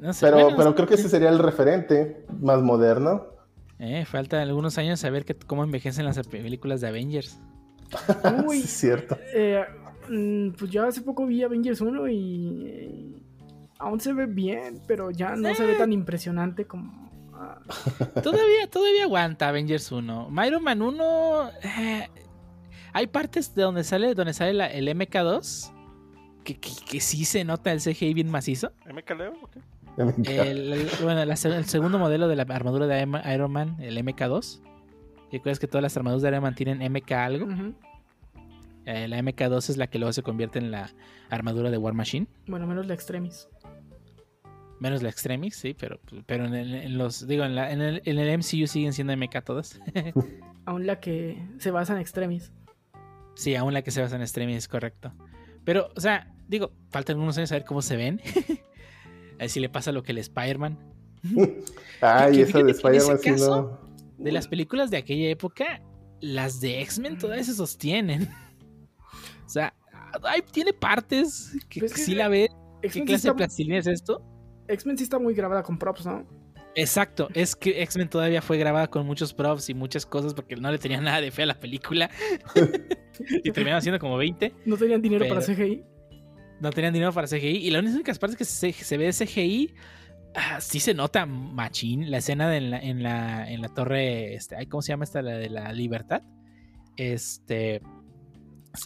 No 0.00 0.12
sé, 0.12 0.26
Pero, 0.26 0.36
bueno, 0.36 0.56
pero 0.56 0.74
creo 0.74 0.86
que 0.88 0.94
ese 0.94 1.08
sería 1.08 1.28
el 1.30 1.38
referente 1.38 2.24
más 2.40 2.60
moderno. 2.62 3.26
eh, 3.78 4.04
falta 4.04 4.40
algunos 4.42 4.76
años 4.78 5.00
saber 5.00 5.24
que, 5.24 5.34
cómo 5.34 5.64
envejecen 5.64 6.04
las 6.04 6.18
películas 6.28 6.80
de 6.80 6.88
Avengers. 6.88 7.40
Uy, 8.46 8.58
Sí, 8.60 8.64
es 8.64 8.70
cierto. 8.70 9.16
eh, 9.34 9.64
mm, 10.08 10.50
pues 10.50 10.70
yo 10.70 10.84
hace 10.84 11.00
poco 11.02 11.26
vi 11.26 11.42
Avengers 11.42 11.80
1 11.80 12.08
y. 12.08 13.19
aún 13.80 14.00
se 14.00 14.12
ve 14.12 14.26
bien, 14.26 14.80
pero 14.86 15.10
ya 15.10 15.34
no 15.36 15.54
se 15.54 15.64
ve 15.66 15.74
tan 15.74 15.92
impresionante 15.92 16.66
como. 16.66 17.10
ah, 17.34 17.58
Todavía, 18.22 18.68
todavía 18.70 19.04
aguanta 19.04 19.48
Avengers 19.48 19.90
1. 19.90 20.28
Iron 20.46 20.62
Man 20.62 20.82
1. 20.82 21.50
eh, 21.62 22.08
hay 22.92 23.06
partes 23.06 23.54
de 23.54 23.62
donde 23.62 23.84
sale, 23.84 24.14
donde 24.14 24.32
sale 24.34 24.52
la- 24.52 24.66
el 24.66 24.88
MK2 24.88 25.72
que, 26.44 26.58
que, 26.58 26.70
que 26.88 27.00
sí 27.00 27.24
se 27.24 27.44
nota 27.44 27.72
el 27.72 27.80
CGI 27.80 28.14
bien 28.14 28.30
macizo. 28.30 28.72
¿MK 28.92 29.10
Leo? 29.16 29.32
¿O 29.42 29.48
qué? 29.48 29.60
Ya 29.96 30.04
me 30.04 30.10
encanta. 30.12 30.30
El, 30.46 30.72
el- 30.72 30.90
bueno, 31.02 31.24
la 31.24 31.34
el 31.34 31.64
segundo 31.66 31.98
modelo 31.98 32.28
de 32.28 32.36
la 32.36 32.42
armadura 32.42 32.86
de 32.86 33.02
Iron- 33.34 33.52
Man, 33.52 33.76
el 33.80 33.98
MK2. 33.98 34.60
¿Recuerdas 35.32 35.58
que 35.60 35.66
todas 35.68 35.82
las 35.82 35.96
armaduras 35.96 36.22
de 36.22 36.28
Iron 36.28 36.42
Man 36.42 36.54
tienen 36.54 36.80
MK 36.92 37.12
algo? 37.12 37.46
Eh, 38.86 39.06
la 39.08 39.18
MK2 39.20 39.58
es 39.70 39.76
la 39.76 39.86
que 39.88 39.98
luego 39.98 40.12
se 40.12 40.22
convierte 40.22 40.58
en 40.58 40.70
la 40.70 40.90
armadura 41.28 41.70
de 41.70 41.76
War 41.78 41.94
Machine. 41.94 42.26
Bueno, 42.46 42.66
menos 42.66 42.86
la 42.86 42.94
Extremis. 42.94 43.46
Menos 44.80 45.02
la 45.02 45.10
Extremis, 45.10 45.54
sí, 45.56 45.74
pero, 45.78 46.00
pero 46.26 46.46
en, 46.46 46.54
el- 46.54 46.74
en 46.74 46.98
los. 46.98 47.26
Digo, 47.26 47.44
en, 47.44 47.54
la- 47.54 47.70
en 47.70 47.80
el, 47.82 48.02
en 48.04 48.18
el 48.18 48.38
MCU 48.38 48.66
siguen 48.66 48.92
siendo 48.92 49.14
MK 49.16 49.42
todas. 49.44 49.78
Aún 50.64 50.86
la 50.86 51.00
que 51.00 51.40
se 51.58 51.70
basa 51.70 51.92
en 51.94 52.00
Extremis. 52.00 52.52
sí, 53.34 53.54
aún 53.56 53.72
la 53.74 53.82
que 53.82 53.90
se 53.90 54.00
basa 54.00 54.16
en 54.16 54.22
Extremis 54.22 54.56
es 54.58 54.68
correcto. 54.68 55.12
Pero, 55.64 55.88
o 55.96 56.00
sea, 56.00 56.32
digo, 56.48 56.72
faltan 56.90 57.14
algunos 57.16 57.36
años 57.38 57.50
a 57.52 57.56
ver 57.56 57.64
cómo 57.64 57.82
se 57.82 57.96
ven. 57.96 58.20
a 59.34 59.38
ver 59.40 59.48
si 59.50 59.60
le 59.60 59.68
pasa 59.68 59.92
lo 59.92 60.02
que 60.02 60.12
el 60.12 60.18
Spider-Man. 60.18 60.78
Ay, 62.00 62.36
que 62.36 62.42
esa 62.42 62.62
de 62.62 62.70
Spider-Man 62.72 63.18
sí 63.18 63.30
no. 63.32 63.78
De 64.18 64.32
las 64.32 64.48
películas 64.48 64.90
de 64.90 64.98
aquella 64.98 65.28
época, 65.30 65.82
las 66.20 66.60
de 66.60 66.80
X-Men 66.82 67.18
todavía 67.18 67.44
se 67.44 67.54
sostienen. 67.54 68.28
o 69.46 69.48
sea, 69.48 69.74
ay, 70.24 70.42
tiene 70.52 70.72
partes 70.72 71.52
que, 71.68 71.80
Pues 71.80 71.92
que 71.94 72.00
sí 72.00 72.14
la 72.14 72.28
ve. 72.28 72.48
¿Qué 72.82 73.04
clase 73.04 73.28
de 73.28 73.34
plastilina 73.34 73.78
es 73.78 73.86
esto? 73.86 74.22
X-Men 74.72 74.98
sí 74.98 75.04
está 75.04 75.18
muy 75.18 75.34
grabada 75.34 75.62
con 75.62 75.78
props, 75.78 76.06
¿no? 76.06 76.26
Exacto, 76.74 77.28
es 77.34 77.56
que 77.56 77.82
X-Men 77.82 78.08
todavía 78.08 78.40
fue 78.42 78.56
grabada 78.56 78.88
con 78.88 79.04
muchos 79.04 79.34
props 79.34 79.68
y 79.70 79.74
muchas 79.74 80.06
cosas 80.06 80.34
porque 80.34 80.54
no 80.56 80.70
le 80.70 80.78
tenían 80.78 81.04
nada 81.04 81.20
de 81.20 81.30
fe 81.30 81.42
a 81.42 81.46
la 81.46 81.58
película. 81.58 82.10
y 83.44 83.50
terminaron 83.50 83.82
siendo 83.82 83.98
como 83.98 84.16
20. 84.16 84.54
No 84.66 84.76
tenían 84.76 85.02
dinero 85.02 85.26
para 85.28 85.40
CGI. 85.40 85.82
No 86.60 86.70
tenían 86.70 86.92
dinero 86.92 87.12
para 87.12 87.26
CGI. 87.26 87.56
Y 87.56 87.70
las 87.70 87.84
únicas 87.84 88.18
partes 88.18 88.36
que 88.36 88.44
se, 88.44 88.72
se 88.72 88.96
ve 88.96 89.06
de 89.06 89.12
CGI, 89.12 89.74
ah, 90.34 90.60
sí 90.60 90.78
se 90.78 90.94
nota 90.94 91.26
machín. 91.26 92.10
La 92.10 92.18
escena 92.18 92.48
de 92.48 92.58
en, 92.58 92.70
la, 92.70 92.78
en, 92.78 93.02
la, 93.02 93.50
en 93.50 93.62
la 93.62 93.68
torre, 93.68 94.34
este, 94.34 94.56
ay, 94.56 94.66
¿cómo 94.66 94.82
se 94.82 94.92
llama 94.92 95.04
esta? 95.04 95.22
La 95.22 95.32
de 95.32 95.50
la 95.50 95.72
libertad. 95.72 96.22
Este, 96.96 97.80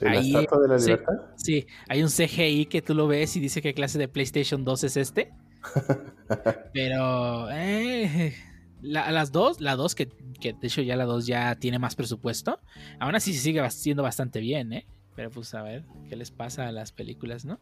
¿De 0.00 0.06
la 0.06 0.10
Ahí, 0.10 0.34
estatua 0.34 0.60
de 0.62 0.68
la 0.68 0.78
sí. 0.78 0.86
libertad? 0.86 1.14
sí, 1.36 1.66
hay 1.88 2.02
un 2.02 2.08
CGI 2.08 2.66
que 2.66 2.80
tú 2.80 2.94
lo 2.94 3.06
ves 3.06 3.36
y 3.36 3.40
dice 3.40 3.60
qué 3.60 3.74
clase 3.74 3.98
de 3.98 4.08
PlayStation 4.08 4.64
2 4.64 4.84
es 4.84 4.96
este. 4.96 5.32
Pero, 6.72 7.48
eh, 7.50 8.34
la- 8.82 9.10
las 9.10 9.32
dos, 9.32 9.60
la 9.60 9.76
2, 9.76 9.94
que, 9.94 10.08
que 10.40 10.52
de 10.52 10.66
hecho 10.66 10.82
ya 10.82 10.96
la 10.96 11.04
2 11.04 11.26
ya 11.26 11.54
tiene 11.56 11.78
más 11.78 11.94
presupuesto, 11.94 12.60
aún 12.98 13.14
así 13.14 13.32
sigue 13.34 13.68
siendo 13.70 14.02
bastante 14.02 14.40
bien, 14.40 14.72
¿eh? 14.72 14.86
Pero 15.16 15.30
pues 15.30 15.54
a 15.54 15.62
ver 15.62 15.84
qué 16.08 16.16
les 16.16 16.30
pasa 16.30 16.66
a 16.66 16.72
las 16.72 16.92
películas, 16.92 17.44
¿no? 17.44 17.60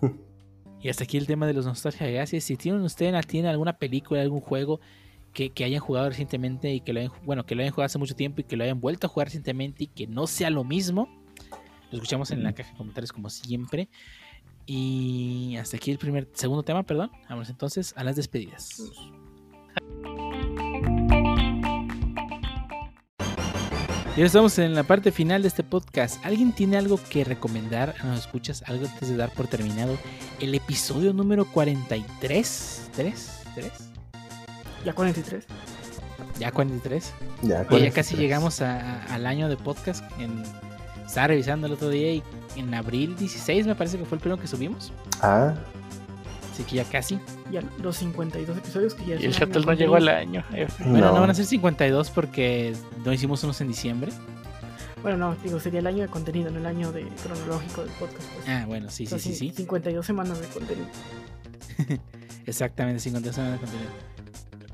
Y 0.80 0.90
hasta 0.90 1.04
aquí 1.04 1.16
el 1.16 1.26
tema 1.26 1.46
de 1.46 1.54
los 1.54 1.64
nostalgia 1.64 2.06
gracias. 2.08 2.44
Si 2.44 2.58
tienen 2.58 2.82
ustedes 2.82 3.26
tienen 3.26 3.50
alguna 3.50 3.78
película, 3.78 4.20
algún 4.20 4.42
juego 4.42 4.80
que, 5.32 5.48
que 5.48 5.64
hayan 5.64 5.80
jugado 5.80 6.10
recientemente 6.10 6.74
y 6.74 6.80
que 6.82 6.92
lo 6.92 7.00
hayan, 7.00 7.12
bueno, 7.24 7.46
que 7.46 7.54
lo 7.54 7.62
hayan 7.62 7.72
jugado 7.72 7.86
hace 7.86 7.96
mucho 7.98 8.14
tiempo 8.14 8.42
y 8.42 8.44
que 8.44 8.54
lo 8.54 8.64
hayan 8.64 8.82
vuelto 8.82 9.06
a 9.06 9.08
jugar 9.10 9.28
recientemente 9.28 9.84
y 9.84 9.86
que 9.86 10.06
no 10.06 10.26
sea 10.26 10.50
lo 10.50 10.62
mismo, 10.62 11.08
lo 11.90 11.96
escuchamos 11.96 12.30
en 12.32 12.42
la 12.42 12.52
caja 12.52 12.72
de 12.72 12.76
comentarios 12.76 13.12
como 13.14 13.30
siempre. 13.30 13.88
Y 14.66 15.56
hasta 15.56 15.76
aquí 15.76 15.90
el 15.90 15.98
primer, 15.98 16.28
segundo 16.32 16.62
tema, 16.62 16.82
perdón. 16.84 17.10
Vamos 17.28 17.50
entonces 17.50 17.92
a 17.96 18.04
las 18.04 18.16
despedidas. 18.16 18.80
Y 24.16 24.20
ahora 24.20 24.26
estamos 24.26 24.58
en 24.60 24.74
la 24.76 24.84
parte 24.84 25.10
final 25.10 25.42
de 25.42 25.48
este 25.48 25.64
podcast. 25.64 26.24
¿Alguien 26.24 26.52
tiene 26.52 26.76
algo 26.76 27.00
que 27.10 27.24
recomendar? 27.24 27.96
¿Nos 28.04 28.20
escuchas 28.20 28.62
algo 28.66 28.86
antes 28.86 29.08
de 29.08 29.16
dar 29.16 29.30
por 29.30 29.48
terminado 29.48 29.98
el 30.40 30.54
episodio 30.54 31.12
número 31.12 31.44
43? 31.50 32.90
¿3? 32.96 33.12
¿3? 33.56 33.70
Ya 34.84 34.92
43. 34.92 35.44
¿Ya 36.38 36.52
43? 36.52 37.12
Ya, 37.42 37.46
Oye, 37.48 37.48
ya 37.48 37.64
43. 37.66 37.94
casi 37.94 38.16
llegamos 38.16 38.60
a- 38.60 38.78
a- 39.02 39.14
al 39.14 39.26
año 39.26 39.48
de 39.48 39.56
podcast. 39.56 40.04
En, 40.20 40.44
estaba 41.04 41.26
revisando 41.28 41.66
el 41.66 41.72
otro 41.72 41.88
día 41.90 42.12
y 42.12 42.22
en 42.56 42.72
abril 42.74 43.16
16, 43.16 43.66
me 43.66 43.74
parece 43.74 43.98
que 43.98 44.04
fue 44.04 44.16
el 44.16 44.20
primero 44.20 44.40
que 44.40 44.46
subimos. 44.48 44.92
Ah, 45.22 45.54
Así 46.52 46.62
que 46.62 46.76
ya 46.76 46.84
casi. 46.84 47.18
Ya 47.50 47.62
los 47.82 47.96
52 47.96 48.58
episodios 48.58 48.94
que 48.94 49.04
ya 49.06 49.16
Y 49.16 49.24
el 49.24 49.32
Shuttle 49.32 49.64
no 49.64 49.72
llegó 49.72 49.96
al 49.96 50.08
año. 50.08 50.44
F. 50.52 50.84
Bueno, 50.84 51.08
no. 51.08 51.14
No. 51.14 51.20
van 51.20 51.30
a 51.30 51.34
ser 51.34 51.46
52 51.46 52.10
porque 52.10 52.74
no 53.04 53.12
hicimos 53.12 53.42
unos 53.42 53.60
en 53.60 53.68
diciembre. 53.68 54.12
Bueno, 55.02 55.18
no, 55.18 55.36
digo, 55.42 55.58
sería 55.58 55.80
el 55.80 55.86
año 55.88 56.02
de 56.02 56.08
contenido, 56.08 56.50
no 56.50 56.58
el 56.58 56.66
año 56.66 56.92
de 56.92 57.06
cronológico 57.22 57.82
del 57.82 57.90
podcast. 57.94 58.22
Pues. 58.34 58.48
Ah, 58.48 58.64
bueno, 58.66 58.88
sí, 58.88 59.04
O 59.04 59.18
sí, 59.18 59.18
sí, 59.18 59.34
sí. 59.34 59.50
52 59.50 60.06
semanas 60.06 60.40
de 60.40 60.46
contenido. 60.46 60.86
Exactamente, 62.46 63.00
52 63.00 63.34
semanas 63.34 63.60
de 63.60 63.66
contenido. 63.66 63.90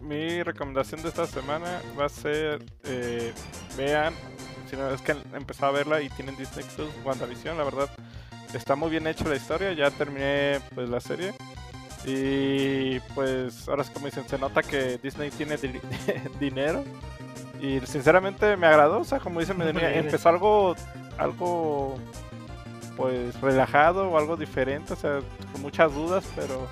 Mi 0.02 0.42
recomendación 0.42 1.02
de 1.02 1.08
esta 1.08 1.26
semana 1.26 1.80
va 1.98 2.06
a 2.06 2.08
ser, 2.08 2.62
eh, 2.84 3.32
vean, 3.76 4.12
si 4.70 4.76
no 4.76 4.88
es 4.90 5.00
que 5.02 5.16
empezado 5.34 5.72
a 5.72 5.76
verla 5.76 6.00
y 6.00 6.08
tienen 6.10 6.36
Disney 6.36 6.64
Plus, 6.76 6.88
WandaVision, 7.04 7.58
la 7.58 7.64
verdad, 7.64 7.88
está 8.54 8.76
muy 8.76 8.90
bien 8.90 9.06
hecha 9.06 9.28
la 9.28 9.36
historia, 9.36 9.72
ya 9.72 9.90
terminé 9.90 10.60
pues 10.74 10.88
la 10.88 11.00
serie. 11.00 11.34
Y 12.06 12.98
pues 13.14 13.68
ahora 13.68 13.82
es 13.82 13.90
como 13.90 14.06
dicen, 14.06 14.26
se 14.28 14.38
nota 14.38 14.62
que 14.62 14.98
Disney 15.02 15.30
tiene 15.30 15.56
di- 15.56 15.80
dinero. 16.40 16.84
Y 17.60 17.80
sinceramente 17.80 18.56
me 18.56 18.66
agradó, 18.66 19.00
o 19.00 19.04
sea, 19.04 19.18
como 19.18 19.40
dicen, 19.40 19.58
me 19.58 19.68
empezó 19.98 20.30
algo, 20.30 20.74
algo 21.18 21.98
pues 22.96 23.38
relajado 23.40 24.08
o 24.10 24.16
algo 24.18 24.36
diferente, 24.36 24.94
o 24.94 24.96
sea, 24.96 25.20
con 25.52 25.60
muchas 25.62 25.92
dudas, 25.92 26.24
pero 26.34 26.66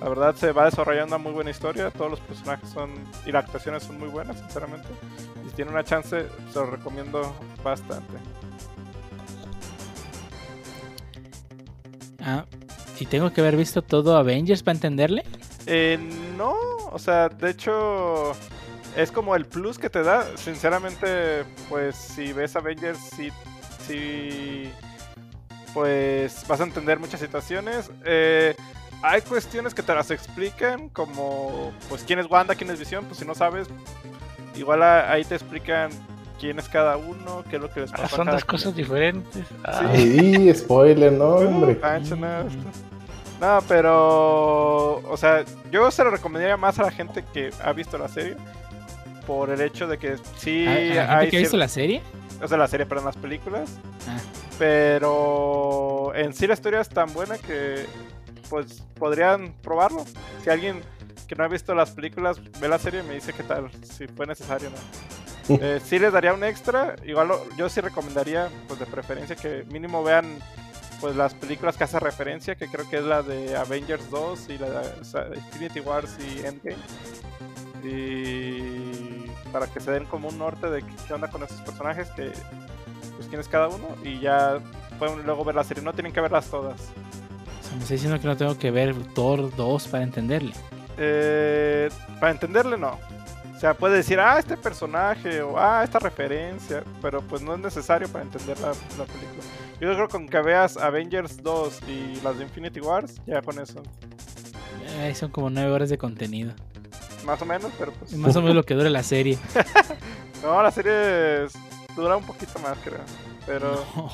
la 0.00 0.08
verdad 0.08 0.34
se 0.34 0.52
va 0.52 0.64
desarrollando 0.64 1.16
una 1.16 1.22
muy 1.22 1.32
buena 1.32 1.50
historia, 1.50 1.90
todos 1.90 2.10
los 2.10 2.20
personajes 2.20 2.68
son 2.70 2.90
y 3.26 3.32
las 3.32 3.44
actuaciones 3.44 3.82
son 3.82 3.98
muy 3.98 4.08
buenas, 4.08 4.38
sinceramente. 4.38 4.88
Y 5.44 5.50
si 5.50 5.56
tiene 5.56 5.70
una 5.70 5.84
chance, 5.84 6.26
se 6.52 6.58
lo 6.58 6.66
recomiendo 6.66 7.34
bastante. 7.62 8.14
Ah, 12.22 12.46
y 12.98 13.06
tengo 13.06 13.30
que 13.32 13.42
haber 13.42 13.56
visto 13.56 13.82
todo 13.82 14.16
Avengers 14.16 14.62
para 14.62 14.76
entenderle. 14.76 15.24
Eh, 15.66 15.98
no, 16.36 16.54
o 16.90 16.98
sea, 16.98 17.28
de 17.28 17.50
hecho 17.50 18.32
es 18.96 19.12
como 19.12 19.36
el 19.36 19.44
plus 19.44 19.78
que 19.78 19.90
te 19.90 20.02
da. 20.02 20.26
Sinceramente, 20.36 21.44
pues 21.68 21.94
si 21.94 22.32
ves 22.32 22.56
Avengers, 22.56 22.98
sí, 23.16 23.30
sí, 23.86 24.70
pues 25.74 26.46
vas 26.48 26.60
a 26.60 26.64
entender 26.64 26.98
muchas 26.98 27.20
situaciones. 27.20 27.90
Eh, 28.04 28.54
hay 29.02 29.20
cuestiones 29.22 29.74
que 29.74 29.82
te 29.82 29.94
las 29.94 30.10
explican, 30.10 30.88
como 30.90 31.72
pues 31.88 32.02
quién 32.04 32.18
es 32.18 32.30
Wanda, 32.30 32.54
quién 32.54 32.70
es 32.70 32.78
Visión, 32.78 33.04
pues 33.06 33.18
si 33.18 33.24
no 33.24 33.34
sabes, 33.34 33.68
igual 34.56 34.82
a- 34.82 35.10
ahí 35.10 35.24
te 35.24 35.34
explican 35.34 35.90
quién 36.38 36.58
es 36.58 36.68
cada 36.68 36.96
uno, 36.96 37.44
qué 37.48 37.56
es 37.56 37.62
lo 37.62 37.70
que 37.70 37.80
les 37.80 37.92
Ah, 37.92 37.96
pasa. 38.02 38.16
son 38.16 38.26
dos 38.26 38.44
cosas 38.44 38.74
diferentes. 38.74 39.44
Ah, 39.64 39.90
sí, 39.94 40.52
spoiler, 40.54 41.12
no, 41.12 41.28
hombre. 41.36 41.78
Nada, 41.80 41.98
esto. 41.98 42.16
No, 43.40 43.58
pero, 43.68 44.96
o 45.10 45.16
sea, 45.16 45.44
yo 45.70 45.90
se 45.90 46.04
lo 46.04 46.10
recomendaría 46.10 46.56
más 46.58 46.78
a 46.78 46.82
la 46.82 46.90
gente 46.90 47.24
que 47.32 47.50
ha 47.64 47.72
visto 47.72 47.96
la 47.98 48.08
serie. 48.08 48.36
Por 49.26 49.50
el 49.50 49.60
hecho 49.60 49.86
de 49.86 49.96
que 49.96 50.16
sí 50.38 50.66
¿A, 50.66 50.70
a 50.70 50.74
la 50.74 50.80
gente 50.80 50.98
hay 51.00 51.30
que 51.30 51.36
ha 51.36 51.40
visto 51.40 51.56
la 51.56 51.68
serie? 51.68 52.02
o 52.42 52.48
sea, 52.48 52.58
la 52.58 52.66
serie, 52.68 52.84
pero 52.86 53.00
en 53.00 53.06
las 53.06 53.16
películas. 53.16 53.70
Ah. 54.08 54.18
Pero 54.58 56.12
en 56.14 56.32
sí 56.34 56.46
la 56.46 56.54
historia 56.54 56.80
es 56.80 56.88
tan 56.88 57.12
buena 57.12 57.38
que 57.38 57.86
pues 58.48 58.82
podrían 58.98 59.52
probarlo. 59.62 60.04
Si 60.42 60.50
alguien 60.50 60.82
que 61.28 61.34
no 61.36 61.44
ha 61.44 61.48
visto 61.48 61.74
las 61.74 61.90
películas 61.92 62.40
ve 62.60 62.68
la 62.68 62.78
serie 62.78 63.02
me 63.02 63.14
dice 63.14 63.32
qué 63.32 63.42
tal, 63.44 63.70
si 63.84 64.06
fue 64.08 64.26
necesario 64.26 64.68
o 64.68 64.72
no. 64.72 64.78
Eh, 65.60 65.80
sí 65.84 65.98
les 65.98 66.12
daría 66.12 66.32
un 66.32 66.44
extra, 66.44 66.94
igual 67.04 67.26
lo- 67.28 67.56
yo 67.56 67.68
sí 67.68 67.80
recomendaría 67.80 68.48
pues 68.68 68.78
de 68.78 68.86
preferencia 68.86 69.34
que 69.34 69.64
mínimo 69.72 70.04
vean 70.04 70.38
pues 71.00 71.16
las 71.16 71.34
películas 71.34 71.76
que 71.76 71.82
hace 71.84 71.98
referencia, 71.98 72.54
que 72.54 72.68
creo 72.68 72.88
que 72.88 72.98
es 72.98 73.04
la 73.04 73.22
de 73.22 73.56
Avengers 73.56 74.08
2 74.10 74.48
y 74.50 74.58
la 74.58 74.68
de 74.70 75.00
o 75.00 75.04
sea, 75.04 75.26
Infinity 75.34 75.80
Wars 75.80 76.16
y 76.20 76.46
Endgame. 76.46 76.76
Y 77.82 79.26
para 79.52 79.66
que 79.66 79.80
se 79.80 79.90
den 79.90 80.04
como 80.04 80.28
un 80.28 80.38
norte 80.38 80.68
de 80.70 80.82
qué 80.82 80.92
qué 81.08 81.14
onda 81.14 81.28
con 81.30 81.42
esos 81.42 81.60
personajes, 81.62 82.08
que 82.10 82.30
pues 83.16 83.26
quién 83.28 83.40
es 83.40 83.48
cada 83.48 83.68
uno 83.68 83.88
y 84.04 84.20
ya 84.20 84.58
pueden 84.98 85.24
luego 85.24 85.44
ver 85.44 85.54
la 85.56 85.64
serie, 85.64 85.82
no 85.82 85.92
tienen 85.92 86.12
que 86.12 86.20
verlas 86.20 86.46
todas. 86.46 86.80
Me 87.76 87.82
está 87.82 87.94
diciendo 87.94 88.20
que 88.20 88.26
no 88.26 88.36
tengo 88.36 88.58
que 88.58 88.70
ver 88.70 88.94
Thor 89.14 89.54
2 89.54 89.88
para 89.88 90.02
entenderle. 90.04 90.52
Eh, 90.98 91.88
para 92.18 92.32
entenderle 92.32 92.76
no. 92.76 92.98
O 93.56 93.60
sea, 93.60 93.74
puede 93.74 93.96
decir, 93.98 94.18
ah, 94.18 94.38
este 94.38 94.56
personaje 94.56 95.42
o 95.42 95.58
ah, 95.58 95.82
esta 95.84 95.98
referencia, 95.98 96.82
pero 97.02 97.20
pues 97.20 97.42
no 97.42 97.54
es 97.54 97.60
necesario 97.60 98.08
para 98.08 98.24
entender 98.24 98.58
la, 98.60 98.68
la 98.68 99.04
película. 99.04 99.42
Yo 99.80 99.92
creo 99.94 100.06
que 100.08 100.12
con 100.12 100.28
que 100.28 100.40
veas 100.40 100.76
Avengers 100.78 101.42
2 101.42 101.80
y 101.88 102.20
las 102.22 102.38
de 102.38 102.44
Infinity 102.44 102.80
Wars, 102.80 103.14
ya 103.26 103.42
con 103.42 103.58
eso, 103.58 103.82
Eh, 105.00 105.14
son 105.14 105.30
como 105.30 105.50
9 105.50 105.70
horas 105.70 105.90
de 105.90 105.98
contenido. 105.98 106.52
más 107.24 107.40
o 107.42 107.44
menos, 107.46 107.70
pero 107.78 107.92
pues... 107.92 108.12
Es 108.12 108.18
más 108.18 108.34
o 108.36 108.40
menos 108.40 108.56
lo 108.56 108.62
que 108.64 108.74
dura 108.74 108.90
la 108.90 109.02
serie. 109.02 109.38
No, 110.42 110.62
la 110.62 110.70
serie 110.70 111.44
dura 111.94 112.16
un 112.16 112.24
poquito 112.24 112.58
más, 112.60 112.78
creo. 112.82 113.00
Pero, 113.44 113.84
No. 113.94 114.10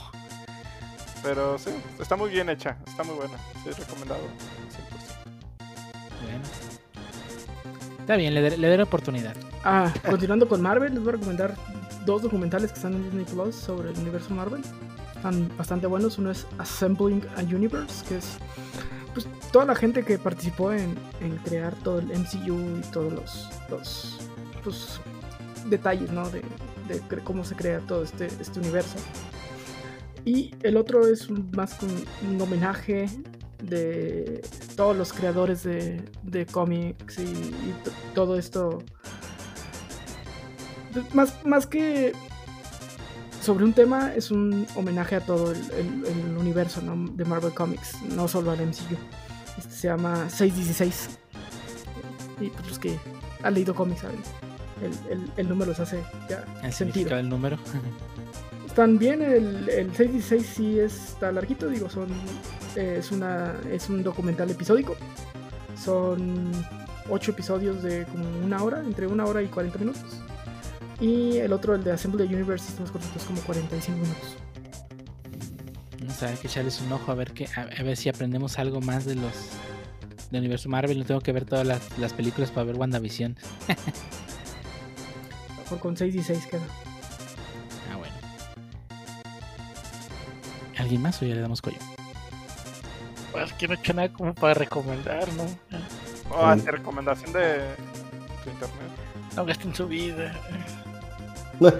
Pero 1.22 1.58
sí, 1.58 1.70
está 2.00 2.16
muy 2.16 2.30
bien 2.30 2.48
hecha, 2.48 2.76
está 2.86 3.02
muy 3.02 3.16
buena. 3.16 3.36
Sí, 3.64 3.70
recomendado. 3.70 4.20
100%. 4.20 4.26
Bueno. 6.22 6.44
Está 8.00 8.16
bien, 8.16 8.34
le, 8.34 8.42
daré- 8.42 8.56
le 8.56 8.68
daré 8.68 8.82
oportunidad. 8.82 9.34
Ah, 9.64 9.92
continuando 10.08 10.48
con 10.48 10.60
Marvel, 10.62 10.94
les 10.94 11.02
voy 11.02 11.10
a 11.10 11.16
recomendar 11.16 11.54
dos 12.04 12.22
documentales 12.22 12.70
que 12.70 12.76
están 12.76 12.94
en 12.94 13.02
Disney 13.04 13.24
Plus 13.24 13.56
sobre 13.56 13.90
el 13.90 13.98
universo 13.98 14.32
Marvel. 14.32 14.62
Están 15.16 15.50
bastante 15.56 15.86
buenos. 15.88 16.18
Uno 16.18 16.30
es 16.30 16.46
Assembling 16.58 17.24
a 17.36 17.40
Universe, 17.40 18.04
que 18.06 18.18
es 18.18 18.38
pues, 19.12 19.26
toda 19.50 19.64
la 19.64 19.74
gente 19.74 20.04
que 20.04 20.18
participó 20.18 20.70
en, 20.72 20.96
en 21.20 21.36
crear 21.38 21.74
todo 21.76 21.98
el 21.98 22.06
MCU 22.06 22.78
y 22.78 22.82
todos 22.92 23.12
los, 23.12 23.48
los 23.68 24.18
pues, 24.62 25.00
detalles 25.64 26.12
¿no? 26.12 26.30
de, 26.30 26.42
de 26.86 27.02
cre- 27.02 27.24
cómo 27.24 27.44
se 27.44 27.56
crea 27.56 27.80
todo 27.80 28.04
este, 28.04 28.26
este 28.26 28.60
universo. 28.60 28.96
Y 30.26 30.54
el 30.62 30.76
otro 30.76 31.06
es 31.06 31.28
un- 31.30 31.50
más 31.56 31.74
como 31.74 31.92
un 32.28 32.40
homenaje 32.40 33.06
de 33.62 34.42
todos 34.76 34.94
los 34.96 35.12
creadores 35.14 35.62
de, 35.62 36.02
de 36.24 36.44
cómics 36.44 37.18
y, 37.18 37.32
todo 38.14 38.36
esto. 38.38 38.82
Más, 41.14 41.44
más 41.46 41.66
que 41.66 42.12
sobre 43.40 43.64
un 43.64 43.72
tema, 43.72 44.12
es 44.14 44.30
un 44.30 44.66
homenaje 44.76 45.14
a 45.16 45.20
todo 45.20 45.52
el, 45.52 45.58
el- 45.72 46.06
el 46.06 46.36
universo 46.36 46.80
¿no? 46.82 47.08
de 47.12 47.24
Marvel 47.24 47.54
Comics, 47.54 48.02
no 48.14 48.26
solo 48.28 48.50
al 48.50 48.60
MCU. 48.60 48.96
Este 49.58 49.70
se 49.74 49.88
llama 49.88 50.28
616. 50.28 51.18
Y 52.40 52.48
pues 52.48 52.68
los 52.68 52.78
que 52.78 52.98
han 53.42 53.54
leído 53.54 53.74
cómics 53.74 54.00
saben. 54.00 54.20
El, 54.82 55.12
el- 55.12 55.32
el 55.36 55.48
número 55.48 55.70
les 55.70 55.80
hace 55.80 56.02
ya 56.28 56.44
El 56.62 56.72
sentido. 56.72 57.14
del 57.16 57.28
número. 57.28 57.56
Bien, 58.76 59.22
el, 59.22 59.70
el 59.70 59.94
616 59.94 60.46
sí 60.46 60.78
está 60.78 61.32
larguito, 61.32 61.66
digo, 61.66 61.88
son 61.88 62.08
eh, 62.76 62.96
es 62.98 63.10
una 63.10 63.54
es 63.70 63.88
un 63.88 64.02
documental 64.02 64.50
episódico. 64.50 64.96
Son 65.82 66.52
ocho 67.08 67.30
episodios 67.30 67.82
de 67.82 68.04
como 68.04 68.28
una 68.44 68.62
hora, 68.62 68.80
entre 68.80 69.06
una 69.06 69.24
hora 69.24 69.42
y 69.42 69.46
40 69.46 69.78
minutos. 69.78 70.20
Y 71.00 71.38
el 71.38 71.54
otro, 71.54 71.74
el 71.74 71.84
de 71.84 71.92
Assembly 71.92 72.24
Universe, 72.24 72.70
es 72.70 72.78
más 72.78 72.90
cortito, 72.90 73.18
es 73.18 73.24
como 73.24 73.40
45 73.40 73.98
minutos. 73.98 74.36
Vamos 76.00 76.22
a 76.22 76.26
ver 76.26 76.38
que 76.38 76.46
echarles 76.46 76.78
un 76.82 76.92
ojo 76.92 77.10
a 77.10 77.14
ver 77.14 77.32
que 77.32 77.46
a, 77.46 77.62
a 77.62 77.82
ver 77.82 77.96
si 77.96 78.10
aprendemos 78.10 78.58
algo 78.58 78.82
más 78.82 79.06
de 79.06 79.14
los 79.14 79.32
del 80.30 80.40
universo 80.40 80.68
Marvel. 80.68 80.98
No 80.98 81.06
tengo 81.06 81.22
que 81.22 81.32
ver 81.32 81.46
todas 81.46 81.66
las, 81.66 81.98
las 81.98 82.12
películas 82.12 82.50
para 82.50 82.64
ver 82.64 82.76
WandaVision. 82.76 83.38
Con 85.80 85.96
616 85.96 86.46
queda. 86.46 86.85
¿Alguien 90.86 91.02
más 91.02 91.20
o 91.20 91.24
ya 91.26 91.34
le 91.34 91.40
damos 91.40 91.60
cuello? 91.60 91.80
Pues 93.32 93.52
que 93.54 93.66
no 93.66 93.74
he 93.74 93.76
hecho 93.76 93.92
nada 93.92 94.08
como 94.12 94.32
para 94.36 94.54
recomendar, 94.54 95.26
¿no? 95.32 95.42
Oh, 96.30 96.46
Mm. 96.46 96.50
ante 96.50 96.70
recomendación 96.70 97.32
de, 97.32 97.40
de 97.40 98.50
internet. 98.52 98.90
No 99.34 99.44
gasten 99.44 99.74
su 99.74 99.88
vida. 99.88 100.32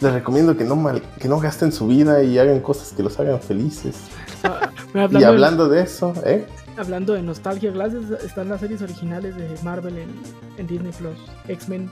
Les 0.00 0.12
recomiendo 0.12 0.56
que 0.56 0.62
no, 0.62 0.76
mal, 0.76 1.02
que 1.18 1.26
no 1.26 1.40
gasten 1.40 1.72
su 1.72 1.88
vida 1.88 2.22
y 2.22 2.38
hagan 2.38 2.60
cosas 2.60 2.92
que 2.92 3.02
los 3.02 3.18
hagan 3.18 3.40
felices. 3.40 3.96
Ah, 4.44 4.70
Y 5.10 5.24
hablando, 5.24 5.68
de 5.68 5.82
eso, 5.82 6.14
¿eh? 6.24 6.46
hablando 6.76 7.14
de 7.14 7.22
Nostalgia 7.22 7.72
Glasses, 7.72 8.10
están 8.24 8.48
las 8.48 8.60
series 8.60 8.80
originales 8.80 9.34
de 9.36 9.48
Marvel 9.64 9.98
en, 9.98 10.10
en 10.56 10.66
Disney 10.68 10.92
Plus. 10.92 11.18
X-Men, 11.48 11.90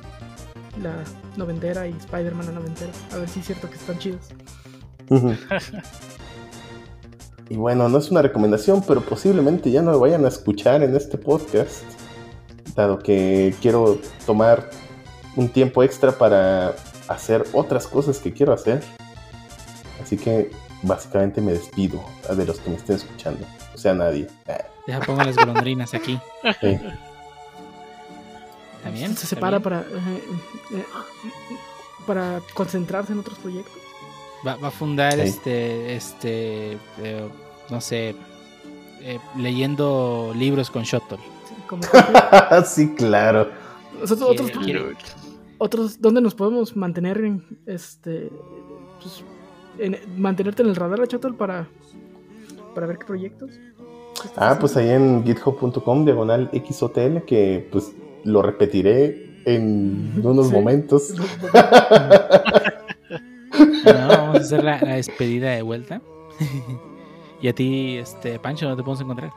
la 0.81 0.95
noventera 1.37 1.89
y 1.89 1.93
Spider-Man 1.97 2.47
la 2.47 2.53
noventera. 2.53 2.93
A 3.13 3.17
ver 3.17 3.29
si 3.29 3.41
es 3.41 3.47
cierto 3.47 3.69
que 3.69 3.75
están 3.77 3.99
chidos. 3.99 4.29
Ujú. 5.09 5.35
Y 7.53 7.57
bueno, 7.57 7.87
no 7.91 7.99
es 7.99 8.11
una 8.11 8.23
recomendación, 8.23 8.83
pero 8.89 9.03
posiblemente 9.03 9.71
ya 9.71 9.83
no 9.83 9.93
lo 9.93 10.01
vayan 10.01 10.25
a 10.25 10.29
escuchar 10.29 10.83
en 10.83 10.97
este 10.97 11.19
podcast, 11.19 11.83
dado 12.75 12.99
que 12.99 13.55
quiero 13.61 13.99
tomar 14.25 14.71
un 15.37 15.51
tiempo 15.51 15.83
extra 15.83 16.13
para 16.13 16.75
hacer 17.09 17.45
otras 17.53 17.87
cosas 17.87 18.21
que 18.21 18.33
quiero 18.33 18.55
hacer. 18.55 18.83
Así 20.03 20.17
que 20.17 20.51
básicamente 20.83 21.43
me 21.43 21.53
despido 21.53 22.03
de 22.35 22.47
los 22.47 22.59
que 22.59 22.71
me 22.71 22.77
estén 22.77 22.97
escuchando. 22.97 23.45
O 23.75 23.77
sea, 23.77 23.93
nadie. 23.93 24.29
Deja 24.87 25.01
pongo 25.01 25.23
las 25.23 25.37
golondrinas 25.37 25.93
aquí. 25.93 26.19
sí. 26.59 26.79
¿También? 28.83 29.15
Se 29.15 29.27
separa 29.27 29.61
para, 29.61 29.81
eh, 29.81 30.23
eh, 30.75 30.85
para 32.07 32.41
concentrarse 32.55 33.13
en 33.13 33.19
otros 33.19 33.39
proyectos. 33.41 33.75
Va, 34.45 34.57
va 34.57 34.69
a 34.69 34.71
fundar 34.73 35.13
Sí. 35.13 35.21
este, 35.21 35.95
este, 35.95 36.73
eh, 36.99 37.29
no 37.71 37.81
sé, 37.81 38.15
eh, 39.01 39.19
leyendo 39.37 40.33
libros 40.37 40.71
con 40.71 40.83
Shotol. 40.85 41.19
Sí, 42.67 42.95
claro. 42.95 43.49
nosotros 43.99 44.29
otros, 44.31 44.51
otros, 45.59 46.01
¿dónde 46.01 46.21
nos 46.21 46.35
podemos 46.35 46.77
mantener 46.77 47.19
en, 47.25 47.43
este, 47.67 48.31
pues, 49.01 49.25
en- 49.79 49.99
mantenerte 50.21 50.63
en 50.63 50.69
el 50.69 50.77
radar, 50.77 51.07
Chotol, 51.09 51.35
para, 51.35 51.67
para 52.75 52.87
ver 52.87 52.99
qué 52.99 53.07
proyectos? 53.07 53.51
¿Qué 54.21 54.29
estás 54.29 54.35
Ah, 54.37 54.59
pues 54.61 54.77
ahí 54.77 54.91
en 54.91 55.25
github.com, 55.25 56.05
diagonal 56.05 56.51
XOTL, 56.53 57.21
que 57.27 57.67
pues 57.73 57.93
lo 58.25 58.43
repetiré 58.43 59.41
en 59.47 60.21
unos 60.23 60.49
Sí. 60.49 60.53
momentos. 60.53 61.15
Bueno, 63.85 64.09
vamos 64.09 64.37
a 64.37 64.39
hacer 64.41 64.63
la, 64.65 64.81
la 64.81 64.95
despedida 64.95 65.51
de 65.51 65.63
vuelta. 65.63 66.01
y 67.43 67.49
a 67.49 67.55
ti, 67.55 67.97
este, 67.99 68.39
Pancho, 68.39 68.69
¿no 68.69 68.77
te 68.77 68.83
podemos 68.83 69.01
encontrar? 69.03 69.33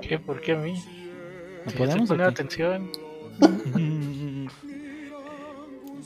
¿Qué? 0.00 0.18
¿Por 0.18 0.40
qué 0.40 0.52
a 0.52 0.56
mí? 0.58 0.72
¿No 0.72 1.70
Si 1.70 1.76
estoy 1.82 1.86
podemos? 1.86 2.10
qué? 2.10 2.22
atención. 2.22 2.90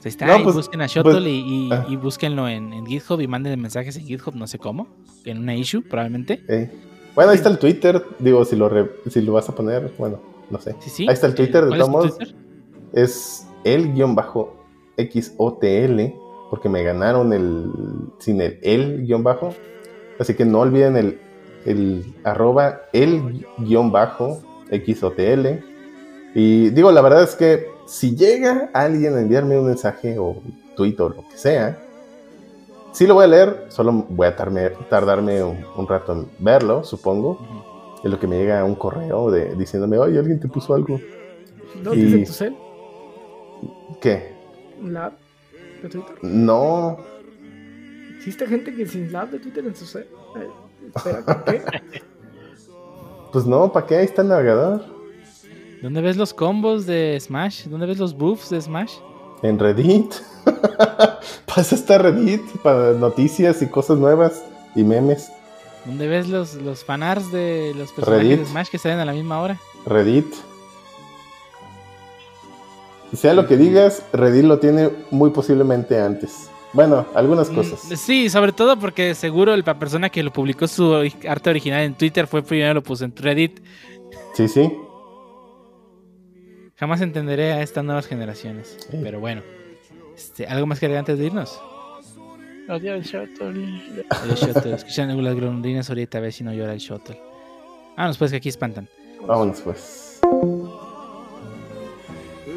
Ahí 0.04 0.10
está, 0.10 0.26
No, 0.26 0.38
y 0.38 0.42
pues, 0.44 0.54
busquen 0.54 0.80
a 0.82 0.86
Shotol 0.86 1.14
pues, 1.14 1.26
y, 1.26 1.30
y- 1.66 1.68
ah. 1.72 1.84
y 1.88 1.96
búsquenlo 1.96 2.48
en, 2.48 2.72
en 2.72 2.86
GitHub 2.86 3.20
y 3.20 3.26
manden 3.26 3.60
mensajes 3.60 3.96
en 3.96 4.04
GitHub, 4.04 4.36
no 4.36 4.46
sé 4.46 4.56
cómo, 4.58 4.86
en 5.24 5.38
una 5.38 5.56
issue 5.56 5.82
probablemente. 5.82 6.44
Eh, 6.48 6.70
Bueno, 7.16 7.32
ahí 7.32 7.36
está 7.36 7.48
el 7.48 7.58
Twitter. 7.58 8.00
Digo, 8.20 8.44
si 8.44 8.54
lo, 8.54 8.68
re- 8.68 8.88
si 9.10 9.20
lo 9.22 9.32
vas 9.32 9.48
a 9.48 9.54
poner, 9.56 9.92
bueno, 9.98 10.20
no 10.48 10.60
sé. 10.60 10.76
Sí, 10.78 10.90
sí. 10.90 11.06
Ahí 11.08 11.14
está 11.14 11.26
el 11.26 11.34
Twitter, 11.34 11.64
de 11.64 11.68
¿Cuál 11.70 11.80
es 11.80 11.86
todos 11.86 11.90
tu 11.90 11.92
modos. 11.98 12.18
Twitter? 12.18 12.36
Es 12.92 13.48
el 13.64 13.94
guion 13.94 14.14
bajo 14.14 14.54
XOTL, 14.96 16.00
porque 16.50 16.68
me 16.68 16.84
ganaron 16.84 17.32
el 17.32 17.66
sin 18.18 18.40
el 18.40 18.60
el 18.62 19.06
guion 19.06 19.24
bajo. 19.24 19.54
Así 20.18 20.34
que 20.34 20.44
no 20.44 20.60
olviden 20.60 20.96
el, 20.96 21.20
el 21.64 22.14
arroba 22.24 22.82
el 22.92 23.46
guion 23.58 23.90
bajo 23.92 24.40
XOTL. 24.70 25.62
Y 26.34 26.70
digo, 26.70 26.90
la 26.92 27.00
verdad 27.02 27.22
es 27.22 27.34
que 27.34 27.66
si 27.86 28.14
llega 28.16 28.70
alguien 28.74 29.14
a 29.14 29.20
enviarme 29.20 29.58
un 29.58 29.66
mensaje 29.66 30.18
o 30.18 30.36
tweet 30.76 30.96
o 31.00 31.08
lo 31.10 31.28
que 31.28 31.36
sea, 31.36 31.78
sí 32.92 33.06
lo 33.06 33.14
voy 33.14 33.24
a 33.24 33.28
leer, 33.28 33.64
solo 33.68 34.06
voy 34.08 34.26
a 34.26 34.36
tardarme, 34.36 34.70
tardarme 34.90 35.42
un, 35.42 35.64
un 35.76 35.86
rato 35.88 36.12
en 36.12 36.26
verlo, 36.38 36.82
supongo. 36.84 37.30
Ujú. 37.32 37.66
Es 38.04 38.10
lo 38.10 38.18
que 38.20 38.26
me 38.26 38.36
llega 38.38 38.62
un 38.64 38.74
correo 38.74 39.30
de, 39.30 39.54
diciéndome, 39.54 39.98
oye, 39.98 40.18
alguien 40.18 40.38
te 40.38 40.48
puso 40.48 40.74
algo. 40.74 41.00
¿No 41.82 41.94
y- 41.94 42.00
en 42.14 42.24
tu 42.24 42.32
cel? 42.32 42.54
¿Qué? 44.00 44.34
¿La 44.82 45.06
app 45.06 45.14
de 45.82 45.88
Twitter? 45.88 46.16
No, 46.22 46.98
¿Existe 48.26 48.48
gente 48.48 48.74
que 48.74 48.84
sin 48.88 49.12
la 49.12 49.20
app 49.20 49.30
de 49.30 49.38
Twitter 49.38 49.64
en 49.64 49.76
su? 49.76 49.98
Eh, 49.98 50.04
espera, 50.96 51.44
¿qué? 51.44 51.62
pues 53.32 53.46
no, 53.46 53.70
¿para 53.72 53.86
qué? 53.86 53.98
Ahí 53.98 54.04
está 54.04 54.22
el 54.22 54.28
navegador. 54.28 54.84
¿Dónde 55.80 56.00
ves 56.00 56.16
los 56.16 56.34
combos 56.34 56.86
de 56.86 57.16
Smash? 57.20 57.66
¿Dónde 57.68 57.86
ves 57.86 57.98
los 57.98 58.16
buffs 58.16 58.50
de 58.50 58.60
Smash? 58.60 58.94
En 59.42 59.60
Reddit. 59.60 60.12
Pasa 61.46 61.76
esta 61.76 61.98
Reddit 61.98 62.42
para 62.64 62.94
noticias 62.94 63.62
y 63.62 63.68
cosas 63.68 63.96
nuevas 63.98 64.42
y 64.74 64.82
memes. 64.82 65.30
¿Dónde 65.84 66.08
ves 66.08 66.28
los, 66.28 66.54
los 66.54 66.84
fanarts 66.84 67.30
de 67.30 67.74
los 67.76 67.92
personajes 67.92 68.26
Reddit. 68.26 68.40
de 68.40 68.46
Smash 68.46 68.70
que 68.70 68.78
salen 68.78 68.98
a 68.98 69.04
la 69.04 69.12
misma 69.12 69.40
hora? 69.40 69.56
Reddit. 69.86 70.26
Sea 73.12 73.34
lo 73.34 73.46
que 73.46 73.56
digas, 73.56 74.02
Reddit 74.12 74.46
lo 74.46 74.58
tiene 74.58 74.90
muy 75.12 75.30
posiblemente 75.30 76.00
antes. 76.00 76.50
Bueno, 76.76 77.06
algunas 77.14 77.48
cosas. 77.48 77.84
Mm, 77.90 77.96
Sí, 77.96 78.28
sobre 78.28 78.52
todo 78.52 78.78
porque 78.78 79.14
seguro 79.14 79.56
la 79.56 79.78
persona 79.78 80.10
que 80.10 80.22
lo 80.22 80.30
publicó 80.30 80.68
su 80.68 80.94
arte 81.26 81.50
original 81.50 81.82
en 81.82 81.94
Twitter 81.94 82.26
fue 82.26 82.42
primero 82.42 82.74
lo 82.74 82.82
puso 82.82 83.06
en 83.06 83.16
Reddit. 83.16 83.60
Sí, 84.34 84.46
sí. 84.46 84.70
Jamás 86.76 87.00
entenderé 87.00 87.54
a 87.54 87.62
estas 87.62 87.82
nuevas 87.82 88.06
generaciones. 88.06 88.76
Sí. 88.90 88.98
Pero 89.02 89.20
bueno. 89.20 89.40
Este, 90.14 90.46
¿Algo 90.46 90.66
más 90.66 90.78
que 90.78 90.84
agregar 90.84 91.00
antes 91.00 91.18
de 91.18 91.24
irnos? 91.24 91.58
Adiós, 92.68 93.06
Shotol. 93.06 94.04
Adiós, 94.10 94.40
Shotol. 94.40 94.74
Escuchan 94.74 95.24
las 95.24 95.34
golondrinas 95.34 95.88
ahorita 95.88 96.18
a 96.18 96.20
ver 96.20 96.32
si 96.32 96.44
no 96.44 96.52
llora 96.52 96.74
el 96.74 96.78
Shotol. 96.78 97.16
Ah, 97.96 98.12
pues 98.18 98.30
que 98.30 98.36
aquí 98.36 98.50
espantan. 98.50 98.86
Vámonos 99.26 99.62
pues. 99.62 100.20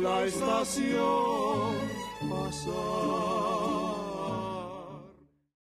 la 0.02 0.24
estación 0.26 1.74
pasar. 2.30 3.19